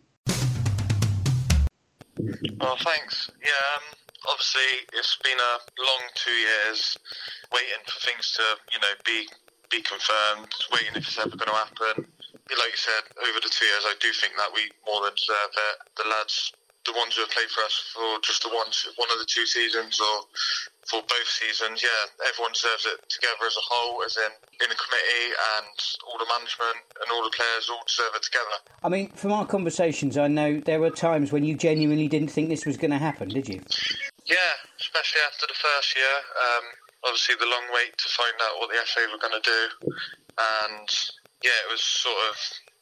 Well, 2.60 2.78
thanks. 2.82 3.30
Yeah, 3.44 3.52
um, 3.76 3.84
obviously 4.30 4.88
it's 4.94 5.18
been 5.24 5.38
a 5.38 5.54
long 5.82 6.04
two 6.16 6.32
years 6.32 6.98
waiting 7.54 7.82
for 7.86 8.00
things 8.06 8.34
to, 8.34 8.44
you 8.74 8.80
know, 8.80 8.94
be 9.06 9.28
be 9.70 9.82
confirmed, 9.82 10.48
waiting 10.72 10.96
if 10.96 11.04
it's 11.04 11.20
ever 11.20 11.36
going 11.36 11.52
to 11.52 11.54
happen. 11.54 12.08
Like 12.56 12.72
you 12.72 12.80
said, 12.80 13.04
over 13.20 13.40
the 13.44 13.52
two 13.52 13.66
years, 13.66 13.84
I 13.84 13.94
do 14.00 14.14
think 14.14 14.32
that 14.38 14.48
we 14.56 14.72
more 14.88 15.04
than 15.04 15.12
deserve 15.12 15.52
it. 15.52 15.76
The 16.02 16.08
lads 16.10 16.54
the 16.88 16.96
ones 16.96 17.16
who 17.16 17.22
have 17.22 17.32
played 17.32 17.52
for 17.52 17.62
us 17.68 17.76
for 17.94 18.20
just 18.24 18.42
the 18.42 18.50
one 18.50 18.72
one 18.96 19.12
of 19.12 19.20
the 19.20 19.28
two 19.28 19.46
seasons 19.46 20.00
or 20.00 20.26
for 20.88 21.04
both 21.04 21.28
seasons, 21.28 21.84
yeah, 21.84 22.28
everyone 22.32 22.56
deserves 22.56 22.88
it 22.88 23.04
together 23.12 23.44
as 23.44 23.56
a 23.60 23.66
whole, 23.68 24.02
as 24.04 24.16
in 24.16 24.32
in 24.64 24.68
the 24.72 24.80
committee 24.80 25.36
and 25.60 25.76
all 26.08 26.18
the 26.18 26.26
management 26.32 26.80
and 27.04 27.12
all 27.12 27.24
the 27.28 27.36
players 27.36 27.68
all 27.70 27.84
deserve 27.86 28.16
it 28.16 28.24
together. 28.24 28.58
I 28.82 28.90
mean, 28.90 29.12
from 29.12 29.36
our 29.36 29.46
conversations, 29.46 30.18
I 30.18 30.28
know 30.28 30.64
there 30.64 30.80
were 30.80 30.90
times 30.90 31.32
when 31.32 31.44
you 31.44 31.56
genuinely 31.60 32.08
didn't 32.08 32.32
think 32.32 32.48
this 32.48 32.66
was 32.66 32.78
going 32.78 32.96
to 32.96 33.04
happen, 33.04 33.28
did 33.28 33.50
you? 33.50 33.62
Yeah, 34.26 34.56
especially 34.80 35.22
after 35.28 35.46
the 35.46 35.60
first 35.60 35.96
year. 35.96 36.16
Um, 36.40 36.66
obviously, 37.04 37.36
the 37.36 37.52
long 37.52 37.68
wait 37.76 37.98
to 37.98 38.08
find 38.10 38.36
out 38.48 38.60
what 38.60 38.72
the 38.72 38.80
FA 38.88 39.04
were 39.12 39.20
going 39.20 39.36
to 39.36 39.44
do, 39.44 39.62
and 40.40 40.88
yeah, 41.44 41.58
it 41.68 41.70
was 41.70 41.84
sort 41.84 42.18
of 42.32 42.36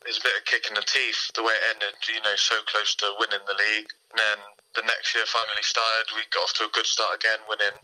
it's 0.06 0.22
a 0.22 0.26
bit 0.26 0.38
of 0.38 0.46
kick 0.46 0.70
in 0.70 0.76
the 0.78 0.86
teeth 0.86 1.34
the 1.34 1.44
way 1.44 1.54
it 1.54 1.66
ended. 1.76 1.98
You 2.08 2.22
know, 2.22 2.38
so 2.38 2.56
close 2.70 2.96
to 3.02 3.18
winning 3.20 3.44
the 3.46 3.58
league, 3.58 3.90
and 4.14 4.18
then 4.18 4.40
the 4.78 4.86
next 4.86 5.14
year 5.14 5.26
finally 5.28 5.66
started. 5.66 6.14
We 6.14 6.24
got 6.30 6.46
off 6.46 6.54
to 6.62 6.70
a 6.70 6.76
good 6.78 6.86
start 6.86 7.18
again, 7.18 7.42
winning 7.50 7.78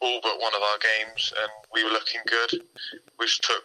all 0.00 0.20
but 0.22 0.42
one 0.42 0.54
of 0.54 0.62
our 0.62 0.80
games, 0.82 1.32
and 1.36 1.52
we 1.72 1.84
were 1.84 1.94
looking 1.94 2.20
good. 2.26 2.66
Which 3.16 3.40
took 3.40 3.64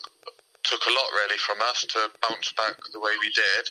took 0.66 0.82
a 0.86 0.94
lot 0.98 1.10
really 1.14 1.38
from 1.38 1.62
us 1.70 1.86
to 1.86 2.10
bounce 2.26 2.52
back 2.58 2.74
the 2.92 3.00
way 3.00 3.14
we 3.22 3.30
did. 3.30 3.70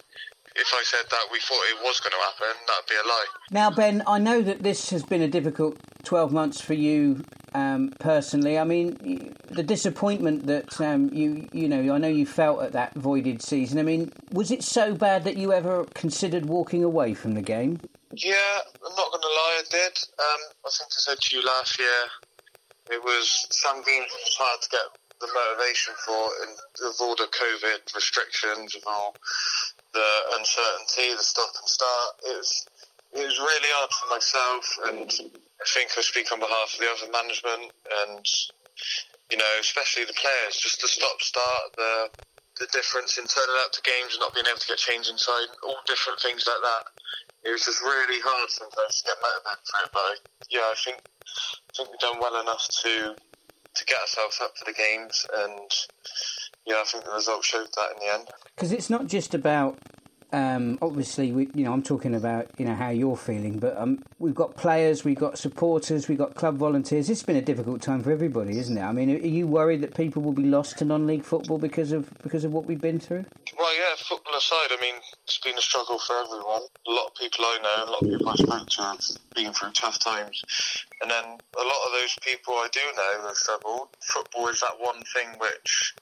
If 0.57 0.73
I 0.73 0.83
said 0.85 1.05
that 1.11 1.27
we 1.33 1.41
thought 1.41 1.63
it 1.71 1.83
was 1.83 1.99
going 2.01 2.13
to 2.13 2.19
happen, 2.19 2.61
that'd 2.67 2.89
be 2.89 2.95
a 2.95 3.09
lie. 3.09 3.27
Now, 3.51 3.71
Ben, 3.71 4.03
I 4.07 4.19
know 4.19 4.41
that 4.41 4.63
this 4.63 4.91
has 4.91 5.03
been 5.03 5.23
a 5.23 5.29
difficult 5.29 5.79
12 6.05 6.33
months 6.33 6.61
for 6.61 6.75
you 6.75 7.25
um, 7.55 7.93
personally. 7.99 8.59
I 8.59 8.65
mean, 8.65 9.35
the 9.51 9.63
disappointment 9.65 10.47
that 10.47 10.81
um, 10.81 11.11
you 11.13 11.49
you 11.53 11.69
know 11.69 11.95
I 11.95 11.99
know 11.99 12.09
you 12.09 12.27
felt 12.27 12.63
at 12.63 12.73
that 12.73 12.95
voided 12.95 13.43
season. 13.43 13.79
I 13.79 13.83
mean, 13.83 14.13
was 14.33 14.51
it 14.51 14.63
so 14.63 14.95
bad 14.95 15.25
that 15.25 15.37
you 15.37 15.53
ever 15.53 15.85
considered 15.95 16.47
walking 16.47 16.85
away 16.85 17.15
from 17.15 17.35
the 17.35 17.43
game? 17.43 17.81
Yeah, 18.13 18.59
I'm 18.87 18.95
not 18.95 19.11
going 19.11 19.23
to 19.23 19.27
lie, 19.27 19.59
I 19.59 19.65
did. 19.71 19.99
Um, 20.19 20.41
I 20.67 20.71
think 20.71 20.91
I 20.91 21.01
said 21.01 21.19
to 21.19 21.37
you 21.37 21.45
last 21.45 21.79
year, 21.81 22.03
it 22.93 23.03
was 23.03 23.47
something 23.51 24.07
hard 24.39 24.63
to 24.63 24.69
get 24.71 24.87
the 25.21 25.27
motivation 25.27 25.95
for, 26.05 26.31
and 26.43 26.57
with 26.81 27.01
all 27.01 27.17
the 27.17 27.27
COVID 27.27 27.95
restrictions 27.95 28.75
and 28.75 28.85
all 28.87 29.17
the 29.95 30.11
uncertainty, 30.37 31.15
the 31.15 31.23
stop 31.23 31.55
and 31.55 31.69
start. 31.71 32.11
It 32.27 32.37
was 32.37 32.53
it 33.15 33.25
was 33.25 33.39
really 33.39 33.71
hard 33.79 33.91
for 33.95 34.09
myself 34.11 34.65
and 34.91 35.07
I 35.63 35.67
think 35.71 35.95
I 35.97 36.03
speak 36.03 36.29
on 36.35 36.43
behalf 36.43 36.75
of 36.75 36.81
the 36.83 36.91
other 36.91 37.09
management 37.15 37.71
and, 37.71 38.27
you 39.31 39.39
know, 39.39 39.53
especially 39.63 40.05
the 40.05 40.19
players, 40.19 40.59
just 40.59 40.83
the 40.83 40.89
stop 40.91 41.23
start, 41.23 41.73
the 41.79 42.11
the 42.59 42.71
difference 42.71 43.19
in 43.19 43.27
turning 43.27 43.59
up 43.67 43.73
to 43.75 43.83
games 43.83 44.15
and 44.15 44.23
not 44.23 44.35
being 44.35 44.47
able 44.47 44.63
to 44.63 44.71
get 44.71 44.79
changed 44.79 45.11
inside, 45.11 45.51
all 45.67 45.79
different 45.91 46.21
things 46.23 46.47
like 46.47 46.63
that. 46.63 46.85
It 47.43 47.51
was 47.51 47.67
just 47.67 47.83
really 47.83 48.23
hard 48.23 48.47
sometimes 48.51 49.03
to 49.03 49.11
get 49.11 49.19
motivated 49.19 49.67
for 49.67 49.81
it, 49.83 49.91
but 49.91 50.15
yeah, 50.51 50.71
I 50.71 50.77
think 50.79 51.03
I 51.03 51.71
think 51.75 51.91
we've 51.91 51.99
done 51.99 52.23
well 52.23 52.39
enough 52.41 52.63
to 52.83 53.15
to 53.19 53.83
get 53.87 53.99
ourselves 54.01 54.39
up 54.43 54.55
for 54.55 54.71
the 54.71 54.77
games, 54.77 55.27
and 55.35 55.71
yeah, 56.67 56.77
I 56.81 56.85
think 56.85 57.05
the 57.05 57.13
results 57.13 57.47
showed 57.47 57.69
that 57.77 57.93
in 57.93 58.07
the 58.07 58.15
end. 58.15 58.29
Because 58.55 58.73
it's 58.73 58.91
not 58.91 59.07
just 59.07 59.35
about 59.35 59.79
um, 60.35 60.79
obviously, 60.83 61.31
we, 61.31 61.49
you 61.55 61.65
know, 61.65 61.73
I'm 61.73 61.83
talking 61.83 62.13
about 62.13 62.51
you 62.59 62.65
know 62.65 62.75
how 62.75 62.89
you're 62.89 63.17
feeling, 63.17 63.61
but 63.61 63.79
um, 63.79 64.03
we've 64.19 64.35
got 64.35 64.57
players, 64.57 65.05
we've 65.05 65.19
got 65.19 65.39
supporters, 65.39 66.09
we've 66.09 66.19
got 66.19 66.35
club 66.35 66.57
volunteers. 66.57 67.09
It's 67.09 67.23
been 67.23 67.37
a 67.37 67.43
difficult 67.43 67.83
time 67.83 68.03
for 68.03 68.11
everybody, 68.11 68.59
isn't 68.59 68.77
it? 68.77 68.83
I 68.83 68.91
mean, 68.91 69.11
are 69.11 69.27
you 69.27 69.47
worried 69.47 69.81
that 69.83 69.95
people 69.95 70.23
will 70.23 70.33
be 70.33 70.43
lost 70.43 70.79
to 70.79 70.85
non-league 70.85 71.23
football 71.23 71.59
because 71.59 71.93
of 71.93 72.11
because 72.25 72.45
of 72.45 72.53
what 72.53 72.67
we've 72.67 72.81
been 72.81 72.99
through? 72.99 73.25
Well, 73.57 73.77
yeah, 73.77 73.95
football 73.97 74.35
aside, 74.37 74.71
I 74.73 74.81
mean, 74.81 74.97
it's 75.23 75.39
been 75.39 75.57
a 75.57 75.63
struggle 75.63 76.01
for 76.01 76.17
everyone. 76.17 76.63
A 76.89 76.91
lot 76.91 77.07
of 77.07 77.15
people 77.15 77.45
I 77.45 77.59
know, 77.63 77.85
a 77.85 77.91
lot 77.93 78.03
of 78.03 78.09
people 78.09 78.29
I 78.29 78.35
spoke 78.35 78.69
to 78.69 78.83
have 78.83 78.99
been 79.37 79.53
through 79.53 79.71
tough 79.71 80.01
times, 80.01 80.43
and 81.01 81.09
then 81.09 81.25
a 81.25 81.65
lot 81.65 81.81
of 81.87 81.93
those 82.01 82.17
people 82.23 82.55
I 82.55 82.67
do 82.73 82.81
know 82.97 83.29
have 83.29 83.37
struggled. 83.37 83.89
Football 84.01 84.49
is 84.49 84.59
that 84.61 84.81
one 84.81 85.01
thing 85.15 85.29
which 85.39 85.95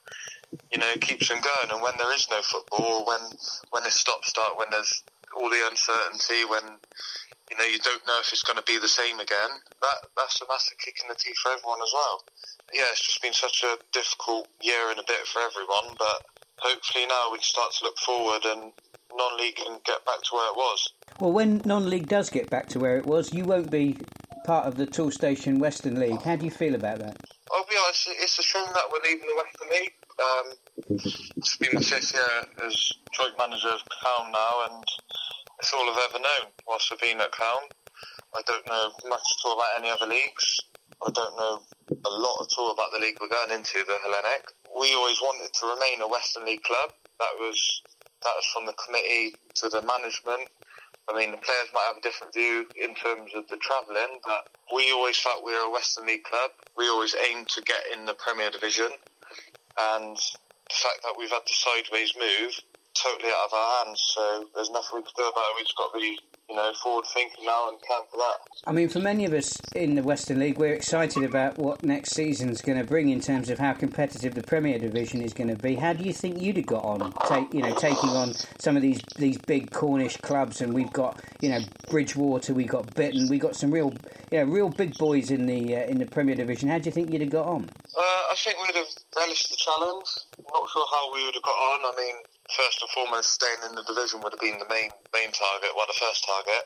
you 0.70 0.78
know, 0.78 0.92
keeps 1.00 1.28
them 1.28 1.40
going. 1.40 1.70
And 1.72 1.82
when 1.82 1.94
there 1.98 2.12
is 2.14 2.28
no 2.30 2.40
football, 2.42 3.05
when 3.07 3.20
when 3.70 3.84
it's 3.84 4.00
stop 4.00 4.24
start, 4.24 4.59
when 4.59 4.68
there's 4.70 5.03
all 5.36 5.48
the 5.48 5.66
uncertainty, 5.68 6.44
when 6.44 6.78
you 7.50 7.57
know 7.57 7.64
you 7.64 7.78
don't 7.78 8.07
know 8.07 8.20
if 8.20 8.32
it's 8.32 8.42
going 8.42 8.59
to 8.59 8.64
be 8.64 8.78
the 8.78 8.88
same 8.88 9.20
again, 9.20 9.50
that 9.80 9.98
that's 10.16 10.40
a 10.40 10.46
massive 10.48 10.78
kick 10.78 11.00
in 11.03 11.09
the 11.09 11.14
teeth 11.14 11.36
for 11.42 11.53
everyone 11.53 11.80
as 11.82 11.92
well. 11.92 12.24
Yeah, 12.72 12.88
it's 12.90 13.05
just 13.05 13.22
been 13.22 13.32
such 13.32 13.64
a 13.64 13.78
difficult 13.92 14.48
year 14.61 14.90
and 14.90 14.98
a 14.98 15.05
bit 15.07 15.26
for 15.26 15.40
everyone, 15.40 15.96
but 15.98 16.24
hopefully 16.59 17.07
now 17.07 17.30
we 17.30 17.38
can 17.38 17.44
start 17.44 17.72
to 17.72 17.84
look 17.84 17.98
forward 17.98 18.44
and 18.44 18.72
non-league 19.14 19.57
can 19.57 19.78
get 19.84 20.05
back 20.07 20.22
to 20.22 20.30
where 20.32 20.48
it 20.50 20.57
was. 20.57 20.88
Well, 21.20 21.32
when 21.32 21.61
non-league 21.64 22.09
does 22.09 22.30
get 22.30 22.48
back 22.48 22.68
to 22.70 22.78
where 22.78 22.96
it 22.96 23.05
was, 23.05 23.32
you 23.34 23.44
won't 23.44 23.70
be 23.70 23.98
part 24.46 24.66
of 24.66 24.76
the 24.76 24.86
Toolstation 24.86 25.59
Western 25.59 26.00
League. 26.00 26.22
How 26.22 26.36
do 26.36 26.44
you 26.44 26.50
feel 26.50 26.74
about 26.74 26.98
that? 27.00 27.16
I'll 27.53 27.66
be 27.68 27.76
honest, 27.84 28.09
it's 28.09 28.38
a 28.38 28.42
shame 28.42 28.66
that 28.72 28.84
we're 28.90 29.03
leaving 29.05 29.28
the 29.28 29.36
Western 29.36 29.68
League. 29.70 29.92
Um, 30.20 30.52
it's 30.88 31.56
been 31.56 31.80
fifth 31.80 32.12
year 32.12 32.66
as 32.66 32.92
joint 33.12 33.36
manager 33.38 33.68
of 33.68 33.80
Calne 33.88 34.32
now, 34.32 34.68
and 34.68 34.84
it's 35.58 35.72
all 35.72 35.88
I've 35.88 36.10
ever 36.10 36.18
known 36.18 36.52
whilst 36.66 36.92
I've 36.92 37.00
been 37.00 37.20
at 37.20 37.32
Calne. 37.32 37.68
I 38.34 38.42
don't 38.46 38.66
know 38.66 38.90
much 39.08 39.20
at 39.20 39.46
all 39.46 39.54
about 39.54 39.78
any 39.78 39.90
other 39.90 40.06
leagues. 40.06 40.60
I 41.04 41.10
don't 41.10 41.36
know 41.36 41.62
a 41.90 42.10
lot 42.10 42.46
at 42.46 42.58
all 42.58 42.72
about 42.72 42.92
the 42.92 43.00
league 43.00 43.18
we're 43.20 43.28
going 43.28 43.50
into, 43.50 43.84
the 43.86 43.98
Hellenic. 44.02 44.52
We 44.78 44.94
always 44.94 45.20
wanted 45.20 45.52
to 45.52 45.66
remain 45.66 46.00
a 46.02 46.08
Western 46.08 46.44
League 46.44 46.62
club. 46.62 46.92
That 47.18 47.34
was 47.38 47.82
that 48.22 48.34
was 48.36 48.46
from 48.52 48.66
the 48.66 48.74
committee 48.74 49.34
to 49.54 49.68
the 49.68 49.82
management 49.82 50.48
I 51.08 51.18
mean, 51.18 51.32
the 51.32 51.36
players 51.36 51.68
might 51.74 51.86
have 51.88 51.96
a 51.96 52.00
different 52.00 52.32
view 52.32 52.66
in 52.76 52.94
terms 52.94 53.32
of 53.34 53.48
the 53.48 53.56
travelling, 53.56 54.20
but 54.24 54.48
we 54.74 54.92
always 54.92 55.18
felt 55.18 55.44
we 55.44 55.52
were 55.52 55.66
a 55.66 55.70
Western 55.70 56.06
League 56.06 56.24
club. 56.24 56.50
We 56.76 56.88
always 56.88 57.14
aimed 57.28 57.48
to 57.48 57.62
get 57.62 57.82
in 57.92 58.06
the 58.06 58.14
Premier 58.14 58.50
Division, 58.50 58.90
and 59.78 60.16
the 60.16 60.74
fact 60.74 61.00
that 61.02 61.14
we've 61.18 61.30
had 61.30 61.42
the 61.46 61.52
sideways 61.54 62.12
move 62.18 62.52
totally 62.94 63.32
out 63.32 63.46
of 63.46 63.54
our 63.54 63.84
hands. 63.84 64.00
So 64.14 64.48
there's 64.54 64.70
nothing 64.70 65.00
we 65.00 65.02
can 65.02 65.12
do 65.16 65.28
about 65.28 65.44
it. 65.52 65.56
We've 65.56 65.66
just 65.66 65.76
got 65.76 65.92
to 65.92 66.00
be 66.00 66.18
you 66.53 66.59
know, 66.59 66.70
forward 66.82 67.07
thinking 67.14 67.46
now 67.46 67.70
and 67.70 67.80
plan 67.80 68.00
for 68.11 68.18
that. 68.18 68.36
I 68.66 68.72
mean, 68.72 68.90
for 68.90 68.98
many 68.98 69.24
of 69.24 69.32
us 69.32 69.59
in 69.74 69.94
the 69.94 70.03
Western 70.03 70.38
League, 70.38 70.59
we're 70.59 70.74
excited 70.74 71.22
about 71.22 71.57
what 71.57 71.82
next 71.82 72.11
season's 72.11 72.61
going 72.61 72.76
to 72.76 72.84
bring 72.84 73.09
in 73.09 73.20
terms 73.20 73.48
of 73.48 73.59
how 73.59 73.72
competitive 73.72 74.34
the 74.34 74.42
Premier 74.42 74.78
Division 74.78 75.22
is 75.22 75.32
going 75.32 75.48
to 75.48 75.57
be. 75.57 75.76
How 75.76 75.94
do 75.94 76.05
you 76.05 76.12
think 76.12 76.42
you'd 76.42 76.59
have 76.59 76.66
got 76.66 76.84
on, 76.84 77.14
take, 77.26 77.55
you 77.55 77.62
know, 77.62 77.74
taking 77.76 78.11
on 78.11 78.34
some 78.59 78.76
of 78.76 78.82
these 78.82 79.00
these 79.16 79.38
big 79.38 79.70
Cornish 79.70 80.18
clubs? 80.18 80.61
And 80.61 80.74
we've 80.74 80.92
got, 80.92 81.22
you 81.40 81.48
know, 81.48 81.61
Bridgwater, 81.88 82.53
we've 82.53 82.68
got 82.68 82.86
Bitton, 82.88 83.30
we've 83.30 83.40
got 83.40 83.57
some 83.57 83.70
real, 83.70 83.94
you 84.30 84.38
know, 84.38 84.44
real 84.44 84.68
big 84.68 84.98
boys 84.98 85.30
in 85.30 85.46
the 85.46 85.74
uh, 85.74 85.86
in 85.86 85.98
the 85.98 86.07
Premier 86.07 86.34
Division. 86.34 86.68
How 86.68 86.78
do 86.78 86.84
you 86.84 86.92
think 86.92 87.11
you'd 87.11 87.22
have 87.22 87.30
got 87.30 87.46
on? 87.46 87.70
Uh, 87.96 88.00
I 88.03 88.34
think 88.36 88.59
we'd 88.59 88.76
have 88.76 88.92
relished 89.16 89.48
the 89.48 89.57
challenge. 89.57 90.07
I'm 90.38 90.44
not 90.53 90.68
sure 90.70 90.86
how 90.90 91.14
we 91.14 91.24
would 91.24 91.34
have 91.34 91.42
got 91.42 91.57
on. 91.57 91.94
I 91.94 91.96
mean, 91.96 92.16
first 92.57 92.80
and 92.80 92.90
foremost, 92.90 93.34
staying 93.34 93.62
in 93.68 93.74
the 93.74 93.84
division 93.84 94.20
would 94.22 94.32
have 94.32 94.40
been 94.40 94.59
the 94.59 94.68
main 94.68 94.90
main 95.12 95.32
target, 95.32 95.72
well, 95.76 95.88
the 95.88 95.98
first 95.98 96.24
target. 96.24 96.64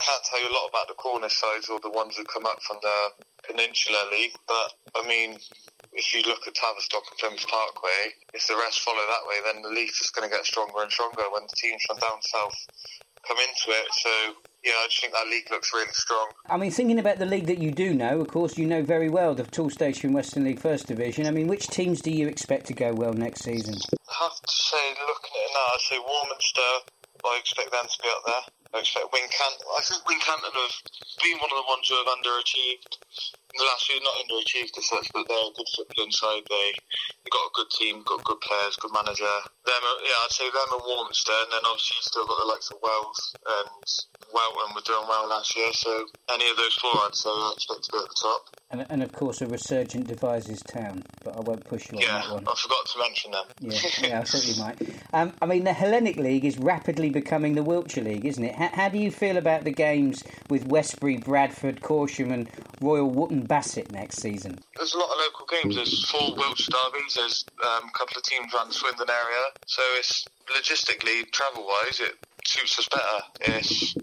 Can't 0.00 0.24
tell 0.24 0.40
you 0.42 0.50
a 0.50 0.56
lot 0.56 0.68
about 0.68 0.88
the 0.88 0.98
Cornish 0.98 1.36
sides 1.36 1.68
or 1.68 1.78
the 1.78 1.92
ones 1.92 2.16
who 2.16 2.24
come 2.24 2.46
up 2.46 2.62
from 2.62 2.78
the 2.82 2.98
Peninsula 3.46 4.08
League, 4.10 4.34
but 4.48 4.74
I 4.96 5.06
mean, 5.06 5.38
if 5.92 6.14
you 6.14 6.22
look 6.26 6.46
at 6.48 6.54
Tavistock 6.54 7.04
and 7.10 7.18
Plymouth 7.18 7.46
Parkway, 7.46 8.16
if 8.34 8.46
the 8.48 8.56
rest 8.56 8.80
follow 8.80 9.04
that 9.06 9.28
way, 9.28 9.38
then 9.44 9.62
the 9.62 9.68
league's 9.68 9.98
just 9.98 10.14
going 10.14 10.28
to 10.28 10.34
get 10.34 10.44
stronger 10.44 10.82
and 10.82 10.90
stronger 10.90 11.28
when 11.30 11.44
the 11.44 11.56
teams 11.56 11.82
from 11.86 11.98
down 11.98 12.18
south 12.22 12.56
come 13.26 13.38
into 13.38 13.70
it. 13.70 13.86
So 13.92 14.10
yeah, 14.64 14.72
I 14.78 14.86
just 14.86 15.00
think 15.00 15.12
that 15.12 15.26
league 15.26 15.50
looks 15.50 15.72
really 15.74 15.92
strong. 15.92 16.30
I 16.48 16.56
mean, 16.56 16.70
thinking 16.70 16.98
about 16.98 17.18
the 17.18 17.26
league 17.26 17.46
that 17.46 17.58
you 17.58 17.72
do 17.72 17.94
know, 17.94 18.20
of 18.20 18.28
course, 18.28 18.56
you 18.56 18.66
know 18.66 18.82
very 18.82 19.08
well 19.08 19.34
the 19.34 19.44
Toolstation 19.44 20.12
Western 20.12 20.44
League 20.44 20.60
First 20.60 20.86
Division. 20.86 21.26
I 21.26 21.30
mean, 21.30 21.48
which 21.48 21.66
teams 21.66 22.00
do 22.00 22.10
you 22.10 22.28
expect 22.28 22.66
to 22.66 22.74
go 22.74 22.94
well 22.94 23.12
next 23.12 23.42
season? 23.42 23.74
I 23.74 24.14
have 24.22 24.38
to 24.38 24.52
say, 24.52 24.94
looking 25.06 25.34
at 25.34 25.42
it 25.42 25.52
now, 25.54 25.66
I'd 25.74 25.80
say 25.80 25.98
Warminster, 25.98 26.72
I 27.24 27.38
expect 27.38 27.70
them 27.70 27.86
to 27.86 27.98
be 28.02 28.08
up 28.10 28.22
there. 28.26 28.44
I 28.74 28.78
expect 28.80 29.12
Wincanton. 29.12 29.66
I 29.76 29.82
think 29.82 30.02
Wincanton 30.04 30.54
have 30.54 30.74
been 31.22 31.38
one 31.38 31.50
of 31.50 31.58
the 31.58 31.68
ones 31.68 31.86
who 31.88 31.96
have 31.98 32.10
underachieved. 32.10 32.98
The 33.56 33.64
last 33.64 33.88
year 33.88 34.00
not 34.02 34.16
underachieved 34.24 34.76
as 34.78 34.86
such, 34.88 35.06
but 35.12 35.28
they're 35.28 35.36
a 35.36 35.56
good 35.56 35.68
football 35.76 36.04
inside. 36.04 36.42
They 36.48 36.72
they 37.24 37.30
got 37.30 37.46
a 37.46 37.54
good 37.54 37.70
team, 37.70 38.02
got 38.02 38.24
good 38.24 38.40
players, 38.40 38.76
good 38.76 38.92
manager. 38.92 39.36
Them, 39.64 39.82
yeah, 40.02 40.24
I'd 40.24 40.32
say 40.32 40.48
them 40.50 40.72
and 40.72 40.82
Warminster, 40.82 41.36
and 41.46 41.52
then 41.52 41.64
obviously 41.64 42.00
you've 42.00 42.10
still 42.10 42.26
got 42.26 42.38
the 42.40 42.48
likes 42.50 42.70
of 42.70 42.78
Wells 42.82 43.20
and 43.46 43.84
Welton 44.32 44.74
were 44.74 44.86
doing 44.86 45.06
well 45.08 45.28
last 45.28 45.54
year. 45.56 45.72
So 45.72 46.06
any 46.32 46.50
of 46.50 46.56
those 46.56 46.74
four, 46.74 46.90
I'd 47.06 47.14
say 47.14 47.30
I 47.30 47.52
expect 47.54 47.84
to 47.84 47.92
be 47.92 47.98
at 47.98 48.08
the 48.08 48.18
top. 48.20 48.42
And, 48.72 48.86
and 48.88 49.02
of 49.02 49.12
course, 49.12 49.42
a 49.42 49.46
resurgent 49.46 50.08
Devizes 50.08 50.62
town, 50.62 51.02
but 51.22 51.36
I 51.36 51.40
won't 51.40 51.64
push 51.64 51.92
you 51.92 51.98
on 51.98 52.02
yeah, 52.02 52.22
that 52.22 52.32
one. 52.32 52.48
I 52.48 52.54
forgot 52.56 52.86
to 52.86 52.98
mention 52.98 53.30
them. 53.32 53.44
Yeah, 53.60 53.78
yeah, 54.08 54.20
I 54.20 54.24
thought 54.24 54.46
you 54.46 54.62
might. 54.62 54.80
Um, 55.12 55.34
I 55.42 55.46
mean, 55.46 55.64
the 55.64 55.74
Hellenic 55.74 56.16
League 56.16 56.46
is 56.46 56.58
rapidly 56.58 57.10
becoming 57.10 57.54
the 57.54 57.62
Wiltshire 57.62 58.04
League, 58.04 58.24
isn't 58.24 58.42
it? 58.42 58.54
How, 58.54 58.70
how 58.72 58.88
do 58.88 58.98
you 58.98 59.10
feel 59.10 59.36
about 59.36 59.64
the 59.64 59.70
games 59.70 60.24
with 60.48 60.66
Westbury, 60.66 61.18
Bradford, 61.18 61.82
Corsham, 61.82 62.32
and 62.32 62.48
Royal 62.80 63.10
Wootton 63.10 63.41
Bassett 63.46 63.92
next 63.92 64.20
season? 64.20 64.58
There's 64.76 64.94
a 64.94 64.98
lot 64.98 65.10
of 65.10 65.16
local 65.18 65.46
games. 65.46 65.76
There's 65.76 66.08
four 66.10 66.34
Wiltshire 66.34 66.72
derbies. 66.72 67.14
There's 67.14 67.44
um, 67.64 67.88
a 67.88 67.98
couple 67.98 68.16
of 68.16 68.22
teams 68.24 68.52
around 68.54 68.68
the 68.68 68.74
Swindon 68.74 69.08
area. 69.08 69.42
So 69.66 69.82
it's 69.98 70.24
logistically, 70.50 71.30
travel-wise, 71.32 72.00
it 72.00 72.14
suits 72.44 72.78
us 72.78 72.88
better. 72.88 73.56
It's 73.56 73.94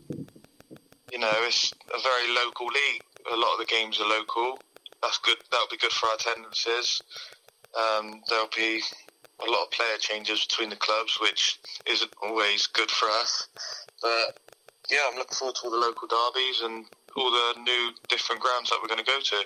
you 1.11 1.17
know, 1.17 1.31
it's 1.41 1.73
a 1.93 1.99
very 2.01 2.35
local 2.35 2.67
league. 2.67 3.01
A 3.31 3.35
lot 3.35 3.53
of 3.53 3.59
the 3.59 3.65
games 3.65 3.99
are 3.99 4.07
local. 4.07 4.59
That's 5.01 5.17
good. 5.19 5.37
That'll 5.51 5.67
be 5.69 5.77
good 5.77 5.91
for 5.91 6.07
our 6.07 6.15
attendances. 6.15 7.01
Um, 7.75 8.21
there'll 8.29 8.49
be 8.55 8.81
a 9.45 9.49
lot 9.49 9.63
of 9.63 9.71
player 9.71 9.97
changes 9.99 10.45
between 10.45 10.69
the 10.69 10.75
clubs, 10.75 11.17
which 11.21 11.59
isn't 11.85 12.13
always 12.21 12.67
good 12.67 12.91
for 12.91 13.07
us. 13.09 13.47
But 14.01 14.37
yeah, 14.89 14.99
I'm 15.09 15.17
looking 15.17 15.35
forward 15.35 15.55
to 15.55 15.61
all 15.65 15.71
the 15.71 15.77
local 15.77 16.07
derbies 16.07 16.61
and 16.61 16.85
all 17.15 17.31
the 17.31 17.59
new 17.61 17.91
different 18.07 18.41
grounds 18.41 18.69
that 18.69 18.79
we're 18.81 18.87
going 18.87 19.03
to 19.03 19.05
go 19.05 19.19
to. 19.19 19.45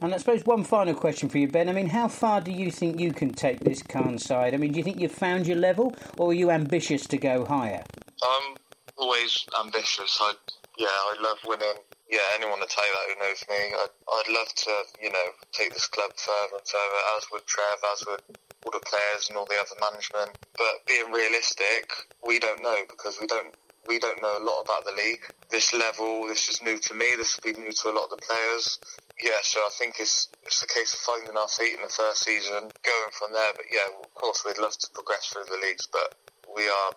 And 0.00 0.14
I 0.14 0.16
suppose 0.16 0.44
one 0.44 0.64
final 0.64 0.94
question 0.94 1.28
for 1.28 1.38
you, 1.38 1.48
Ben. 1.48 1.68
I 1.68 1.72
mean, 1.72 1.88
how 1.88 2.08
far 2.08 2.40
do 2.40 2.50
you 2.50 2.70
think 2.70 2.98
you 2.98 3.12
can 3.12 3.32
take 3.32 3.60
this 3.60 3.82
Calne 3.82 4.18
side? 4.18 4.54
I 4.54 4.56
mean, 4.56 4.72
do 4.72 4.78
you 4.78 4.84
think 4.84 4.98
you've 4.98 5.12
found 5.12 5.46
your 5.46 5.58
level, 5.58 5.94
or 6.16 6.30
are 6.30 6.34
you 6.34 6.50
ambitious 6.50 7.06
to 7.08 7.18
go 7.18 7.44
higher? 7.44 7.84
I'm 8.22 8.56
always 8.96 9.46
ambitious. 9.60 10.18
I 10.20 10.32
yeah, 10.78 10.86
I 10.94 11.20
love 11.20 11.38
winning. 11.44 11.82
Yeah, 12.08 12.22
anyone 12.38 12.60
to 12.60 12.66
tell 12.66 12.86
you 12.86 12.94
that 12.94 13.12
who 13.12 13.20
knows 13.20 13.44
me, 13.50 13.74
I'd, 13.74 13.94
I'd 14.08 14.32
love 14.32 14.48
to, 14.54 14.72
you 15.02 15.10
know, 15.10 15.26
take 15.52 15.74
this 15.74 15.88
club 15.88 16.12
further 16.16 16.56
and 16.56 16.66
further, 16.66 17.00
as 17.16 17.26
would 17.32 17.46
Trev, 17.46 17.78
as 17.92 18.06
would 18.06 18.22
all 18.64 18.72
the 18.72 18.80
players 18.86 19.28
and 19.28 19.36
all 19.36 19.44
the 19.44 19.58
other 19.58 19.76
management. 19.80 20.38
But 20.56 20.86
being 20.86 21.10
realistic, 21.12 21.90
we 22.24 22.38
don't 22.38 22.62
know 22.62 22.82
because 22.88 23.18
we 23.20 23.26
don't 23.26 23.54
we 23.88 23.98
don't 23.98 24.20
know 24.20 24.38
a 24.38 24.44
lot 24.44 24.60
about 24.62 24.84
the 24.84 24.92
league. 24.92 25.24
This 25.50 25.72
level, 25.72 26.28
this 26.28 26.48
is 26.48 26.62
new 26.62 26.78
to 26.78 26.94
me. 26.94 27.06
This 27.16 27.36
will 27.36 27.52
be 27.52 27.58
new 27.58 27.72
to 27.72 27.88
a 27.88 27.94
lot 27.94 28.04
of 28.04 28.10
the 28.10 28.22
players. 28.22 28.78
Yeah, 29.20 29.40
so 29.42 29.60
I 29.60 29.70
think 29.72 29.96
it's 29.98 30.28
it's 30.44 30.62
a 30.62 30.66
case 30.66 30.92
of 30.94 31.00
finding 31.00 31.36
our 31.36 31.48
feet 31.48 31.74
in 31.74 31.82
the 31.82 31.88
first 31.88 32.22
season, 32.22 32.70
going 32.84 33.10
from 33.12 33.32
there. 33.32 33.52
But 33.56 33.64
yeah, 33.72 33.88
of 33.98 34.14
course, 34.14 34.44
we'd 34.44 34.58
love 34.58 34.76
to 34.76 34.86
progress 34.92 35.26
through 35.26 35.44
the 35.44 35.66
leagues, 35.66 35.88
but 35.90 36.14
we 36.54 36.68
are, 36.68 36.92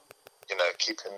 you 0.49 0.57
know, 0.57 0.69
keeping 0.77 1.13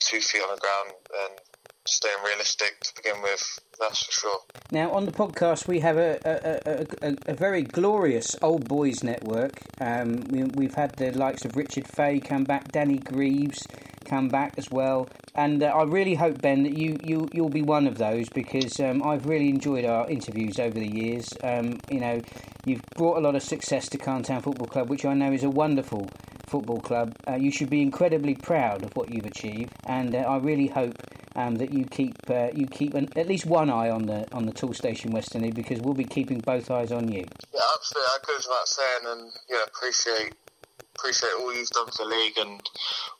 two 0.00 0.20
feet 0.20 0.42
on 0.42 0.54
the 0.54 0.60
ground 0.60 0.92
and 1.26 1.38
staying 1.86 2.18
realistic 2.24 2.80
to 2.80 2.94
begin 2.96 3.22
with. 3.22 3.60
That's 3.80 4.04
for 4.04 4.12
sure. 4.12 4.40
Now, 4.70 4.90
on 4.90 5.06
the 5.06 5.12
podcast, 5.12 5.66
we 5.66 5.80
have 5.80 5.96
a, 5.96 6.18
a, 6.24 7.08
a, 7.08 7.16
a 7.28 7.34
very 7.34 7.62
glorious 7.62 8.36
old 8.42 8.68
boys 8.68 9.02
network. 9.02 9.52
Um, 9.80 10.24
we, 10.28 10.66
have 10.66 10.74
had 10.74 10.92
the 10.96 11.12
likes 11.12 11.44
of 11.44 11.56
Richard 11.56 11.86
Fay 11.86 12.20
come 12.20 12.44
back, 12.44 12.72
Danny 12.72 12.98
Greaves 12.98 13.66
come 14.08 14.28
back 14.28 14.54
as 14.56 14.70
well. 14.70 15.08
And 15.34 15.62
uh, 15.62 15.66
I 15.66 15.84
really 15.84 16.14
hope, 16.14 16.40
Ben, 16.40 16.62
that 16.64 16.76
you, 16.76 16.96
you, 17.04 17.28
you'll 17.32 17.48
be 17.48 17.62
one 17.62 17.86
of 17.86 17.98
those 17.98 18.28
because 18.28 18.80
um, 18.80 19.02
I've 19.02 19.26
really 19.26 19.48
enjoyed 19.48 19.84
our 19.84 20.08
interviews 20.08 20.58
over 20.58 20.78
the 20.78 20.90
years. 20.90 21.28
Um, 21.42 21.78
you 21.90 22.00
know, 22.00 22.20
you've 22.64 22.82
brought 22.96 23.18
a 23.18 23.20
lot 23.20 23.36
of 23.36 23.42
success 23.42 23.88
to 23.90 23.98
Calne 23.98 24.22
Town 24.22 24.42
Football 24.42 24.66
Club, 24.66 24.90
which 24.90 25.04
I 25.04 25.14
know 25.14 25.32
is 25.32 25.44
a 25.44 25.50
wonderful 25.50 26.08
football 26.48 26.80
club. 26.80 27.14
Uh, 27.28 27.36
you 27.36 27.50
should 27.50 27.70
be 27.70 27.82
incredibly 27.82 28.34
proud 28.34 28.82
of 28.82 28.96
what 28.96 29.12
you've 29.12 29.26
achieved, 29.26 29.72
and 29.86 30.14
uh, 30.14 30.18
I 30.20 30.38
really 30.38 30.66
hope 30.66 30.94
um, 31.36 31.56
that 31.56 31.72
you 31.72 31.84
keep 31.84 32.16
uh, 32.28 32.48
you 32.54 32.66
keep 32.66 32.94
an, 32.94 33.08
at 33.14 33.28
least 33.28 33.46
one 33.46 33.70
eye 33.70 33.90
on 33.90 34.06
the 34.06 34.26
on 34.32 34.46
the 34.46 34.52
Toolstation 34.52 35.12
Western 35.12 35.42
League 35.42 35.54
because 35.54 35.80
we'll 35.80 35.94
be 35.94 36.04
keeping 36.04 36.40
both 36.40 36.70
eyes 36.70 36.90
on 36.90 37.12
you. 37.12 37.24
Yeah, 37.54 37.60
absolutely. 37.76 38.08
That 38.12 38.26
goes 38.26 38.46
without 38.48 38.68
saying, 38.68 39.00
and 39.06 39.32
yeah, 39.48 39.62
appreciate 39.66 40.34
appreciate 40.98 41.30
all 41.38 41.54
you've 41.54 41.70
done 41.70 41.86
for 41.86 42.04
the 42.04 42.10
league 42.10 42.38
and 42.38 42.60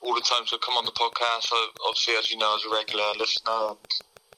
all 0.01 0.13
the 0.13 0.21
times 0.21 0.51
you've 0.51 0.61
come 0.61 0.75
on 0.75 0.85
the 0.85 0.91
podcast. 0.91 1.43
So 1.43 1.55
obviously, 1.87 2.15
as 2.15 2.31
you 2.31 2.37
know, 2.37 2.55
as 2.55 2.65
a 2.65 2.75
regular 2.75 3.05
listener, 3.17 3.75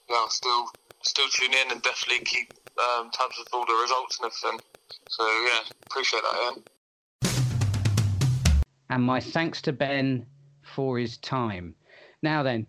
yeah, 0.09 0.25
still 0.29 0.67
still 1.03 1.27
tune 1.29 1.53
in 1.53 1.71
and 1.71 1.81
definitely 1.81 2.23
keep 2.25 2.53
um, 2.77 3.09
tabs 3.11 3.37
with 3.39 3.47
all 3.53 3.65
the 3.65 3.73
results 3.81 4.19
and 4.19 4.31
everything. 4.31 4.59
So 5.09 5.25
yeah, 5.25 5.59
appreciate 5.87 6.21
that, 6.23 6.53
Ian. 6.53 6.63
And 8.89 9.03
my 9.03 9.19
thanks 9.19 9.61
to 9.63 9.71
Ben 9.71 10.25
for 10.75 10.99
his 10.99 11.17
time. 11.17 11.75
Now 12.21 12.43
then, 12.43 12.67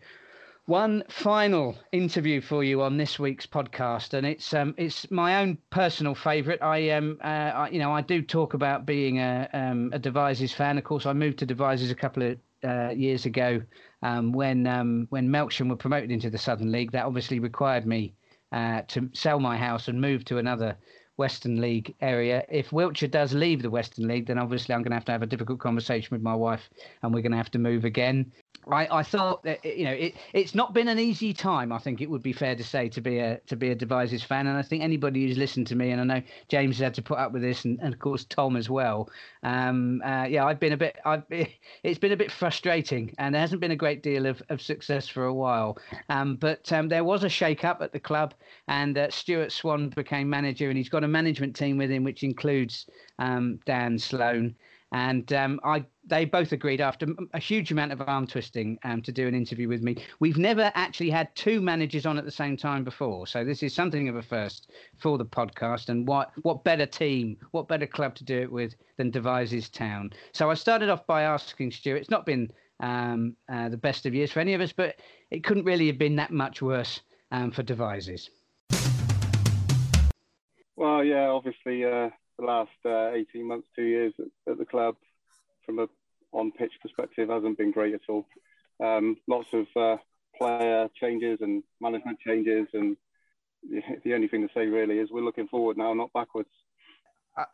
one 0.67 1.03
final 1.09 1.77
interview 1.91 2.41
for 2.41 2.63
you 2.63 2.83
on 2.83 2.97
this 2.97 3.19
week's 3.19 3.47
podcast, 3.47 4.15
and 4.15 4.27
it's 4.27 4.55
um, 4.55 4.75
it's 4.79 5.11
my 5.11 5.41
own 5.41 5.59
personal 5.71 6.15
favourite. 6.15 6.63
I 6.63 6.91
um, 6.91 7.19
uh, 7.23 7.69
you 7.71 7.79
know, 7.79 7.93
I 7.93 8.01
do 8.01 8.23
talk 8.23 8.55
about 8.55 8.87
being 8.87 9.19
a 9.19 9.49
um, 9.53 9.91
a 9.93 9.99
Devizes 9.99 10.53
fan. 10.53 10.79
Of 10.79 10.85
course, 10.85 11.07
I 11.07 11.13
moved 11.13 11.39
to 11.41 11.47
Devizes 11.47 11.91
a 11.91 11.97
couple 11.97 12.23
of 12.23 12.39
uh, 12.65 12.91
years 12.91 13.27
ago 13.27 13.61
um, 14.03 14.33
when 14.33 14.67
um, 14.67 15.07
when 15.11 15.29
Melksham 15.29 15.69
were 15.69 15.77
promoted 15.77 16.11
into 16.11 16.31
the 16.31 16.39
Southern 16.39 16.71
League. 16.71 16.93
That 16.93 17.07
obviously 17.07 17.41
required 17.41 17.87
me 17.87 18.15
uh, 18.53 18.83
to 18.89 19.11
sell 19.15 19.41
my 19.41 19.57
house 19.57 19.89
and 19.89 20.01
move 20.01 20.25
to 20.27 20.39
another 20.39 20.77
Western 21.17 21.61
League 21.61 21.95
area. 22.01 22.45
If 22.49 22.73
Wiltshire 22.73 23.09
does 23.09 23.35
leave 23.35 23.63
the 23.63 23.71
Western 23.71 24.07
League, 24.09 24.27
then 24.27 24.39
obviously 24.39 24.75
I'm 24.75 24.83
going 24.83 24.91
to 24.91 24.97
have 24.97 25.05
to 25.07 25.13
have 25.13 25.23
a 25.23 25.27
difficult 25.27 25.61
conversation 25.61 26.09
with 26.11 26.23
my 26.23 26.35
wife, 26.35 26.71
and 27.03 27.13
we're 27.13 27.23
going 27.23 27.33
to 27.33 27.39
have 27.39 27.51
to 27.53 27.59
move 27.59 27.85
again. 27.85 28.33
I, 28.71 28.99
I 28.99 29.03
thought 29.03 29.43
that 29.43 29.65
you 29.65 29.85
know 29.85 29.93
it, 29.93 30.15
it's 30.33 30.55
not 30.55 30.73
been 30.73 30.89
an 30.89 30.99
easy 30.99 31.33
time. 31.33 31.73
I 31.73 31.79
think 31.79 32.01
it 32.01 32.09
would 32.09 32.23
be 32.23 32.33
fair 32.33 32.55
to 32.55 32.63
say 32.63 32.89
to 32.91 33.01
be 33.01 33.19
a 33.19 33.39
to 33.47 33.57
be 33.57 33.71
a 33.71 33.75
Devizes 33.75 34.23
fan, 34.23 34.47
and 34.47 34.57
I 34.57 34.63
think 34.63 34.83
anybody 34.83 35.27
who's 35.27 35.37
listened 35.37 35.67
to 35.69 35.77
me, 35.77 35.91
and 35.91 36.01
I 36.01 36.05
know 36.05 36.23
James 36.49 36.79
has 36.79 36.85
had 36.85 36.95
to 36.95 37.03
put 37.03 37.19
up 37.19 37.33
with 37.33 37.43
this, 37.43 37.65
and, 37.65 37.79
and 37.81 37.93
of 37.93 37.99
course 38.01 38.25
Tom 38.25 38.57
as 38.57 38.71
well. 38.71 39.11
Um, 39.43 40.01
uh, 40.05 40.27
yeah, 40.29 40.47
I've 40.47 40.61
been 40.61 40.73
a 40.73 40.77
bit. 40.77 40.97
I've 41.05 41.25
it's 41.83 41.99
been 41.99 42.13
a 42.13 42.17
bit 42.17 42.31
frustrating, 42.31 43.15
and 43.19 43.35
there 43.35 43.41
hasn't 43.41 43.61
been 43.61 43.73
a 43.73 43.77
great 43.77 44.03
deal 44.03 44.27
of, 44.27 44.43
of 44.49 44.63
success 44.63 45.09
for 45.09 45.25
a 45.25 45.35
while. 45.35 45.79
Um, 46.09 46.37
but 46.37 46.73
um, 46.73 46.89
there 46.89 47.05
was 47.05 47.25
a 47.25 47.29
shake 47.29 47.65
up 47.65 47.83
at 47.83 47.93
the 47.93 48.01
club, 48.01 48.35
and 48.69 48.97
uh, 48.97 49.11
Stuart 49.11 49.51
Swan 49.51 49.89
became 49.89 50.31
manager, 50.31 50.69
and 50.69 50.79
he's 50.79 50.89
got 50.89 51.05
a 51.05 51.09
management 51.09 51.57
team 51.57 51.79
with 51.79 51.91
him, 51.91 52.05
which 52.05 52.23
includes 52.23 52.87
um, 53.19 53.59
Dan 53.67 53.99
Sloan 53.99 54.55
and 54.93 55.33
um, 55.33 55.61
I 55.65 55.85
they 56.05 56.25
both 56.25 56.53
agreed 56.53 56.81
after 56.81 57.07
a 57.33 57.39
huge 57.39 57.71
amount 57.71 57.93
of 57.93 58.03
arm 58.03 58.27
twisting 58.27 58.79
um, 58.85 59.03
to 59.03 59.13
do 59.13 59.29
an 59.29 59.35
interview 59.35 59.69
with 59.69 59.83
me. 59.83 59.97
We've 60.19 60.37
never 60.37 60.73
actually 60.75 61.11
had 61.11 61.35
two 61.37 61.61
managers 61.61 62.07
on 62.07 62.19
at 62.19 62.25
the 62.25 62.31
same 62.31 62.57
time 62.57 62.85
before, 62.85 63.27
so 63.27 63.45
this 63.45 63.63
is 63.63 63.75
something 63.75 64.09
of 64.09 64.17
a 64.17 64.23
first 64.23 64.71
for 64.99 65.17
the 65.17 65.25
podcast. 65.25 65.89
And 65.89 66.07
what 66.07 66.33
what 66.43 66.65
better 66.65 66.87
team, 66.87 67.37
what 67.53 67.69
better 67.69 67.87
club 67.87 68.15
to 68.17 68.25
do 68.25 68.39
it 68.41 68.53
with 68.53 68.75
than 68.97 69.11
Devizes 69.11 69.69
Town? 69.71 70.13
So 70.33 70.51
I 70.51 70.55
started 70.55 70.91
off 70.91 71.07
by 71.07 71.23
asking 71.23 71.73
Stuart. 71.73 71.97
It's 71.97 72.11
not 72.11 72.27
been 72.27 72.53
um, 72.81 73.37
uh, 73.51 73.69
the 73.69 73.77
best 73.77 74.07
of 74.07 74.15
years 74.15 74.33
for 74.33 74.41
any 74.41 74.55
of 74.55 74.61
us, 74.61 74.73
but 74.73 74.97
it 75.31 75.45
couldn't 75.45 75.65
really 75.65 75.87
have 75.87 75.99
been 75.99 76.17
that 76.17 76.33
much 76.33 76.61
worse 76.61 77.01
um, 77.31 77.51
for 77.51 77.63
Devizes. 77.63 78.29
Well, 80.77 81.05
yeah, 81.05 81.29
obviously. 81.29 81.85
Uh 81.85 82.11
the 82.39 82.45
last 82.45 82.71
uh, 82.85 83.11
18 83.11 83.47
months, 83.47 83.69
two 83.75 83.85
years 83.85 84.13
at, 84.19 84.53
at, 84.53 84.59
the 84.59 84.65
club, 84.65 84.97
from 85.65 85.79
a 85.79 85.87
on 86.33 86.51
pitch 86.53 86.73
perspective, 86.81 87.29
hasn't 87.29 87.59
been 87.59 87.71
great 87.71 87.95
at 87.95 88.01
all. 88.09 88.27
Um, 88.83 89.17
lots 89.29 89.49
of 89.53 89.67
uh, 89.77 89.97
player 90.37 90.89
changes 90.99 91.39
and 91.41 91.63
management 91.81 92.19
changes, 92.21 92.67
and 92.73 92.97
the 94.05 94.15
only 94.15 94.29
thing 94.29 94.47
to 94.47 94.53
say 94.55 94.67
really 94.67 94.99
is 94.99 95.11
we're 95.11 95.23
looking 95.23 95.49
forward 95.49 95.77
now, 95.77 95.93
not 95.95 96.13
backwards. 96.13 96.49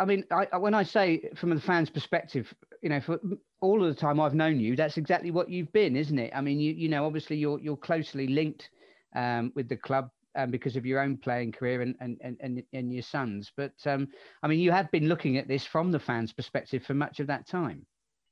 I 0.01 0.05
mean, 0.05 0.25
I, 0.33 0.57
when 0.59 0.75
I 0.75 0.83
say 0.83 1.31
from 1.37 1.51
the 1.51 1.61
fans' 1.61 1.89
perspective, 1.89 2.53
you 2.83 2.89
know, 2.89 3.01
for 3.01 3.21
all 3.61 3.85
of 3.85 3.95
the 3.95 4.01
time 4.01 4.19
I've 4.19 4.35
known 4.35 4.59
you, 4.59 4.75
that's 4.75 4.97
exactly 4.97 5.31
what 5.31 5.49
you've 5.51 5.73
been, 5.73 5.95
isn't 5.95 6.19
it? 6.19 6.33
I 6.35 6.41
mean, 6.41 6.59
you 6.59 6.73
you 6.73 6.89
know, 6.89 7.07
obviously 7.07 7.37
you're 7.37 7.61
you're 7.61 7.77
closely 7.77 8.27
linked 8.27 8.71
um, 9.15 9.53
with 9.55 9.69
the 9.69 9.77
club 9.77 10.11
um, 10.37 10.51
because 10.51 10.77
of 10.77 10.87
your 10.87 11.01
own 11.01 11.17
playing 11.17 11.53
career 11.53 11.83
and 11.83 11.95
and 12.01 12.19
and, 12.41 12.63
and 12.73 12.93
your 12.93 13.03
sons. 13.03 13.53
But 13.57 13.75
um, 13.87 14.09
I 14.43 14.49
mean, 14.49 14.61
you 14.61 14.71
have 14.73 14.91
been 14.91 15.09
looking 15.09 15.37
at 15.37 15.49
this 15.49 15.65
from 15.65 15.91
the 15.91 15.99
fans' 15.99 16.33
perspective 16.33 16.85
for 16.85 16.95
much 16.95 17.21
of 17.21 17.27
that 17.29 17.47
time. 17.47 17.87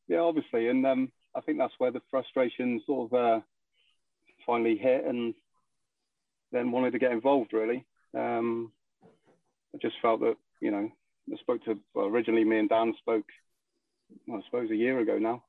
Yeah, 0.09 0.21
obviously, 0.21 0.69
and 0.69 0.87
um, 0.87 1.13
I 1.35 1.41
think 1.41 1.59
that's 1.59 1.75
where 1.79 1.91
the 1.91 2.03
frustration 2.11 2.81
sort 2.87 3.13
of 3.13 3.19
uh, 3.19 3.41
finally 4.47 4.77
hit, 4.77 5.05
and 5.05 5.35
then 6.53 6.71
wanted 6.71 6.93
to 6.93 6.99
get 6.99 7.13
involved. 7.13 7.53
Really, 7.53 7.85
um, 8.17 8.73
I 9.75 9.79
just 9.81 9.97
felt 10.01 10.21
that 10.21 10.37
you 10.61 10.71
know 10.71 10.91
I 11.33 11.37
spoke 11.39 11.65
to 11.65 11.79
well, 11.95 12.07
originally 12.07 12.45
me 12.45 12.59
and 12.59 12.69
Dan 12.69 12.95
spoke, 12.99 13.27
well, 14.27 14.39
I 14.39 14.45
suppose 14.47 14.71
a 14.71 14.77
year 14.77 15.01
ago 15.01 15.19
now, 15.19 15.43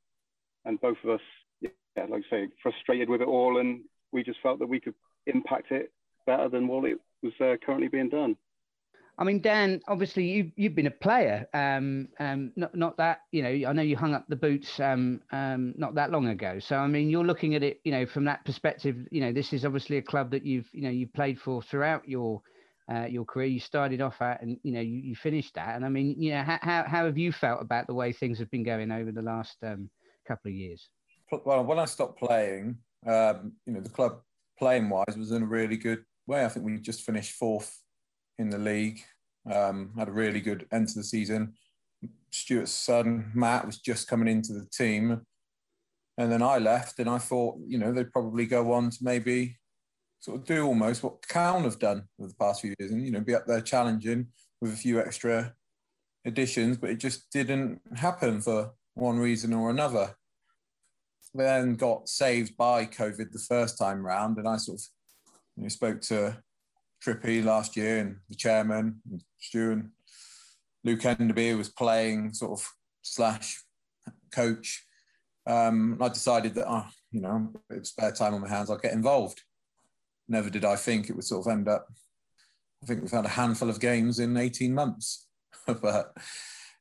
and 0.66 0.82
both 0.82 0.98
of 1.04 1.12
us, 1.12 1.22
yeah, 1.62 1.70
like 2.10 2.24
I 2.28 2.30
say, 2.30 2.48
frustrated 2.64 3.10
with 3.10 3.22
it 3.22 3.28
all, 3.28 3.60
and 3.60 3.82
we 4.12 4.24
just 4.24 4.42
felt 4.42 4.60
that 4.60 4.70
we 4.70 4.80
could 4.80 4.96
impact 5.28 5.72
it 5.72 5.92
better 6.28 6.50
than 6.50 6.68
what 6.68 6.86
it 6.86 7.00
was 7.24 7.34
uh, 7.42 7.56
currently 7.66 7.88
being 7.88 8.10
done. 8.10 8.38
I 9.20 9.24
mean, 9.24 9.42
Dan, 9.42 9.82
obviously 9.88 10.26
you 10.26 10.52
you've 10.56 10.76
been 10.76 10.86
a 10.86 10.92
player. 10.92 11.48
Um, 11.52 12.10
um, 12.20 12.52
not 12.56 12.76
not 12.76 12.98
that 12.98 13.22
you 13.32 13.42
know. 13.42 13.70
I 13.70 13.74
know 13.74 13.82
you 13.82 13.98
hung 13.98 14.14
up 14.14 14.26
the 14.28 14.36
boots 14.36 14.80
um, 14.80 15.22
um, 15.32 15.74
not 15.76 15.96
that 15.96 16.12
long 16.12 16.28
ago. 16.28 16.60
So 16.60 16.78
I 16.78 16.86
mean, 16.86 17.10
you're 17.10 17.26
looking 17.26 17.56
at 17.56 17.64
it, 17.64 17.80
you 17.84 17.92
know, 17.92 18.06
from 18.06 18.26
that 18.26 18.46
perspective. 18.46 18.96
You 19.10 19.22
know, 19.22 19.34
this 19.34 19.54
is 19.54 19.66
obviously 19.66 19.98
a 19.98 20.04
club 20.04 20.30
that 20.32 20.46
you've 20.46 20.70
you 20.72 20.84
know 20.84 20.92
you've 20.92 21.14
played 21.14 21.40
for 21.40 21.64
throughout 21.64 22.08
your 22.08 22.44
uh, 22.92 23.06
your 23.06 23.26
career. 23.26 23.48
You 23.48 23.60
started 23.60 24.02
off 24.02 24.22
at, 24.22 24.44
and 24.44 24.60
you 24.62 24.74
know, 24.74 24.82
you, 24.82 25.00
you 25.00 25.16
finished 25.16 25.56
that. 25.56 25.76
And 25.76 25.84
I 25.84 25.90
mean, 25.90 26.16
you 26.22 26.32
know, 26.34 26.44
how, 26.44 26.60
how 26.62 26.84
how 26.84 27.06
have 27.06 27.18
you 27.18 27.32
felt 27.32 27.62
about 27.64 27.88
the 27.88 27.96
way 27.96 28.12
things 28.12 28.38
have 28.38 28.52
been 28.52 28.64
going 28.64 28.92
over 28.92 29.12
the 29.12 29.24
last 29.24 29.58
um, 29.64 29.90
couple 30.28 30.50
of 30.50 30.56
years? 30.56 30.90
Well, 31.44 31.64
when 31.64 31.80
I 31.80 31.86
stopped 31.86 32.20
playing, 32.20 32.78
um, 33.08 33.54
you 33.66 33.74
know, 33.74 33.82
the 33.82 33.90
club 33.90 34.22
playing 34.60 34.90
wise 34.90 35.18
was 35.18 35.32
in 35.32 35.42
a 35.42 35.48
really 35.48 35.76
good 35.76 36.04
way. 36.28 36.46
I 36.46 36.50
think 36.50 36.66
we 36.66 36.78
just 36.78 37.04
finished 37.04 37.34
fourth 37.34 37.82
in 38.38 38.50
the 38.50 38.58
league. 38.58 39.02
Um, 39.52 39.92
had 39.98 40.10
a 40.10 40.12
really 40.12 40.42
good 40.42 40.68
end 40.72 40.90
to 40.90 41.00
the 41.00 41.04
season. 41.04 41.54
Stuart's 42.32 42.72
son 42.72 43.32
Matt 43.34 43.66
was 43.66 43.80
just 43.80 44.08
coming 44.08 44.28
into 44.28 44.54
the 44.54 44.68
team, 44.72 45.22
and 46.18 46.32
then 46.32 46.42
I 46.42 46.58
left, 46.58 47.00
and 47.00 47.10
I 47.10 47.18
thought, 47.18 47.58
you 47.66 47.78
know, 47.78 47.94
they'd 47.94 48.12
probably 48.12 48.46
go 48.46 48.74
on 48.74 48.90
to 48.90 48.98
maybe 49.02 49.58
sort 50.20 50.40
of 50.40 50.46
do 50.46 50.66
almost 50.66 51.04
what 51.04 51.26
Calne 51.28 51.64
have 51.64 51.80
done 51.80 52.04
over 52.20 52.30
the 52.30 52.36
past 52.36 52.62
few 52.62 52.74
years, 52.80 52.92
and 52.92 53.06
you 53.06 53.12
know, 53.12 53.22
be 53.22 53.36
up 53.36 53.48
there 53.48 53.62
challenging 53.62 54.28
with 54.62 54.74
a 54.74 54.78
few 54.78 55.00
extra 55.00 55.54
additions, 56.26 56.78
but 56.78 56.90
it 56.90 57.00
just 57.00 57.32
didn't 57.32 57.80
happen 57.96 58.42
for 58.42 58.72
one 58.96 59.18
reason 59.18 59.54
or 59.54 59.70
another. 59.70 60.16
Then 61.34 61.76
got 61.76 62.10
saved 62.10 62.58
by 62.58 62.86
COVID 62.86 63.32
the 63.32 63.46
first 63.48 63.78
time 63.78 64.06
round, 64.06 64.38
and 64.38 64.48
I 64.48 64.58
sort 64.58 64.80
of 64.80 64.86
you 65.58 65.64
know, 65.64 65.70
spoke 65.70 66.02
to 66.02 66.38
Trippy 67.04 67.44
last 67.44 67.76
year 67.76 68.00
and 68.00 68.18
the 68.30 68.36
chairman, 68.36 69.02
and 69.10 69.24
Stu 69.40 69.72
and 69.72 69.90
Luke 70.84 71.02
Enderby 71.02 71.58
was 71.58 71.70
playing 71.70 72.34
sort 72.34 72.60
of 72.60 72.68
slash 73.02 73.64
coach. 74.32 74.86
Um, 75.46 75.98
I 76.02 76.10
decided 76.10 76.54
that, 76.56 76.66
oh, 76.68 76.86
you 77.12 77.22
know, 77.22 77.52
it's 77.70 77.90
spare 77.90 78.12
time 78.12 78.34
on 78.34 78.42
my 78.42 78.50
hands, 78.50 78.70
I'll 78.70 78.78
get 78.78 78.94
involved. 78.94 79.42
Never 80.28 80.50
did 80.50 80.66
I 80.66 80.76
think 80.76 81.10
it 81.10 81.16
would 81.16 81.26
sort 81.26 81.46
of 81.46 81.52
end 81.52 81.68
up. 81.68 81.88
I 82.84 82.86
think 82.86 83.02
we've 83.02 83.12
had 83.12 83.26
a 83.26 83.30
handful 83.30 83.70
of 83.70 83.80
games 83.80 84.20
in 84.20 84.38
18 84.38 84.74
months, 84.74 85.28
but 85.66 86.16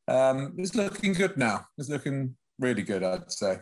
um, 0.08 0.54
it's 0.58 0.74
looking 0.74 1.12
good 1.12 1.36
now. 1.36 1.66
It's 1.78 1.88
looking 1.88 2.36
really 2.58 2.82
good, 2.82 3.02
I'd 3.02 3.30
say. 3.32 3.58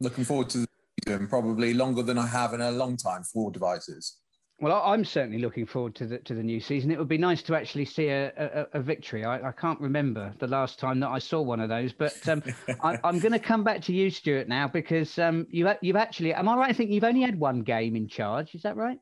Looking 0.00 0.24
forward 0.24 0.50
to 0.50 0.58
the 0.58 0.68
season, 1.04 1.28
probably 1.28 1.74
longer 1.74 2.02
than 2.02 2.18
I 2.18 2.26
have 2.26 2.54
in 2.54 2.60
a 2.60 2.70
long 2.70 2.96
time 2.96 3.24
for 3.24 3.50
Devizes. 3.50 4.18
Well, 4.60 4.80
I'm 4.84 5.04
certainly 5.04 5.38
looking 5.38 5.66
forward 5.66 5.96
to 5.96 6.06
the 6.06 6.18
to 6.18 6.34
the 6.34 6.42
new 6.42 6.60
season. 6.60 6.92
It 6.92 6.98
would 6.98 7.08
be 7.08 7.18
nice 7.18 7.42
to 7.42 7.56
actually 7.56 7.84
see 7.84 8.08
a, 8.08 8.32
a, 8.36 8.78
a 8.78 8.80
victory. 8.80 9.24
I, 9.24 9.48
I, 9.48 9.52
can't 9.52 9.80
remember 9.80 10.32
the 10.38 10.46
last 10.46 10.78
time 10.78 11.00
that 11.00 11.08
I 11.08 11.18
saw 11.18 11.40
one 11.40 11.58
of 11.58 11.68
those, 11.68 11.92
but 11.92 12.28
um, 12.28 12.44
I, 12.80 12.96
am 13.02 13.18
going 13.18 13.32
to 13.32 13.40
come 13.40 13.64
back 13.64 13.82
to 13.82 13.92
you, 13.92 14.08
Stuart, 14.08 14.48
now 14.48 14.68
because 14.68 15.18
um, 15.18 15.48
you 15.50 15.68
you've 15.80 15.96
actually. 15.96 16.32
Am 16.32 16.48
I 16.48 16.54
right? 16.54 16.70
I 16.70 16.72
think 16.74 16.90
you've 16.90 17.02
only 17.02 17.22
had 17.22 17.38
one 17.38 17.62
game 17.62 17.96
in 17.96 18.06
charge. 18.06 18.54
Is 18.54 18.62
that 18.62 18.76
right? 18.76 18.98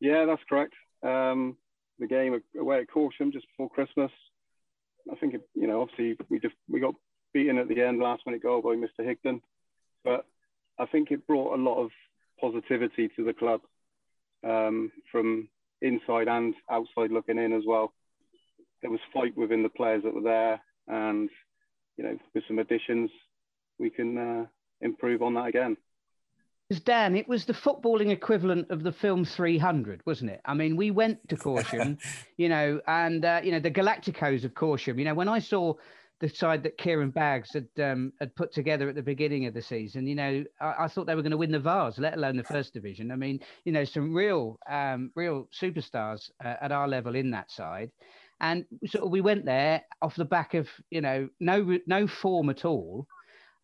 Yeah, 0.00 0.26
that's 0.26 0.42
correct. 0.48 0.74
Um, 1.02 1.56
the 1.98 2.06
game 2.06 2.40
away 2.58 2.78
at 2.78 2.88
Corsham 2.88 3.32
just 3.32 3.46
before 3.48 3.70
Christmas. 3.70 4.12
I 5.10 5.16
think 5.16 5.34
it, 5.34 5.42
you 5.54 5.66
know, 5.66 5.82
obviously 5.82 6.16
we 6.30 6.38
just 6.38 6.54
we 6.68 6.78
got 6.78 6.94
beaten 7.32 7.58
at 7.58 7.68
the 7.68 7.82
end, 7.82 7.98
last 7.98 8.22
minute 8.26 8.42
goal 8.42 8.62
by 8.62 8.70
Mr. 8.76 9.00
Higdon, 9.00 9.40
but 10.04 10.24
I 10.78 10.86
think 10.86 11.10
it 11.10 11.26
brought 11.26 11.58
a 11.58 11.62
lot 11.62 11.82
of 11.82 11.90
positivity 12.40 13.08
to 13.16 13.24
the 13.24 13.32
club 13.32 13.60
um, 14.44 14.92
from 15.10 15.48
inside 15.82 16.28
and 16.28 16.54
outside 16.70 17.10
looking 17.10 17.38
in 17.38 17.52
as 17.52 17.62
well. 17.66 17.92
There 18.82 18.90
was 18.90 19.00
fight 19.12 19.36
within 19.36 19.62
the 19.62 19.68
players 19.68 20.02
that 20.04 20.14
were 20.14 20.20
there, 20.20 20.60
and 20.88 21.30
you 21.96 22.04
know, 22.04 22.18
with 22.34 22.44
some 22.48 22.58
additions, 22.58 23.10
we 23.78 23.90
can 23.90 24.18
uh, 24.18 24.46
improve 24.80 25.22
on 25.22 25.34
that 25.34 25.46
again. 25.46 25.76
Because 26.68 26.82
Dan, 26.82 27.14
it 27.14 27.28
was 27.28 27.44
the 27.44 27.52
footballing 27.52 28.10
equivalent 28.10 28.70
of 28.70 28.82
the 28.82 28.92
film 28.92 29.24
300, 29.24 30.00
wasn't 30.06 30.30
it? 30.30 30.40
I 30.46 30.54
mean, 30.54 30.76
we 30.76 30.90
went 30.90 31.28
to 31.28 31.36
Corsham, 31.36 31.98
you 32.38 32.48
know, 32.48 32.80
and 32.86 33.24
uh, 33.24 33.40
you 33.44 33.52
know 33.52 33.60
the 33.60 33.70
Galacticos 33.70 34.44
of 34.44 34.54
Corsham. 34.54 34.98
You 34.98 35.04
know, 35.04 35.14
when 35.14 35.28
I 35.28 35.38
saw 35.38 35.74
the 36.20 36.28
side 36.28 36.62
that 36.62 36.78
Kieran 36.78 37.10
Baggs 37.10 37.52
had 37.52 37.68
um, 37.82 38.12
had 38.20 38.34
put 38.36 38.52
together 38.52 38.88
at 38.88 38.94
the 38.94 39.02
beginning 39.02 39.46
of 39.46 39.54
the 39.54 39.62
season. 39.62 40.06
You 40.06 40.14
know, 40.14 40.44
I, 40.60 40.84
I 40.84 40.88
thought 40.88 41.06
they 41.06 41.14
were 41.14 41.22
going 41.22 41.32
to 41.32 41.36
win 41.36 41.52
the 41.52 41.58
Vase, 41.58 41.98
let 41.98 42.14
alone 42.14 42.36
the 42.36 42.44
first 42.44 42.72
division. 42.72 43.10
I 43.10 43.16
mean, 43.16 43.40
you 43.64 43.72
know, 43.72 43.84
some 43.84 44.14
real 44.14 44.58
um, 44.68 45.10
real 45.14 45.48
superstars 45.52 46.30
uh, 46.44 46.54
at 46.60 46.72
our 46.72 46.88
level 46.88 47.14
in 47.14 47.30
that 47.32 47.50
side. 47.50 47.90
And 48.40 48.64
so 48.86 49.06
we 49.06 49.20
went 49.20 49.44
there 49.44 49.82
off 50.02 50.16
the 50.16 50.24
back 50.24 50.54
of 50.54 50.68
you 50.90 51.00
know 51.00 51.28
no 51.40 51.78
no 51.86 52.06
form 52.06 52.50
at 52.50 52.64
all, 52.64 53.06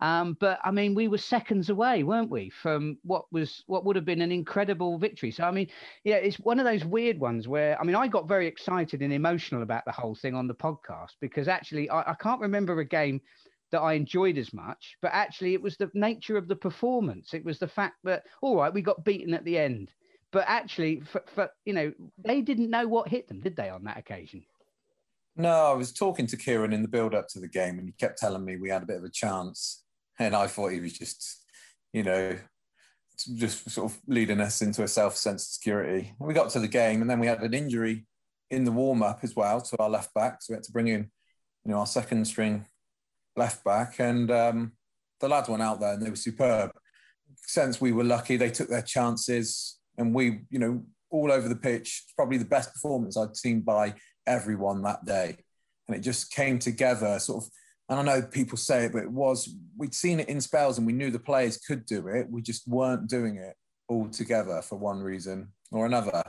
um, 0.00 0.36
but 0.40 0.58
I 0.64 0.70
mean, 0.70 0.94
we 0.94 1.08
were 1.08 1.18
seconds 1.18 1.68
away, 1.68 2.02
weren't 2.02 2.30
we, 2.30 2.48
from 2.48 2.96
what 3.02 3.24
was 3.30 3.62
what 3.66 3.84
would 3.84 3.96
have 3.96 4.04
been 4.04 4.22
an 4.22 4.32
incredible 4.32 4.98
victory. 4.98 5.30
So 5.30 5.44
I 5.44 5.50
mean, 5.50 5.68
yeah, 6.04 6.16
it's 6.16 6.38
one 6.38 6.58
of 6.58 6.64
those 6.64 6.84
weird 6.84 7.18
ones 7.18 7.46
where 7.46 7.78
I 7.80 7.84
mean, 7.84 7.96
I 7.96 8.08
got 8.08 8.28
very 8.28 8.46
excited 8.46 9.02
and 9.02 9.12
emotional 9.12 9.62
about 9.62 9.84
the 9.84 9.92
whole 9.92 10.14
thing 10.14 10.34
on 10.34 10.46
the 10.46 10.54
podcast 10.54 11.16
because 11.20 11.48
actually, 11.48 11.90
I, 11.90 12.12
I 12.12 12.14
can't 12.14 12.40
remember 12.40 12.78
a 12.80 12.84
game 12.84 13.20
that 13.72 13.80
I 13.80 13.92
enjoyed 13.92 14.38
as 14.38 14.52
much, 14.52 14.96
but 15.02 15.12
actually, 15.12 15.52
it 15.54 15.62
was 15.62 15.76
the 15.76 15.90
nature 15.92 16.36
of 16.36 16.48
the 16.48 16.56
performance. 16.56 17.34
It 17.34 17.44
was 17.44 17.58
the 17.58 17.68
fact 17.68 17.96
that 18.04 18.24
all 18.40 18.56
right, 18.56 18.72
we 18.72 18.80
got 18.80 19.04
beaten 19.04 19.34
at 19.34 19.44
the 19.44 19.58
end, 19.58 19.90
but 20.32 20.44
actually, 20.46 21.00
for, 21.00 21.22
for 21.34 21.50
you 21.66 21.74
know, 21.74 21.92
they 22.24 22.40
didn't 22.40 22.70
know 22.70 22.88
what 22.88 23.08
hit 23.08 23.28
them, 23.28 23.40
did 23.40 23.54
they, 23.54 23.68
on 23.68 23.84
that 23.84 23.98
occasion? 23.98 24.44
No, 25.36 25.70
I 25.70 25.72
was 25.74 25.92
talking 25.92 26.26
to 26.26 26.36
Kieran 26.36 26.72
in 26.72 26.82
the 26.82 26.88
build 26.88 27.14
up 27.14 27.28
to 27.28 27.40
the 27.40 27.48
game, 27.48 27.78
and 27.78 27.86
he 27.86 27.92
kept 27.92 28.18
telling 28.18 28.44
me 28.44 28.56
we 28.56 28.70
had 28.70 28.82
a 28.82 28.86
bit 28.86 28.96
of 28.96 29.04
a 29.04 29.10
chance 29.10 29.84
and 30.20 30.36
I 30.36 30.46
thought 30.46 30.70
he 30.70 30.80
was 30.80 30.92
just, 30.92 31.42
you 31.92 32.04
know, 32.04 32.36
just 33.34 33.68
sort 33.70 33.90
of 33.90 33.98
leading 34.06 34.40
us 34.40 34.62
into 34.62 34.82
a 34.82 34.88
self 34.88 35.16
sense 35.16 35.44
of 35.44 35.48
security. 35.48 36.14
And 36.18 36.28
we 36.28 36.34
got 36.34 36.50
to 36.50 36.60
the 36.60 36.68
game, 36.68 37.00
and 37.00 37.10
then 37.10 37.18
we 37.18 37.26
had 37.26 37.42
an 37.42 37.54
injury 37.54 38.06
in 38.50 38.64
the 38.64 38.72
warm 38.72 39.02
up 39.02 39.20
as 39.22 39.34
well 39.34 39.60
to 39.60 39.76
our 39.78 39.90
left 39.90 40.12
back, 40.14 40.42
so 40.42 40.52
we 40.52 40.56
had 40.56 40.62
to 40.64 40.72
bring 40.72 40.88
in, 40.88 41.10
you 41.64 41.72
know, 41.72 41.78
our 41.78 41.86
second 41.86 42.26
string 42.26 42.66
left 43.34 43.64
back, 43.64 43.98
and 43.98 44.30
um, 44.30 44.72
the 45.20 45.28
lads 45.28 45.48
went 45.48 45.62
out 45.62 45.80
there 45.80 45.94
and 45.94 46.02
they 46.02 46.10
were 46.10 46.16
superb. 46.16 46.70
Since 47.46 47.80
we 47.80 47.92
were 47.92 48.04
lucky, 48.04 48.36
they 48.36 48.50
took 48.50 48.68
their 48.68 48.82
chances, 48.82 49.78
and 49.96 50.14
we, 50.14 50.42
you 50.50 50.58
know, 50.58 50.84
all 51.10 51.32
over 51.32 51.48
the 51.48 51.56
pitch, 51.56 52.04
probably 52.14 52.36
the 52.36 52.44
best 52.44 52.72
performance 52.74 53.16
I'd 53.16 53.36
seen 53.36 53.62
by 53.62 53.94
everyone 54.26 54.82
that 54.82 55.06
day, 55.06 55.38
and 55.88 55.96
it 55.96 56.00
just 56.00 56.30
came 56.30 56.58
together, 56.58 57.18
sort 57.18 57.44
of 57.44 57.50
and 57.90 57.98
I 57.98 58.02
know 58.02 58.22
people 58.22 58.56
say 58.56 58.84
it, 58.84 58.92
but 58.92 59.02
it 59.02 59.10
was 59.10 59.52
we'd 59.76 59.94
seen 59.94 60.20
it 60.20 60.28
in 60.28 60.40
spells 60.40 60.78
and 60.78 60.86
we 60.86 60.92
knew 60.92 61.10
the 61.10 61.18
players 61.18 61.58
could 61.58 61.84
do 61.84 62.06
it. 62.06 62.30
We 62.30 62.40
just 62.40 62.66
weren't 62.68 63.08
doing 63.08 63.36
it 63.36 63.56
all 63.88 64.08
together 64.08 64.62
for 64.62 64.76
one 64.76 65.00
reason 65.00 65.48
or 65.72 65.86
another. 65.86 66.22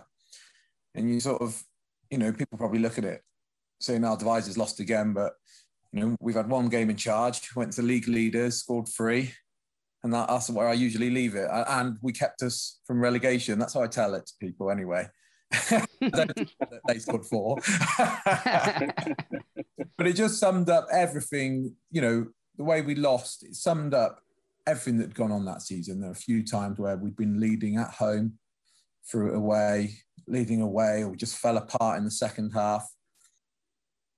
And 0.96 1.14
you 1.14 1.20
sort 1.20 1.42
of, 1.42 1.62
you 2.10 2.18
know, 2.18 2.34
people 2.34 2.58
probably 2.58 2.80
look 2.80 2.98
at 2.98 3.06
it 3.06 3.22
saying 3.80 4.04
oh, 4.04 4.10
our 4.10 4.18
Devizes 4.18 4.58
lost 4.58 4.80
again, 4.80 5.14
but 5.14 5.34
you 5.92 6.00
know, 6.00 6.16
we've 6.20 6.36
had 6.36 6.50
one 6.50 6.68
game 6.68 6.90
in 6.90 6.96
charge, 6.96 7.56
went 7.56 7.74
to 7.74 7.84
league 7.84 8.08
leaders, 8.08 8.58
scored 8.58 8.88
three, 8.88 9.32
and 10.04 10.12
that, 10.14 10.30
that's 10.30 10.50
where 10.50 10.68
I 10.68 10.74
usually 10.74 11.12
leave 11.12 11.36
it. 11.36 11.48
And 11.52 11.98
we 12.02 12.12
kept 12.12 12.42
us 12.42 12.80
from 12.88 13.02
relegation. 13.02 13.60
That's 13.60 13.76
how 13.76 13.84
I 13.84 13.88
tell 13.88 14.16
it 14.16 14.26
to 14.26 14.34
people 14.40 14.72
anyway. 14.72 15.08
they 16.88 17.00
scored 17.00 17.26
four. 17.26 17.58
but 19.98 20.08
it 20.08 20.14
just 20.14 20.40
summed 20.40 20.70
up 20.70 20.88
everything, 20.92 21.76
you 21.92 22.02
know, 22.02 22.28
the 22.58 22.64
way 22.64 22.82
we 22.82 22.96
lost, 22.96 23.44
it 23.44 23.56
summed 23.56 23.94
up 23.94 24.22
everything 24.68 24.98
that 24.98 25.08
had 25.10 25.16
gone 25.16 25.32
on 25.32 25.46
that 25.46 25.62
season. 25.62 26.00
There 26.00 26.10
are 26.10 26.14
a 26.14 26.16
few 26.16 26.46
times 26.46 26.80
where 26.80 26.98
we'd 26.98 27.16
been 27.16 27.40
leading 27.40 27.78
at 27.78 27.92
home, 27.92 28.34
it 29.14 29.36
away, 29.36 29.96
leading 30.28 30.62
away, 30.62 31.04
or 31.04 31.10
we 31.10 31.18
just 31.18 31.38
fell 31.38 31.58
apart 31.58 31.98
in 31.98 32.06
the 32.06 32.12
second 32.12 32.52
half. 32.52 32.88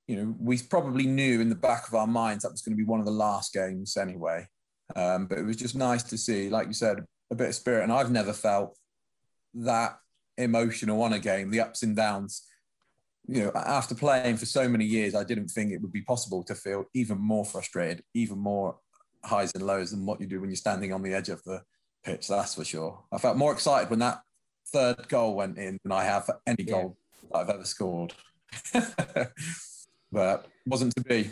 You 0.08 0.18
know, 0.18 0.36
we 0.38 0.58
probably 0.58 1.08
knew 1.08 1.42
in 1.42 1.50
the 1.50 1.56
back 1.56 1.88
of 1.88 1.96
our 1.96 2.08
minds 2.08 2.44
that 2.44 2.52
was 2.52 2.62
going 2.62 2.78
to 2.78 2.84
be 2.84 2.88
one 2.88 3.00
of 3.00 3.06
the 3.06 3.12
last 3.12 3.54
games 3.54 3.98
anyway. 3.98 4.48
Um, 4.96 5.28
but 5.28 5.38
it 5.38 5.46
was 5.46 5.56
just 5.56 5.76
nice 5.76 6.04
to 6.04 6.18
see, 6.18 6.50
like 6.50 6.68
you 6.68 6.74
said, 6.74 7.04
a 7.32 7.36
bit 7.36 7.50
of 7.50 7.56
spirit. 7.56 7.84
And 7.84 7.92
I've 7.92 8.12
never 8.12 8.34
felt 8.34 8.78
that 9.56 9.98
emotional 10.38 11.02
on 11.02 11.14
a 11.14 11.20
game, 11.20 11.52
the 11.52 11.62
ups 11.62 11.84
and 11.84 11.96
downs. 11.96 12.44
You 13.28 13.46
know, 13.46 13.52
after 13.56 13.96
playing 13.96 14.38
for 14.38 14.46
so 14.46 14.68
many 14.68 14.86
years, 14.86 15.16
I 15.16 15.24
didn't 15.24 15.48
think 15.48 15.72
it 15.72 15.82
would 15.82 15.94
be 15.94 16.02
possible 16.02 16.44
to 16.44 16.56
feel 16.56 16.86
even 16.94 17.20
more 17.20 17.46
frustrated, 17.46 18.04
even 18.14 18.38
more 18.38 18.78
highs 19.24 19.54
and 19.54 19.66
lows 19.66 19.92
than 19.92 20.06
what 20.06 20.20
you 20.20 20.28
do 20.28 20.42
when 20.42 20.50
you're 20.50 20.58
standing 20.58 20.92
on 20.92 21.02
the 21.02 21.14
edge 21.14 21.30
of 21.30 21.42
the 21.44 21.62
pitch. 22.04 22.28
That's 22.28 22.56
for 22.56 22.66
sure. 22.66 23.04
I 23.12 23.18
felt 23.18 23.38
more 23.38 23.54
excited 23.54 23.90
when 23.90 24.00
that 24.00 24.22
third 24.68 25.08
goal 25.08 25.36
went 25.36 25.58
in 25.58 25.78
than 25.84 25.92
I 25.92 26.04
have 26.04 26.26
for 26.26 26.40
any 26.46 26.64
goal 26.64 26.98
that 27.32 27.38
I've 27.38 27.50
ever 27.50 27.66
scored. 27.66 28.14
but 30.12 30.48
wasn't 30.66 30.96
to 30.96 31.04
be. 31.04 31.32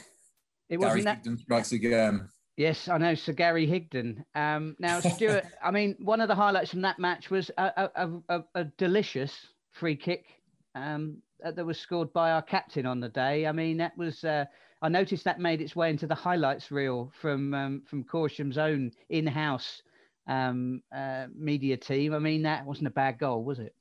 It 0.70 0.80
wasn't 0.80 1.04
Gary 1.04 1.20
that... 1.24 1.40
strikes 1.40 1.72
again. 1.74 2.30
Yes, 2.62 2.88
I 2.88 3.00
know 3.00 3.16
Sir 3.16 3.34
Gary 3.34 3.66
Higdon. 3.66 4.24
Um, 4.36 4.76
now, 4.78 5.00
Stuart, 5.00 5.46
I 5.64 5.72
mean, 5.72 5.96
one 6.00 6.22
of 6.22 6.28
the 6.28 6.36
highlights 6.36 6.70
from 6.70 6.82
that 6.82 7.00
match 7.00 7.32
was 7.32 7.50
a, 7.58 7.90
a, 7.96 8.12
a, 8.30 8.44
a 8.54 8.64
delicious 8.78 9.48
free 9.72 9.96
kick 9.96 10.28
um, 10.76 11.24
uh, 11.44 11.50
that 11.50 11.66
was 11.66 11.80
scored 11.80 12.14
by 12.14 12.30
our 12.30 12.44
captain 12.44 12.86
on 12.86 13.00
the 13.00 13.10
day. 13.10 13.48
I 13.48 13.52
mean, 13.52 13.78
that 13.78 13.98
was. 13.98 14.24
Uh, 14.24 14.46
I 14.84 14.90
noticed 14.90 15.24
that 15.24 15.40
made 15.40 15.60
its 15.60 15.76
way 15.76 15.90
into 15.90 16.06
the 16.06 16.14
highlights 16.14 16.70
reel 16.70 17.12
from 17.20 17.52
um, 17.56 17.82
from 17.90 18.04
Corsham's 18.04 18.60
own 18.60 18.92
in-house 19.10 19.82
um, 20.28 20.84
uh, 20.96 21.26
media 21.36 21.78
team. 21.78 22.14
I 22.14 22.20
mean, 22.20 22.44
that 22.44 22.64
wasn't 22.64 22.90
a 22.90 22.92
bad 22.92 23.18
goal, 23.18 23.44
was 23.44 23.58
it? 23.58 23.74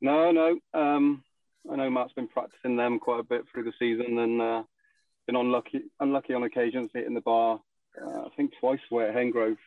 No, 0.00 0.30
no. 0.30 0.60
Um, 0.72 1.24
I 1.68 1.74
know 1.74 1.90
Matt's 1.90 2.12
been 2.12 2.28
practicing 2.28 2.76
them 2.76 3.00
quite 3.00 3.18
a 3.18 3.24
bit 3.24 3.42
through 3.50 3.64
the 3.64 3.72
season 3.80 4.16
and 4.20 4.40
uh, 4.40 4.62
been 5.26 5.36
unlucky, 5.36 5.82
unlucky 6.00 6.34
on 6.34 6.42
occasions 6.42 6.90
hitting 6.92 7.14
the 7.14 7.20
bar. 7.20 7.60
Uh, 8.00 8.22
I 8.22 8.28
think 8.36 8.52
twice 8.60 8.80
away 8.90 9.08
at 9.08 9.14
Hengrove 9.14 9.58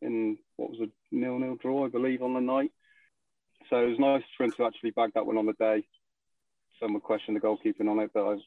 in 0.00 0.38
what 0.56 0.70
was 0.70 0.80
a 0.80 0.90
nil-nil 1.14 1.56
draw, 1.56 1.86
I 1.86 1.88
believe, 1.88 2.22
on 2.22 2.34
the 2.34 2.40
night. 2.40 2.72
So 3.68 3.76
it 3.76 3.90
was 3.90 3.98
nice 3.98 4.22
for 4.36 4.44
him 4.44 4.52
to 4.52 4.64
actually 4.64 4.90
bag 4.90 5.10
that 5.14 5.26
one 5.26 5.36
on 5.36 5.46
the 5.46 5.52
day. 5.54 5.86
Some 6.80 6.94
would 6.94 7.02
question 7.02 7.34
the 7.34 7.40
goalkeeping 7.40 7.90
on 7.90 7.98
it, 7.98 8.10
but 8.14 8.20
I 8.20 8.34
was, 8.34 8.42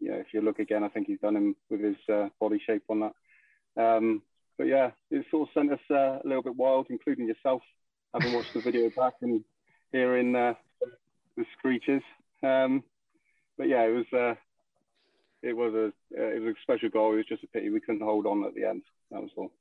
if 0.00 0.26
you 0.32 0.40
look 0.40 0.58
again, 0.58 0.82
I 0.82 0.88
think 0.88 1.06
he's 1.06 1.20
done 1.20 1.36
him 1.36 1.56
with 1.70 1.80
his 1.80 1.96
uh, 2.12 2.28
body 2.40 2.60
shape 2.66 2.84
on 2.88 3.00
that. 3.00 3.12
Um, 3.76 4.22
but 4.56 4.66
yeah, 4.66 4.92
it 5.10 5.26
sort 5.30 5.48
of 5.48 5.52
sent 5.52 5.72
us 5.72 5.80
uh, 5.90 6.18
a 6.24 6.26
little 6.26 6.42
bit 6.42 6.56
wild, 6.56 6.86
including 6.88 7.28
yourself, 7.28 7.62
having 8.14 8.32
watched 8.32 8.54
the 8.54 8.62
video 8.62 8.90
back 8.96 9.14
and 9.20 9.44
hearing 9.92 10.34
uh, 10.34 10.54
the 11.36 11.44
screeches. 11.58 12.02
Um, 12.42 12.82
but 13.58 13.68
yeah, 13.68 13.82
it 13.82 13.92
was 13.92 14.12
uh, 14.12 14.34
it 15.46 15.56
was 15.56 15.74
a 15.74 15.86
uh, 16.18 16.26
it 16.26 16.42
was 16.42 16.54
a 16.54 16.62
special 16.62 16.88
goal. 16.88 17.12
It 17.12 17.16
was 17.16 17.26
just 17.26 17.44
a 17.44 17.48
pity 17.48 17.70
we 17.70 17.80
couldn't 17.80 18.02
hold 18.02 18.26
on 18.26 18.44
at 18.44 18.54
the 18.54 18.64
end. 18.64 18.82
That 19.10 19.22
was 19.22 19.30
all. 19.36 19.52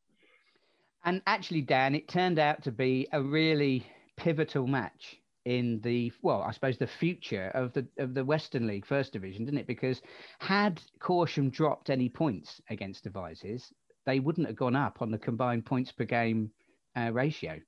And 1.03 1.21
actually, 1.27 1.61
Dan, 1.61 1.93
it 1.93 2.07
turned 2.07 2.39
out 2.39 2.63
to 2.63 2.71
be 2.71 3.07
a 3.11 3.21
really 3.21 3.85
pivotal 4.17 4.65
match 4.65 5.17
in 5.45 5.79
the 5.81 6.11
well, 6.23 6.41
I 6.41 6.51
suppose 6.51 6.77
the 6.77 6.87
future 6.87 7.51
of 7.53 7.71
the 7.73 7.85
of 7.99 8.13
the 8.15 8.25
Western 8.25 8.65
League 8.65 8.85
First 8.85 9.13
Division, 9.13 9.45
didn't 9.45 9.59
it? 9.59 9.67
Because 9.67 10.01
had 10.39 10.81
Corsham 10.99 11.51
dropped 11.51 11.89
any 11.89 12.09
points 12.09 12.59
against 12.69 13.03
Devizes, 13.03 13.71
they 14.05 14.19
wouldn't 14.19 14.47
have 14.47 14.55
gone 14.55 14.75
up 14.75 15.01
on 15.01 15.11
the 15.11 15.19
combined 15.19 15.65
points 15.65 15.91
per 15.91 16.05
game 16.05 16.49
uh, 16.97 17.11
ratio. 17.13 17.59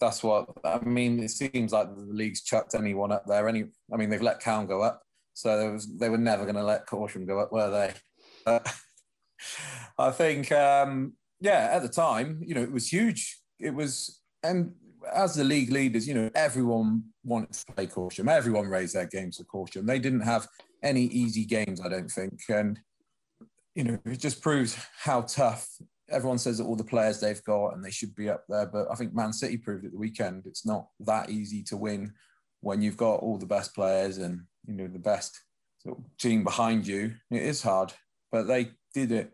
That's 0.00 0.22
what 0.22 0.48
I 0.64 0.78
mean. 0.78 1.22
It 1.22 1.30
seems 1.30 1.72
like 1.72 1.94
the 1.94 2.02
league's 2.02 2.42
chucked 2.42 2.74
anyone 2.74 3.12
up 3.12 3.26
there. 3.26 3.48
Any, 3.48 3.64
I 3.92 3.96
mean, 3.96 4.08
they've 4.08 4.22
let 4.22 4.40
Calne 4.40 4.66
go 4.66 4.80
up, 4.80 5.02
so 5.36 5.72
was, 5.72 5.86
they 5.98 6.08
were 6.08 6.16
never 6.16 6.44
going 6.44 6.56
to 6.56 6.64
let 6.64 6.86
Corsham 6.86 7.26
go 7.26 7.38
up, 7.38 7.52
were 7.52 7.70
they? 7.70 7.92
Uh, 8.46 8.60
I 9.98 10.10
think, 10.10 10.50
um, 10.50 11.12
yeah, 11.40 11.68
at 11.72 11.82
the 11.82 11.90
time, 11.90 12.40
you 12.42 12.54
know, 12.54 12.62
it 12.62 12.72
was 12.72 12.90
huge. 12.90 13.38
It 13.60 13.74
was, 13.74 14.22
and 14.42 14.72
as 15.14 15.34
the 15.34 15.44
league 15.44 15.70
leaders, 15.70 16.08
you 16.08 16.14
know, 16.14 16.30
everyone 16.34 17.04
wanted 17.22 17.52
to 17.52 17.72
play 17.74 17.86
Corsham. 17.86 18.30
Everyone 18.30 18.66
raised 18.66 18.94
their 18.94 19.06
games 19.06 19.36
for 19.36 19.44
Corsham. 19.44 19.86
They 19.86 19.98
didn't 19.98 20.22
have 20.22 20.48
any 20.82 21.02
easy 21.02 21.44
games, 21.44 21.82
I 21.82 21.90
don't 21.90 22.10
think. 22.10 22.40
And, 22.48 22.80
you 23.74 23.84
know, 23.84 23.98
it 24.06 24.18
just 24.18 24.40
proves 24.40 24.74
how 24.98 25.20
tough 25.20 25.68
everyone 26.08 26.38
says 26.38 26.56
that 26.56 26.64
all 26.64 26.76
the 26.76 26.84
players 26.84 27.20
they've 27.20 27.44
got 27.44 27.74
and 27.74 27.84
they 27.84 27.90
should 27.90 28.14
be 28.14 28.30
up 28.30 28.44
there. 28.48 28.66
But 28.66 28.86
I 28.90 28.94
think 28.94 29.12
Man 29.12 29.34
City 29.34 29.58
proved 29.58 29.84
at 29.84 29.92
the 29.92 29.98
weekend 29.98 30.46
it's 30.46 30.64
not 30.64 30.88
that 31.00 31.28
easy 31.28 31.62
to 31.64 31.76
win 31.76 32.14
when 32.60 32.80
you've 32.80 32.96
got 32.96 33.16
all 33.16 33.36
the 33.36 33.44
best 33.44 33.74
players 33.74 34.16
and, 34.16 34.40
you 34.66 34.74
know, 34.74 34.88
the 34.88 34.98
best 34.98 35.40
sort 35.78 35.98
of 35.98 36.04
team 36.18 36.44
behind 36.44 36.86
you. 36.86 37.14
It 37.30 37.42
is 37.42 37.62
hard, 37.62 37.92
but 38.32 38.44
they 38.44 38.70
did 38.94 39.12
it 39.12 39.32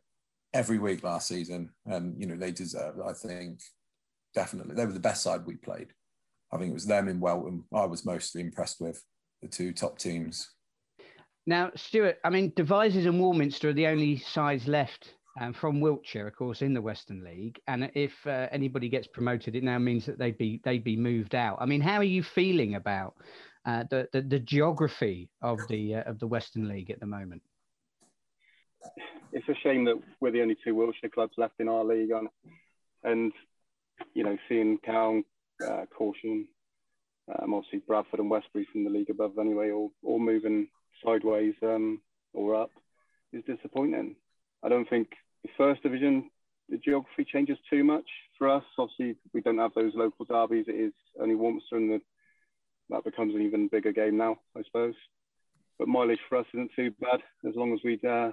every 0.54 0.78
week 0.78 1.02
last 1.02 1.28
season. 1.28 1.70
And, 1.86 2.20
you 2.20 2.26
know, 2.26 2.36
they 2.36 2.52
deserved. 2.52 2.98
I 3.04 3.12
think, 3.12 3.60
definitely. 4.34 4.74
They 4.74 4.86
were 4.86 4.92
the 4.92 5.00
best 5.00 5.22
side 5.22 5.46
we 5.46 5.56
played. 5.56 5.88
I 6.52 6.58
think 6.58 6.70
it 6.70 6.74
was 6.74 6.86
them 6.86 7.08
in 7.08 7.20
Welton. 7.20 7.64
I 7.74 7.86
was 7.86 8.04
mostly 8.04 8.42
impressed 8.42 8.80
with 8.80 9.02
the 9.40 9.48
two 9.48 9.72
top 9.72 9.98
teams. 9.98 10.50
Now, 11.46 11.70
Stuart, 11.74 12.18
I 12.24 12.30
mean, 12.30 12.52
Devizes 12.54 13.06
and 13.06 13.18
Warminster 13.18 13.70
are 13.70 13.72
the 13.72 13.88
only 13.88 14.18
sides 14.18 14.68
left 14.68 15.14
um, 15.40 15.52
from 15.52 15.80
Wiltshire, 15.80 16.28
of 16.28 16.36
course, 16.36 16.62
in 16.62 16.74
the 16.74 16.82
Western 16.82 17.24
League. 17.24 17.58
And 17.66 17.90
if 17.94 18.12
uh, 18.26 18.48
anybody 18.52 18.88
gets 18.88 19.08
promoted, 19.08 19.56
it 19.56 19.64
now 19.64 19.78
means 19.78 20.06
that 20.06 20.18
they'd 20.18 20.38
be 20.38 20.60
they'd 20.62 20.84
be 20.84 20.96
moved 20.96 21.34
out. 21.34 21.58
I 21.60 21.66
mean, 21.66 21.80
how 21.80 21.96
are 21.96 22.04
you 22.04 22.22
feeling 22.22 22.74
about 22.74 23.14
uh, 23.64 23.84
the, 23.90 24.08
the, 24.12 24.22
the 24.22 24.38
geography 24.38 25.30
of 25.40 25.60
the 25.68 25.96
uh, 25.96 26.02
of 26.02 26.18
the 26.18 26.26
Western 26.26 26.68
League 26.68 26.90
at 26.90 27.00
the 27.00 27.06
moment? 27.06 27.42
It's 29.32 29.48
a 29.48 29.54
shame 29.62 29.84
that 29.84 30.00
we're 30.20 30.32
the 30.32 30.42
only 30.42 30.56
two 30.62 30.74
Wiltshire 30.74 31.10
clubs 31.10 31.34
left 31.38 31.54
in 31.60 31.68
our 31.68 31.84
league, 31.84 32.10
and, 32.10 32.28
and 33.04 33.32
you 34.14 34.24
know, 34.24 34.36
seeing 34.48 34.78
Calne, 34.84 35.24
uh, 35.64 35.84
Corsham, 35.96 36.46
um, 37.40 37.54
obviously 37.54 37.80
Bradford 37.86 38.20
and 38.20 38.30
Westbury 38.30 38.66
from 38.70 38.84
the 38.84 38.90
league 38.90 39.10
above 39.10 39.38
anyway, 39.38 39.70
all, 39.70 39.92
all 40.04 40.18
moving 40.18 40.68
sideways 41.04 41.54
um, 41.62 42.00
or 42.32 42.54
up 42.54 42.70
is 43.32 43.42
disappointing. 43.44 44.16
I 44.62 44.68
don't 44.68 44.88
think 44.88 45.08
the 45.42 45.50
first 45.56 45.82
division, 45.82 46.30
the 46.68 46.78
geography 46.78 47.24
changes 47.24 47.58
too 47.70 47.84
much 47.84 48.08
for 48.38 48.48
us. 48.48 48.64
Obviously, 48.78 49.16
we 49.32 49.40
don't 49.40 49.58
have 49.58 49.74
those 49.74 49.92
local 49.94 50.24
derbies. 50.24 50.66
It 50.68 50.76
is 50.76 50.92
only 51.20 51.34
Warminster, 51.34 51.76
and 51.76 51.90
the, 51.90 52.00
that 52.90 53.04
becomes 53.04 53.34
an 53.34 53.42
even 53.42 53.68
bigger 53.68 53.92
game 53.92 54.16
now, 54.16 54.36
I 54.56 54.62
suppose. 54.64 54.94
But 55.78 55.88
mileage 55.88 56.20
for 56.28 56.38
us 56.38 56.46
isn't 56.54 56.70
too 56.76 56.92
bad 57.00 57.20
as 57.48 57.54
long 57.56 57.72
as 57.72 57.80
we 57.84 58.00
uh, 58.08 58.30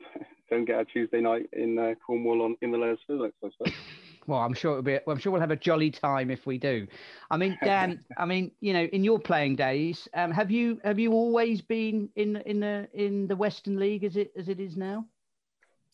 don't 0.50 0.64
get 0.64 0.80
a 0.80 0.84
Tuesday 0.84 1.20
night 1.20 1.48
in 1.52 1.78
uh, 1.78 1.94
Cornwall 2.04 2.42
on 2.42 2.56
in 2.62 2.72
the 2.72 2.78
Les 2.78 2.96
Phillips, 3.06 3.36
I 3.44 3.48
suppose. 3.56 3.74
Well, 4.26 4.38
I'm 4.38 4.54
sure 4.54 4.72
it'll 4.72 4.82
be. 4.82 4.98
Well, 5.06 5.14
I'm 5.14 5.18
sure 5.18 5.32
we'll 5.32 5.40
have 5.40 5.50
a 5.50 5.56
jolly 5.56 5.90
time 5.90 6.30
if 6.30 6.46
we 6.46 6.58
do. 6.58 6.86
I 7.30 7.36
mean, 7.36 7.58
Dan. 7.64 8.04
I 8.18 8.26
mean, 8.26 8.52
you 8.60 8.72
know, 8.72 8.84
in 8.84 9.02
your 9.02 9.18
playing 9.18 9.56
days, 9.56 10.06
um, 10.14 10.30
have 10.30 10.50
you 10.50 10.78
have 10.84 10.98
you 10.98 11.12
always 11.12 11.62
been 11.62 12.10
in 12.16 12.36
in 12.46 12.60
the 12.60 12.86
in 12.92 13.26
the 13.26 13.34
Western 13.34 13.78
League 13.78 14.04
as 14.04 14.16
it 14.16 14.30
as 14.36 14.48
it 14.48 14.60
is 14.60 14.76
now? 14.76 15.06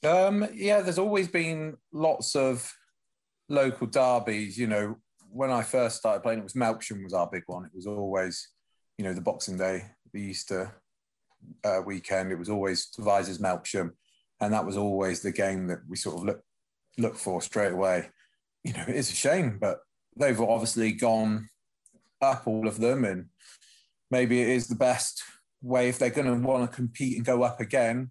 Um, 0.04 0.46
yeah, 0.52 0.82
there's 0.82 0.98
always 0.98 1.28
been 1.28 1.76
lots 1.92 2.36
of 2.36 2.70
local 3.48 3.86
derbies. 3.86 4.58
You 4.58 4.66
know, 4.66 4.98
when 5.30 5.50
I 5.50 5.62
first 5.62 5.96
started 5.96 6.22
playing, 6.22 6.40
it 6.40 6.44
was 6.44 6.54
Melksham 6.54 7.02
was 7.04 7.12
our 7.12 7.28
big 7.30 7.44
one. 7.46 7.64
It 7.64 7.74
was 7.74 7.86
always, 7.86 8.48
you 8.98 9.04
know, 9.04 9.12
the 9.12 9.20
Boxing 9.20 9.56
Day, 9.56 9.84
the 10.12 10.20
Easter 10.20 10.80
uh, 11.64 11.80
weekend. 11.84 12.32
It 12.32 12.38
was 12.38 12.48
always 12.48 12.86
Devizes 12.86 13.38
Melksham, 13.38 13.90
and 14.40 14.52
that 14.52 14.64
was 14.64 14.76
always 14.76 15.20
the 15.20 15.32
game 15.32 15.66
that 15.68 15.80
we 15.88 15.96
sort 15.96 16.16
of 16.16 16.24
look 16.24 16.42
look 16.98 17.16
for 17.16 17.42
straight 17.42 17.72
away. 17.72 18.10
You 18.64 18.72
know, 18.72 18.84
it's 18.88 19.12
a 19.12 19.14
shame, 19.14 19.58
but 19.60 19.78
they've 20.16 20.40
obviously 20.40 20.92
gone 20.92 21.48
up 22.20 22.46
all 22.46 22.66
of 22.66 22.80
them, 22.80 23.04
and 23.04 23.26
maybe 24.10 24.40
it 24.40 24.48
is 24.48 24.66
the 24.66 24.74
best 24.74 25.22
way 25.62 25.88
if 25.88 25.98
they're 25.98 26.10
going 26.10 26.26
to 26.26 26.46
want 26.46 26.68
to 26.68 26.76
compete 26.76 27.16
and 27.16 27.24
go 27.24 27.42
up 27.42 27.60
again 27.60 28.10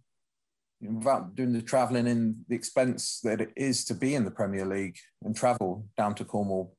you 0.80 0.90
know, 0.90 0.98
without 0.98 1.36
doing 1.36 1.54
the 1.54 1.62
travelling 1.62 2.08
and 2.08 2.36
the 2.48 2.56
expense 2.56 3.20
that 3.24 3.42
it 3.42 3.52
is 3.56 3.86
to 3.86 3.94
be 3.94 4.16
in 4.16 4.26
the 4.26 4.32
Premier 4.32 4.66
League 4.66 4.98
and 5.24 5.36
travel 5.36 5.88
down 5.98 6.16
to 6.16 6.26
Cornwall 6.26 6.75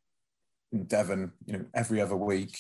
and 0.73 0.89
Devon, 0.89 1.33
you 1.47 1.55
know, 1.55 1.65
every 1.75 2.01
other 2.01 2.17
week, 2.17 2.59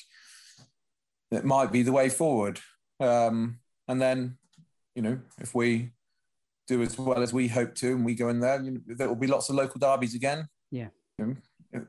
it 1.30 1.44
might 1.44 1.72
be 1.72 1.82
the 1.82 1.92
way 1.92 2.08
forward. 2.08 2.60
Um, 3.00 3.58
and 3.88 4.00
then, 4.00 4.38
you 4.94 5.02
know, 5.02 5.18
if 5.38 5.54
we 5.54 5.90
do 6.66 6.82
as 6.82 6.98
well 6.98 7.22
as 7.22 7.32
we 7.32 7.48
hope 7.48 7.74
to 7.76 7.88
and 7.88 8.04
we 8.04 8.14
go 8.14 8.28
in 8.28 8.40
there, 8.40 8.62
you 8.62 8.72
know, 8.72 8.80
there 8.86 9.08
will 9.08 9.16
be 9.16 9.26
lots 9.26 9.48
of 9.48 9.56
local 9.56 9.78
derbies 9.78 10.14
again. 10.14 10.48
Yeah. 10.70 10.88
You 11.18 11.26
know, 11.26 11.36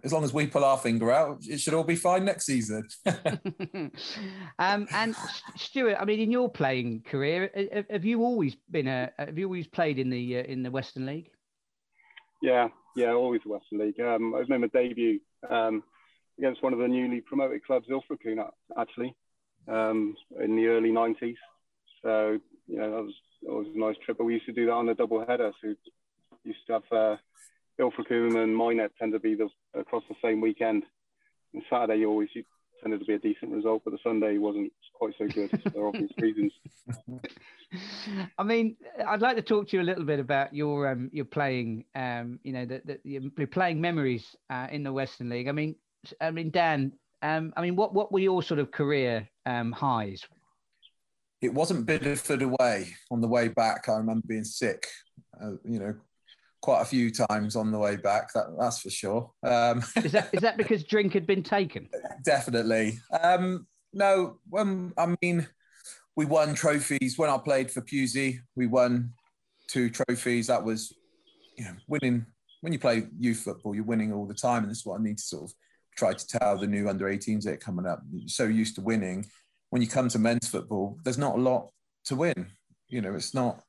as 0.03 0.11
long 0.11 0.23
as 0.23 0.33
we 0.33 0.47
pull 0.47 0.65
our 0.65 0.77
finger 0.77 1.11
out, 1.11 1.39
it 1.43 1.59
should 1.59 1.73
all 1.73 1.83
be 1.83 1.95
fine 1.95 2.25
next 2.25 2.45
season. 2.45 2.87
um, 4.59 4.87
and 4.91 5.15
Stuart, 5.55 5.97
I 5.99 6.05
mean, 6.05 6.19
in 6.19 6.31
your 6.31 6.49
playing 6.49 7.03
career, 7.03 7.85
have 7.89 8.05
you 8.05 8.21
always 8.21 8.55
been 8.69 8.87
a? 8.87 9.11
Have 9.17 9.37
you 9.37 9.45
always 9.45 9.67
played 9.67 9.99
in 9.99 10.09
the 10.09 10.39
uh, 10.39 10.43
in 10.43 10.63
the 10.63 10.71
Western 10.71 11.05
League? 11.05 11.29
Yeah, 12.41 12.67
yeah, 12.95 13.13
always 13.13 13.41
Western 13.45 13.79
League. 13.79 13.99
Um, 13.99 14.35
I 14.35 14.43
made 14.47 14.61
my 14.61 14.67
debut 14.67 15.19
um, 15.49 15.83
against 16.37 16.63
one 16.63 16.73
of 16.73 16.79
the 16.79 16.87
newly 16.87 17.21
promoted 17.21 17.65
clubs, 17.65 17.87
Ilfracombe, 17.89 18.49
actually, 18.77 19.15
um, 19.67 20.15
in 20.41 20.55
the 20.55 20.67
early 20.67 20.89
'90s. 20.89 21.35
So 22.03 22.39
you 22.67 22.77
know, 22.77 22.91
that 22.91 23.03
was 23.03 23.13
always 23.49 23.67
a 23.73 23.79
nice 23.79 23.95
trip. 24.03 24.17
But 24.17 24.25
we 24.25 24.33
used 24.33 24.45
to 24.45 24.53
do 24.53 24.65
that 24.67 24.71
on 24.73 24.89
a 24.89 24.95
double 24.95 25.25
header. 25.25 25.51
So 25.61 25.73
used 26.43 26.59
to 26.67 26.73
have. 26.73 26.83
Uh, 26.91 27.17
Ilfracombe 27.79 28.35
and 28.37 28.55
Minehead 28.55 28.91
tend 28.99 29.13
to 29.13 29.19
be 29.19 29.35
the, 29.35 29.49
across 29.73 30.03
the 30.09 30.15
same 30.23 30.41
weekend. 30.41 30.83
And 31.53 31.63
Saturday 31.69 31.99
you 31.99 32.09
always 32.09 32.29
tended 32.81 32.99
to 32.99 33.05
be 33.05 33.13
a 33.13 33.19
decent 33.19 33.51
result, 33.51 33.83
but 33.83 33.91
the 33.91 33.99
Sunday 34.03 34.37
wasn't 34.37 34.71
quite 34.93 35.13
so 35.17 35.27
good 35.27 35.49
for 35.73 35.87
obvious 35.87 36.11
reasons. 36.17 36.51
I 38.37 38.43
mean, 38.43 38.77
I'd 39.05 39.21
like 39.21 39.35
to 39.35 39.41
talk 39.41 39.67
to 39.69 39.77
you 39.77 39.83
a 39.83 39.85
little 39.85 40.03
bit 40.03 40.19
about 40.19 40.53
your 40.53 40.89
um, 40.89 41.09
your 41.13 41.25
playing, 41.25 41.85
um, 41.95 42.39
you 42.43 42.53
know, 42.53 42.65
the, 42.65 42.81
the, 42.85 42.99
your 43.03 43.47
playing 43.47 43.79
memories 43.79 44.35
uh, 44.49 44.67
in 44.71 44.83
the 44.83 44.93
Western 44.93 45.29
League. 45.29 45.47
I 45.47 45.51
mean, 45.51 45.75
I 46.21 46.31
mean, 46.31 46.49
Dan, 46.49 46.93
um, 47.21 47.53
I 47.57 47.61
mean, 47.61 47.75
what 47.75 47.93
what 47.93 48.11
were 48.11 48.19
your 48.19 48.43
sort 48.43 48.59
of 48.59 48.71
career 48.71 49.27
um, 49.45 49.71
highs? 49.71 50.25
It 51.41 51.53
wasn't 51.53 51.85
Bideford 51.85 52.41
away 52.41 52.89
on 53.11 53.21
the 53.21 53.27
way 53.27 53.47
back. 53.47 53.89
I 53.89 53.93
remember 53.93 54.25
being 54.27 54.43
sick, 54.43 54.87
uh, 55.39 55.51
you 55.63 55.79
know, 55.79 55.95
quite 56.61 56.81
a 56.81 56.85
few 56.85 57.11
times 57.11 57.55
on 57.55 57.71
the 57.71 57.77
way 57.77 57.95
back. 57.95 58.33
That, 58.33 58.55
that's 58.59 58.79
for 58.79 58.89
sure. 58.89 59.31
Um, 59.43 59.83
is 60.03 60.11
that 60.13 60.29
is 60.33 60.41
that 60.41 60.57
because 60.57 60.83
drink 60.83 61.13
had 61.13 61.27
been 61.27 61.43
taken? 61.43 61.89
Definitely. 62.23 62.99
Um, 63.21 63.67
no, 63.93 64.39
when 64.49 64.93
I 64.97 65.15
mean, 65.21 65.47
we 66.15 66.25
won 66.25 66.55
trophies 66.55 67.17
when 67.17 67.29
I 67.29 67.37
played 67.37 67.71
for 67.71 67.81
Pewsey. 67.81 68.41
We 68.55 68.67
won 68.67 69.13
two 69.67 69.89
trophies. 69.89 70.47
That 70.47 70.63
was, 70.63 70.93
you 71.57 71.65
know, 71.65 71.75
winning. 71.87 72.25
When 72.61 72.73
you 72.73 72.79
play 72.79 73.07
youth 73.19 73.39
football, 73.39 73.75
you're 73.75 73.83
winning 73.83 74.11
all 74.11 74.25
the 74.25 74.33
time, 74.33 74.63
and 74.63 74.71
this 74.71 74.79
is 74.79 74.85
what 74.85 74.99
I 74.99 75.03
need 75.03 75.19
to 75.19 75.23
sort 75.23 75.43
of 75.43 75.53
try 75.97 76.13
to 76.13 76.27
tell 76.27 76.57
the 76.57 76.67
new 76.67 76.87
under 76.87 77.05
18s 77.05 77.43
that 77.43 77.53
are 77.53 77.57
coming 77.57 77.85
up. 77.85 78.01
You're 78.11 78.29
so 78.29 78.45
used 78.45 78.75
to 78.75 78.81
winning. 78.81 79.25
When 79.71 79.81
you 79.81 79.87
come 79.87 80.07
to 80.09 80.19
men's 80.19 80.47
football, 80.47 80.97
there's 81.03 81.17
not 81.17 81.35
a 81.35 81.41
lot 81.41 81.69
to 82.05 82.15
win. 82.15 82.47
You 82.87 83.01
know, 83.01 83.15
it's 83.15 83.33
not. 83.33 83.61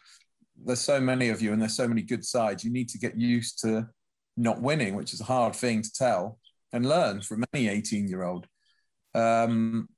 There's 0.64 0.80
so 0.80 1.00
many 1.00 1.28
of 1.30 1.40
you, 1.40 1.52
and 1.52 1.60
there's 1.60 1.76
so 1.76 1.88
many 1.88 2.02
good 2.02 2.24
sides. 2.24 2.64
You 2.64 2.72
need 2.72 2.88
to 2.90 2.98
get 2.98 3.16
used 3.16 3.60
to 3.60 3.88
not 4.36 4.60
winning, 4.60 4.94
which 4.94 5.12
is 5.12 5.20
a 5.20 5.24
hard 5.24 5.54
thing 5.54 5.82
to 5.82 5.92
tell 5.92 6.38
and 6.72 6.86
learn 6.86 7.22
from 7.22 7.44
any 7.52 7.68
18 7.68 8.08
year 8.08 8.22
old. 8.22 8.46
Um, 9.14 9.88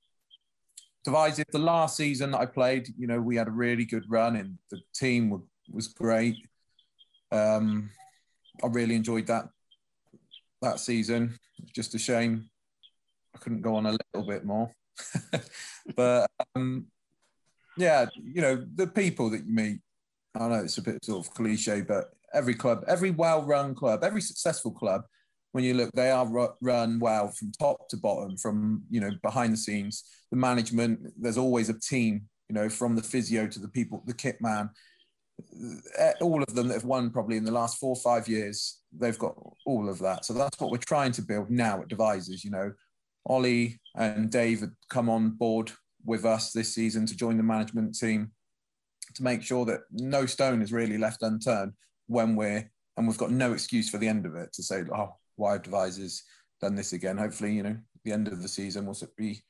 Devizes 1.02 1.46
the 1.50 1.58
last 1.58 1.96
season 1.96 2.32
that 2.32 2.40
I 2.40 2.46
played, 2.46 2.88
you 2.98 3.06
know, 3.06 3.20
we 3.20 3.34
had 3.34 3.48
a 3.48 3.52
really 3.52 3.86
good 3.86 4.04
run 4.08 4.36
and 4.36 4.58
the 4.70 4.80
team 4.94 5.42
was 5.70 5.88
great. 5.88 6.36
Um, 7.32 7.88
I 8.62 8.66
really 8.66 8.96
enjoyed 8.96 9.26
that 9.28 9.46
that 10.62 10.80
season. 10.80 11.38
Just 11.74 11.94
a 11.94 11.98
shame 11.98 12.48
I 13.34 13.38
couldn't 13.38 13.62
go 13.62 13.76
on 13.76 13.86
a 13.86 13.96
little 14.14 14.28
bit 14.28 14.44
more. 14.44 14.70
but 15.96 16.26
um, 16.54 16.86
yeah, 17.76 18.06
you 18.22 18.42
know, 18.42 18.64
the 18.74 18.86
people 18.86 19.30
that 19.30 19.44
you 19.46 19.52
meet, 19.52 19.80
I 20.34 20.48
know 20.48 20.54
it's 20.54 20.78
a 20.78 20.82
bit 20.82 21.04
sort 21.04 21.26
of 21.26 21.32
cliche, 21.34 21.82
but 21.82 22.10
every 22.34 22.54
club, 22.54 22.84
every 22.88 23.10
well 23.10 23.42
run 23.42 23.74
club, 23.74 24.04
every 24.04 24.20
successful 24.20 24.72
club 24.72 25.02
when 25.52 25.64
you 25.64 25.74
look, 25.74 25.90
they 25.92 26.10
are 26.10 26.54
run 26.60 26.98
well 27.00 27.28
from 27.28 27.52
top 27.58 27.88
to 27.88 27.96
bottom, 27.96 28.36
from 28.36 28.82
you 28.90 29.00
know 29.00 29.10
behind 29.22 29.52
the 29.52 29.56
scenes, 29.56 30.04
the 30.30 30.36
management. 30.36 31.00
There's 31.20 31.38
always 31.38 31.68
a 31.68 31.78
team, 31.78 32.28
you 32.48 32.54
know, 32.54 32.68
from 32.68 32.94
the 32.94 33.02
physio 33.02 33.46
to 33.48 33.58
the 33.58 33.68
people, 33.68 34.02
the 34.06 34.14
kit 34.14 34.40
man. 34.40 34.70
Eh, 35.98 36.12
all 36.20 36.42
of 36.42 36.54
them 36.54 36.68
that 36.68 36.74
have 36.74 36.84
won 36.84 37.10
probably 37.10 37.36
in 37.36 37.44
the 37.44 37.52
last 37.52 37.78
four 37.78 37.90
or 37.90 37.96
five 38.00 38.28
years, 38.28 38.80
they've 38.92 39.18
got 39.18 39.34
all 39.66 39.88
of 39.88 39.98
that. 40.00 40.24
So 40.24 40.32
that's 40.34 40.58
what 40.60 40.70
we're 40.70 40.78
trying 40.78 41.12
to 41.12 41.22
build 41.22 41.50
now 41.50 41.80
at 41.80 41.88
Devizes. 41.88 42.44
You 42.44 42.50
know, 42.50 42.72
Ollie 43.26 43.80
and 43.96 44.30
Dave 44.30 44.60
had 44.60 44.72
come 44.88 45.08
on 45.08 45.30
board 45.30 45.72
with 46.04 46.24
us 46.24 46.52
this 46.52 46.74
season 46.74 47.06
to 47.06 47.16
join 47.16 47.36
the 47.36 47.42
management 47.42 47.98
team 47.98 48.32
to 49.14 49.22
make 49.22 49.42
sure 49.42 49.64
that 49.66 49.80
no 49.90 50.26
stone 50.26 50.62
is 50.62 50.72
really 50.72 50.98
left 50.98 51.22
unturned 51.22 51.72
when 52.06 52.36
we're 52.36 52.70
and 52.96 53.06
we've 53.06 53.18
got 53.18 53.30
no 53.30 53.52
excuse 53.52 53.88
for 53.88 53.98
the 53.98 54.08
end 54.08 54.26
of 54.26 54.34
it 54.34 54.52
to 54.52 54.62
say, 54.62 54.82
oh, 54.94 55.14
why 55.36 55.56
Devizes 55.56 56.22
done 56.60 56.74
this 56.74 56.92
again. 56.92 57.16
Hopefully, 57.16 57.54
you 57.54 57.62
know, 57.62 57.76
the 58.04 58.12
end 58.12 58.28
of 58.28 58.42
the 58.42 58.48
season 58.48 58.84
we'll 58.84 58.96
be 59.16 59.42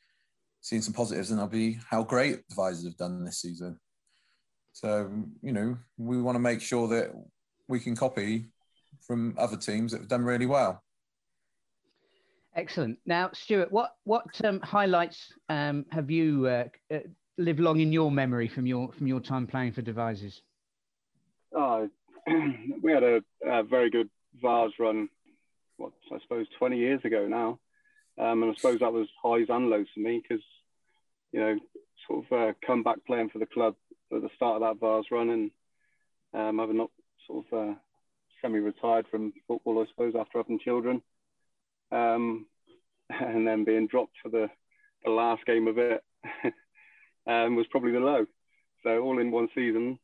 seeing 0.61 0.83
some 0.83 0.95
positives, 0.95 1.31
and 1.31 1.41
I'll 1.41 1.49
be 1.49 1.79
how 1.89 2.03
great 2.03 2.47
Devizes 2.49 2.85
have 2.85 2.97
done 2.97 3.25
this 3.25 3.41
season. 3.41 3.79
So, 4.73 5.11
you 5.43 5.53
know, 5.53 5.77
we 5.99 6.21
want 6.21 6.37
to 6.37 6.41
make 6.41 6.61
sure 6.61 6.89
that 6.89 7.13
we 7.69 7.81
can 7.81 7.97
copy 7.97 8.47
from 9.01 9.35
other 9.39 9.57
teams 9.57 9.93
that 9.93 9.99
have 9.99 10.09
done 10.09 10.25
really 10.25 10.47
well. 10.47 10.83
Excellent. 12.55 12.99
Now, 13.07 13.31
Stuart, 13.33 13.71
what 13.71 13.95
what 14.05 14.27
um, 14.45 14.61
highlights 14.61 15.33
um, 15.49 15.87
have 15.91 16.11
you 16.11 16.47
uh, 16.47 16.65
uh, 16.93 16.99
lived 17.39 17.61
long 17.61 17.79
in 17.81 17.93
your 17.93 18.11
memory 18.11 18.49
from 18.49 18.67
your 18.67 18.91
from 18.93 19.07
your 19.07 19.21
time 19.21 19.47
playing 19.47 19.73
for 19.73 19.83
Devizes? 19.83 20.41
Oh, 21.55 21.89
we 22.83 22.93
had 22.93 23.05
a, 23.05 23.23
a 23.47 23.63
very 23.63 23.91
good 23.91 24.11
Vase 24.43 24.73
run 24.79 25.09
what 25.77 25.93
I 26.13 26.19
suppose 26.23 26.47
20 26.59 26.77
years 26.77 27.01
ago 27.05 27.27
now, 27.27 27.59
um, 28.19 28.43
and 28.43 28.53
I 28.53 28.55
suppose 28.57 28.81
that 28.81 28.93
was 28.93 29.09
highs 29.23 29.47
and 29.49 29.71
lows 29.71 29.87
for 29.95 30.01
me 30.01 30.21
because 30.21 30.45
you 31.33 31.41
know 31.41 31.59
sort 32.09 32.25
of 32.25 32.33
uh, 32.33 32.53
come 32.67 32.83
back 32.83 32.99
playing 33.07 33.31
for 33.31 33.39
the 33.39 33.47
club 33.47 33.77
at 34.13 34.23
the 34.23 34.31
start 34.37 34.61
of 34.61 34.63
that 34.63 34.81
Vase 34.81 35.11
run 35.11 35.31
and 35.31 35.51
um, 36.35 36.59
having 36.59 36.77
not 36.77 36.91
sort 37.27 37.47
of 37.53 37.71
uh, 37.71 37.75
semi-retired 38.41 39.07
from 39.11 39.33
football, 39.47 39.83
I 39.83 39.89
suppose, 39.91 40.15
after 40.19 40.39
having 40.39 40.59
children, 40.59 41.03
um, 41.93 42.47
and 43.11 43.47
then 43.47 43.65
being 43.65 43.87
dropped 43.87 44.17
for 44.23 44.29
the, 44.29 44.49
the 45.05 45.11
last 45.11 45.45
game 45.47 45.69
of 45.69 45.79
it 45.79 46.03
um, 47.27 47.57
was 47.57 47.67
probably 47.71 47.93
the 47.93 48.01
low. 48.01 48.27
So 48.83 49.01
all 49.01 49.19
in 49.19 49.31
one 49.31 49.49
season, 49.55 49.99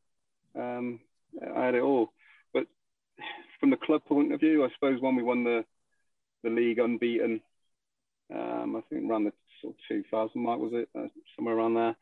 um, 0.55 1.01
I 1.55 1.67
had 1.67 1.75
it 1.75 1.83
all 1.83 2.13
But 2.53 2.67
from 3.61 3.71
the 3.71 3.77
club 3.77 4.05
point 4.05 4.33
of 4.33 4.41
view, 4.41 4.65
I 4.65 4.69
suppose 4.75 5.01
when 5.01 5.17
we 5.17 5.23
won 5.23 5.45
the 5.45 5.65
the 6.43 6.51
league 6.51 6.79
unbeaten, 6.79 7.41
um, 8.33 8.77
I 8.77 8.81
think 8.89 9.11
around 9.11 9.25
the 9.25 9.33
sort 9.61 9.75
of 9.75 9.81
2000 9.89 10.41
mark 10.41 10.61
was 10.61 10.73
it, 10.75 10.89
uh, 10.97 11.09
somewhere 11.35 11.57
around 11.57 11.75
there. 11.75 11.97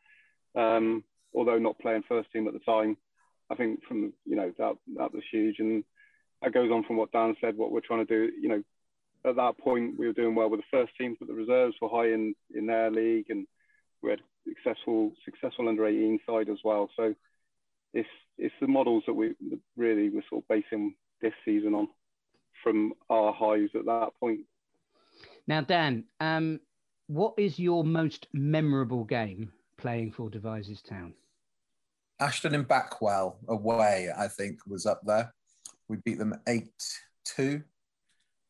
Although 1.35 1.59
not 1.59 1.79
playing 1.79 2.03
first 2.07 2.31
team 2.31 2.47
at 2.47 2.53
the 2.53 2.59
time, 2.59 2.97
I 3.49 3.55
think 3.55 3.83
from 3.87 4.13
you 4.25 4.35
know 4.35 4.51
that 4.57 4.73
that 4.97 5.13
was 5.13 5.23
huge, 5.31 5.59
and 5.59 5.83
that 6.41 6.53
goes 6.53 6.71
on 6.71 6.83
from 6.83 6.97
what 6.97 7.11
Dan 7.11 7.35
said. 7.41 7.57
What 7.57 7.71
we're 7.71 7.81
trying 7.81 8.05
to 8.05 8.27
do, 8.27 8.33
you 8.39 8.49
know, 8.49 8.63
at 9.25 9.35
that 9.35 9.57
point 9.57 9.97
we 9.97 10.07
were 10.07 10.13
doing 10.13 10.35
well 10.35 10.49
with 10.49 10.61
the 10.61 10.77
first 10.77 10.97
team, 10.97 11.15
but 11.19 11.27
the 11.27 11.33
reserves 11.33 11.75
were 11.81 11.89
high 11.89 12.11
in 12.13 12.33
in 12.53 12.65
their 12.65 12.89
league, 12.89 13.25
and 13.29 13.45
we 14.01 14.11
had 14.11 14.21
successful 14.47 15.11
successful 15.23 15.67
under 15.67 15.85
18 15.85 16.19
side 16.27 16.49
as 16.49 16.59
well. 16.63 16.89
So 16.95 17.13
it's 17.93 18.09
it's 18.37 18.55
the 18.59 18.67
models 18.67 19.03
that 19.07 19.13
we 19.13 19.33
really 19.75 20.09
were 20.09 20.23
sort 20.29 20.43
of 20.43 20.47
basing 20.47 20.95
this 21.21 21.33
season 21.43 21.73
on 21.73 21.87
from 22.63 22.93
our 23.09 23.33
highs 23.33 23.69
at 23.75 23.85
that 23.85 24.09
point. 24.19 24.41
Now, 25.47 25.61
Dan, 25.61 26.05
um, 26.19 26.59
what 27.07 27.35
is 27.37 27.59
your 27.59 27.83
most 27.83 28.27
memorable 28.33 29.03
game 29.03 29.51
playing 29.77 30.11
for 30.11 30.29
Devizes 30.29 30.81
Town? 30.81 31.13
Ashton 32.19 32.55
and 32.55 32.67
Backwell 32.67 33.37
away, 33.47 34.09
I 34.17 34.27
think, 34.27 34.59
was 34.67 34.85
up 34.85 35.01
there. 35.05 35.33
We 35.87 35.97
beat 35.97 36.17
them 36.17 36.35
8 36.47 36.69
2. 37.35 37.61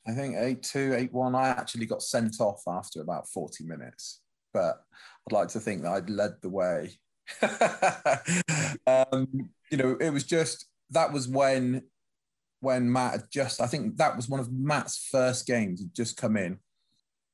I 0.08 0.12
think 0.12 0.36
8 0.38 0.64
2, 0.64 0.94
8 0.96 1.14
1. 1.14 1.36
I 1.36 1.48
actually 1.50 1.86
got 1.86 2.04
sent 2.04 2.40
off 2.40 2.62
after 2.68 3.02
about 3.02 3.28
40 3.30 3.64
minutes, 3.64 4.22
but 4.54 4.84
I'd 5.28 5.34
like 5.34 5.48
to 5.50 5.60
think 5.60 5.82
that 5.82 5.92
I'd 5.92 6.10
led 6.10 6.34
the 6.42 6.50
way. 6.50 6.92
um, 8.88 9.28
you 9.72 9.78
know, 9.78 9.98
it 10.00 10.12
was 10.12 10.24
just 10.24 10.68
that 10.92 11.12
was 11.12 11.28
when 11.28 11.82
when 12.66 12.92
Matt 12.92 13.12
had 13.12 13.24
just, 13.32 13.62
I 13.62 13.68
think 13.68 13.98
that 13.98 14.16
was 14.16 14.28
one 14.28 14.40
of 14.40 14.52
Matt's 14.52 15.08
first 15.12 15.46
games. 15.46 15.80
He'd 15.80 15.94
just 15.94 16.18
come 16.18 16.36
in, 16.36 16.58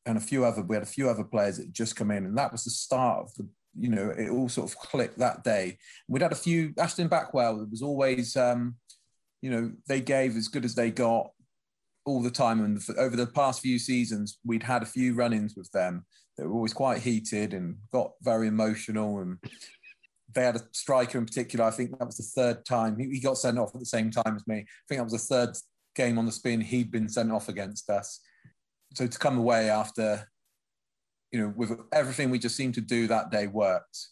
and 0.06 0.18
a 0.18 0.22
few 0.22 0.44
other, 0.44 0.62
we 0.62 0.76
had 0.76 0.84
a 0.84 0.88
few 0.88 1.10
other 1.10 1.24
players 1.24 1.58
that 1.58 1.68
had 1.68 1.74
just 1.74 1.96
come 1.96 2.12
in, 2.12 2.26
and 2.26 2.38
that 2.38 2.52
was 2.52 2.66
the 2.66 2.70
start 2.70 3.26
of 3.26 3.34
the, 3.36 3.48
you 3.78 3.90
know, 3.90 4.10
it 4.10 4.30
all 4.30 4.50
sort 4.50 4.70
of 4.70 4.78
clicked 4.78 5.18
that 5.20 5.44
day. 5.44 5.78
We'd 6.08 6.22
had 6.22 6.32
a 6.32 6.36
few, 6.36 6.74
Ashton 6.78 7.10
Backwell, 7.10 7.70
was 7.70 7.82
always, 7.82 8.36
um, 8.36 8.76
you 9.42 9.50
know, 9.50 9.72
they 9.88 10.02
gave 10.02 10.36
as 10.36 10.48
good 10.48 10.66
as 10.66 10.76
they 10.76 10.92
got 10.92 11.32
all 12.06 12.22
the 12.22 12.32
time. 12.32 12.64
And 12.64 12.82
over 12.98 13.16
the 13.16 13.28
past 13.28 13.62
few 13.62 13.80
seasons, 13.80 14.40
we'd 14.46 14.64
had 14.64 14.84
a 14.84 14.88
few 14.88 15.14
run 15.14 15.34
ins 15.34 15.56
with 15.56 15.72
them 15.72 16.06
that 16.38 16.48
were 16.48 16.54
always 16.54 16.74
quite 16.74 17.02
heated 17.02 17.54
and 17.54 17.78
got 17.92 18.12
very 18.22 18.48
emotional. 18.48 19.20
And 19.20 19.38
they 20.34 20.44
had 20.44 20.56
a 20.56 20.64
striker 20.72 21.18
in 21.18 21.26
particular. 21.26 21.66
I 21.66 21.72
think 21.72 21.98
that 21.98 22.06
was 22.06 22.18
the 22.18 22.42
third 22.42 22.66
time 22.66 22.98
he, 22.98 23.20
got 23.20 23.38
sent 23.38 23.58
off 23.58 23.74
at 23.74 23.80
the 23.80 23.86
same 23.86 24.12
time 24.12 24.36
as 24.36 24.48
me. 24.48 24.58
I 24.58 24.84
think 24.88 25.00
that 25.00 25.04
was 25.04 25.14
the 25.14 25.36
third 25.36 25.56
game 25.96 26.18
on 26.18 26.26
the 26.26 26.32
spin 26.32 26.62
he'd 26.62 26.92
been 26.92 27.10
sent 27.10 27.32
off 27.32 27.50
against 27.50 27.90
us. 27.90 28.20
So 28.94 29.08
to 29.08 29.20
come 29.20 29.38
away 29.38 29.70
after, 29.70 30.28
you 31.32 31.40
know, 31.40 31.54
with 31.56 31.80
everything 31.94 32.30
we 32.30 32.40
just 32.40 32.56
seemed 32.56 32.74
to 32.76 32.82
do 32.82 33.08
that 33.08 33.32
day 33.32 33.48
worked. 33.48 34.08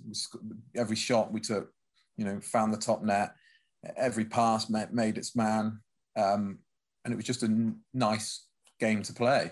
Every 0.75 0.95
shot 0.95 1.33
we 1.33 1.41
took, 1.41 1.71
you 2.17 2.25
know, 2.25 2.39
found 2.39 2.73
the 2.73 2.77
top 2.77 3.03
net. 3.03 3.33
Every 3.95 4.25
pass 4.25 4.69
made 4.69 5.17
its 5.17 5.35
man, 5.35 5.79
um, 6.17 6.59
and 7.03 7.13
it 7.13 7.15
was 7.15 7.25
just 7.25 7.43
a 7.43 7.47
n- 7.47 7.79
nice 7.93 8.45
game 8.79 9.03
to 9.03 9.13
play. 9.13 9.51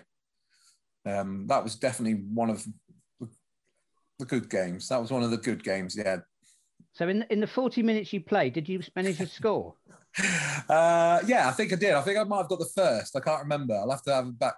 Um, 1.05 1.47
that 1.47 1.63
was 1.63 1.75
definitely 1.75 2.21
one 2.33 2.49
of 2.49 2.65
the 4.19 4.25
good 4.25 4.49
games. 4.49 4.89
That 4.89 4.99
was 4.99 5.11
one 5.11 5.23
of 5.23 5.31
the 5.31 5.37
good 5.37 5.63
games. 5.63 5.95
Yeah, 5.95 6.17
so 6.93 7.07
in 7.07 7.23
in 7.29 7.39
the 7.39 7.47
forty 7.47 7.83
minutes 7.83 8.11
you 8.11 8.21
played, 8.21 8.53
did 8.53 8.67
you 8.67 8.81
manage 8.95 9.17
to 9.17 9.27
score? 9.27 9.75
Uh, 10.67 11.21
yeah, 11.27 11.47
I 11.47 11.51
think 11.51 11.71
I 11.71 11.75
did. 11.75 11.93
I 11.93 12.01
think 12.01 12.17
I 12.17 12.23
might 12.23 12.39
have 12.39 12.49
got 12.49 12.57
the 12.57 12.71
first. 12.75 13.15
I 13.15 13.19
can't 13.19 13.43
remember. 13.43 13.75
I'll 13.75 13.91
have 13.91 14.01
to 14.03 14.13
have 14.13 14.27
a 14.27 14.31
back. 14.31 14.55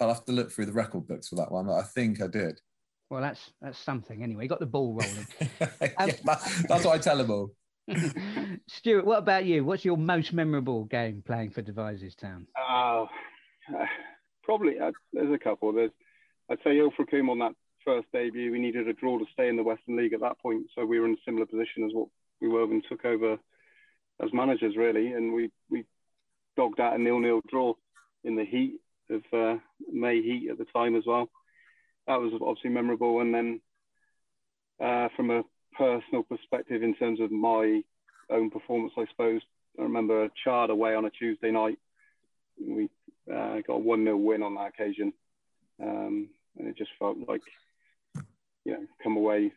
I'll 0.00 0.08
have 0.08 0.24
to 0.26 0.32
look 0.32 0.50
through 0.50 0.66
the 0.66 0.72
record 0.72 1.06
books 1.06 1.28
for 1.28 1.36
that 1.36 1.50
one. 1.50 1.68
I 1.70 1.82
think 1.82 2.20
I 2.22 2.26
did. 2.26 2.60
Well, 3.08 3.20
that's 3.20 3.52
that's 3.60 3.78
something. 3.78 4.22
Anyway, 4.22 4.44
you 4.44 4.48
got 4.48 4.60
the 4.60 4.66
ball 4.66 4.94
rolling. 4.94 5.26
um, 5.60 5.68
yeah, 5.80 6.38
that's 6.68 6.84
what 6.84 6.94
I 6.94 6.98
tell 6.98 7.18
them 7.18 7.30
all. 7.30 7.50
Stuart, 8.68 9.06
what 9.06 9.18
about 9.18 9.44
you? 9.44 9.64
What's 9.64 9.84
your 9.84 9.96
most 9.96 10.32
memorable 10.32 10.84
game 10.84 11.22
playing 11.24 11.50
for 11.50 11.62
Devizes 11.62 12.16
Town? 12.16 12.46
Oh, 12.58 13.06
uh, 13.72 13.84
probably 14.42 14.78
uh, 14.78 14.90
there's 15.12 15.32
a 15.32 15.38
couple. 15.38 15.72
There's 15.72 15.92
I'd 16.50 16.58
say 16.64 16.78
Ilfracombe 16.78 17.30
on 17.30 17.38
that 17.38 17.52
first 17.86 18.08
debut, 18.12 18.52
we 18.52 18.58
needed 18.58 18.88
a 18.88 18.92
draw 18.92 19.18
to 19.18 19.24
stay 19.32 19.48
in 19.48 19.56
the 19.56 19.62
Western 19.62 19.96
League 19.96 20.12
at 20.12 20.20
that 20.20 20.38
point. 20.40 20.66
So 20.74 20.84
we 20.84 20.98
were 20.98 21.06
in 21.06 21.14
a 21.14 21.24
similar 21.24 21.46
position 21.46 21.84
as 21.86 21.94
what 21.94 22.08
we 22.40 22.48
were 22.48 22.66
when 22.66 22.82
took 22.88 23.04
over 23.04 23.38
as 24.22 24.32
managers, 24.32 24.76
really. 24.76 25.12
And 25.12 25.32
we, 25.32 25.50
we 25.70 25.84
dogged 26.56 26.80
out 26.80 26.96
a 26.96 26.98
nil-nil 26.98 27.40
draw 27.48 27.74
in 28.24 28.36
the 28.36 28.44
heat 28.44 28.80
of 29.10 29.22
uh, 29.32 29.58
May 29.90 30.22
heat 30.22 30.48
at 30.50 30.58
the 30.58 30.66
time 30.66 30.96
as 30.96 31.04
well. 31.06 31.28
That 32.06 32.20
was 32.20 32.32
obviously 32.40 32.70
memorable. 32.70 33.20
And 33.20 33.34
then 33.34 33.60
uh, 34.80 35.08
from 35.16 35.30
a 35.30 35.42
personal 35.76 36.22
perspective, 36.22 36.82
in 36.82 36.94
terms 36.94 37.20
of 37.20 37.30
my 37.30 37.82
own 38.30 38.50
performance, 38.50 38.92
I 38.96 39.06
suppose 39.10 39.40
I 39.78 39.82
remember 39.82 40.24
a 40.24 40.30
Chard 40.44 40.70
away 40.70 40.94
on 40.94 41.04
a 41.04 41.10
Tuesday 41.10 41.50
night. 41.50 41.78
We 42.60 42.88
uh, 43.30 43.60
got 43.66 43.74
a 43.74 43.78
one 43.78 44.04
0 44.04 44.16
win 44.16 44.42
on 44.42 44.54
that 44.54 44.68
occasion, 44.68 45.12
um, 45.82 46.28
and 46.58 46.68
it 46.68 46.76
just 46.76 46.90
felt 46.98 47.18
like 47.28 47.42
you 48.64 48.72
know 48.72 48.86
come 49.02 49.16
away, 49.16 49.52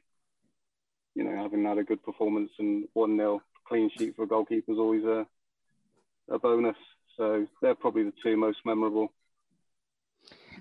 you 1.16 1.24
know, 1.24 1.42
having 1.42 1.64
had 1.64 1.78
a 1.78 1.84
good 1.84 2.04
performance 2.04 2.52
and 2.60 2.86
one 2.94 3.16
0 3.16 3.42
clean 3.68 3.90
sheet 3.98 4.16
for 4.16 4.24
a 4.24 4.28
goalkeeper 4.28 4.72
is 4.72 4.78
always 4.78 5.04
a 5.06 5.26
a 6.30 6.40
bonus. 6.40 6.76
So 7.18 7.48
they're 7.62 7.76
probably 7.76 8.04
the 8.04 8.14
two 8.24 8.38
most 8.38 8.60
memorable. 8.66 9.12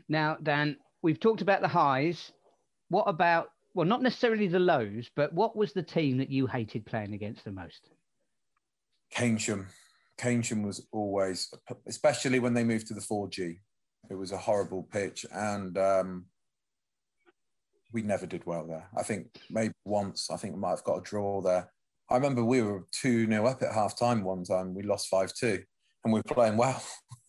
Now, 0.09 0.37
Dan, 0.43 0.77
we've 1.03 1.21
talked 1.21 1.43
about 1.43 1.61
the 1.61 1.69
highs. 1.69 2.33
What 2.89 3.05
about, 3.05 3.51
well, 3.75 3.87
not 3.87 4.03
necessarily 4.03 4.49
the 4.49 4.59
lows, 4.59 5.11
but 5.15 5.33
what 5.33 5.57
was 5.57 5.73
the 5.73 5.83
team 5.83 6.19
that 6.19 6.31
you 6.31 6.47
hated 6.47 6.87
playing 6.87 7.15
against 7.15 7.45
the 7.45 7.53
most? 7.53 7.91
Keynsham. 9.15 9.67
Keynsham 10.19 10.65
was 10.65 10.87
always, 10.93 11.53
especially 11.87 12.39
when 12.39 12.55
they 12.55 12.65
moved 12.65 12.89
to 12.89 12.95
the 12.95 13.01
4G, 13.01 13.59
it 14.11 14.15
was 14.15 14.33
a 14.33 14.39
horrible 14.39 14.89
pitch. 14.91 15.27
And 15.33 15.77
um, 15.77 16.27
we 17.93 18.03
never 18.03 18.27
did 18.27 18.47
well 18.47 18.67
there. 18.67 18.89
I 18.97 19.03
think 19.03 19.29
maybe 19.51 19.75
once, 19.85 20.31
I 20.31 20.37
think 20.37 20.55
we 20.55 20.61
might 20.61 20.71
have 20.71 20.85
got 20.85 20.99
a 20.99 21.03
draw 21.03 21.41
there. 21.41 21.71
I 22.11 22.15
remember 22.15 22.43
we 22.43 22.63
were 22.63 22.87
2 22.93 23.27
0 23.27 23.47
up 23.47 23.63
at 23.63 23.75
half 23.75 23.99
time 23.99 24.25
one 24.25 24.43
time. 24.43 24.75
We 24.75 24.83
lost 24.83 25.09
5 25.09 25.35
2 25.35 25.63
and 26.05 26.13
we're 26.13 26.23
playing 26.23 26.57
well. 26.57 26.83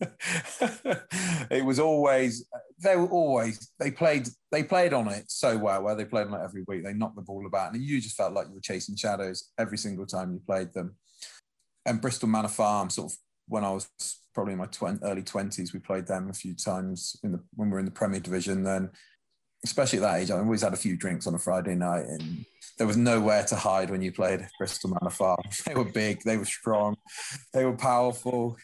it 1.50 1.64
was 1.64 1.78
always 1.78 2.46
they 2.82 2.96
were 2.96 3.08
always 3.08 3.70
they 3.78 3.90
played 3.90 4.26
they 4.50 4.62
played 4.62 4.94
on 4.94 5.08
it 5.08 5.30
so 5.30 5.58
well 5.58 5.82
where 5.82 5.94
they 5.94 6.06
played 6.06 6.26
on 6.26 6.34
it 6.34 6.44
every 6.44 6.64
week. 6.66 6.84
They 6.84 6.94
knocked 6.94 7.16
the 7.16 7.22
ball 7.22 7.46
about 7.46 7.74
and 7.74 7.82
you 7.82 8.00
just 8.00 8.16
felt 8.16 8.32
like 8.32 8.48
you 8.48 8.54
were 8.54 8.60
chasing 8.60 8.96
shadows 8.96 9.50
every 9.58 9.78
single 9.78 10.06
time 10.06 10.32
you 10.32 10.40
played 10.46 10.72
them. 10.72 10.96
And 11.84 12.00
Bristol 12.00 12.28
Manor 12.28 12.48
Farm, 12.48 12.88
sort 12.90 13.12
of 13.12 13.18
when 13.46 13.64
I 13.64 13.70
was 13.70 13.88
probably 14.34 14.52
in 14.54 14.58
my 14.58 14.68
early 15.02 15.22
twenties, 15.22 15.72
we 15.72 15.80
played 15.80 16.06
them 16.06 16.30
a 16.30 16.34
few 16.34 16.54
times 16.54 17.16
in 17.22 17.32
the 17.32 17.40
when 17.54 17.68
we 17.68 17.74
were 17.74 17.80
in 17.80 17.84
the 17.84 17.90
Premier 17.90 18.20
Division. 18.20 18.62
Then, 18.62 18.90
especially 19.64 19.98
at 19.98 20.02
that 20.02 20.20
age, 20.20 20.30
I 20.30 20.38
always 20.38 20.62
had 20.62 20.72
a 20.72 20.76
few 20.76 20.96
drinks 20.96 21.26
on 21.26 21.34
a 21.34 21.38
Friday 21.38 21.74
night 21.74 22.06
and 22.06 22.44
there 22.78 22.86
was 22.86 22.96
nowhere 22.96 23.44
to 23.44 23.56
hide 23.56 23.90
when 23.90 24.00
you 24.00 24.10
played 24.10 24.46
Bristol 24.58 24.90
Manor 24.90 25.10
Farm. 25.10 25.42
They 25.66 25.74
were 25.74 25.84
big, 25.84 26.22
they 26.22 26.38
were 26.38 26.46
strong, 26.46 26.96
they 27.52 27.64
were 27.64 27.76
powerful. 27.76 28.56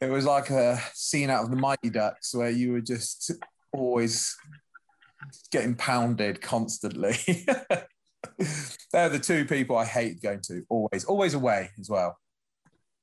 It 0.00 0.10
was 0.10 0.26
like 0.26 0.50
a 0.50 0.78
scene 0.92 1.30
out 1.30 1.44
of 1.44 1.50
the 1.50 1.56
Mighty 1.56 1.88
Ducks 1.88 2.34
where 2.34 2.50
you 2.50 2.72
were 2.72 2.82
just 2.82 3.32
always 3.72 4.36
getting 5.50 5.74
pounded 5.74 6.42
constantly. 6.42 7.16
They're 8.92 9.08
the 9.08 9.18
two 9.18 9.46
people 9.46 9.76
I 9.78 9.86
hate 9.86 10.20
going 10.22 10.40
to, 10.42 10.62
always, 10.68 11.04
always 11.04 11.34
away 11.34 11.70
as 11.80 11.88
well. 11.88 12.18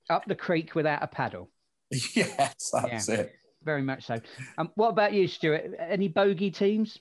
Up 0.09 0.25
the 0.25 0.35
creek 0.35 0.75
without 0.75 1.01
a 1.01 1.07
paddle. 1.07 1.49
yes, 2.13 2.71
that's 2.71 3.09
yeah, 3.09 3.15
it. 3.15 3.33
Very 3.63 3.81
much 3.81 4.05
so. 4.05 4.19
Um, 4.57 4.69
what 4.75 4.89
about 4.89 5.13
you, 5.13 5.27
Stuart? 5.27 5.71
Any 5.79 6.07
bogey 6.07 6.51
teams? 6.51 6.99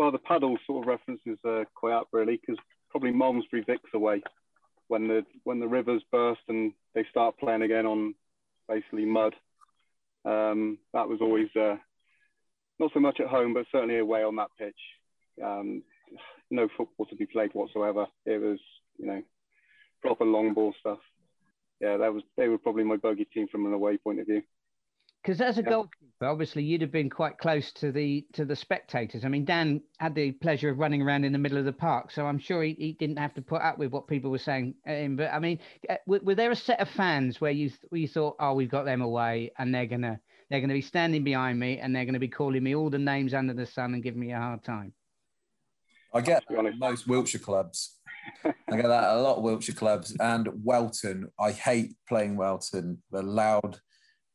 Well, 0.00 0.10
the 0.10 0.16
paddle 0.16 0.56
sort 0.66 0.82
of 0.82 0.88
references 0.88 1.38
uh, 1.46 1.64
quite 1.74 1.92
up 1.92 2.08
really 2.10 2.40
because 2.40 2.56
probably 2.88 3.10
Malmesbury 3.10 3.66
Vics 3.66 3.92
away 3.92 4.22
when 4.88 5.08
the 5.08 5.26
when 5.44 5.60
the 5.60 5.68
rivers 5.68 6.02
burst 6.10 6.40
and 6.48 6.72
they 6.94 7.04
start 7.10 7.36
playing 7.38 7.60
again 7.60 7.84
on 7.84 8.14
basically 8.66 9.04
mud. 9.04 9.34
Um, 10.24 10.78
that 10.94 11.06
was 11.06 11.18
always 11.20 11.48
uh, 11.54 11.76
not 12.78 12.92
so 12.94 13.00
much 13.00 13.20
at 13.20 13.26
home, 13.26 13.52
but 13.52 13.66
certainly 13.70 13.98
away 13.98 14.22
on 14.22 14.36
that 14.36 14.48
pitch. 14.58 14.80
Um, 15.44 15.82
no 16.50 16.66
football 16.78 17.04
to 17.04 17.16
be 17.16 17.26
played 17.26 17.50
whatsoever. 17.52 18.06
It 18.24 18.40
was 18.40 18.58
you 18.96 19.06
know 19.06 19.22
proper 20.00 20.24
long 20.24 20.54
ball 20.54 20.72
stuff. 20.80 21.00
Yeah, 21.78 21.98
that 21.98 22.14
was 22.14 22.22
they 22.38 22.48
were 22.48 22.56
probably 22.56 22.84
my 22.84 22.96
bogey 22.96 23.26
team 23.26 23.48
from 23.52 23.66
an 23.66 23.74
away 23.74 23.98
point 23.98 24.20
of 24.20 24.26
view 24.26 24.40
because 25.22 25.40
as 25.40 25.58
a 25.58 25.62
goalkeeper, 25.62 26.26
obviously 26.26 26.62
you'd 26.62 26.80
have 26.80 26.92
been 26.92 27.10
quite 27.10 27.38
close 27.38 27.72
to 27.72 27.92
the 27.92 28.26
to 28.32 28.44
the 28.44 28.56
spectators. 28.56 29.24
I 29.24 29.28
mean, 29.28 29.44
Dan 29.44 29.82
had 29.98 30.14
the 30.14 30.32
pleasure 30.32 30.70
of 30.70 30.78
running 30.78 31.02
around 31.02 31.24
in 31.24 31.32
the 31.32 31.38
middle 31.38 31.58
of 31.58 31.64
the 31.64 31.72
park, 31.72 32.10
so 32.10 32.26
I'm 32.26 32.38
sure 32.38 32.62
he, 32.62 32.74
he 32.78 32.92
didn't 32.92 33.18
have 33.18 33.34
to 33.34 33.42
put 33.42 33.62
up 33.62 33.78
with 33.78 33.92
what 33.92 34.06
people 34.06 34.30
were 34.30 34.38
saying. 34.38 34.74
Um, 34.86 35.16
but 35.16 35.32
I 35.32 35.38
mean, 35.38 35.58
uh, 35.88 35.96
were, 36.06 36.20
were, 36.22 36.34
there 36.34 36.50
a 36.50 36.56
set 36.56 36.80
of 36.80 36.88
fans 36.88 37.40
where 37.40 37.50
you 37.50 37.70
where 37.90 38.00
you 38.00 38.08
thought, 38.08 38.36
oh, 38.40 38.54
we've 38.54 38.70
got 38.70 38.84
them 38.84 39.02
away, 39.02 39.52
and 39.58 39.74
they're 39.74 39.86
gonna 39.86 40.18
they're 40.48 40.60
gonna 40.60 40.74
be 40.74 40.80
standing 40.80 41.24
behind 41.24 41.58
me, 41.58 41.78
and 41.78 41.94
they're 41.94 42.06
gonna 42.06 42.18
be 42.18 42.28
calling 42.28 42.62
me 42.62 42.74
all 42.74 42.90
the 42.90 42.98
names 42.98 43.34
under 43.34 43.52
the 43.54 43.66
sun 43.66 43.94
and 43.94 44.02
giving 44.02 44.20
me 44.20 44.32
a 44.32 44.38
hard 44.38 44.64
time. 44.64 44.92
I 46.12 46.20
get 46.20 46.42
most 46.78 47.06
Wiltshire 47.06 47.40
clubs. 47.40 47.96
I 48.44 48.76
get 48.76 48.88
that 48.88 49.14
a 49.14 49.20
lot 49.20 49.36
of 49.36 49.42
Wiltshire 49.42 49.74
clubs 49.74 50.16
and 50.18 50.48
Welton. 50.64 51.28
I 51.38 51.52
hate 51.52 51.94
playing 52.08 52.36
Welton. 52.36 53.02
The 53.12 53.22
loud 53.22 53.80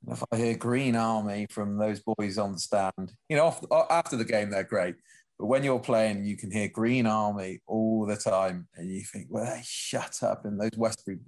if 0.10 0.23
I 0.32 0.38
hear 0.38 0.57
Green 0.57 0.95
Army 0.95 1.48
from 1.49 1.77
those 1.77 2.02
boys 2.02 2.38
on 2.38 2.53
the 2.53 2.60
stand, 2.60 3.14
you 3.30 3.38
know, 3.38 3.56
after 3.90 4.15
the 4.15 4.26
game, 4.26 4.49
they're 4.49 4.64
great. 4.64 4.95
But 5.40 5.48
when 5.48 5.64
you're 5.64 5.80
playing, 5.80 6.26
you 6.26 6.38
can 6.38 6.52
hear 6.52 6.69
Green 6.69 7.06
Army 7.06 7.60
all 7.68 8.06
the 8.06 8.15
time, 8.15 8.68
and 8.76 8.90
you 8.90 9.02
think, 9.02 9.27
well, 9.30 9.45
they 9.45 9.61
shut 9.64 10.23
up. 10.23 10.45
And 10.45 10.60
those 10.60 10.77
Westbury 10.77 11.19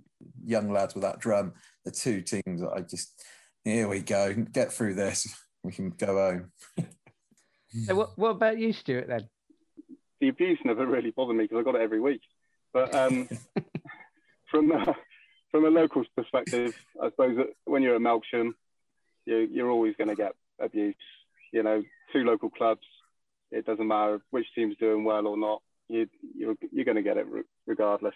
young 0.45 0.71
lads 0.71 0.93
with 0.93 1.03
that 1.03 1.19
drum, 1.19 1.53
the 1.83 1.91
two 1.91 2.21
teams, 2.21 2.61
I 2.63 2.81
just, 2.81 3.21
here 3.63 3.87
we 3.87 3.99
go, 3.99 4.33
get 4.33 4.71
through 4.71 4.93
this, 4.95 5.27
we 5.63 5.71
can 5.71 5.89
go 5.89 6.15
home. 6.15 6.51
so, 7.85 7.95
what, 7.95 8.17
what 8.17 8.29
about 8.29 8.59
you, 8.59 8.71
Stuart, 8.71 9.07
then? 9.07 9.27
The 10.21 10.29
abuse 10.29 10.59
never 10.63 10.85
really 10.85 11.11
bothered 11.11 11.35
me 11.35 11.43
because 11.43 11.59
I 11.59 11.63
got 11.63 11.75
it 11.75 11.81
every 11.81 11.99
week. 11.99 12.21
But 12.73 12.95
um, 12.95 13.27
from, 14.51 14.71
uh, 14.71 14.93
from 15.51 15.65
a 15.65 15.69
local's 15.69 16.07
perspective, 16.15 16.75
I 17.01 17.09
suppose 17.09 17.37
that 17.37 17.47
when 17.65 17.83
you're 17.83 17.95
at 17.95 18.01
Melksham, 18.01 18.53
you, 19.27 19.47
you're 19.51 19.69
always 19.69 19.95
going 19.97 20.09
to 20.09 20.15
get 20.15 20.33
abuse. 20.59 20.95
You 21.51 21.63
know, 21.63 21.83
two 22.13 22.23
local 22.23 22.49
clubs, 22.49 22.85
it 23.51 23.65
doesn't 23.65 23.87
matter 23.87 24.21
which 24.31 24.47
team's 24.55 24.77
doing 24.77 25.03
well 25.03 25.27
or 25.27 25.37
not. 25.37 25.61
You, 25.89 26.07
you're 26.35 26.55
you're 26.71 26.85
going 26.85 26.97
to 26.97 27.03
get 27.03 27.17
it 27.17 27.27
regardless. 27.65 28.15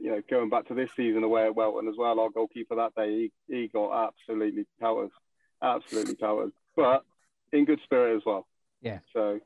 You 0.00 0.10
know, 0.10 0.22
going 0.30 0.50
back 0.50 0.68
to 0.68 0.74
this 0.74 0.90
season 0.96 1.24
away 1.24 1.46
at 1.46 1.54
Welton 1.54 1.88
as 1.88 1.96
well, 1.98 2.20
our 2.20 2.30
goalkeeper 2.30 2.76
that 2.76 2.94
day, 2.94 3.30
he, 3.48 3.54
he 3.54 3.68
got 3.68 4.08
absolutely 4.08 4.66
powers, 4.80 5.10
absolutely 5.62 6.14
powers, 6.14 6.52
but 6.76 7.02
in 7.52 7.64
good 7.64 7.80
spirit 7.84 8.16
as 8.16 8.22
well. 8.24 8.46
Yeah. 8.82 8.98
So, 9.12 9.40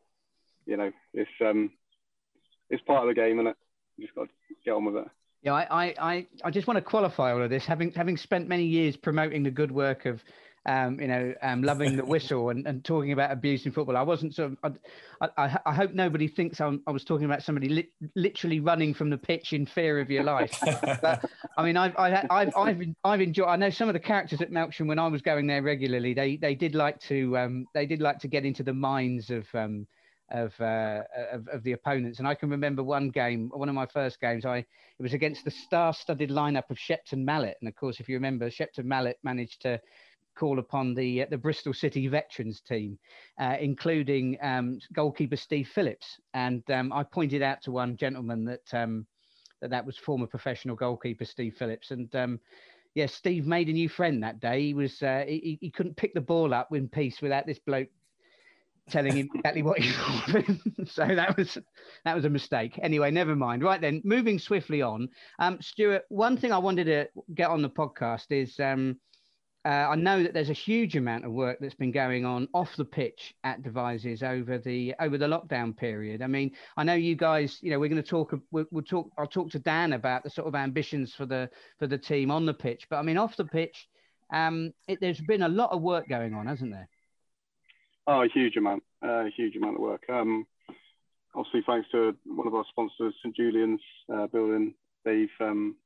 you 0.66 0.76
know, 0.76 0.90
it's 1.14 1.30
um, 1.40 1.70
it's 2.68 2.82
part 2.82 3.08
of 3.08 3.14
the 3.14 3.20
game, 3.20 3.38
and 3.38 3.48
it? 3.48 3.56
You 3.96 4.06
just 4.06 4.16
got 4.16 4.24
to 4.24 4.54
get 4.64 4.72
on 4.72 4.84
with 4.84 4.96
it. 4.96 5.08
Yeah, 5.42 5.54
I, 5.54 5.94
I, 5.98 6.26
I 6.44 6.50
just 6.50 6.66
want 6.66 6.76
to 6.76 6.82
qualify 6.82 7.32
all 7.32 7.42
of 7.42 7.48
this, 7.48 7.64
having 7.64 7.92
having 7.92 8.18
spent 8.18 8.46
many 8.46 8.64
years 8.64 8.96
promoting 8.96 9.42
the 9.42 9.50
good 9.50 9.72
work 9.72 10.04
of, 10.04 10.22
um, 10.66 11.00
you 11.00 11.08
know, 11.08 11.32
um, 11.40 11.62
loving 11.62 11.96
the 11.96 12.04
whistle 12.04 12.50
and, 12.50 12.66
and 12.66 12.84
talking 12.84 13.12
about 13.12 13.32
abuse 13.32 13.64
in 13.64 13.72
football. 13.72 13.96
I 13.96 14.02
wasn't 14.02 14.34
sort 14.34 14.52
of. 14.52 14.76
I, 15.22 15.28
I, 15.38 15.58
I 15.64 15.74
hope 15.74 15.94
nobody 15.94 16.28
thinks 16.28 16.60
I'm, 16.60 16.82
i 16.86 16.90
was 16.90 17.04
talking 17.04 17.24
about 17.24 17.42
somebody 17.42 17.70
li- 17.70 17.90
literally 18.14 18.60
running 18.60 18.92
from 18.92 19.08
the 19.08 19.16
pitch 19.16 19.54
in 19.54 19.64
fear 19.64 19.98
of 19.98 20.10
your 20.10 20.24
life. 20.24 20.58
but 21.00 21.24
I 21.56 21.64
mean, 21.64 21.78
I've, 21.78 21.96
I, 21.96 22.26
I've, 22.28 22.52
I've, 22.54 22.82
I've 23.02 23.20
enjoyed. 23.22 23.48
I 23.48 23.56
know 23.56 23.70
some 23.70 23.88
of 23.88 23.94
the 23.94 24.00
characters 24.00 24.42
at 24.42 24.50
Melksham 24.50 24.88
when 24.88 24.98
I 24.98 25.06
was 25.06 25.22
going 25.22 25.46
there 25.46 25.62
regularly. 25.62 26.12
They, 26.12 26.36
they 26.36 26.54
did 26.54 26.74
like 26.74 27.00
to, 27.04 27.38
um, 27.38 27.66
they 27.72 27.86
did 27.86 28.02
like 28.02 28.18
to 28.18 28.28
get 28.28 28.44
into 28.44 28.62
the 28.62 28.74
minds 28.74 29.30
of. 29.30 29.46
Um, 29.54 29.86
of, 30.30 30.52
uh, 30.60 31.02
of, 31.32 31.48
of 31.48 31.62
the 31.62 31.72
opponents. 31.72 32.18
And 32.18 32.28
I 32.28 32.34
can 32.34 32.50
remember 32.50 32.82
one 32.82 33.10
game, 33.10 33.50
one 33.52 33.68
of 33.68 33.74
my 33.74 33.86
first 33.86 34.20
games. 34.20 34.44
I 34.44 34.58
it 34.58 35.02
was 35.02 35.14
against 35.14 35.44
the 35.44 35.50
star-studded 35.50 36.30
lineup 36.30 36.70
of 36.70 36.78
Shepton 36.78 37.24
Mallet, 37.24 37.56
and 37.60 37.68
of 37.68 37.74
course, 37.74 38.00
if 38.00 38.08
you 38.08 38.16
remember, 38.16 38.50
Shepton 38.50 38.86
Mallet 38.86 39.18
managed 39.22 39.62
to 39.62 39.80
call 40.36 40.58
upon 40.58 40.94
the 40.94 41.22
uh, 41.22 41.26
the 41.30 41.38
Bristol 41.38 41.72
City 41.72 42.08
veterans 42.08 42.60
team, 42.60 42.98
uh, 43.38 43.56
including 43.60 44.38
um, 44.42 44.78
goalkeeper 44.92 45.36
Steve 45.36 45.68
Phillips. 45.68 46.18
And 46.34 46.62
um, 46.70 46.92
I 46.92 47.02
pointed 47.02 47.42
out 47.42 47.62
to 47.62 47.72
one 47.72 47.96
gentleman 47.96 48.44
that 48.44 48.74
um, 48.74 49.06
that 49.60 49.70
that 49.70 49.86
was 49.86 49.96
former 49.96 50.26
professional 50.26 50.76
goalkeeper 50.76 51.24
Steve 51.24 51.56
Phillips, 51.58 51.90
and 51.90 52.14
um, 52.14 52.40
yeah, 52.94 53.06
Steve 53.06 53.46
made 53.46 53.68
a 53.68 53.72
new 53.72 53.88
friend 53.88 54.22
that 54.22 54.40
day. 54.40 54.66
He 54.66 54.74
was 54.74 55.02
uh, 55.02 55.24
he, 55.26 55.58
he 55.60 55.70
couldn't 55.70 55.96
pick 55.96 56.14
the 56.14 56.20
ball 56.20 56.52
up 56.52 56.68
in 56.72 56.88
peace 56.88 57.20
without 57.20 57.46
this 57.46 57.58
bloke 57.58 57.88
telling 58.90 59.16
him 59.16 59.28
exactly 59.34 59.62
what 59.62 59.78
he 59.78 59.92
thought. 60.32 60.88
so 60.88 61.06
that 61.06 61.36
was 61.36 61.58
that 62.04 62.14
was 62.14 62.24
a 62.24 62.30
mistake. 62.30 62.78
Anyway, 62.82 63.10
never 63.10 63.36
mind. 63.36 63.62
Right 63.62 63.80
then, 63.80 64.00
moving 64.04 64.38
swiftly 64.38 64.82
on. 64.82 65.08
Um, 65.38 65.58
Stuart, 65.60 66.04
one 66.08 66.36
thing 66.36 66.52
I 66.52 66.58
wanted 66.58 66.84
to 66.84 67.08
get 67.34 67.50
on 67.50 67.62
the 67.62 67.70
podcast 67.70 68.26
is 68.30 68.58
um, 68.60 68.96
uh, 69.64 69.68
I 69.68 69.94
know 69.94 70.22
that 70.22 70.32
there's 70.32 70.48
a 70.48 70.54
huge 70.54 70.96
amount 70.96 71.26
of 71.26 71.32
work 71.32 71.58
that's 71.60 71.74
been 71.74 71.92
going 71.92 72.24
on 72.24 72.48
off 72.54 72.74
the 72.76 72.84
pitch 72.84 73.34
at 73.44 73.62
Devizes 73.62 74.22
over 74.22 74.56
the 74.56 74.94
over 75.00 75.18
the 75.18 75.26
lockdown 75.26 75.76
period. 75.76 76.22
I 76.22 76.28
mean, 76.28 76.52
I 76.78 76.84
know 76.84 76.94
you 76.94 77.14
guys. 77.14 77.58
You 77.60 77.70
know, 77.70 77.78
we're 77.78 77.90
going 77.90 78.02
to 78.02 78.08
talk. 78.08 78.32
We'll, 78.50 78.64
we'll 78.70 78.84
talk. 78.84 79.10
I'll 79.18 79.26
talk 79.26 79.50
to 79.50 79.58
Dan 79.58 79.92
about 79.92 80.22
the 80.22 80.30
sort 80.30 80.48
of 80.48 80.54
ambitions 80.54 81.14
for 81.14 81.26
the 81.26 81.50
for 81.78 81.86
the 81.86 81.98
team 81.98 82.30
on 82.30 82.46
the 82.46 82.54
pitch. 82.54 82.86
But 82.88 82.96
I 82.96 83.02
mean, 83.02 83.18
off 83.18 83.36
the 83.36 83.44
pitch, 83.44 83.86
um, 84.32 84.72
it, 84.88 84.98
there's 85.00 85.20
been 85.20 85.42
a 85.42 85.48
lot 85.48 85.72
of 85.72 85.82
work 85.82 86.08
going 86.08 86.32
on, 86.32 86.46
hasn't 86.46 86.72
there? 86.72 86.88
Oh, 88.12 88.22
a 88.22 88.28
huge 88.28 88.56
amount, 88.56 88.82
a 89.04 89.06
uh, 89.06 89.24
huge 89.36 89.54
amount 89.54 89.76
of 89.76 89.82
work. 89.82 90.02
Um, 90.08 90.44
obviously, 91.32 91.62
thanks 91.64 91.88
to 91.92 92.16
one 92.26 92.48
of 92.48 92.56
our 92.56 92.64
sponsors, 92.68 93.14
St 93.22 93.36
Julian's 93.36 93.80
uh, 94.12 94.26
Building, 94.26 94.74
they've 95.04 95.28
um, 95.38 95.76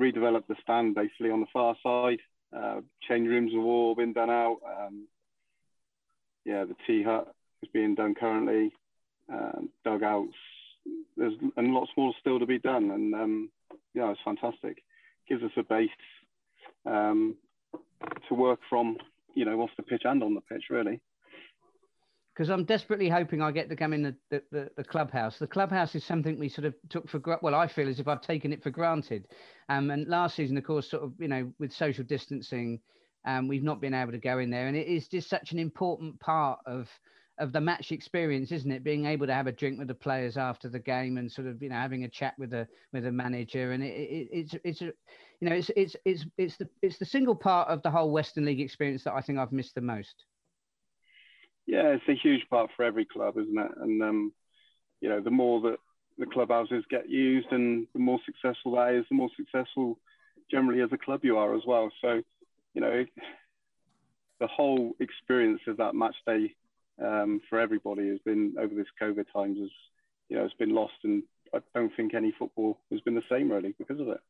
redeveloped 0.00 0.46
the 0.46 0.54
stand 0.62 0.94
basically 0.94 1.32
on 1.32 1.40
the 1.40 1.46
far 1.52 1.74
side. 1.82 2.20
Uh, 2.56 2.82
change 3.08 3.26
rooms 3.26 3.52
have 3.52 3.64
all 3.64 3.96
been 3.96 4.12
done 4.12 4.30
out. 4.30 4.58
Um, 4.64 5.08
yeah, 6.44 6.64
the 6.64 6.76
tea 6.86 7.02
hut 7.02 7.34
is 7.60 7.68
being 7.72 7.96
done 7.96 8.14
currently. 8.14 8.70
Um, 9.28 9.68
dugouts, 9.84 10.36
there's 11.16 11.34
and 11.56 11.74
lots 11.74 11.90
more 11.96 12.14
still 12.20 12.38
to 12.38 12.46
be 12.46 12.60
done, 12.60 12.88
and 12.92 13.14
um, 13.16 13.50
yeah, 13.94 14.12
it's 14.12 14.20
fantastic. 14.24 14.84
Gives 15.28 15.42
us 15.42 15.50
a 15.56 15.64
base 15.64 15.90
um, 16.86 17.34
to 18.28 18.34
work 18.36 18.60
from, 18.70 18.96
you 19.34 19.44
know, 19.44 19.60
off 19.60 19.70
the 19.76 19.82
pitch 19.82 20.02
and 20.04 20.22
on 20.22 20.34
the 20.34 20.40
pitch, 20.42 20.66
really 20.70 21.00
because 22.34 22.48
I'm 22.48 22.64
desperately 22.64 23.08
hoping 23.08 23.42
I 23.42 23.52
get 23.52 23.68
to 23.68 23.76
come 23.76 23.92
in 23.92 24.02
the, 24.02 24.16
the, 24.30 24.42
the, 24.50 24.70
the, 24.76 24.84
clubhouse. 24.84 25.38
The 25.38 25.46
clubhouse 25.46 25.94
is 25.94 26.02
something 26.04 26.38
we 26.38 26.48
sort 26.48 26.64
of 26.64 26.74
took 26.88 27.08
for 27.08 27.18
granted. 27.18 27.42
well, 27.42 27.54
I 27.54 27.66
feel 27.66 27.88
as 27.88 28.00
if 28.00 28.08
I've 28.08 28.22
taken 28.22 28.52
it 28.52 28.62
for 28.62 28.70
granted. 28.70 29.28
Um, 29.68 29.90
and 29.90 30.08
last 30.08 30.36
season, 30.36 30.56
of 30.56 30.64
course, 30.64 30.90
sort 30.90 31.02
of 31.02 31.12
you 31.18 31.28
know 31.28 31.52
with 31.58 31.72
social 31.72 32.04
distancing, 32.04 32.80
um, 33.26 33.48
we've 33.48 33.62
not 33.62 33.80
been 33.80 33.94
able 33.94 34.12
to 34.12 34.18
go 34.18 34.38
in 34.38 34.50
there, 34.50 34.66
and 34.66 34.76
it 34.76 34.86
is 34.86 35.08
just 35.08 35.28
such 35.28 35.52
an 35.52 35.58
important 35.58 36.18
part 36.20 36.60
of 36.66 36.88
of 37.38 37.52
the 37.52 37.60
match 37.60 37.92
experience, 37.92 38.52
isn't 38.52 38.70
it? 38.70 38.84
Being 38.84 39.06
able 39.06 39.26
to 39.26 39.34
have 39.34 39.46
a 39.46 39.52
drink 39.52 39.78
with 39.78 39.88
the 39.88 39.94
players 39.94 40.36
after 40.36 40.68
the 40.68 40.78
game 40.78 41.18
and 41.18 41.30
sort 41.30 41.48
of 41.48 41.62
you 41.62 41.68
know 41.68 41.76
having 41.76 42.04
a 42.04 42.08
chat 42.08 42.34
with 42.38 42.54
a 42.54 42.66
with 42.92 43.06
a 43.06 43.12
manager, 43.12 43.72
and 43.72 43.82
it, 43.82 43.94
it, 43.94 44.28
it's 44.32 44.54
it's 44.64 44.80
a, 44.80 44.86
you 44.86 45.48
know 45.48 45.54
it's 45.54 45.70
it's 45.76 45.96
it's 46.06 46.24
it's 46.38 46.56
the 46.56 46.68
it's 46.80 46.98
the 46.98 47.04
single 47.04 47.34
part 47.34 47.68
of 47.68 47.82
the 47.82 47.90
whole 47.90 48.10
Western 48.10 48.46
League 48.46 48.60
experience 48.60 49.04
that 49.04 49.14
I 49.14 49.20
think 49.20 49.38
I've 49.38 49.52
missed 49.52 49.74
the 49.74 49.82
most. 49.82 50.24
Yeah, 51.66 51.88
it's 51.88 52.08
a 52.08 52.14
huge 52.14 52.48
part 52.50 52.70
for 52.76 52.84
every 52.84 53.04
club, 53.04 53.38
isn't 53.38 53.58
it? 53.58 53.70
And 53.80 54.02
um, 54.02 54.32
you 55.00 55.08
know, 55.08 55.20
the 55.20 55.30
more 55.30 55.60
that 55.62 55.76
the 56.18 56.26
clubhouses 56.26 56.84
get 56.90 57.08
used, 57.08 57.48
and 57.50 57.86
the 57.92 57.98
more 57.98 58.20
successful 58.26 58.72
that 58.72 58.94
is, 58.94 59.04
the 59.08 59.16
more 59.16 59.30
successful 59.36 59.98
generally 60.50 60.82
as 60.82 60.90
a 60.92 60.98
club 60.98 61.20
you 61.24 61.38
are 61.38 61.54
as 61.54 61.62
well. 61.66 61.90
So, 62.00 62.22
you 62.74 62.80
know, 62.80 63.04
the 64.40 64.46
whole 64.46 64.92
experience 65.00 65.60
of 65.66 65.78
that 65.78 65.94
match 65.94 66.16
day 66.26 66.54
um, 67.02 67.40
for 67.48 67.58
everybody 67.58 68.08
has 68.08 68.18
been 68.24 68.54
over 68.58 68.74
this 68.74 68.86
COVID 69.00 69.26
times 69.32 69.58
has, 69.58 69.70
you 70.28 70.36
know, 70.36 70.44
it's 70.44 70.54
been 70.54 70.74
lost, 70.74 70.94
and 71.04 71.22
I 71.54 71.58
don't 71.74 71.92
think 71.96 72.14
any 72.14 72.34
football 72.38 72.78
has 72.90 73.00
been 73.00 73.14
the 73.14 73.22
same 73.30 73.50
really 73.50 73.74
because 73.78 74.00
of 74.00 74.08
it. 74.08 74.20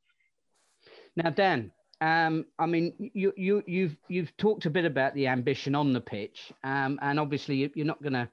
Now, 1.17 1.31
Dan, 1.31 1.73
um, 2.03 2.47
I 2.59 2.67
mean, 2.67 3.11
you 3.15 3.33
you 3.37 3.63
you've 3.65 3.97
you've 4.09 4.37
talked 4.37 4.67
a 4.67 4.71
bit 4.71 4.85
about 4.85 5.15
the 5.15 5.29
ambition 5.29 5.77
on 5.77 5.93
the 5.93 6.01
pitch, 6.01 6.53
um, 6.65 6.99
and 7.01 7.21
obviously 7.21 7.71
you're 7.77 7.87
not 7.87 8.03
going 8.03 8.15
to 8.15 8.29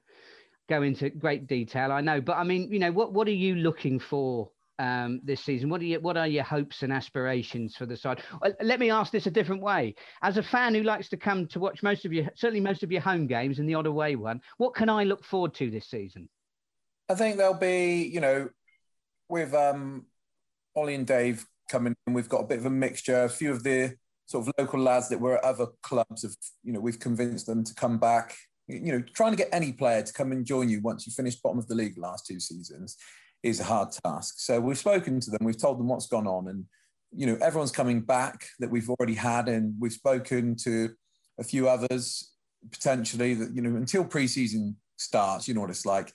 go 0.68 0.82
into 0.82 1.08
great 1.08 1.46
detail, 1.46 1.92
I 1.92 2.00
know. 2.00 2.20
But 2.20 2.36
I 2.36 2.42
mean, 2.42 2.72
you 2.72 2.80
know, 2.80 2.90
what 2.90 3.12
what 3.12 3.28
are 3.28 3.32
you 3.32 3.54
looking 3.54 4.00
for 4.00 4.50
um, 4.80 5.20
this 5.22 5.44
season? 5.44 5.68
What 5.68 5.82
are 5.82 5.84
you, 5.84 6.00
what 6.00 6.16
are 6.16 6.26
your 6.26 6.42
hopes 6.42 6.82
and 6.82 6.92
aspirations 6.92 7.76
for 7.76 7.86
the 7.86 7.96
side? 7.96 8.22
Let 8.60 8.80
me 8.80 8.90
ask 8.90 9.12
this 9.12 9.26
a 9.26 9.30
different 9.30 9.62
way. 9.62 9.94
As 10.20 10.36
a 10.36 10.42
fan 10.42 10.74
who 10.74 10.82
likes 10.82 11.08
to 11.10 11.16
come 11.16 11.46
to 11.48 11.60
watch 11.60 11.84
most 11.84 12.04
of 12.04 12.12
your, 12.12 12.26
certainly 12.34 12.60
most 12.60 12.82
of 12.82 12.90
your 12.90 13.02
home 13.02 13.28
games 13.28 13.60
and 13.60 13.68
the 13.68 13.74
odd 13.74 13.86
away 13.86 14.16
one, 14.16 14.40
what 14.56 14.74
can 14.74 14.88
I 14.88 15.04
look 15.04 15.24
forward 15.24 15.54
to 15.54 15.70
this 15.70 15.86
season? 15.86 16.28
I 17.08 17.14
think 17.14 17.36
there'll 17.36 17.54
be, 17.54 18.02
you 18.02 18.20
know, 18.20 18.48
with 19.28 19.54
um, 19.54 20.06
Ollie 20.74 20.96
and 20.96 21.06
Dave 21.06 21.46
coming 21.70 21.94
in. 22.06 22.14
We've 22.14 22.28
got 22.28 22.42
a 22.42 22.46
bit 22.46 22.58
of 22.58 22.66
a 22.66 22.70
mixture. 22.70 23.24
A 23.24 23.28
few 23.28 23.50
of 23.50 23.62
the 23.62 23.94
sort 24.26 24.46
of 24.46 24.54
local 24.58 24.80
lads 24.80 25.08
that 25.08 25.20
were 25.20 25.38
at 25.38 25.44
other 25.44 25.68
clubs 25.82 26.22
have, 26.22 26.34
you 26.62 26.72
know, 26.72 26.80
we've 26.80 27.00
convinced 27.00 27.46
them 27.46 27.64
to 27.64 27.74
come 27.74 27.98
back. 27.98 28.36
You 28.68 28.92
know, 28.92 29.02
trying 29.14 29.32
to 29.32 29.36
get 29.36 29.48
any 29.52 29.72
player 29.72 30.02
to 30.02 30.12
come 30.12 30.30
and 30.32 30.44
join 30.44 30.68
you 30.68 30.80
once 30.80 31.06
you 31.06 31.12
finish 31.12 31.36
bottom 31.36 31.58
of 31.58 31.66
the 31.66 31.74
league 31.74 31.98
last 31.98 32.26
two 32.26 32.38
seasons 32.38 32.96
is 33.42 33.58
a 33.58 33.64
hard 33.64 33.88
task. 34.04 34.34
So 34.38 34.60
we've 34.60 34.78
spoken 34.78 35.18
to 35.20 35.30
them, 35.30 35.40
we've 35.42 35.60
told 35.60 35.78
them 35.78 35.88
what's 35.88 36.06
gone 36.06 36.26
on, 36.26 36.48
and 36.48 36.64
you 37.12 37.26
know, 37.26 37.36
everyone's 37.42 37.72
coming 37.72 38.00
back 38.00 38.46
that 38.60 38.70
we've 38.70 38.88
already 38.88 39.14
had, 39.14 39.48
and 39.48 39.74
we've 39.80 39.92
spoken 39.92 40.54
to 40.56 40.90
a 41.38 41.44
few 41.44 41.68
others 41.68 42.32
potentially 42.70 43.32
that 43.34 43.54
you 43.54 43.62
know 43.62 43.74
until 43.76 44.04
preseason 44.04 44.74
starts, 44.96 45.48
you 45.48 45.54
know 45.54 45.62
what 45.62 45.70
it's 45.70 45.86
like. 45.86 46.12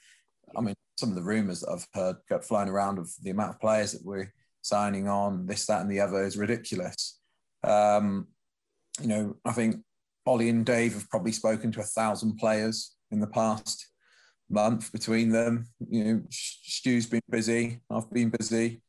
I 0.56 0.62
mean, 0.62 0.76
some 0.98 1.10
of 1.10 1.16
the 1.16 1.24
rumours 1.24 1.62
that 1.62 1.72
I've 1.72 1.88
heard 1.94 2.46
flying 2.46 2.70
around 2.70 3.00
of 3.00 3.12
the 3.22 3.32
amount 3.32 3.56
of 3.56 3.60
players 3.60 3.92
that 3.92 4.06
we 4.06 4.28
signing 4.66 5.08
on, 5.08 5.46
this, 5.46 5.66
that, 5.68 5.82
and 5.82 5.92
the 5.92 6.00
other 6.00 6.24
is 6.24 6.38
ridiculous. 6.38 7.20
Um, 7.64 8.28
you 9.02 9.08
know, 9.08 9.36
I 9.46 9.52
think 9.52 9.78
Ollie 10.26 10.50
and 10.50 10.66
Dave 10.66 10.94
have 10.94 11.10
probably 11.10 11.32
spoken 11.32 11.72
to 11.74 11.82
a 11.82 11.84
thousand 11.84 12.38
players 12.38 12.96
in 13.12 13.20
the 13.20 13.28
past 13.28 13.88
month 14.50 14.92
between 14.92 15.30
them. 15.30 15.68
You 15.90 16.04
know, 16.04 16.22
Stu's 16.30 17.06
been 17.06 17.22
busy, 17.30 17.82
I've 17.90 18.12
been 18.12 18.30
busy. 18.30 18.82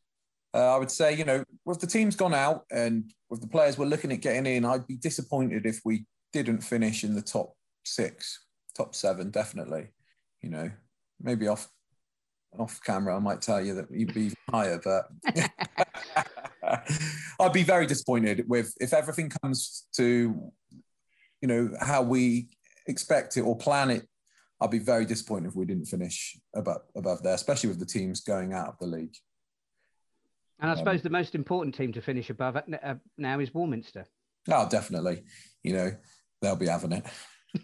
Uh, 0.54 0.74
I 0.74 0.78
would 0.78 0.90
say, 0.90 1.14
you 1.14 1.24
know, 1.24 1.44
with 1.66 1.80
the 1.80 1.86
team's 1.86 2.16
gone 2.16 2.32
out 2.32 2.64
and 2.70 3.12
with 3.28 3.42
the 3.42 3.48
players 3.48 3.76
we're 3.76 3.86
looking 3.86 4.12
at 4.12 4.22
getting 4.22 4.46
in, 4.46 4.64
I'd 4.64 4.86
be 4.86 4.96
disappointed 4.96 5.66
if 5.66 5.80
we 5.84 6.06
didn't 6.32 6.62
finish 6.62 7.04
in 7.04 7.14
the 7.14 7.22
top 7.22 7.52
six, 7.84 8.40
top 8.74 8.94
seven, 8.94 9.30
definitely. 9.30 9.88
You 10.40 10.50
know, 10.50 10.70
maybe 11.20 11.48
off 11.48 11.68
off 12.58 12.80
camera, 12.84 13.16
I 13.16 13.18
might 13.18 13.42
tell 13.42 13.64
you 13.64 13.74
that 13.74 13.90
you'd 13.90 14.14
be 14.14 14.32
higher, 14.50 14.80
but 14.82 15.06
I'd 17.40 17.52
be 17.52 17.62
very 17.62 17.86
disappointed 17.86 18.48
with 18.48 18.74
if 18.80 18.92
everything 18.92 19.30
comes 19.42 19.86
to, 19.96 20.52
you 21.40 21.48
know, 21.48 21.70
how 21.80 22.02
we 22.02 22.48
expect 22.86 23.36
it 23.36 23.42
or 23.42 23.56
plan 23.56 23.90
it. 23.90 24.08
I'd 24.60 24.70
be 24.70 24.78
very 24.78 25.04
disappointed 25.04 25.48
if 25.48 25.54
we 25.56 25.66
didn't 25.66 25.84
finish 25.84 26.38
above 26.54 26.82
above 26.96 27.22
there, 27.22 27.34
especially 27.34 27.68
with 27.68 27.78
the 27.78 27.86
teams 27.86 28.20
going 28.20 28.54
out 28.54 28.68
of 28.68 28.78
the 28.78 28.86
league. 28.86 29.14
And 30.60 30.70
I 30.70 30.72
um, 30.72 30.78
suppose 30.78 31.02
the 31.02 31.10
most 31.10 31.34
important 31.34 31.74
team 31.74 31.92
to 31.92 32.00
finish 32.00 32.30
above 32.30 32.56
uh, 32.56 32.94
now 33.18 33.38
is 33.40 33.52
Warminster. 33.52 34.06
Oh, 34.50 34.66
definitely. 34.68 35.24
You 35.62 35.74
know, 35.74 35.92
they'll 36.40 36.56
be 36.56 36.68
having 36.68 36.92
it. 36.92 37.04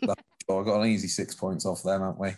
I've 0.50 0.66
got 0.66 0.80
an 0.80 0.88
easy 0.88 1.08
six 1.08 1.34
points 1.34 1.64
off 1.64 1.82
them, 1.82 2.02
haven't 2.02 2.18
we? 2.18 2.32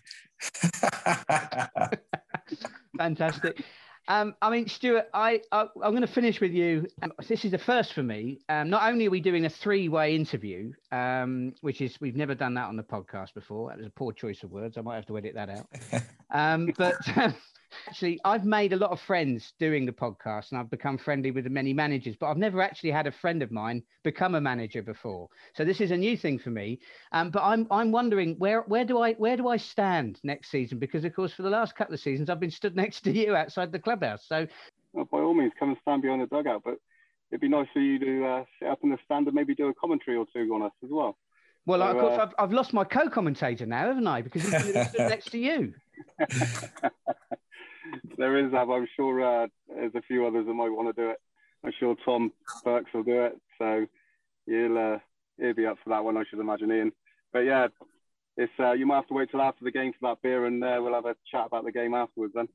Fantastic. 2.98 3.64
Um, 4.06 4.34
I 4.42 4.50
mean, 4.50 4.68
Stuart, 4.68 5.08
I, 5.14 5.40
I 5.50 5.62
am 5.62 5.92
going 5.92 6.02
to 6.02 6.06
finish 6.06 6.40
with 6.40 6.52
you. 6.52 6.86
Um, 7.02 7.12
this 7.26 7.44
is 7.44 7.52
the 7.52 7.58
first 7.58 7.94
for 7.94 8.02
me. 8.02 8.40
Um, 8.50 8.68
not 8.68 8.86
only 8.90 9.06
are 9.06 9.10
we 9.10 9.20
doing 9.20 9.46
a 9.46 9.50
three-way 9.50 10.14
interview, 10.14 10.72
um, 10.92 11.54
which 11.62 11.80
is 11.80 11.98
we've 12.00 12.16
never 12.16 12.34
done 12.34 12.54
that 12.54 12.66
on 12.66 12.76
the 12.76 12.82
podcast 12.82 13.32
before. 13.32 13.70
That 13.70 13.78
was 13.78 13.86
a 13.86 13.90
poor 13.90 14.12
choice 14.12 14.42
of 14.42 14.50
words. 14.50 14.76
I 14.76 14.82
might 14.82 14.96
have 14.96 15.06
to 15.06 15.16
edit 15.16 15.34
that 15.34 15.48
out. 15.50 15.66
Um, 16.30 16.72
but 16.76 16.96
actually, 17.88 18.20
I've 18.24 18.44
made 18.44 18.72
a 18.72 18.76
lot 18.76 18.90
of 18.90 19.00
friends 19.00 19.52
doing 19.58 19.86
the 19.86 19.92
podcast 19.92 20.50
and 20.50 20.58
I've 20.58 20.70
become 20.70 20.98
friendly 20.98 21.30
with 21.30 21.46
many 21.46 21.72
managers, 21.72 22.16
but 22.18 22.26
I've 22.26 22.36
never 22.36 22.62
actually 22.62 22.90
had 22.90 23.06
a 23.06 23.12
friend 23.12 23.42
of 23.42 23.50
mine 23.50 23.82
become 24.02 24.34
a 24.34 24.40
manager 24.40 24.82
before. 24.82 25.28
So 25.54 25.64
this 25.64 25.80
is 25.80 25.90
a 25.90 25.96
new 25.96 26.16
thing 26.16 26.38
for 26.38 26.50
me. 26.50 26.80
Um, 27.12 27.30
but 27.30 27.42
I'm 27.42 27.66
I'm 27.70 27.92
wondering 27.92 28.36
where 28.38 28.62
where 28.62 28.84
do 28.84 28.98
I 28.98 29.14
where 29.14 29.36
do 29.36 29.48
I 29.48 29.56
stand 29.56 30.20
next 30.22 30.50
season? 30.50 30.78
Because 30.78 31.04
of 31.04 31.14
course, 31.14 31.32
for 31.32 31.42
the 31.42 31.50
last 31.50 31.76
couple 31.76 31.94
of 31.94 32.00
seasons, 32.00 32.30
I've 32.30 32.40
been 32.40 32.50
stood 32.50 32.76
next 32.84 33.02
to 33.02 33.12
you 33.12 33.34
outside 33.34 33.72
the 33.72 33.78
clubhouse. 33.78 34.24
So 34.26 34.46
well, 34.92 35.06
by 35.10 35.18
all 35.18 35.34
means, 35.34 35.52
come 35.58 35.70
and 35.70 35.78
stand 35.82 36.02
behind 36.02 36.22
the 36.22 36.26
dugout. 36.26 36.62
But 36.64 36.78
it'd 37.30 37.40
be 37.40 37.48
nice 37.48 37.68
for 37.72 37.80
you 37.80 37.98
to 37.98 38.26
uh, 38.26 38.44
sit 38.58 38.68
up 38.68 38.80
in 38.82 38.90
the 38.90 38.98
stand 39.04 39.26
and 39.26 39.34
maybe 39.34 39.54
do 39.54 39.68
a 39.68 39.74
commentary 39.74 40.16
or 40.16 40.26
two 40.32 40.52
on 40.54 40.62
us 40.62 40.72
as 40.82 40.90
well. 40.90 41.16
Well, 41.66 41.80
so, 41.80 41.86
of 41.86 41.98
course, 41.98 42.18
uh, 42.18 42.22
I've, 42.22 42.34
I've 42.38 42.52
lost 42.52 42.72
my 42.72 42.84
co-commentator 42.84 43.66
now, 43.66 43.88
haven't 43.88 44.06
I? 44.06 44.22
Because 44.22 44.42
he's 44.42 44.88
stood 44.88 45.08
next 45.08 45.30
to 45.30 45.38
you. 45.38 45.72
there 48.16 48.38
is, 48.44 48.52
that. 48.52 48.68
I'm 48.68 48.88
sure 48.96 49.22
uh, 49.22 49.46
there's 49.68 49.94
a 49.94 50.02
few 50.02 50.26
others 50.26 50.46
that 50.46 50.54
might 50.54 50.70
want 50.70 50.94
to 50.94 51.02
do 51.02 51.10
it. 51.10 51.16
I'm 51.64 51.72
sure 51.78 51.96
Tom 52.04 52.32
Burks 52.64 52.92
will 52.92 53.02
do 53.02 53.22
it. 53.24 53.40
So 53.58 53.86
he'll, 54.46 54.78
uh, 54.78 54.98
he'll 55.38 55.54
be 55.54 55.66
up 55.66 55.78
for 55.82 55.90
that 55.90 56.04
one, 56.04 56.16
I 56.16 56.24
should 56.28 56.40
imagine, 56.40 56.72
Ian. 56.72 56.92
But 57.32 57.40
yeah, 57.40 57.68
it's 58.36 58.52
uh, 58.58 58.72
you 58.72 58.86
might 58.86 58.96
have 58.96 59.08
to 59.08 59.14
wait 59.14 59.30
till 59.30 59.42
after 59.42 59.64
the 59.64 59.70
game 59.70 59.92
for 59.92 60.10
that 60.10 60.22
beer, 60.22 60.46
and 60.46 60.62
uh, 60.62 60.78
we'll 60.80 60.94
have 60.94 61.06
a 61.06 61.16
chat 61.30 61.46
about 61.46 61.64
the 61.64 61.72
game 61.72 61.94
afterwards 61.94 62.34
then. 62.34 62.48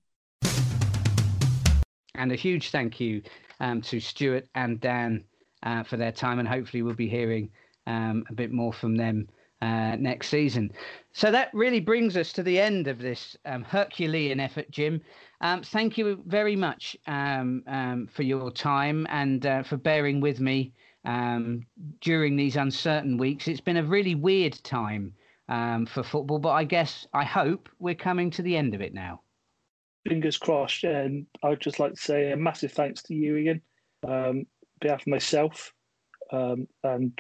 And 2.16 2.32
a 2.32 2.36
huge 2.36 2.72
thank 2.72 3.00
you 3.00 3.22
um, 3.60 3.82
to 3.84 4.00
Stuart 4.00 4.48
and 4.56 4.82
Dan 4.82 5.24
uh, 5.64 5.84
for 5.84 5.98
their 5.98 6.12
time, 6.12 6.40
and 6.40 6.48
hopefully 6.48 6.82
we'll 6.82 6.96
be 6.96 7.08
hearing 7.08 7.50
um, 7.88 8.26
a 8.30 8.34
bit 8.34 8.52
more 8.52 8.74
from 8.74 8.98
them 8.98 9.30
uh, 9.62 9.96
next 9.98 10.30
season. 10.30 10.72
So 11.12 11.32
that 11.32 11.50
really 11.54 11.80
brings 11.80 12.16
us 12.16 12.32
to 12.34 12.44
the 12.44 12.60
end 12.60 12.88
of 12.88 13.00
this 13.00 13.36
um, 13.46 13.64
Herculean 13.64 14.40
effort, 14.40 14.72
Jim. 14.72 15.02
Um, 15.42 15.64
thank 15.64 15.98
you 15.98 16.24
very 16.26 16.56
much 16.56 16.96
um, 17.08 17.64
um 17.68 18.08
for 18.08 18.24
your 18.24 18.52
time 18.52 19.08
and 19.10 19.46
uh, 19.46 19.64
for 19.64 19.78
bearing 19.78 20.22
with 20.22 20.40
me 20.40 20.74
um, 21.06 21.66
during 22.02 22.36
these 22.36 22.56
uncertain 22.56 23.18
weeks. 23.18 23.48
It's 23.48 23.62
been 23.62 23.78
a 23.78 23.84
really 23.84 24.16
weird 24.16 24.54
time 24.64 25.14
um, 25.50 25.86
for 25.86 26.04
football, 26.04 26.40
but 26.40 26.52
I 26.52 26.64
guess 26.64 27.08
I 27.14 27.24
hope 27.24 27.70
we're 27.80 27.96
coming 27.96 28.32
to 28.32 28.42
the 28.42 28.56
end 28.56 28.76
of 28.76 28.82
it 28.82 28.94
now. 28.94 29.22
Fingers 30.08 30.38
crossed. 30.38 30.84
And 30.84 31.26
I'd 31.44 31.60
just 31.60 31.80
like 31.80 31.94
to 31.94 32.02
say 32.02 32.32
a 32.32 32.38
massive 32.38 32.72
thanks 32.72 33.02
to 33.04 33.14
you, 33.14 33.36
Ian, 33.36 33.62
on 34.04 34.46
behalf 34.80 35.02
of 35.02 35.08
myself 35.08 35.74
and 36.32 37.20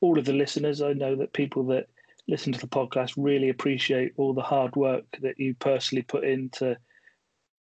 all 0.00 0.18
of 0.18 0.24
the 0.24 0.32
listeners. 0.32 0.82
I 0.82 0.92
know 0.92 1.16
that 1.16 1.32
people 1.32 1.64
that 1.66 1.86
listen 2.28 2.52
to 2.52 2.60
the 2.60 2.68
podcast 2.68 3.14
really 3.16 3.48
appreciate 3.48 4.12
all 4.16 4.34
the 4.34 4.42
hard 4.42 4.76
work 4.76 5.04
that 5.22 5.38
you 5.38 5.54
personally 5.54 6.02
put 6.02 6.24
into 6.24 6.76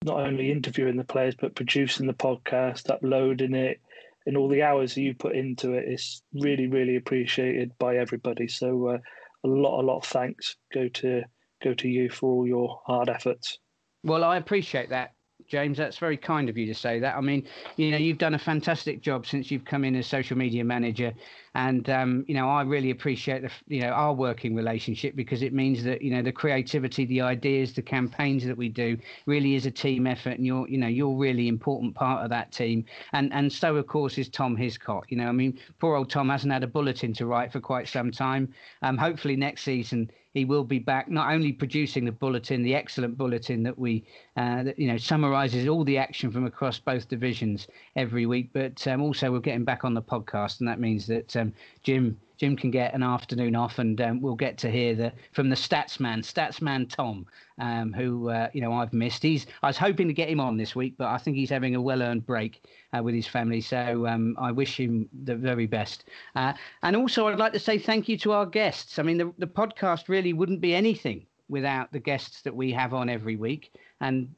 not 0.05 0.21
only 0.21 0.51
interviewing 0.51 0.97
the 0.97 1.05
players 1.05 1.35
but 1.35 1.55
producing 1.55 2.07
the 2.07 2.15
podcast, 2.15 2.91
uploading 2.91 3.55
it, 3.55 3.81
and 4.27 4.37
all 4.37 4.49
the 4.49 4.63
hours 4.63 4.95
that 4.95 5.03
you 5.03 5.15
put 5.15 5.35
into 5.35 5.73
it. 5.73 5.85
It's 5.87 6.23
really, 6.33 6.67
really 6.67 6.97
appreciated 6.97 7.73
by 7.79 7.97
everybody. 7.97 8.49
So 8.49 8.89
uh, 8.89 8.99
a 9.45 9.49
lot, 9.49 9.81
a 9.81 9.85
lot 9.85 9.99
of 9.99 10.05
thanks 10.05 10.57
go 10.73 10.89
to 10.89 11.23
go 11.63 11.75
to 11.75 11.89
you 11.89 12.11
for 12.11 12.31
all 12.31 12.47
your 12.47 12.81
hard 12.87 13.09
efforts. 13.09 13.59
Well, 14.03 14.25
I 14.25 14.37
appreciate 14.37 14.91
that, 14.91 15.13
James. 15.55 15.79
That's 15.79 15.99
very 15.99 16.17
kind 16.17 16.49
of 16.49 16.59
you 16.59 16.67
to 16.67 16.75
say 16.75 16.99
that. 16.99 17.15
I 17.15 17.21
mean, 17.21 17.47
you 17.77 17.93
know, 17.93 17.97
you've 17.97 18.19
done 18.19 18.35
a 18.35 18.39
fantastic 18.41 19.01
job 19.01 19.25
since 19.25 19.53
you've 19.53 19.65
come 19.65 19.85
in 19.85 19.95
as 19.95 20.09
social 20.09 20.37
media 20.37 20.65
manager, 20.65 21.15
and 21.55 21.89
um, 21.91 22.25
you 22.27 22.35
know 22.35 22.49
I 22.49 22.63
really 22.63 22.91
appreciate 22.91 23.43
the 23.43 23.51
you 23.69 23.83
know 23.83 23.91
our 23.91 24.13
working 24.13 24.57
relationship 24.57 25.15
because 25.15 25.43
it 25.43 25.53
means 25.53 25.85
that 25.85 26.03
you 26.03 26.11
know 26.11 26.23
the 26.23 26.33
creativity, 26.33 27.05
the 27.05 27.21
ideas, 27.21 27.73
the 27.73 27.83
campaigns 27.83 28.45
that 28.45 28.57
we 28.57 28.69
do 28.69 28.99
really 29.27 29.55
is 29.55 29.65
a 29.65 29.71
team 29.71 30.09
effort, 30.09 30.39
and 30.39 30.45
you're 30.45 30.69
you 30.69 30.77
know 30.77 30.89
you're 30.89 31.17
really 31.17 31.47
important 31.47 31.95
part 31.95 32.25
of 32.25 32.31
that 32.31 32.51
team, 32.51 32.85
and 33.13 33.33
and 33.33 33.53
so 33.53 33.77
of 33.77 33.87
course 33.87 34.19
is 34.19 34.29
Tom 34.29 34.57
Hiscott. 34.57 35.05
You 35.09 35.19
know, 35.19 35.29
I 35.29 35.33
mean, 35.33 35.57
poor 35.79 35.95
old 35.95 36.11
Tom 36.11 36.31
hasn't 36.31 36.53
had 36.53 36.65
a 36.65 36.67
bulletin 36.67 37.13
to 37.15 37.27
write 37.27 37.53
for 37.53 37.61
quite 37.61 37.87
some 37.87 38.11
time. 38.11 38.53
Um, 38.83 38.99
hopefully 38.99 39.37
next 39.37 39.63
season 39.63 40.11
he 40.35 40.45
will 40.45 40.65
be 40.65 40.81
back 40.81 41.09
not 41.09 41.33
only 41.33 41.53
producing 41.53 42.05
the 42.05 42.13
bulletin, 42.13 42.63
the 42.63 42.75
excellent 42.75 43.17
bulletin 43.17 43.63
that 43.63 43.79
we, 43.79 44.05
uh, 44.37 44.65
that, 44.65 44.79
you 44.79 44.89
know, 44.89 44.97
summarises 44.99 45.69
all 45.69 45.85
the 45.85 45.97
action 45.97 46.31
from 46.31 46.45
across 46.45 46.79
both 46.79 47.09
divisions 47.09 47.69
every 47.95 48.27
week, 48.27 48.51
but 48.53 48.87
um, 48.89 49.01
also 49.01 49.31
we're 49.31 49.39
getting 49.39 49.65
back 49.65 49.85
on 49.85 49.95
the 49.95 50.03
podcast, 50.03 50.59
and 50.59 50.69
that 50.69 50.81
means 50.81 51.07
that 51.07 51.35
um, 51.37 51.53
Jim 51.85 52.19
Jim 52.37 52.57
can 52.57 52.71
get 52.71 52.95
an 52.95 53.03
afternoon 53.03 53.55
off, 53.55 53.79
and 53.79 54.01
um, 54.01 54.21
we'll 54.21 54.35
get 54.35 54.59
to 54.59 54.71
hear 54.71 54.95
the 54.95 55.13
from 55.33 55.49
the 55.49 55.57
Statsman, 55.57 56.21
Statsman 56.21 56.89
Tom, 56.89 57.27
um, 57.59 57.93
who 57.93 58.31
uh, 58.31 58.49
you 58.53 58.61
know 58.61 58.73
I've 58.73 58.93
missed. 58.93 59.23
He's 59.23 59.47
I 59.63 59.69
was 59.69 59.79
hoping 59.79 60.09
to 60.09 60.15
get 60.15 60.29
him 60.29 60.41
on 60.41 60.57
this 60.57 60.75
week, 60.75 60.95
but 60.99 61.09
I 61.09 61.19
think 61.19 61.37
he's 61.37 61.51
having 61.51 61.75
a 61.75 61.81
well-earned 61.81 62.27
break 62.27 62.65
uh, 62.97 63.03
with 63.03 63.15
his 63.15 63.27
family. 63.27 63.61
So 63.61 64.07
um, 64.07 64.37
I 64.39 64.51
wish 64.53 64.79
him 64.79 65.09
the 65.25 65.37
very 65.37 65.67
best. 65.67 66.05
Uh, 66.35 66.53
and 66.83 66.97
also, 66.97 67.29
I'd 67.29 67.39
like 67.39 67.53
to 67.53 67.59
say 67.61 67.79
thank 67.79 68.09
you 68.09 68.19
to 68.19 68.33
our 68.33 68.47
guests. 68.47 68.99
I 68.99 69.03
mean, 69.03 69.19
the 69.19 69.33
the 69.39 69.47
podcast 69.47 70.09
really 70.09 70.33
wouldn't 70.33 70.61
be 70.61 70.75
anything 70.75 71.27
without 71.49 71.93
the 71.93 72.01
guests 72.01 72.43
that 72.43 72.57
we 72.57 72.73
have 72.73 72.95
on 72.95 73.09
every 73.09 73.37
week, 73.37 73.73
and 74.01 74.35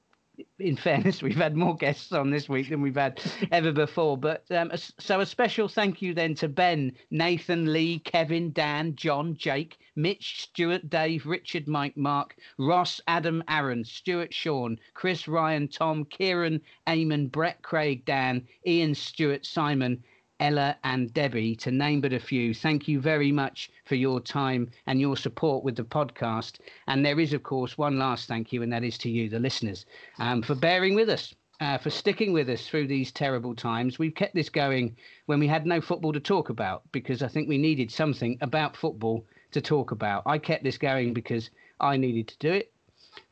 in 0.58 0.76
fairness, 0.76 1.22
we've 1.22 1.36
had 1.36 1.56
more 1.56 1.76
guests 1.76 2.12
on 2.12 2.30
this 2.30 2.48
week 2.48 2.68
than 2.70 2.82
we've 2.82 2.96
had 2.96 3.20
ever 3.52 3.72
before. 3.72 4.16
But 4.16 4.44
um, 4.50 4.70
so 4.98 5.20
a 5.20 5.26
special 5.26 5.68
thank 5.68 6.02
you 6.02 6.14
then 6.14 6.34
to 6.36 6.48
Ben, 6.48 6.92
Nathan, 7.10 7.72
Lee, 7.72 7.98
Kevin, 8.00 8.52
Dan, 8.52 8.96
John, 8.96 9.36
Jake, 9.36 9.78
Mitch, 9.94 10.42
Stuart, 10.42 10.90
Dave, 10.90 11.26
Richard, 11.26 11.68
Mike, 11.68 11.96
Mark, 11.96 12.36
Ross, 12.58 13.00
Adam, 13.08 13.42
Aaron, 13.48 13.84
Stuart, 13.84 14.32
Sean, 14.32 14.78
Chris, 14.94 15.26
Ryan, 15.28 15.68
Tom, 15.68 16.04
Kieran, 16.04 16.60
Eamon, 16.86 17.30
Brett, 17.30 17.62
Craig, 17.62 18.04
Dan, 18.04 18.46
Ian, 18.66 18.94
Stuart, 18.94 19.46
Simon, 19.46 20.02
Ella, 20.38 20.76
and 20.84 21.14
Debbie, 21.14 21.56
to 21.56 21.70
name 21.70 22.02
but 22.02 22.12
a 22.12 22.20
few. 22.20 22.52
Thank 22.52 22.86
you 22.86 23.00
very 23.00 23.32
much 23.32 23.70
for 23.86 23.94
your 23.94 24.20
time 24.20 24.70
and 24.86 25.00
your 25.00 25.16
support 25.16 25.64
with 25.64 25.76
the 25.76 25.82
podcast. 25.82 26.58
And 26.86 27.02
there 27.02 27.18
is, 27.18 27.32
of 27.32 27.42
course, 27.42 27.78
one 27.78 27.98
last 27.98 28.28
thank 28.28 28.52
you, 28.52 28.62
and 28.62 28.70
that 28.70 28.84
is 28.84 28.98
to 28.98 29.10
you, 29.10 29.30
the 29.30 29.38
listeners, 29.38 29.86
um, 30.18 30.42
for 30.42 30.54
bearing 30.54 30.94
with 30.94 31.08
us. 31.08 31.34
Uh, 31.58 31.78
for 31.78 31.88
sticking 31.88 32.34
with 32.34 32.50
us 32.50 32.68
through 32.68 32.86
these 32.86 33.10
terrible 33.10 33.54
times. 33.54 33.98
We've 33.98 34.14
kept 34.14 34.34
this 34.34 34.50
going 34.50 34.94
when 35.24 35.40
we 35.40 35.46
had 35.46 35.64
no 35.64 35.80
football 35.80 36.12
to 36.12 36.20
talk 36.20 36.50
about 36.50 36.82
because 36.92 37.22
I 37.22 37.28
think 37.28 37.48
we 37.48 37.56
needed 37.56 37.90
something 37.90 38.36
about 38.42 38.76
football 38.76 39.24
to 39.52 39.62
talk 39.62 39.90
about. 39.90 40.24
I 40.26 40.36
kept 40.36 40.64
this 40.64 40.76
going 40.76 41.14
because 41.14 41.48
I 41.80 41.96
needed 41.96 42.28
to 42.28 42.38
do 42.40 42.52
it. 42.52 42.74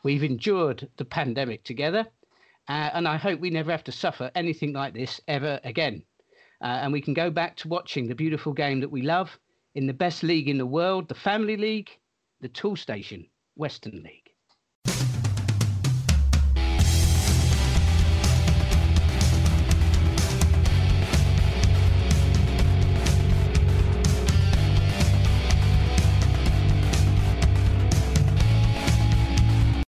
We've 0.05 0.24
endured 0.24 0.89
the 0.97 1.05
pandemic 1.05 1.64
together, 1.64 2.06
uh, 2.66 2.90
and 2.94 3.06
I 3.06 3.18
hope 3.18 3.40
we 3.40 3.51
never 3.51 3.70
have 3.70 3.85
to 3.85 3.93
suffer 3.93 4.31
anything 4.35 4.72
like 4.72 4.94
this 4.94 5.20
ever 5.28 5.60
again 5.62 6.02
uh, 6.65 6.81
and 6.81 6.93
we 6.93 7.01
can 7.01 7.12
go 7.12 7.31
back 7.31 7.57
to 7.57 7.69
watching 7.69 8.09
the 8.09 8.15
beautiful 8.15 8.55
game 8.55 8.81
that 8.81 8.91
we 8.91 9.03
love 9.03 9.39
in 9.74 9.86
the 9.86 9.93
best 9.93 10.23
league 10.23 10.49
in 10.49 10.57
the 10.57 10.65
world, 10.66 11.07
the 11.09 11.15
Family 11.15 11.59
League, 11.59 11.91
the 12.41 12.49
Toolstation 12.49 13.28
Western 13.55 14.03
League. 14.03 14.23